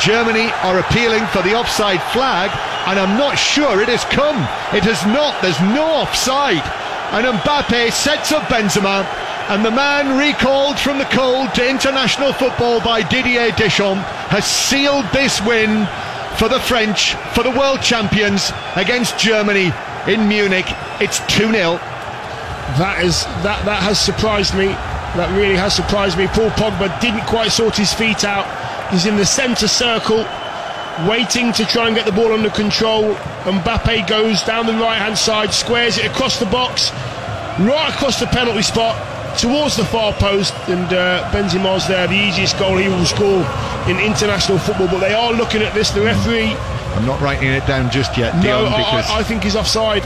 Germany 0.00 0.52
are 0.62 0.78
appealing 0.78 1.26
for 1.28 1.42
the 1.42 1.54
offside 1.54 2.02
flag, 2.12 2.50
and 2.86 2.98
I'm 2.98 3.18
not 3.18 3.36
sure 3.36 3.80
it 3.80 3.88
has 3.88 4.04
come. 4.04 4.36
It 4.76 4.84
has 4.84 5.04
not. 5.06 5.40
There's 5.42 5.60
no 5.60 5.84
offside, 5.84 6.64
and 7.12 7.26
Mbappe 7.26 7.92
sets 7.92 8.32
up 8.32 8.44
Benzema. 8.44 9.06
And 9.48 9.64
the 9.64 9.70
man 9.70 10.18
recalled 10.18 10.76
from 10.78 10.98
the 10.98 11.04
cold 11.04 11.54
to 11.54 11.68
international 11.68 12.32
football 12.32 12.80
by 12.80 13.02
Didier 13.08 13.52
Deschamps 13.52 14.02
has 14.28 14.44
sealed 14.44 15.06
this 15.12 15.40
win 15.42 15.86
for 16.36 16.48
the 16.48 16.58
French, 16.58 17.14
for 17.32 17.44
the 17.44 17.50
world 17.50 17.80
champions 17.80 18.50
against 18.74 19.18
Germany 19.18 19.72
in 20.08 20.28
Munich. 20.28 20.66
It's 21.00 21.20
2 21.38 21.52
0. 21.52 21.78
That 22.74 23.04
is 23.04 23.24
that 23.46 23.64
that 23.64 23.82
has 23.82 24.00
surprised 24.00 24.54
me. 24.54 24.66
That 25.14 25.30
really 25.38 25.56
has 25.56 25.74
surprised 25.74 26.18
me. 26.18 26.26
Paul 26.26 26.50
Pogba 26.50 26.90
didn't 27.00 27.24
quite 27.26 27.52
sort 27.52 27.76
his 27.76 27.92
feet 27.92 28.24
out. 28.24 28.44
He's 28.90 29.06
in 29.06 29.16
the 29.16 29.26
centre 29.26 29.68
circle, 29.68 30.24
waiting 31.08 31.52
to 31.52 31.64
try 31.66 31.88
and 31.88 31.96
get 31.96 32.06
the 32.06 32.12
ball 32.12 32.32
under 32.32 32.50
control. 32.50 33.14
Mbappe 33.44 34.06
goes 34.08 34.42
down 34.42 34.66
the 34.66 34.72
right 34.74 34.98
hand 34.98 35.18
side, 35.18 35.52
squares 35.52 35.98
it 35.98 36.06
across 36.06 36.38
the 36.38 36.46
box, 36.46 36.92
right 37.60 37.90
across 37.92 38.20
the 38.20 38.26
penalty 38.26 38.62
spot, 38.62 38.96
towards 39.38 39.76
the 39.76 39.84
far 39.84 40.12
post, 40.14 40.54
and 40.68 40.92
uh, 40.92 41.28
Benzema's 41.32 41.86
there. 41.86 42.06
The 42.06 42.14
easiest 42.14 42.58
goal 42.58 42.76
he 42.78 42.88
will 42.88 43.04
score 43.04 43.44
in 43.88 43.98
international 43.98 44.58
football. 44.58 44.88
But 44.88 45.00
they 45.00 45.14
are 45.14 45.32
looking 45.32 45.62
at 45.62 45.74
this. 45.74 45.90
The 45.90 46.02
referee, 46.02 46.54
I'm 46.94 47.06
not 47.06 47.20
writing 47.20 47.48
it 47.48 47.66
down 47.66 47.90
just 47.90 48.16
yet, 48.16 48.34
no, 48.36 48.42
Dion, 48.42 48.72
I, 48.72 48.76
because, 48.78 49.10
I, 49.10 49.18
I 49.18 49.22
think 49.22 49.42
he's 49.42 49.56
offside. 49.56 50.02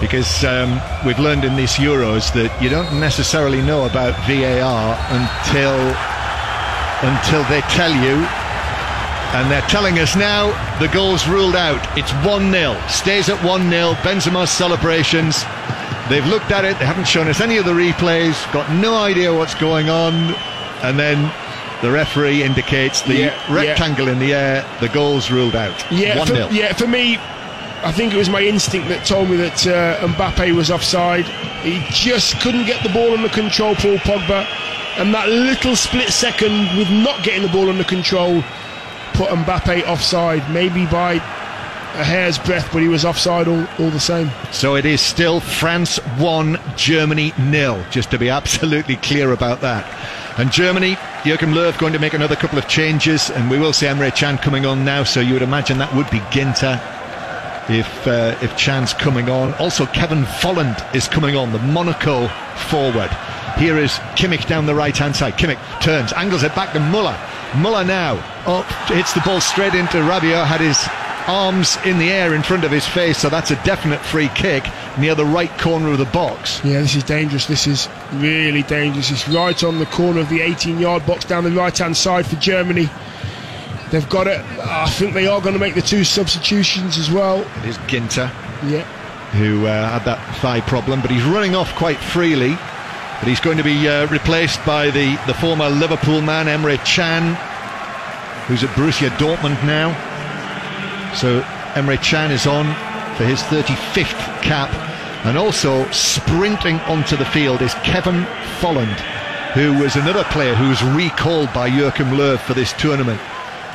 because 0.00 0.44
um, 0.44 0.80
we've 1.06 1.18
learned 1.18 1.44
in 1.44 1.56
this 1.56 1.78
Euros 1.78 2.32
that 2.34 2.50
you 2.60 2.68
don't 2.68 3.00
necessarily 3.00 3.62
know 3.62 3.86
about 3.86 4.12
VAR 4.26 4.98
until 5.10 6.13
until 7.04 7.44
they 7.52 7.60
tell 7.72 7.92
you. 7.92 8.16
And 9.34 9.50
they're 9.50 9.62
telling 9.62 9.98
us 9.98 10.14
now 10.14 10.52
the 10.78 10.88
goal's 10.88 11.26
ruled 11.26 11.56
out. 11.56 11.80
It's 11.98 12.12
1 12.26 12.52
0. 12.52 12.80
Stays 12.88 13.28
at 13.28 13.42
1 13.44 13.68
0. 13.70 13.92
Benzema's 14.02 14.50
celebrations. 14.50 15.42
They've 16.08 16.26
looked 16.26 16.50
at 16.52 16.64
it. 16.64 16.78
They 16.78 16.86
haven't 16.86 17.06
shown 17.08 17.28
us 17.28 17.40
any 17.40 17.56
of 17.56 17.64
the 17.64 17.72
replays. 17.72 18.34
Got 18.52 18.70
no 18.74 18.94
idea 18.94 19.32
what's 19.34 19.54
going 19.54 19.88
on. 19.88 20.14
And 20.82 20.98
then 20.98 21.32
the 21.82 21.90
referee 21.90 22.42
indicates 22.42 23.02
the 23.02 23.14
Yeah, 23.14 23.20
yeah. 23.48 23.54
rectangle 23.54 24.08
in 24.08 24.18
the 24.20 24.34
air. 24.34 24.64
The 24.80 24.88
goal's 24.88 25.30
ruled 25.30 25.56
out. 25.56 25.84
Yeah, 25.90 26.18
1 26.18 26.26
for, 26.28 26.34
0. 26.34 26.48
yeah. 26.50 26.72
For 26.74 26.86
me, 26.86 27.16
I 27.82 27.90
think 27.90 28.14
it 28.14 28.16
was 28.16 28.28
my 28.30 28.40
instinct 28.42 28.88
that 28.88 29.04
told 29.04 29.28
me 29.30 29.36
that 29.36 29.66
uh, 29.66 30.06
Mbappe 30.06 30.54
was 30.54 30.70
offside. 30.70 31.26
He 31.64 31.84
just 31.90 32.40
couldn't 32.40 32.66
get 32.66 32.82
the 32.84 32.88
ball 32.90 33.12
under 33.14 33.28
control, 33.28 33.74
Paul 33.74 33.96
Pogba, 33.98 34.46
and 34.98 35.14
that 35.14 35.28
little 35.28 35.76
split 35.76 36.08
second 36.10 36.76
with 36.76 36.90
not 36.90 37.22
getting 37.24 37.42
the 37.42 37.48
ball 37.48 37.68
under 37.68 37.84
control 37.84 38.42
put 39.14 39.28
Mbappe 39.28 39.86
offside. 39.86 40.48
Maybe 40.52 40.86
by 40.86 41.14
a 41.94 42.04
hair's 42.04 42.38
breadth, 42.38 42.68
but 42.72 42.82
he 42.82 42.88
was 42.88 43.04
offside 43.04 43.46
all, 43.48 43.66
all 43.78 43.90
the 43.90 44.00
same. 44.00 44.30
So 44.50 44.74
it 44.74 44.84
is 44.84 45.00
still 45.00 45.40
France 45.40 45.98
1, 46.18 46.60
Germany 46.76 47.32
nil. 47.38 47.84
just 47.90 48.10
to 48.10 48.18
be 48.18 48.28
absolutely 48.40 48.96
clear 48.96 49.32
about 49.32 49.60
that. 49.60 49.84
And 50.38 50.50
Germany, 50.50 50.96
Jurgen 51.24 51.52
Löw 51.52 51.78
going 51.78 51.92
to 51.92 52.00
make 52.00 52.14
another 52.14 52.34
couple 52.34 52.58
of 52.58 52.66
changes, 52.66 53.30
and 53.30 53.48
we 53.48 53.58
will 53.58 53.72
see 53.72 53.86
Emre 53.86 54.14
Can 54.14 54.36
coming 54.36 54.66
on 54.66 54.84
now, 54.84 55.04
so 55.04 55.20
you 55.20 55.32
would 55.32 55.42
imagine 55.42 55.78
that 55.78 55.94
would 55.94 56.10
be 56.10 56.18
Ginter 56.30 56.80
if 57.70 58.06
uh, 58.06 58.36
if 58.42 58.56
Can's 58.58 58.92
coming 58.92 59.30
on. 59.30 59.54
Also, 59.54 59.86
Kevin 59.86 60.24
Volland 60.24 60.94
is 60.94 61.06
coming 61.06 61.36
on, 61.36 61.52
the 61.52 61.60
Monaco 61.60 62.26
forward. 62.68 63.10
Here 63.58 63.78
is 63.78 63.92
Kimmich 64.16 64.46
down 64.48 64.66
the 64.66 64.74
right 64.74 64.96
hand 64.96 65.14
side. 65.14 65.34
Kimmich 65.34 65.58
turns, 65.80 66.12
angles 66.12 66.42
it 66.42 66.54
back 66.54 66.72
to 66.72 66.80
Muller. 66.80 67.16
Muller 67.56 67.84
now 67.84 68.14
up, 68.46 68.66
hits 68.88 69.12
the 69.14 69.20
ball 69.20 69.40
straight 69.40 69.74
into 69.74 69.98
Rabiot, 69.98 70.44
had 70.46 70.60
his 70.60 70.84
arms 71.26 71.78
in 71.86 71.98
the 71.98 72.10
air 72.10 72.34
in 72.34 72.42
front 72.42 72.64
of 72.64 72.70
his 72.70 72.86
face, 72.86 73.16
so 73.18 73.28
that's 73.30 73.50
a 73.50 73.56
definite 73.64 74.00
free 74.00 74.28
kick 74.34 74.64
near 74.98 75.14
the 75.14 75.24
right 75.24 75.56
corner 75.58 75.90
of 75.92 75.98
the 75.98 76.04
box. 76.06 76.60
Yeah, 76.64 76.80
this 76.80 76.94
is 76.96 77.04
dangerous. 77.04 77.46
This 77.46 77.66
is 77.66 77.88
really 78.14 78.62
dangerous. 78.64 79.10
It's 79.10 79.26
right 79.28 79.62
on 79.64 79.78
the 79.78 79.86
corner 79.86 80.20
of 80.20 80.28
the 80.28 80.40
18 80.42 80.78
yard 80.78 81.06
box 81.06 81.24
down 81.24 81.44
the 81.44 81.50
right 81.52 81.76
hand 81.76 81.96
side 81.96 82.26
for 82.26 82.36
Germany. 82.36 82.88
They've 83.90 84.08
got 84.08 84.26
it. 84.26 84.40
I 84.60 84.90
think 84.90 85.14
they 85.14 85.28
are 85.28 85.40
going 85.40 85.52
to 85.54 85.60
make 85.60 85.74
the 85.76 85.82
two 85.82 86.02
substitutions 86.04 86.98
as 86.98 87.10
well. 87.10 87.40
It 87.58 87.64
is 87.66 87.78
Ginter 87.78 88.28
Yeah. 88.68 88.82
who 89.38 89.66
uh, 89.66 89.88
had 89.90 90.04
that 90.06 90.18
thigh 90.38 90.60
problem, 90.62 91.00
but 91.00 91.10
he's 91.12 91.22
running 91.24 91.54
off 91.54 91.72
quite 91.76 91.98
freely. 91.98 92.58
But 93.24 93.30
he's 93.30 93.40
going 93.40 93.56
to 93.56 93.64
be 93.64 93.88
uh, 93.88 94.06
replaced 94.08 94.62
by 94.66 94.90
the, 94.90 95.18
the 95.26 95.32
former 95.32 95.70
Liverpool 95.70 96.20
man, 96.20 96.44
Emre 96.44 96.76
Can, 96.84 97.34
who's 98.44 98.62
at 98.62 98.68
Borussia 98.76 99.08
Dortmund 99.16 99.64
now. 99.64 99.94
So 101.14 101.40
Emre 101.72 101.96
Can 102.04 102.30
is 102.30 102.46
on 102.46 102.66
for 103.16 103.24
his 103.24 103.40
35th 103.44 104.42
cap. 104.42 104.68
And 105.24 105.38
also 105.38 105.90
sprinting 105.90 106.76
onto 106.80 107.16
the 107.16 107.24
field 107.24 107.62
is 107.62 107.72
Kevin 107.76 108.24
Volland, 108.60 109.00
who 109.54 109.72
was 109.82 109.96
another 109.96 110.24
player 110.24 110.54
who 110.54 110.68
was 110.68 110.82
recalled 110.82 111.50
by 111.54 111.66
Joachim 111.66 112.08
Löw 112.08 112.38
for 112.38 112.52
this 112.52 112.74
tournament, 112.74 113.22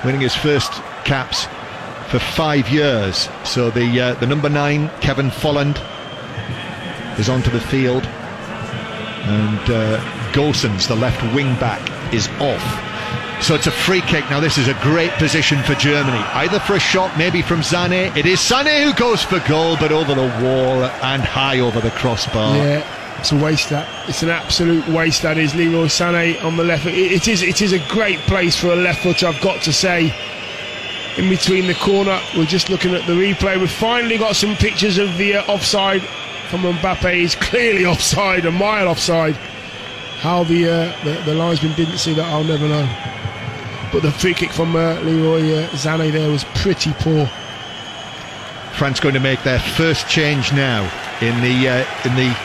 winning 0.06 0.22
his 0.22 0.36
first 0.36 0.72
caps 1.06 1.48
for 2.12 2.20
five 2.20 2.70
years. 2.70 3.28
So 3.46 3.72
the 3.72 4.00
uh, 4.00 4.14
the 4.14 4.28
number 4.28 4.48
nine, 4.48 4.92
Kevin 5.02 5.32
Volland, 5.32 5.82
is 7.18 7.30
onto 7.30 7.50
the 7.50 7.60
field, 7.60 8.08
and 9.30 9.70
uh, 9.70 10.00
Gosens, 10.34 10.88
the 10.88 10.96
left 10.96 11.22
wing 11.36 11.54
back, 11.60 11.82
is 12.14 12.28
off. 12.40 12.90
So 13.42 13.56
it's 13.56 13.68
a 13.68 13.72
free 13.72 14.02
kick. 14.02 14.30
Now, 14.30 14.40
this 14.40 14.58
is 14.58 14.68
a 14.68 14.74
great 14.82 15.12
position 15.12 15.64
for 15.64 15.74
Germany. 15.76 16.18
Either 16.18 16.60
for 16.60 16.74
a 16.74 16.80
shot, 16.80 17.18
maybe 17.18 17.42
from 17.42 17.62
Sané. 17.62 18.16
It 18.18 18.26
is 18.26 18.40
Sané 18.40 18.84
who 18.84 18.94
goes 18.94 19.24
for 19.24 19.40
goal, 19.48 19.78
but 19.78 19.92
over 19.92 20.14
the 20.14 20.28
wall 20.44 20.84
and 20.84 21.22
high 21.22 21.60
over 21.60 21.80
the 21.80 21.92
crossbar. 21.92 22.58
Yeah, 22.58 23.18
it's 23.18 23.32
a 23.32 23.38
waste. 23.38 23.70
That 23.70 23.88
it's 24.10 24.24
an 24.24 24.30
absolute 24.30 24.86
waste. 24.88 25.22
That 25.22 25.38
is 25.38 25.56
Leroy 25.56 25.86
Sané 25.86 26.44
on 26.44 26.58
the 26.58 26.66
left. 26.66 26.86
It, 26.86 27.12
it 27.12 27.28
is. 27.30 27.42
It 27.42 27.62
is 27.62 27.72
a 27.72 27.80
great 27.88 28.20
place 28.20 28.58
for 28.58 28.68
a 28.68 28.76
left 28.76 29.04
foot. 29.04 29.24
I've 29.24 29.42
got 29.42 29.62
to 29.64 29.74
say. 29.74 30.14
In 31.18 31.28
between 31.28 31.68
the 31.68 31.74
corner, 31.74 32.22
we're 32.38 32.46
just 32.46 32.70
looking 32.70 32.94
at 32.94 33.06
the 33.06 33.14
replay. 33.14 33.60
We've 33.60 33.70
finally 33.70 34.18
got 34.18 34.38
some 34.38 34.56
pictures 34.56 34.98
of 34.98 35.18
the 35.18 35.36
uh, 35.36 35.52
offside 35.52 36.02
from 36.50 36.62
Mbappe. 36.62 37.14
He's 37.14 37.36
clearly 37.36 37.86
offside, 37.86 38.46
a 38.46 38.52
mile 38.52 38.88
offside. 38.88 39.36
How 40.22 40.44
the, 40.44 40.70
uh, 40.70 41.04
the 41.04 41.22
the 41.24 41.34
linesman 41.34 41.74
didn't 41.76 41.98
see 41.98 42.14
that, 42.16 42.26
I'll 42.26 42.44
never 42.44 42.68
know. 42.68 42.86
But 43.92 44.02
the 44.02 44.12
free 44.12 44.34
kick 44.34 44.52
from 44.52 44.76
uh, 44.76 45.00
Leroy 45.02 45.54
uh, 45.54 45.70
Sané 45.70 46.12
there 46.12 46.30
was 46.30 46.44
pretty 46.56 46.92
poor. 47.00 47.26
France 48.74 49.00
going 49.00 49.14
to 49.14 49.20
make 49.20 49.44
their 49.44 49.60
first 49.60 50.08
change 50.08 50.52
now 50.52 50.84
in 51.22 51.40
the 51.42 51.70
uh, 51.70 51.86
in 52.06 52.16
the 52.16 52.36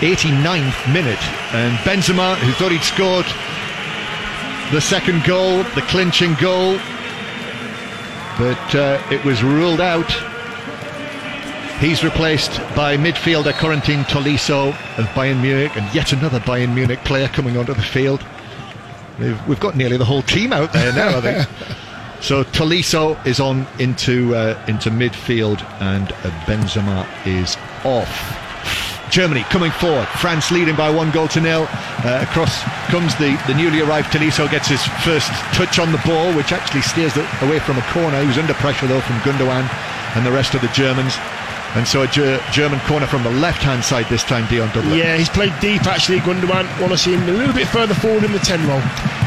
89th 0.00 0.92
minute, 0.92 1.22
and 1.54 1.76
Benzema, 1.78 2.36
who 2.36 2.52
thought 2.52 2.72
he'd 2.72 2.82
scored 2.82 3.26
the 4.72 4.80
second 4.80 5.24
goal, 5.24 5.62
the 5.74 5.82
clinching 5.82 6.34
goal, 6.40 6.78
but 8.38 8.74
uh, 8.74 9.00
it 9.10 9.24
was 9.24 9.42
ruled 9.42 9.80
out. 9.80 10.33
He's 11.84 12.02
replaced 12.02 12.60
by 12.74 12.96
midfielder 12.96 13.52
Corentin 13.52 14.04
Tolisso 14.04 14.70
of 14.98 15.04
Bayern 15.08 15.42
Munich, 15.42 15.76
and 15.76 15.94
yet 15.94 16.14
another 16.14 16.40
Bayern 16.40 16.74
Munich 16.74 16.98
player 17.04 17.28
coming 17.28 17.58
onto 17.58 17.74
the 17.74 17.82
field. 17.82 18.24
We've, 19.18 19.46
we've 19.46 19.60
got 19.60 19.76
nearly 19.76 19.98
the 19.98 20.04
whole 20.06 20.22
team 20.22 20.54
out 20.54 20.72
there 20.72 20.94
now, 20.94 21.18
I 21.18 21.20
think. 21.20 21.48
So 22.22 22.42
Tolisso 22.42 23.22
is 23.26 23.38
on 23.38 23.66
into 23.78 24.34
uh, 24.34 24.58
into 24.66 24.88
midfield, 24.88 25.62
and 25.82 26.10
uh, 26.10 26.30
Benzema 26.46 27.06
is 27.26 27.58
off. 27.84 29.10
Germany 29.10 29.42
coming 29.50 29.70
forward. 29.72 30.08
France 30.08 30.50
leading 30.50 30.74
by 30.74 30.88
one 30.88 31.10
goal 31.10 31.28
to 31.28 31.40
nil. 31.42 31.68
Uh, 31.68 32.24
across 32.26 32.62
comes 32.88 33.14
the, 33.16 33.36
the 33.46 33.52
newly 33.52 33.82
arrived 33.82 34.10
Tolisso, 34.10 34.50
gets 34.50 34.68
his 34.68 34.82
first 35.04 35.28
touch 35.52 35.78
on 35.78 35.92
the 35.92 36.00
ball, 36.06 36.32
which 36.34 36.50
actually 36.50 36.80
steers 36.80 37.14
it 37.18 37.26
away 37.42 37.58
from 37.58 37.76
a 37.76 37.82
corner. 37.92 38.22
He 38.22 38.26
was 38.26 38.38
under 38.38 38.54
pressure 38.54 38.86
though 38.86 39.02
from 39.02 39.16
Gundogan 39.16 39.68
and 40.16 40.24
the 40.24 40.32
rest 40.32 40.54
of 40.54 40.62
the 40.62 40.68
Germans. 40.68 41.14
And 41.74 41.86
so 41.88 42.02
a 42.02 42.06
Ger- 42.06 42.40
German 42.52 42.78
corner 42.80 43.06
from 43.06 43.24
the 43.24 43.30
left-hand 43.30 43.82
side 43.82 44.06
this 44.08 44.22
time, 44.22 44.48
Dion 44.48 44.68
Dublin. 44.72 44.96
Yeah, 44.96 45.16
he's 45.16 45.28
played 45.28 45.52
deep 45.60 45.84
actually, 45.86 46.18
Gundogan. 46.20 46.68
Want 46.80 46.92
to 46.92 46.98
see 46.98 47.14
him 47.14 47.22
a 47.28 47.32
little 47.32 47.54
bit 47.54 47.66
further 47.66 47.94
forward 47.94 48.22
in 48.22 48.32
the 48.32 48.38
10 48.38 48.66
role. 48.68 48.80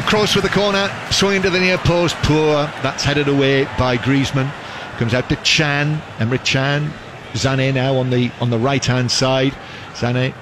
Cross 0.06 0.36
with 0.36 0.45
the 0.45 0.49
corner, 0.49 0.90
swinging 1.11 1.41
to 1.41 1.49
the 1.49 1.60
near 1.60 1.78
post, 1.78 2.15
poor. 2.24 2.72
That's 2.82 3.03
headed 3.03 3.28
away 3.28 3.65
by 3.78 3.98
Griezmann. 3.98 4.49
Comes 4.98 5.14
out 5.14 5.28
to 5.30 5.36
Can, 5.38 6.02
Emre 6.19 6.44
Can. 6.44 6.91
Sané 7.34 7.74
now 7.74 7.95
on 7.98 8.10
the 8.10 8.32
on 8.40 8.49
the 8.49 8.57
right 8.57 8.84
hand 8.84 9.11
side. 9.11 9.53
Sané 9.94 10.34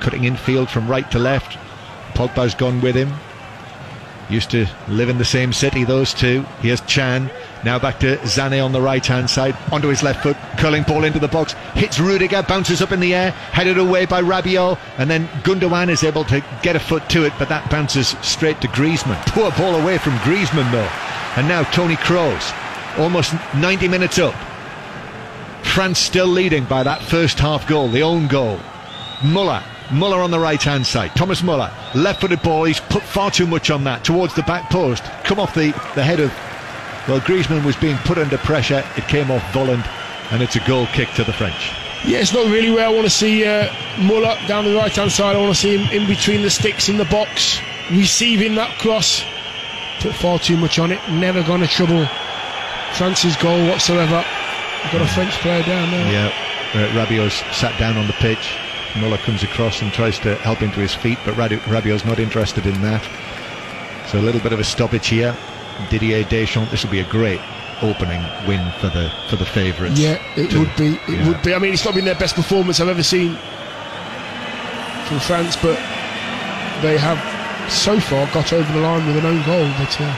cutting 0.00 0.24
infield 0.24 0.68
from 0.68 0.88
right 0.88 1.08
to 1.12 1.18
left. 1.20 1.56
Pogba's 2.14 2.54
gone 2.54 2.80
with 2.80 2.96
him. 2.96 3.12
Used 4.28 4.50
to 4.50 4.66
live 4.88 5.08
in 5.08 5.18
the 5.18 5.24
same 5.24 5.52
city, 5.52 5.84
those 5.84 6.12
two. 6.12 6.42
Here's 6.60 6.80
Can. 6.82 7.30
Now 7.64 7.78
back 7.78 8.00
to 8.00 8.16
Sané 8.18 8.64
on 8.64 8.72
the 8.72 8.80
right 8.80 9.04
hand 9.04 9.30
side. 9.30 9.56
Onto 9.70 9.88
his 9.88 10.02
left 10.02 10.22
foot. 10.22 10.36
Curling 10.58 10.82
ball 10.82 11.04
into 11.04 11.18
the 11.18 11.28
box. 11.28 11.52
Hits 11.74 12.00
Rudiger. 12.00 12.42
Bounces 12.42 12.82
up 12.82 12.92
in 12.92 13.00
the 13.00 13.14
air. 13.14 13.30
Headed 13.30 13.78
away 13.78 14.06
by 14.06 14.20
Rabiot. 14.20 14.78
And 14.98 15.08
then 15.08 15.28
Gundogan 15.44 15.88
is 15.88 16.02
able 16.02 16.24
to 16.24 16.44
get 16.62 16.76
a 16.76 16.80
foot 16.80 17.08
to 17.10 17.24
it, 17.24 17.32
but 17.38 17.48
that 17.48 17.70
bounces 17.70 18.16
straight 18.22 18.60
to 18.62 18.68
Griezmann. 18.68 19.20
Poor 19.26 19.50
ball 19.52 19.76
away 19.80 19.98
from 19.98 20.12
Griezmann, 20.18 20.70
though. 20.72 20.90
And 21.36 21.48
now 21.48 21.62
Tony 21.64 21.96
Kroos. 21.96 22.52
Almost 22.98 23.34
90 23.54 23.88
minutes 23.88 24.18
up. 24.18 24.34
France 25.62 25.98
still 25.98 26.26
leading 26.26 26.64
by 26.64 26.82
that 26.82 27.02
first 27.02 27.38
half 27.38 27.66
goal, 27.66 27.88
the 27.88 28.02
own 28.02 28.28
goal. 28.28 28.58
Muller. 29.24 29.62
Muller 29.90 30.20
on 30.20 30.30
the 30.30 30.38
right 30.38 30.62
hand 30.62 30.86
side. 30.86 31.14
Thomas 31.14 31.42
Muller. 31.42 31.72
Left 31.94 32.20
footed 32.20 32.42
ball. 32.42 32.64
He's 32.64 32.80
put 32.80 33.02
far 33.02 33.30
too 33.30 33.46
much 33.46 33.70
on 33.70 33.84
that 33.84 34.04
towards 34.04 34.34
the 34.34 34.42
back 34.42 34.68
post. 34.70 35.04
Come 35.24 35.38
off 35.38 35.54
the, 35.54 35.70
the 35.94 36.02
head 36.02 36.20
of. 36.20 36.32
Well, 37.08 37.20
Griezmann 37.20 37.64
was 37.64 37.76
being 37.76 37.96
put 37.98 38.18
under 38.18 38.38
pressure. 38.38 38.84
It 38.96 39.08
came 39.08 39.30
off 39.30 39.42
Volland. 39.52 39.86
And 40.32 40.42
it's 40.42 40.56
a 40.56 40.60
goal 40.60 40.86
kick 40.86 41.10
to 41.16 41.24
the 41.24 41.32
French. 41.32 41.72
Yeah, 42.06 42.18
it's 42.18 42.32
not 42.32 42.46
really 42.46 42.70
where 42.70 42.86
I 42.86 42.88
want 42.88 43.04
to 43.04 43.10
see 43.10 43.44
uh, 43.44 43.70
Muller 43.98 44.34
down 44.48 44.64
the 44.64 44.74
right 44.74 44.90
hand 44.90 45.12
side. 45.12 45.36
I 45.36 45.38
want 45.38 45.54
to 45.54 45.60
see 45.60 45.76
him 45.76 45.90
in 45.92 46.08
between 46.08 46.40
the 46.40 46.48
sticks 46.48 46.88
in 46.88 46.96
the 46.96 47.04
box, 47.04 47.60
receiving 47.90 48.54
that 48.54 48.78
cross. 48.78 49.22
Put 50.00 50.14
far 50.14 50.38
too 50.38 50.56
much 50.56 50.78
on 50.78 50.90
it. 50.90 51.00
Never 51.10 51.42
going 51.42 51.60
to 51.60 51.66
trouble 51.66 52.06
France's 52.94 53.36
goal 53.36 53.68
whatsoever. 53.68 54.24
We've 54.84 54.92
Got 54.92 55.02
a 55.02 55.06
French 55.08 55.32
player 55.40 55.62
down 55.64 55.90
there. 55.90 56.12
Yeah, 56.12 56.32
uh, 56.74 56.96
Rabiot's 56.96 57.36
sat 57.54 57.78
down 57.78 57.98
on 57.98 58.06
the 58.06 58.14
pitch. 58.14 58.56
Muller 58.96 59.18
comes 59.18 59.42
across 59.42 59.82
and 59.82 59.92
tries 59.92 60.18
to 60.20 60.34
help 60.36 60.58
him 60.58 60.72
to 60.72 60.80
his 60.80 60.94
feet, 60.94 61.18
but 61.24 61.36
Rabiot's 61.36 62.04
not 62.04 62.18
interested 62.18 62.66
in 62.66 62.80
that. 62.82 63.02
So 64.08 64.18
a 64.18 64.22
little 64.22 64.40
bit 64.40 64.52
of 64.52 64.60
a 64.60 64.64
stoppage 64.64 65.08
here. 65.08 65.36
Didier 65.90 66.24
Deschamps. 66.24 66.70
This 66.70 66.84
will 66.84 66.90
be 66.90 67.00
a 67.00 67.08
great 67.08 67.40
opening 67.82 68.22
win 68.46 68.70
for 68.80 68.88
the 68.88 69.12
for 69.28 69.36
the 69.36 69.44
favourites. 69.44 69.98
Yeah, 69.98 70.22
it 70.36 70.50
to- 70.50 70.60
would 70.60 70.76
be. 70.76 70.94
It 70.94 71.18
yeah. 71.18 71.28
would 71.28 71.42
be. 71.42 71.54
I 71.54 71.58
mean, 71.58 71.72
it's 71.72 71.84
not 71.84 71.94
been 71.94 72.04
their 72.04 72.14
best 72.14 72.34
performance 72.34 72.80
I've 72.80 72.88
ever 72.88 73.02
seen 73.02 73.36
from 75.06 75.20
France, 75.20 75.56
but 75.56 75.76
they 76.82 76.96
have 76.98 77.18
so 77.70 77.98
far 78.00 78.26
got 78.32 78.52
over 78.52 78.72
the 78.72 78.80
line 78.80 79.06
with 79.06 79.16
an 79.16 79.26
own 79.26 79.42
goal. 79.44 79.66
But 79.78 80.00
uh, 80.00 80.14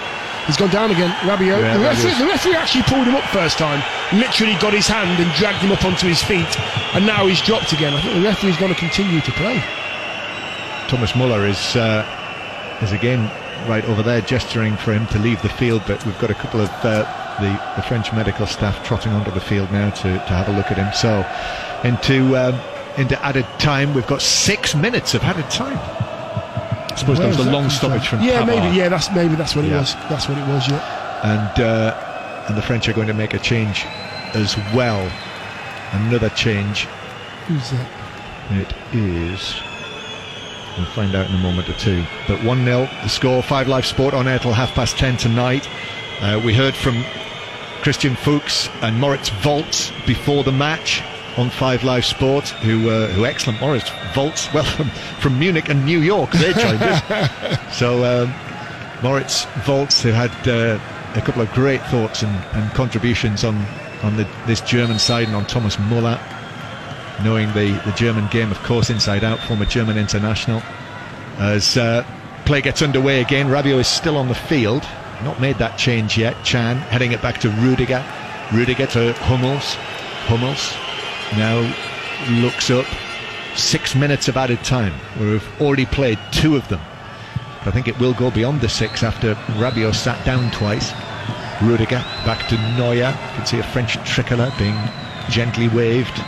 he's 0.47 0.57
gone 0.57 0.71
down 0.71 0.91
again. 0.91 1.11
Rabiot. 1.29 1.61
Yeah, 1.61 1.77
the, 1.77 1.85
referee, 1.85 2.19
the 2.19 2.27
referee 2.27 2.55
actually 2.57 2.85
pulled 2.85 3.07
him 3.07 3.15
up 3.15 3.25
first 3.31 3.59
time. 3.59 3.83
Literally 4.13 4.55
got 4.61 4.73
his 4.73 4.87
hand 4.87 5.21
and 5.21 5.33
dragged 5.35 5.59
him 5.59 5.73
up 5.73 5.85
onto 5.85 6.07
his 6.07 6.23
feet, 6.23 6.61
and 6.95 7.07
now 7.07 7.27
he's 7.27 7.41
dropped 7.43 7.73
again. 7.73 7.93
I 7.95 8.01
think 8.01 8.15
the 8.15 8.23
referee's 8.23 8.57
going 8.57 8.73
to 8.73 8.79
continue 8.79 9.21
to 9.21 9.33
play. 9.33 9.63
Thomas 10.89 11.15
Muller 11.17 11.47
is 11.47 11.77
uh, 11.77 12.05
is 12.83 12.93
again 12.93 13.31
right 13.69 13.85
over 13.87 14.03
there 14.03 14.21
gesturing 14.21 14.77
for 14.77 14.93
him 14.93 15.07
to 15.09 15.19
leave 15.19 15.41
the 15.43 15.49
field, 15.49 15.83
but 15.87 16.05
we've 16.07 16.19
got 16.19 16.31
a 16.31 16.35
couple 16.35 16.61
of 16.61 16.69
uh, 16.85 17.05
the, 17.41 17.51
the 17.77 17.83
French 17.87 18.13
medical 18.13 18.47
staff 18.47 18.85
trotting 18.87 19.13
onto 19.13 19.31
the 19.31 19.41
field 19.41 19.71
now 19.73 19.91
to, 19.91 20.03
to 20.03 20.19
have 20.19 20.49
a 20.49 20.53
look 20.53 20.71
at 20.71 20.77
him. 20.77 20.93
So 20.93 21.25
into 21.89 22.37
um, 22.37 22.55
into 22.97 23.21
added 23.25 23.47
time, 23.59 23.93
we've 23.95 24.07
got 24.07 24.23
six 24.23 24.75
minutes 24.75 25.15
of 25.15 25.23
added 25.23 25.51
time. 25.51 25.79
I 25.79 26.95
suppose 26.97 27.19
Where 27.19 27.29
that 27.29 27.37
was 27.37 27.45
that 27.47 27.53
long 27.53 27.71
stoppage 27.71 28.07
from 28.07 28.21
Yeah, 28.23 28.43
Pavard. 28.43 28.47
maybe. 28.47 28.77
Yeah, 28.77 28.89
that's 28.89 29.11
maybe 29.13 29.35
that's 29.35 29.57
what 29.57 29.65
Yeah. 29.65 29.77
it 29.77 29.81
was. 29.81 29.95
That's 30.09 30.29
what 30.29 30.39
it 30.39 30.47
was. 30.47 30.69
Yeah. 30.71 31.21
and 31.25 31.61
uh, 31.61 32.45
and 32.49 32.57
the 32.57 32.63
French 32.63 32.89
are 32.89 32.93
going 32.93 33.09
to 33.09 33.15
make 33.15 33.35
a 33.35 33.39
change 33.39 33.85
as 34.35 34.57
well. 34.75 35.11
Another 35.93 36.29
change. 36.31 36.85
Who's 37.49 37.71
that? 37.71 37.89
It 38.51 38.73
is. 38.93 39.55
We'll 40.77 40.87
find 40.87 41.15
out 41.15 41.29
in 41.29 41.35
a 41.35 41.39
moment 41.39 41.69
or 41.69 41.75
two. 41.75 42.05
But 42.27 42.43
1 42.43 42.65
0, 42.65 42.89
the 43.03 43.09
score. 43.09 43.43
5 43.43 43.69
Live 43.69 43.87
Sport 43.87 44.13
on 44.13 44.27
air 44.27 44.39
till 44.39 44.53
half 44.53 44.75
past 44.75 44.97
10 44.99 45.17
tonight. 45.17 45.69
Uh, 46.21 46.41
we 46.45 46.53
heard 46.53 46.75
from 46.75 47.05
Christian 47.83 48.17
Fuchs 48.17 48.69
and 48.83 48.99
Moritz 48.99 49.29
Volz 49.29 49.93
before 50.07 50.43
the 50.43 50.53
match 50.53 51.03
on 51.37 51.51
5 51.51 51.85
Live 51.85 52.05
Sport, 52.05 52.49
who, 52.49 52.91
uh, 52.91 53.09
who 53.09 53.25
excellent 53.25 53.61
Moritz 53.61 53.91
Volz, 54.15 54.49
well, 54.55 54.65
from, 54.65 54.89
from 55.21 55.39
Munich 55.39 55.69
and 55.69 55.85
New 55.85 56.01
York, 56.01 56.31
they 56.33 56.53
joined 56.53 56.83
us. 56.83 57.31
So, 57.75 58.05
um, 58.05 58.33
Moritz 59.03 59.47
Volz, 59.65 60.01
who 60.01 60.11
had 60.11 60.31
uh, 60.49 60.79
a 61.15 61.21
couple 61.21 61.43
of 61.43 61.53
great 61.53 61.83
thoughts 61.87 62.23
and, 62.23 62.35
and 62.55 62.71
contributions 62.73 63.43
on, 63.43 63.57
on 64.03 64.17
the, 64.17 64.29
this 64.47 64.61
German 64.61 64.99
side 64.99 65.27
and 65.27 65.37
on 65.37 65.45
Thomas 65.45 65.79
Muller 65.79 66.21
knowing 67.23 67.49
the, 67.49 67.81
the 67.85 67.93
German 67.97 68.27
game, 68.29 68.51
of 68.51 68.59
course, 68.63 68.91
inside 68.91 69.25
out, 69.25 69.39
former 69.41 69.65
German 69.65 69.99
international. 69.99 70.63
As 71.39 71.77
uh, 71.77 72.05
play 72.45 72.61
gets 72.61 72.83
underway 72.83 73.21
again, 73.21 73.47
Rabiot 73.47 73.81
is 73.81 73.89
still 73.89 74.17
on 74.17 74.29
the 74.29 74.35
field, 74.35 74.83
not 75.23 75.41
made 75.41 75.57
that 75.57 75.79
change 75.79 76.19
yet. 76.19 76.37
Can 76.45 76.77
heading 76.77 77.13
it 77.13 77.23
back 77.23 77.39
to 77.41 77.51
Rudiger. 77.51 78.05
Rudiger 78.53 78.87
to 78.89 79.13
Hummels. 79.15 79.75
Hummels 80.27 80.75
now 81.37 81.61
looks 82.43 82.71
up 82.71 82.87
six 83.57 83.95
minutes 83.95 84.29
of 84.29 84.37
added 84.37 84.63
time. 84.65 84.95
We've 85.19 85.61
already 85.61 85.87
played 85.87 86.19
two 86.33 86.57
of 86.57 86.67
them. 86.69 86.81
I 87.67 87.71
think 87.71 87.89
it 87.89 87.99
will 87.99 88.13
go 88.13 88.31
beyond 88.31 88.61
the 88.61 88.69
six 88.69 89.03
after 89.03 89.35
Rabiot 89.57 89.95
sat 89.95 90.23
down 90.27 90.51
twice. 90.51 90.93
Rudiger 91.63 92.05
back 92.27 92.47
to 92.49 92.57
Neuer. 92.77 92.95
You 92.95 93.37
can 93.37 93.47
see 93.47 93.59
a 93.59 93.63
French 93.63 93.95
tricolour 94.09 94.53
being 94.59 94.77
gently 95.31 95.69
waved 95.69 96.23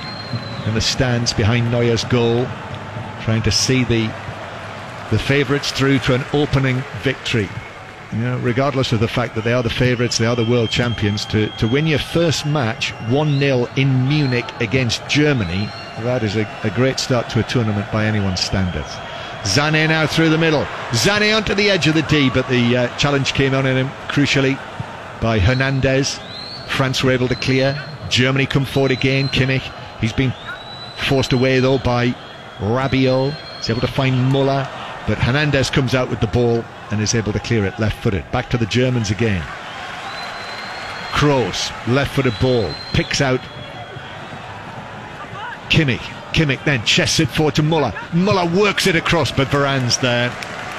in 0.67 0.75
the 0.75 0.81
stands 0.81 1.33
behind 1.33 1.71
Neuer's 1.71 2.05
goal, 2.05 2.47
trying 3.23 3.43
to 3.43 3.51
see 3.51 3.85
the 3.85 4.07
the 5.11 5.19
favourites 5.19 5.71
through 5.71 6.01
to 6.01 6.15
an 6.15 6.25
opening 6.33 6.83
victory. 7.03 7.49
You 8.13 8.19
know, 8.19 8.39
regardless 8.39 8.93
of 8.93 9.01
the 9.01 9.09
fact 9.09 9.35
that 9.37 9.45
they 9.45 9.53
are 9.53 9.63
the 9.63 9.71
favourites, 9.71 10.19
they 10.19 10.27
are 10.27 10.37
the 10.37 10.45
world 10.45 10.71
champions, 10.71 11.25
to, 11.27 11.49
to 11.59 11.69
win 11.69 11.87
your 11.87 11.99
first 11.99 12.45
match 12.45 12.91
1 13.09 13.39
0 13.39 13.69
in 13.77 14.09
Munich 14.09 14.47
against 14.61 15.07
Germany, 15.09 15.69
that 16.01 16.23
is 16.23 16.37
a, 16.37 16.49
a 16.63 16.71
great 16.71 16.99
start 16.99 17.29
to 17.31 17.41
a 17.41 17.43
tournament 17.45 17.91
by 17.93 18.05
anyone's 18.05 18.41
standards. 18.41 18.89
Sané 19.43 19.89
now 19.89 20.07
through 20.07 20.31
the 20.31 20.39
middle. 20.39 20.65
Sané 20.91 21.37
onto 21.37 21.55
the 21.55 21.71
edge 21.71 21.87
of 21.87 21.95
the 21.95 22.03
D, 22.03 22.31
but 22.31 22.49
the 22.49 22.77
uh, 22.77 22.97
challenge 22.97 23.33
came 23.33 23.55
on 23.55 23.65
in 23.65 23.77
him 23.77 23.89
crucially 24.09 24.59
by 25.21 25.39
Hernandez. 25.39 26.19
France 26.69 27.03
were 27.03 27.13
able 27.13 27.29
to 27.29 27.37
clear. 27.37 27.81
Germany 28.09 28.47
come 28.47 28.65
forward 28.65 28.91
again. 28.91 29.29
Kimmich. 29.29 29.73
He's 30.01 30.13
been 30.13 30.33
forced 31.09 31.33
away 31.33 31.61
though 31.61 31.79
by 31.79 32.15
Rabiot. 32.59 33.35
He's 33.59 33.71
able 33.71 33.81
to 33.81 33.87
find 33.87 34.31
Muller, 34.31 34.69
but 35.07 35.19
Hernandez 35.19 35.71
comes 35.71 35.95
out 35.95 36.09
with 36.09 36.21
the 36.21 36.27
ball 36.27 36.65
and 36.91 37.01
is 37.01 37.15
able 37.15 37.33
to 37.33 37.41
clear 37.41 37.65
it 37.65 37.79
left 37.79 38.03
footed. 38.03 38.31
Back 38.33 38.51
to 38.51 38.59
the 38.59 38.67
Germans 38.67 39.11
again. 39.11 39.43
Kroos, 41.13 41.71
left 41.89 42.15
footed 42.15 42.35
ball, 42.41 42.71
picks 42.93 43.21
out 43.21 43.41
Kimmich. 45.71 45.99
Kimmich 46.33 46.63
then 46.65 46.85
chests 46.85 47.21
it 47.21 47.29
forward 47.29 47.55
to 47.55 47.63
Muller. 47.63 47.93
Muller 48.13 48.47
works 48.47 48.87
it 48.87 48.97
across, 48.97 49.33
but 49.33 49.49
Varane's 49.49 49.97
there 49.99 50.31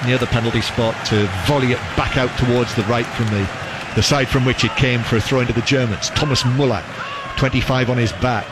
near 0.06 0.18
the 0.18 0.28
penalty 0.28 0.62
spot 0.62 0.94
to 1.08 1.26
volley 1.48 1.72
it 1.72 1.80
back 1.98 2.18
out 2.18 2.30
towards 2.38 2.76
the 2.76 2.84
right 2.84 3.06
from 3.06 3.26
the, 3.28 3.50
the 3.96 4.04
side 4.04 4.28
from 4.28 4.46
which 4.46 4.64
it 4.64 4.72
came 4.76 5.02
for 5.02 5.18
a 5.18 5.22
throw 5.22 5.40
into 5.40 5.54
the 5.54 5.62
Germans. 5.62 6.10
Thomas 6.12 6.46
Muller, 6.46 6.84
25 7.38 7.90
on 7.90 7.98
his 7.98 8.12
back, 8.14 8.46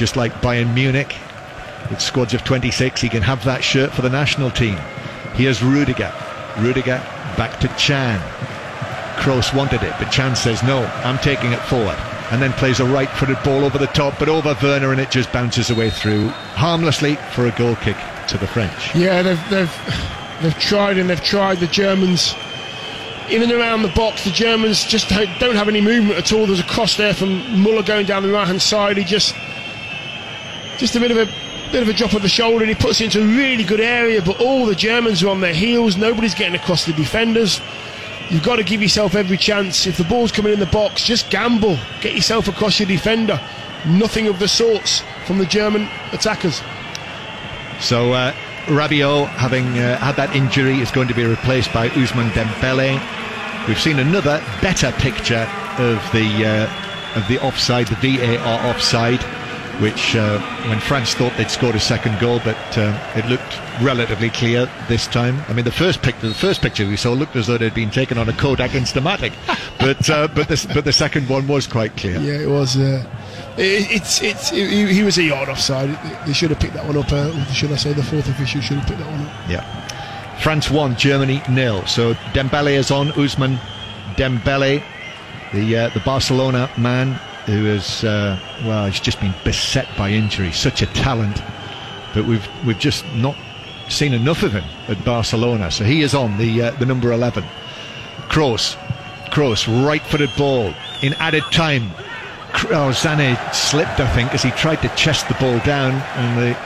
just 0.00 0.16
like 0.16 0.32
Bayern 0.40 0.72
Munich. 0.72 1.14
With 1.90 2.00
squads 2.00 2.32
of 2.32 2.42
26, 2.42 3.02
he 3.02 3.10
can 3.10 3.20
have 3.20 3.44
that 3.44 3.62
shirt 3.62 3.92
for 3.92 4.00
the 4.00 4.08
national 4.08 4.50
team. 4.50 4.76
Here's 5.34 5.62
Rudiger. 5.62 6.10
Rudiger 6.58 6.96
back 7.36 7.60
to 7.60 7.68
Can. 7.68 8.18
Kroos 9.20 9.54
wanted 9.54 9.82
it, 9.82 9.92
but 9.98 10.10
Can 10.10 10.34
says 10.34 10.62
no, 10.62 10.86
I'm 11.04 11.18
taking 11.18 11.52
it 11.52 11.60
forward. 11.60 11.98
And 12.30 12.40
then 12.40 12.54
plays 12.54 12.80
a 12.80 12.86
right 12.86 13.10
footed 13.10 13.42
ball 13.42 13.62
over 13.62 13.76
the 13.76 13.88
top, 13.88 14.18
but 14.18 14.30
over 14.30 14.56
Werner, 14.62 14.92
and 14.92 15.00
it 15.02 15.10
just 15.10 15.30
bounces 15.32 15.68
away 15.68 15.90
through 15.90 16.28
harmlessly 16.56 17.16
for 17.34 17.46
a 17.46 17.50
goal 17.50 17.76
kick 17.76 17.96
to 18.28 18.38
the 18.38 18.46
French. 18.46 18.94
Yeah, 18.94 19.20
they've, 19.20 19.50
they've, 19.50 19.76
they've 20.40 20.58
tried 20.58 20.96
and 20.96 21.10
they've 21.10 21.22
tried. 21.22 21.58
The 21.58 21.66
Germans, 21.66 22.34
in 23.28 23.42
and 23.42 23.52
around 23.52 23.82
the 23.82 23.88
box, 23.88 24.24
the 24.24 24.30
Germans 24.30 24.82
just 24.82 25.10
don't 25.10 25.56
have 25.56 25.68
any 25.68 25.82
movement 25.82 26.18
at 26.18 26.32
all. 26.32 26.46
There's 26.46 26.60
a 26.60 26.64
cross 26.64 26.96
there 26.96 27.12
from 27.12 27.60
Muller 27.60 27.82
going 27.82 28.06
down 28.06 28.22
the 28.22 28.32
right 28.32 28.46
hand 28.46 28.62
side. 28.62 28.96
He 28.96 29.04
just, 29.04 29.34
just 30.80 30.96
a 30.96 31.00
bit 31.00 31.10
of 31.10 31.18
a 31.18 31.26
bit 31.70 31.82
of 31.82 31.88
a 31.88 31.92
drop 31.92 32.14
of 32.14 32.22
the 32.22 32.28
shoulder 32.28 32.64
and 32.64 32.74
he 32.74 32.74
puts 32.74 33.00
it 33.00 33.04
into 33.04 33.20
a 33.20 33.36
really 33.36 33.62
good 33.62 33.80
area 33.80 34.20
but 34.22 34.40
all 34.40 34.64
the 34.64 34.74
Germans 34.74 35.22
are 35.22 35.28
on 35.28 35.40
their 35.40 35.54
heels. 35.54 35.96
Nobody's 35.96 36.34
getting 36.34 36.54
across 36.54 36.86
the 36.86 36.94
defenders. 36.94 37.60
You've 38.30 38.42
got 38.42 38.56
to 38.56 38.64
give 38.64 38.80
yourself 38.80 39.14
every 39.14 39.36
chance. 39.36 39.86
If 39.86 39.98
the 39.98 40.04
ball's 40.04 40.32
coming 40.32 40.54
in 40.54 40.58
the 40.58 40.66
box 40.66 41.04
just 41.04 41.30
gamble. 41.30 41.78
Get 42.00 42.14
yourself 42.14 42.48
across 42.48 42.80
your 42.80 42.88
defender. 42.88 43.38
Nothing 43.86 44.26
of 44.26 44.38
the 44.38 44.48
sorts 44.48 45.02
from 45.26 45.36
the 45.36 45.44
German 45.44 45.86
attackers. 46.12 46.62
So 47.78 48.12
uh, 48.14 48.32
Rabiot 48.66 49.28
having 49.28 49.78
uh, 49.78 49.98
had 49.98 50.16
that 50.16 50.34
injury 50.34 50.80
is 50.80 50.90
going 50.90 51.08
to 51.08 51.14
be 51.14 51.24
replaced 51.24 51.74
by 51.74 51.90
Ousmane 51.90 52.30
Dembele. 52.30 53.68
We've 53.68 53.80
seen 53.80 53.98
another 53.98 54.42
better 54.62 54.92
picture 54.92 55.46
of 55.78 55.98
the 56.12 56.46
uh, 56.46 57.18
of 57.18 57.28
the 57.28 57.38
offside 57.40 57.88
the 57.88 58.16
VAR 58.16 58.66
offside 58.66 59.20
which 59.80 60.14
uh, 60.14 60.38
when 60.68 60.78
France 60.78 61.14
thought 61.14 61.32
they'd 61.36 61.50
scored 61.50 61.74
a 61.74 61.80
second 61.80 62.18
goal, 62.20 62.40
but 62.44 62.56
uh, 62.76 63.12
it 63.16 63.26
looked 63.26 63.58
relatively 63.82 64.28
clear 64.30 64.70
this 64.88 65.06
time. 65.06 65.40
I 65.48 65.54
mean, 65.54 65.64
the 65.64 65.72
first 65.72 66.02
picture, 66.02 66.28
the 66.28 66.34
first 66.34 66.60
picture 66.60 66.86
we 66.86 66.96
saw 66.96 67.12
looked 67.12 67.34
as 67.34 67.46
though 67.46 67.54
it 67.54 67.62
had 67.62 67.74
been 67.74 67.90
taken 67.90 68.18
on 68.18 68.28
a 68.28 68.32
Kodak 68.34 68.72
Instamatic, 68.72 69.32
but 69.78 70.08
uh, 70.10 70.28
but 70.28 70.48
the 70.48 70.70
but 70.74 70.84
the 70.84 70.92
second 70.92 71.28
one 71.28 71.48
was 71.48 71.66
quite 71.66 71.96
clear. 71.96 72.20
Yeah, 72.20 72.40
it 72.40 72.48
was. 72.48 72.76
Uh, 72.76 73.04
it, 73.56 73.90
it's 73.90 74.22
it's 74.22 74.52
it, 74.52 74.68
he, 74.70 74.92
he, 74.92 75.02
was 75.02 75.16
a 75.18 75.22
yard 75.22 75.48
offside. 75.48 75.88
They 76.26 76.34
should 76.34 76.50
have 76.50 76.60
picked 76.60 76.74
that 76.74 76.86
one 76.86 76.96
up. 76.96 77.10
Uh, 77.10 77.44
should 77.46 77.72
I 77.72 77.76
say 77.76 77.92
the 77.92 78.02
fourth 78.02 78.28
official 78.28 78.60
should 78.60 78.76
have 78.76 78.86
picked 78.86 79.00
that 79.00 79.10
one 79.10 79.26
up? 79.26 79.48
Yeah. 79.48 80.36
France 80.40 80.70
won, 80.70 80.96
Germany 80.96 81.42
nil. 81.50 81.84
So 81.86 82.14
Dembele 82.32 82.72
is 82.72 82.90
on. 82.90 83.08
Ousmane 83.08 83.58
Dembele, 84.16 84.82
the 85.52 85.76
uh, 85.76 85.88
the 85.90 86.00
Barcelona 86.00 86.70
man 86.78 87.18
who 87.46 87.64
has 87.64 88.04
uh, 88.04 88.38
well, 88.64 88.86
he's 88.86 89.00
just 89.00 89.20
been 89.20 89.34
beset 89.44 89.88
by 89.96 90.10
injury. 90.10 90.52
Such 90.52 90.82
a 90.82 90.86
talent, 90.86 91.42
but 92.14 92.24
we've 92.24 92.46
we've 92.64 92.78
just 92.78 93.04
not 93.14 93.36
seen 93.88 94.12
enough 94.14 94.42
of 94.42 94.52
him 94.52 94.64
at 94.88 95.04
Barcelona. 95.04 95.70
So 95.70 95.84
he 95.84 96.02
is 96.02 96.14
on 96.14 96.38
the 96.38 96.62
uh, 96.62 96.70
the 96.72 96.86
number 96.86 97.12
eleven. 97.12 97.44
Kroos, 98.28 98.76
Kroos, 99.30 99.66
right-footed 99.86 100.30
ball 100.36 100.72
in 101.02 101.14
added 101.14 101.42
time. 101.50 101.90
Oh, 102.70 102.90
Sané 102.92 103.36
slipped, 103.54 104.00
I 104.00 104.08
think, 104.14 104.32
as 104.34 104.42
he 104.42 104.50
tried 104.52 104.82
to 104.82 104.88
chest 104.96 105.28
the 105.28 105.34
ball 105.34 105.58
down 105.60 105.92
and 106.16 106.38
they 106.38 106.56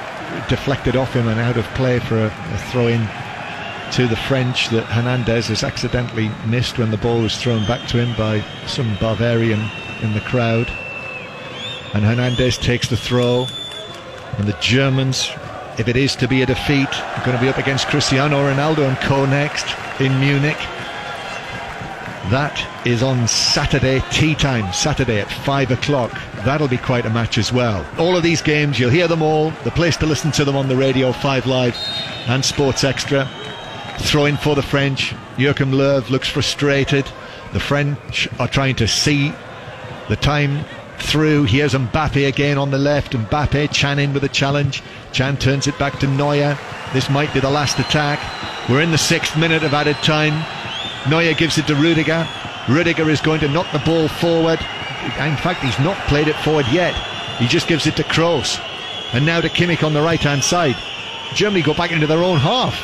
deflected 0.48 0.96
off 0.96 1.12
him 1.14 1.28
and 1.28 1.38
out 1.40 1.56
of 1.56 1.64
play 1.74 1.98
for 2.00 2.16
a, 2.16 2.26
a 2.26 2.58
throw 2.70 2.88
in 2.88 3.06
to 3.92 4.08
the 4.08 4.16
French 4.16 4.68
that 4.70 4.84
Hernandez 4.84 5.48
has 5.48 5.62
accidentally 5.62 6.30
missed 6.46 6.78
when 6.78 6.90
the 6.90 6.96
ball 6.96 7.22
was 7.22 7.36
thrown 7.40 7.66
back 7.66 7.86
to 7.88 7.98
him 7.98 8.16
by 8.16 8.40
some 8.66 8.96
Bavarian 8.96 9.60
in 10.04 10.14
the 10.14 10.20
crowd. 10.20 10.68
And 11.94 12.04
Hernandez 12.04 12.58
takes 12.58 12.88
the 12.88 12.96
throw. 12.96 13.46
And 14.38 14.46
the 14.46 14.56
Germans, 14.60 15.30
if 15.78 15.88
it 15.88 15.96
is 15.96 16.14
to 16.16 16.28
be 16.28 16.42
a 16.42 16.46
defeat, 16.46 16.88
are 16.88 17.24
going 17.24 17.36
to 17.36 17.42
be 17.42 17.48
up 17.48 17.58
against 17.58 17.88
Cristiano 17.88 18.36
Ronaldo 18.36 18.86
and 18.88 18.96
co 18.98 19.24
next 19.26 19.66
in 20.00 20.18
Munich. 20.20 20.58
That 22.30 22.86
is 22.86 23.02
on 23.02 23.28
Saturday, 23.28 24.00
tea 24.10 24.34
time, 24.34 24.72
Saturday 24.72 25.20
at 25.20 25.30
5 25.30 25.72
o'clock. 25.72 26.10
That'll 26.44 26.68
be 26.68 26.78
quite 26.78 27.04
a 27.04 27.10
match 27.10 27.36
as 27.36 27.52
well. 27.52 27.84
All 27.98 28.16
of 28.16 28.22
these 28.22 28.40
games, 28.40 28.80
you'll 28.80 28.90
hear 28.90 29.08
them 29.08 29.22
all. 29.22 29.50
The 29.62 29.70
place 29.70 29.96
to 29.98 30.06
listen 30.06 30.32
to 30.32 30.44
them 30.44 30.56
on 30.56 30.68
the 30.68 30.76
radio, 30.76 31.12
5 31.12 31.46
Live 31.46 31.76
and 32.26 32.42
Sports 32.42 32.82
Extra. 32.82 33.28
Throwing 33.98 34.36
for 34.36 34.56
the 34.56 34.62
French. 34.62 35.14
Joachim 35.36 35.70
Löw 35.70 36.08
looks 36.08 36.28
frustrated. 36.28 37.04
The 37.52 37.60
French 37.60 38.26
are 38.40 38.48
trying 38.48 38.76
to 38.76 38.88
see 38.88 39.32
the 40.08 40.16
time 40.16 40.64
through. 40.98 41.44
Here's 41.44 41.74
Mbappe 41.74 42.26
again 42.26 42.58
on 42.58 42.70
the 42.70 42.78
left. 42.78 43.12
Mbappe, 43.12 43.72
Can 43.72 43.98
in 43.98 44.12
with 44.12 44.24
a 44.24 44.28
challenge. 44.28 44.82
Can 45.12 45.36
turns 45.36 45.66
it 45.66 45.78
back 45.78 45.98
to 46.00 46.06
Neuer. 46.06 46.58
This 46.92 47.10
might 47.10 47.32
be 47.32 47.40
the 47.40 47.50
last 47.50 47.78
attack. 47.78 48.20
We're 48.68 48.82
in 48.82 48.90
the 48.90 48.98
sixth 48.98 49.36
minute 49.36 49.62
of 49.62 49.74
added 49.74 49.96
time. 49.96 50.34
Neuer 51.08 51.34
gives 51.34 51.58
it 51.58 51.66
to 51.66 51.74
Rudiger. 51.74 52.26
Rudiger 52.68 53.10
is 53.10 53.20
going 53.20 53.40
to 53.40 53.48
knock 53.48 53.70
the 53.72 53.78
ball 53.80 54.08
forward. 54.08 54.60
In 55.20 55.36
fact, 55.36 55.62
he's 55.62 55.78
not 55.80 55.98
played 56.08 56.28
it 56.28 56.36
forward 56.36 56.66
yet. 56.72 56.94
He 57.38 57.46
just 57.46 57.68
gives 57.68 57.86
it 57.86 57.96
to 57.96 58.02
Kroos. 58.04 58.58
And 59.12 59.26
now 59.26 59.40
to 59.40 59.48
Kimmich 59.48 59.84
on 59.84 59.92
the 59.92 60.02
right 60.02 60.20
hand 60.20 60.42
side. 60.42 60.76
Germany 61.34 61.62
go 61.62 61.74
back 61.74 61.92
into 61.92 62.06
their 62.06 62.22
own 62.22 62.38
half. 62.38 62.74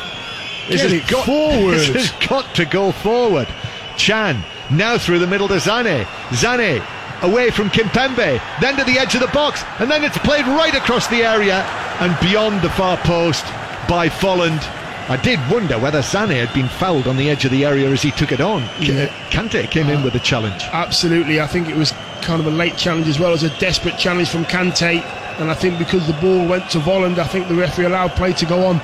This 0.68 0.82
Get 0.82 0.90
has 0.90 1.10
got, 1.10 1.26
forward. 1.26 1.78
This 1.78 2.10
has 2.10 2.28
got 2.28 2.54
to 2.56 2.64
go 2.64 2.92
forward. 2.92 3.48
Can 3.96 4.44
now 4.70 4.98
through 4.98 5.18
the 5.18 5.26
middle 5.26 5.48
to 5.48 5.54
Sané. 5.54 6.04
Sané 6.30 6.84
away 7.22 7.50
from 7.50 7.68
Kimpembe, 7.70 8.40
then 8.60 8.76
to 8.76 8.84
the 8.84 8.98
edge 8.98 9.14
of 9.14 9.20
the 9.20 9.28
box, 9.28 9.62
and 9.78 9.90
then 9.90 10.04
it's 10.04 10.18
played 10.18 10.46
right 10.46 10.74
across 10.74 11.06
the 11.08 11.22
area 11.22 11.62
and 12.00 12.18
beyond 12.20 12.62
the 12.62 12.70
far 12.70 12.96
post 12.98 13.44
by 13.88 14.08
Volland. 14.08 14.62
I 15.08 15.16
did 15.16 15.40
wonder 15.50 15.78
whether 15.78 16.00
Sané 16.00 16.44
had 16.44 16.54
been 16.54 16.68
fouled 16.68 17.08
on 17.08 17.16
the 17.16 17.28
edge 17.30 17.44
of 17.44 17.50
the 17.50 17.64
area 17.64 17.90
as 17.90 18.00
he 18.00 18.12
took 18.12 18.30
it 18.30 18.40
on. 18.40 18.62
Yeah. 18.80 19.08
Kante 19.30 19.68
came 19.68 19.88
uh, 19.88 19.92
in 19.92 20.04
with 20.04 20.14
a 20.14 20.20
challenge. 20.20 20.62
Absolutely. 20.72 21.40
I 21.40 21.48
think 21.48 21.68
it 21.68 21.76
was 21.76 21.92
kind 22.22 22.40
of 22.40 22.46
a 22.46 22.50
late 22.50 22.76
challenge 22.76 23.08
as 23.08 23.18
well 23.18 23.32
as 23.32 23.42
a 23.42 23.50
desperate 23.58 23.98
challenge 23.98 24.28
from 24.28 24.44
Kante. 24.44 25.02
And 25.40 25.50
I 25.50 25.54
think 25.54 25.78
because 25.78 26.06
the 26.06 26.12
ball 26.14 26.46
went 26.46 26.70
to 26.70 26.78
Volland, 26.78 27.18
I 27.18 27.26
think 27.26 27.48
the 27.48 27.56
referee 27.56 27.86
allowed 27.86 28.12
play 28.12 28.32
to 28.34 28.46
go 28.46 28.66
on. 28.66 28.80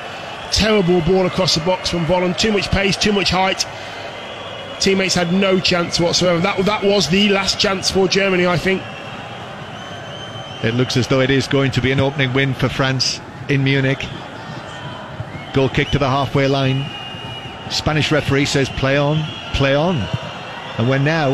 Terrible 0.50 1.00
ball 1.02 1.26
across 1.26 1.54
the 1.54 1.64
box 1.64 1.90
from 1.90 2.04
Volland. 2.06 2.38
Too 2.38 2.50
much 2.50 2.70
pace, 2.70 2.96
too 2.96 3.12
much 3.12 3.30
height 3.30 3.64
teammates 4.86 5.16
had 5.16 5.32
no 5.32 5.58
chance 5.58 5.98
whatsoever. 5.98 6.38
That 6.38 6.64
that 6.64 6.84
was 6.84 7.08
the 7.08 7.28
last 7.30 7.58
chance 7.58 7.90
for 7.90 8.06
Germany, 8.06 8.46
I 8.46 8.56
think. 8.56 8.80
It 10.62 10.74
looks 10.74 10.96
as 10.96 11.08
though 11.08 11.20
it 11.20 11.28
is 11.28 11.48
going 11.48 11.72
to 11.72 11.80
be 11.80 11.90
an 11.90 11.98
opening 11.98 12.32
win 12.32 12.54
for 12.54 12.68
France 12.68 13.20
in 13.48 13.64
Munich. 13.64 14.06
Goal 15.54 15.68
kick 15.70 15.88
to 15.88 15.98
the 15.98 16.08
halfway 16.08 16.46
line. 16.46 16.88
Spanish 17.68 18.12
referee 18.12 18.44
says 18.44 18.68
play 18.68 18.96
on, 18.96 19.24
play 19.54 19.74
on. 19.74 19.96
And 20.78 20.88
we're 20.88 20.98
now, 20.98 21.32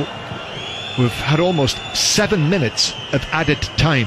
we've 0.98 1.10
had 1.10 1.38
almost 1.38 1.76
seven 1.94 2.48
minutes 2.48 2.94
of 3.12 3.22
added 3.32 3.60
time. 3.76 4.06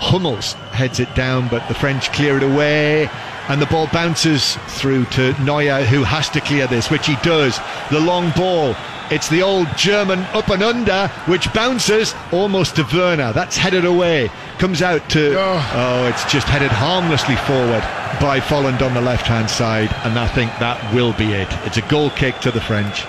Hummels 0.00 0.52
heads 0.72 1.00
it 1.00 1.14
down, 1.14 1.48
but 1.48 1.66
the 1.68 1.74
French 1.74 2.12
clear 2.12 2.36
it 2.36 2.42
away. 2.42 3.08
And 3.48 3.62
the 3.62 3.66
ball 3.66 3.86
bounces 3.92 4.56
through 4.66 5.04
to 5.06 5.32
Neuer, 5.42 5.84
who 5.84 6.02
has 6.02 6.28
to 6.30 6.40
clear 6.40 6.66
this, 6.66 6.90
which 6.90 7.06
he 7.06 7.16
does. 7.22 7.58
The 7.90 8.00
long 8.00 8.30
ball. 8.32 8.74
It's 9.08 9.28
the 9.28 9.42
old 9.42 9.68
German 9.76 10.18
up 10.34 10.48
and 10.48 10.64
under, 10.64 11.06
which 11.26 11.52
bounces 11.52 12.12
almost 12.32 12.74
to 12.74 12.86
Werner. 12.92 13.32
That's 13.32 13.56
headed 13.56 13.84
away. 13.84 14.30
Comes 14.58 14.82
out 14.82 15.08
to. 15.10 15.38
Oh. 15.38 15.72
Oh, 15.74 16.08
it's 16.08 16.30
just 16.30 16.48
headed 16.48 16.72
harmlessly 16.72 17.36
forward 17.36 17.82
by 18.20 18.40
Volland 18.40 18.82
on 18.82 18.94
the 18.94 19.00
left 19.00 19.26
hand 19.26 19.48
side. 19.48 19.94
And 20.04 20.18
I 20.18 20.26
think 20.26 20.50
that 20.58 20.92
will 20.92 21.12
be 21.12 21.32
it. 21.32 21.48
It's 21.64 21.76
a 21.76 21.82
goal 21.82 22.10
kick 22.10 22.40
to 22.40 22.50
the 22.50 22.60
French. 22.60 23.04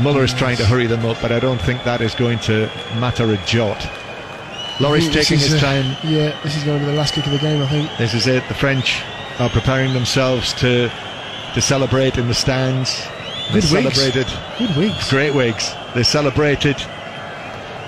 Muller 0.00 0.24
is 0.24 0.34
trying 0.34 0.56
to 0.56 0.64
hurry 0.64 0.86
them 0.86 1.04
up, 1.04 1.18
but 1.20 1.30
I 1.30 1.38
don't 1.38 1.60
think 1.60 1.84
that 1.84 2.00
is 2.00 2.14
going 2.14 2.38
to 2.40 2.66
matter 2.98 3.30
a 3.32 3.36
jot. 3.44 3.78
Lloris 4.80 5.12
taking 5.12 5.38
his 5.38 5.54
uh, 5.54 5.58
time. 5.60 5.96
Yeah, 6.02 6.38
this 6.42 6.56
is 6.56 6.64
going 6.64 6.78
to 6.80 6.84
be 6.86 6.90
the 6.90 6.96
last 6.96 7.14
kick 7.14 7.26
of 7.26 7.32
the 7.32 7.38
game, 7.38 7.62
I 7.62 7.66
think. 7.66 7.90
This 7.98 8.14
is 8.14 8.26
it. 8.26 8.42
The 8.48 8.54
French 8.54 9.02
are 9.38 9.50
preparing 9.50 9.92
themselves 9.92 10.52
to 10.54 10.90
to 11.54 11.60
celebrate 11.60 12.16
in 12.16 12.28
the 12.28 12.34
stands. 12.34 13.04
They 13.52 13.60
Good 13.60 13.72
wigs. 13.72 13.94
celebrated 13.94 14.26
Good 14.58 14.76
weeks. 14.76 15.10
great 15.10 15.34
wigs. 15.34 15.72
They 15.94 16.02
celebrated 16.04 16.76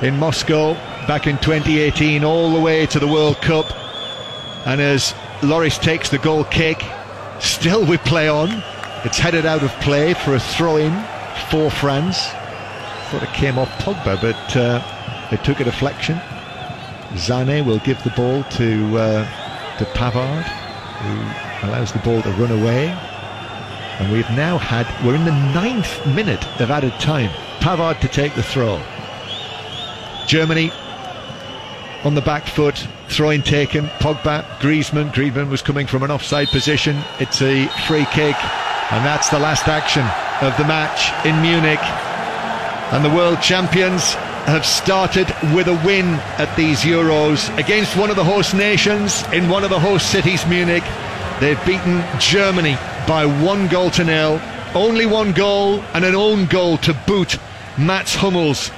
in 0.02 0.18
Moscow 0.18 0.74
back 1.06 1.26
in 1.26 1.36
2018 1.38 2.24
all 2.24 2.52
the 2.52 2.60
way 2.60 2.86
to 2.86 2.98
the 2.98 3.06
World 3.06 3.36
Cup. 3.36 3.66
And 4.66 4.80
as 4.80 5.14
Lloris 5.40 5.80
takes 5.80 6.08
the 6.10 6.18
goal 6.18 6.44
kick, 6.44 6.82
still 7.40 7.86
we 7.86 7.96
play 7.98 8.28
on. 8.28 8.62
It's 9.04 9.18
headed 9.18 9.46
out 9.46 9.62
of 9.62 9.70
play 9.80 10.14
for 10.14 10.34
a 10.34 10.40
throw 10.40 10.76
in 10.76 10.92
for 11.50 11.70
France. 11.70 12.26
Thought 13.10 13.22
it 13.22 13.32
came 13.32 13.58
off 13.58 13.68
Pogba, 13.78 14.20
but 14.20 14.56
uh, 14.56 15.28
it 15.30 15.44
took 15.44 15.60
a 15.60 15.64
deflection. 15.64 16.20
Sané 17.14 17.64
will 17.64 17.78
give 17.80 18.02
the 18.04 18.10
ball 18.10 18.44
to 18.44 18.98
uh, 18.98 19.78
to 19.78 19.84
Pavard, 19.92 20.44
who 20.44 21.68
allows 21.68 21.92
the 21.92 21.98
ball 22.00 22.22
to 22.22 22.30
run 22.32 22.50
away. 22.50 22.88
And 23.98 24.12
we've 24.12 24.28
now 24.30 24.58
had, 24.58 24.86
we're 25.04 25.14
in 25.14 25.24
the 25.24 25.30
ninth 25.30 26.04
minute 26.06 26.44
of 26.60 26.70
added 26.70 26.92
time. 26.94 27.30
Pavard 27.60 28.00
to 28.00 28.08
take 28.08 28.34
the 28.34 28.42
throw. 28.42 28.82
Germany 30.26 30.72
on 32.04 32.14
the 32.14 32.20
back 32.20 32.46
foot, 32.46 32.86
throwing 33.08 33.42
taken. 33.42 33.86
Pogba, 34.00 34.44
Griezmann. 34.58 35.12
Griezmann 35.12 35.50
was 35.50 35.62
coming 35.62 35.86
from 35.86 36.02
an 36.02 36.10
offside 36.10 36.48
position. 36.48 37.00
It's 37.20 37.42
a 37.42 37.68
free 37.86 38.06
kick, 38.06 38.36
and 38.92 39.04
that's 39.04 39.28
the 39.28 39.38
last 39.38 39.68
action 39.68 40.02
of 40.40 40.56
the 40.56 40.64
match 40.64 41.12
in 41.26 41.40
Munich. 41.40 41.82
And 42.92 43.04
the 43.04 43.10
world 43.10 43.40
champions 43.40 44.16
have 44.46 44.66
started 44.66 45.26
with 45.54 45.68
a 45.68 45.80
win 45.86 46.06
at 46.38 46.54
these 46.56 46.80
Euros 46.80 47.56
against 47.58 47.96
one 47.96 48.10
of 48.10 48.16
the 48.16 48.24
host 48.24 48.54
nations 48.54 49.22
in 49.32 49.48
one 49.48 49.64
of 49.64 49.70
the 49.70 49.78
host 49.78 50.10
cities, 50.10 50.46
Munich. 50.46 50.82
They've 51.40 51.64
beaten 51.64 52.04
Germany 52.18 52.76
by 53.06 53.26
one 53.26 53.68
goal 53.68 53.90
to 53.92 54.04
nil. 54.04 54.40
Only 54.74 55.06
one 55.06 55.32
goal 55.32 55.80
and 55.94 56.04
an 56.04 56.14
own 56.14 56.46
goal 56.46 56.78
to 56.78 56.94
boot. 57.06 57.38
Mats 57.78 58.14
Hummels, 58.14 58.70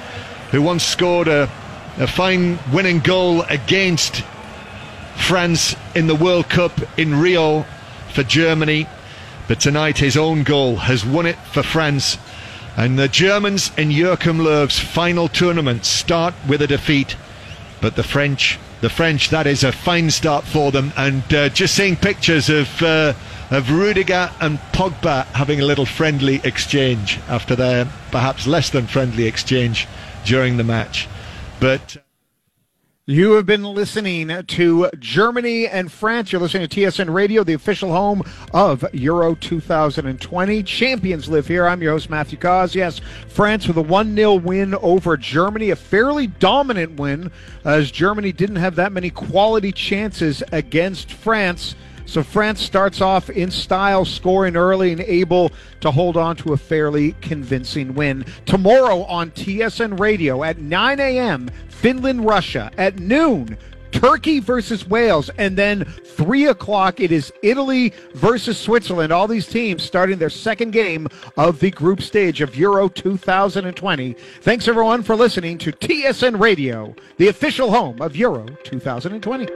who 0.51 0.61
once 0.61 0.83
scored 0.83 1.27
a, 1.27 1.49
a 1.97 2.07
fine 2.07 2.59
winning 2.71 2.99
goal 2.99 3.41
against 3.43 4.23
France 5.15 5.75
in 5.95 6.07
the 6.07 6.15
World 6.15 6.49
Cup 6.49 6.79
in 6.97 7.19
Rio 7.19 7.65
for 8.13 8.23
Germany. 8.23 8.87
But 9.47 9.59
tonight 9.59 9.97
his 9.97 10.17
own 10.17 10.43
goal 10.43 10.75
has 10.77 11.05
won 11.05 11.25
it 11.25 11.37
for 11.51 11.63
France. 11.63 12.17
And 12.77 12.99
the 12.99 13.07
Germans 13.07 13.71
in 13.77 13.91
Joachim 13.91 14.39
Löw's 14.39 14.79
final 14.79 15.27
tournament 15.27 15.85
start 15.85 16.33
with 16.47 16.61
a 16.61 16.67
defeat. 16.67 17.15
But 17.81 17.95
the 17.95 18.03
French, 18.03 18.59
the 18.81 18.89
French, 18.89 19.29
that 19.29 19.47
is 19.47 19.63
a 19.63 19.71
fine 19.71 20.11
start 20.11 20.43
for 20.43 20.71
them. 20.71 20.91
And 20.97 21.33
uh, 21.33 21.49
just 21.49 21.75
seeing 21.75 21.95
pictures 21.95 22.49
of 22.49 22.81
uh, 22.81 23.13
of 23.51 23.71
Rudiger 23.71 24.31
and 24.41 24.57
Pogba 24.73 25.25
having 25.27 25.61
a 25.61 25.65
little 25.65 25.85
friendly 25.85 26.41
exchange 26.43 27.19
after 27.27 27.55
their 27.55 27.85
perhaps 28.11 28.47
less 28.47 28.69
than 28.69 28.87
friendly 28.87 29.25
exchange 29.25 29.87
during 30.25 30.57
the 30.57 30.63
match. 30.63 31.07
But 31.59 31.97
You 33.07 33.33
have 33.33 33.45
been 33.45 33.63
listening 33.63 34.31
to 34.47 34.89
Germany 34.97 35.67
and 35.67 35.91
France. 35.91 36.31
You're 36.31 36.41
listening 36.41 36.67
to 36.67 36.81
TSN 36.81 37.13
Radio, 37.13 37.43
the 37.43 37.53
official 37.53 37.91
home 37.91 38.23
of 38.51 38.83
Euro 38.95 39.35
2020. 39.35 40.63
Champions 40.63 41.29
live 41.29 41.47
here. 41.47 41.67
I'm 41.67 41.83
your 41.83 41.91
host, 41.91 42.09
Matthew 42.09 42.39
Cauz. 42.39 42.73
Yes, 42.73 43.01
France 43.27 43.67
with 43.67 43.77
a 43.77 43.81
1 43.83 44.15
0 44.15 44.33
win 44.33 44.73
over 44.73 45.17
Germany, 45.17 45.69
a 45.69 45.75
fairly 45.75 46.25
dominant 46.25 46.99
win, 46.99 47.31
as 47.63 47.91
Germany 47.91 48.31
didn't 48.31 48.55
have 48.55 48.73
that 48.77 48.91
many 48.91 49.11
quality 49.11 49.71
chances 49.71 50.41
against 50.51 51.11
France. 51.11 51.75
So 52.07 52.23
France 52.23 52.61
starts 52.61 53.01
off 53.01 53.29
in 53.29 53.51
style, 53.51 54.05
scoring 54.05 54.55
early 54.55 54.91
and 54.91 55.01
able 55.01 55.51
to 55.81 55.91
hold 55.91 56.17
on 56.17 56.35
to 56.37 56.53
a 56.53 56.57
fairly 56.57 57.13
convincing 57.21 57.93
win. 57.93 58.25
Tomorrow 58.45 59.03
on 59.03 59.31
TSN 59.31 59.99
Radio 59.99 60.43
at 60.43 60.59
9 60.59 60.99
a.m., 60.99 61.49
Finland, 61.75 62.25
Russia. 62.25 62.71
At 62.77 62.99
noon, 62.99 63.57
Turkey 63.91 64.39
versus 64.39 64.87
Wales. 64.87 65.29
And 65.37 65.57
then 65.57 65.85
3 65.85 66.47
o'clock, 66.47 66.99
it 66.99 67.11
is 67.11 67.31
Italy 67.43 67.93
versus 68.13 68.57
Switzerland. 68.57 69.13
All 69.13 69.27
these 69.27 69.47
teams 69.47 69.83
starting 69.83 70.17
their 70.17 70.29
second 70.29 70.71
game 70.71 71.07
of 71.37 71.59
the 71.59 71.71
group 71.71 72.01
stage 72.01 72.41
of 72.41 72.55
Euro 72.55 72.89
2020. 72.89 74.13
Thanks, 74.41 74.67
everyone, 74.67 75.03
for 75.03 75.15
listening 75.15 75.57
to 75.59 75.71
TSN 75.71 76.39
Radio, 76.39 76.95
the 77.17 77.27
official 77.27 77.71
home 77.71 78.01
of 78.01 78.15
Euro 78.15 78.45
2020. 78.63 79.47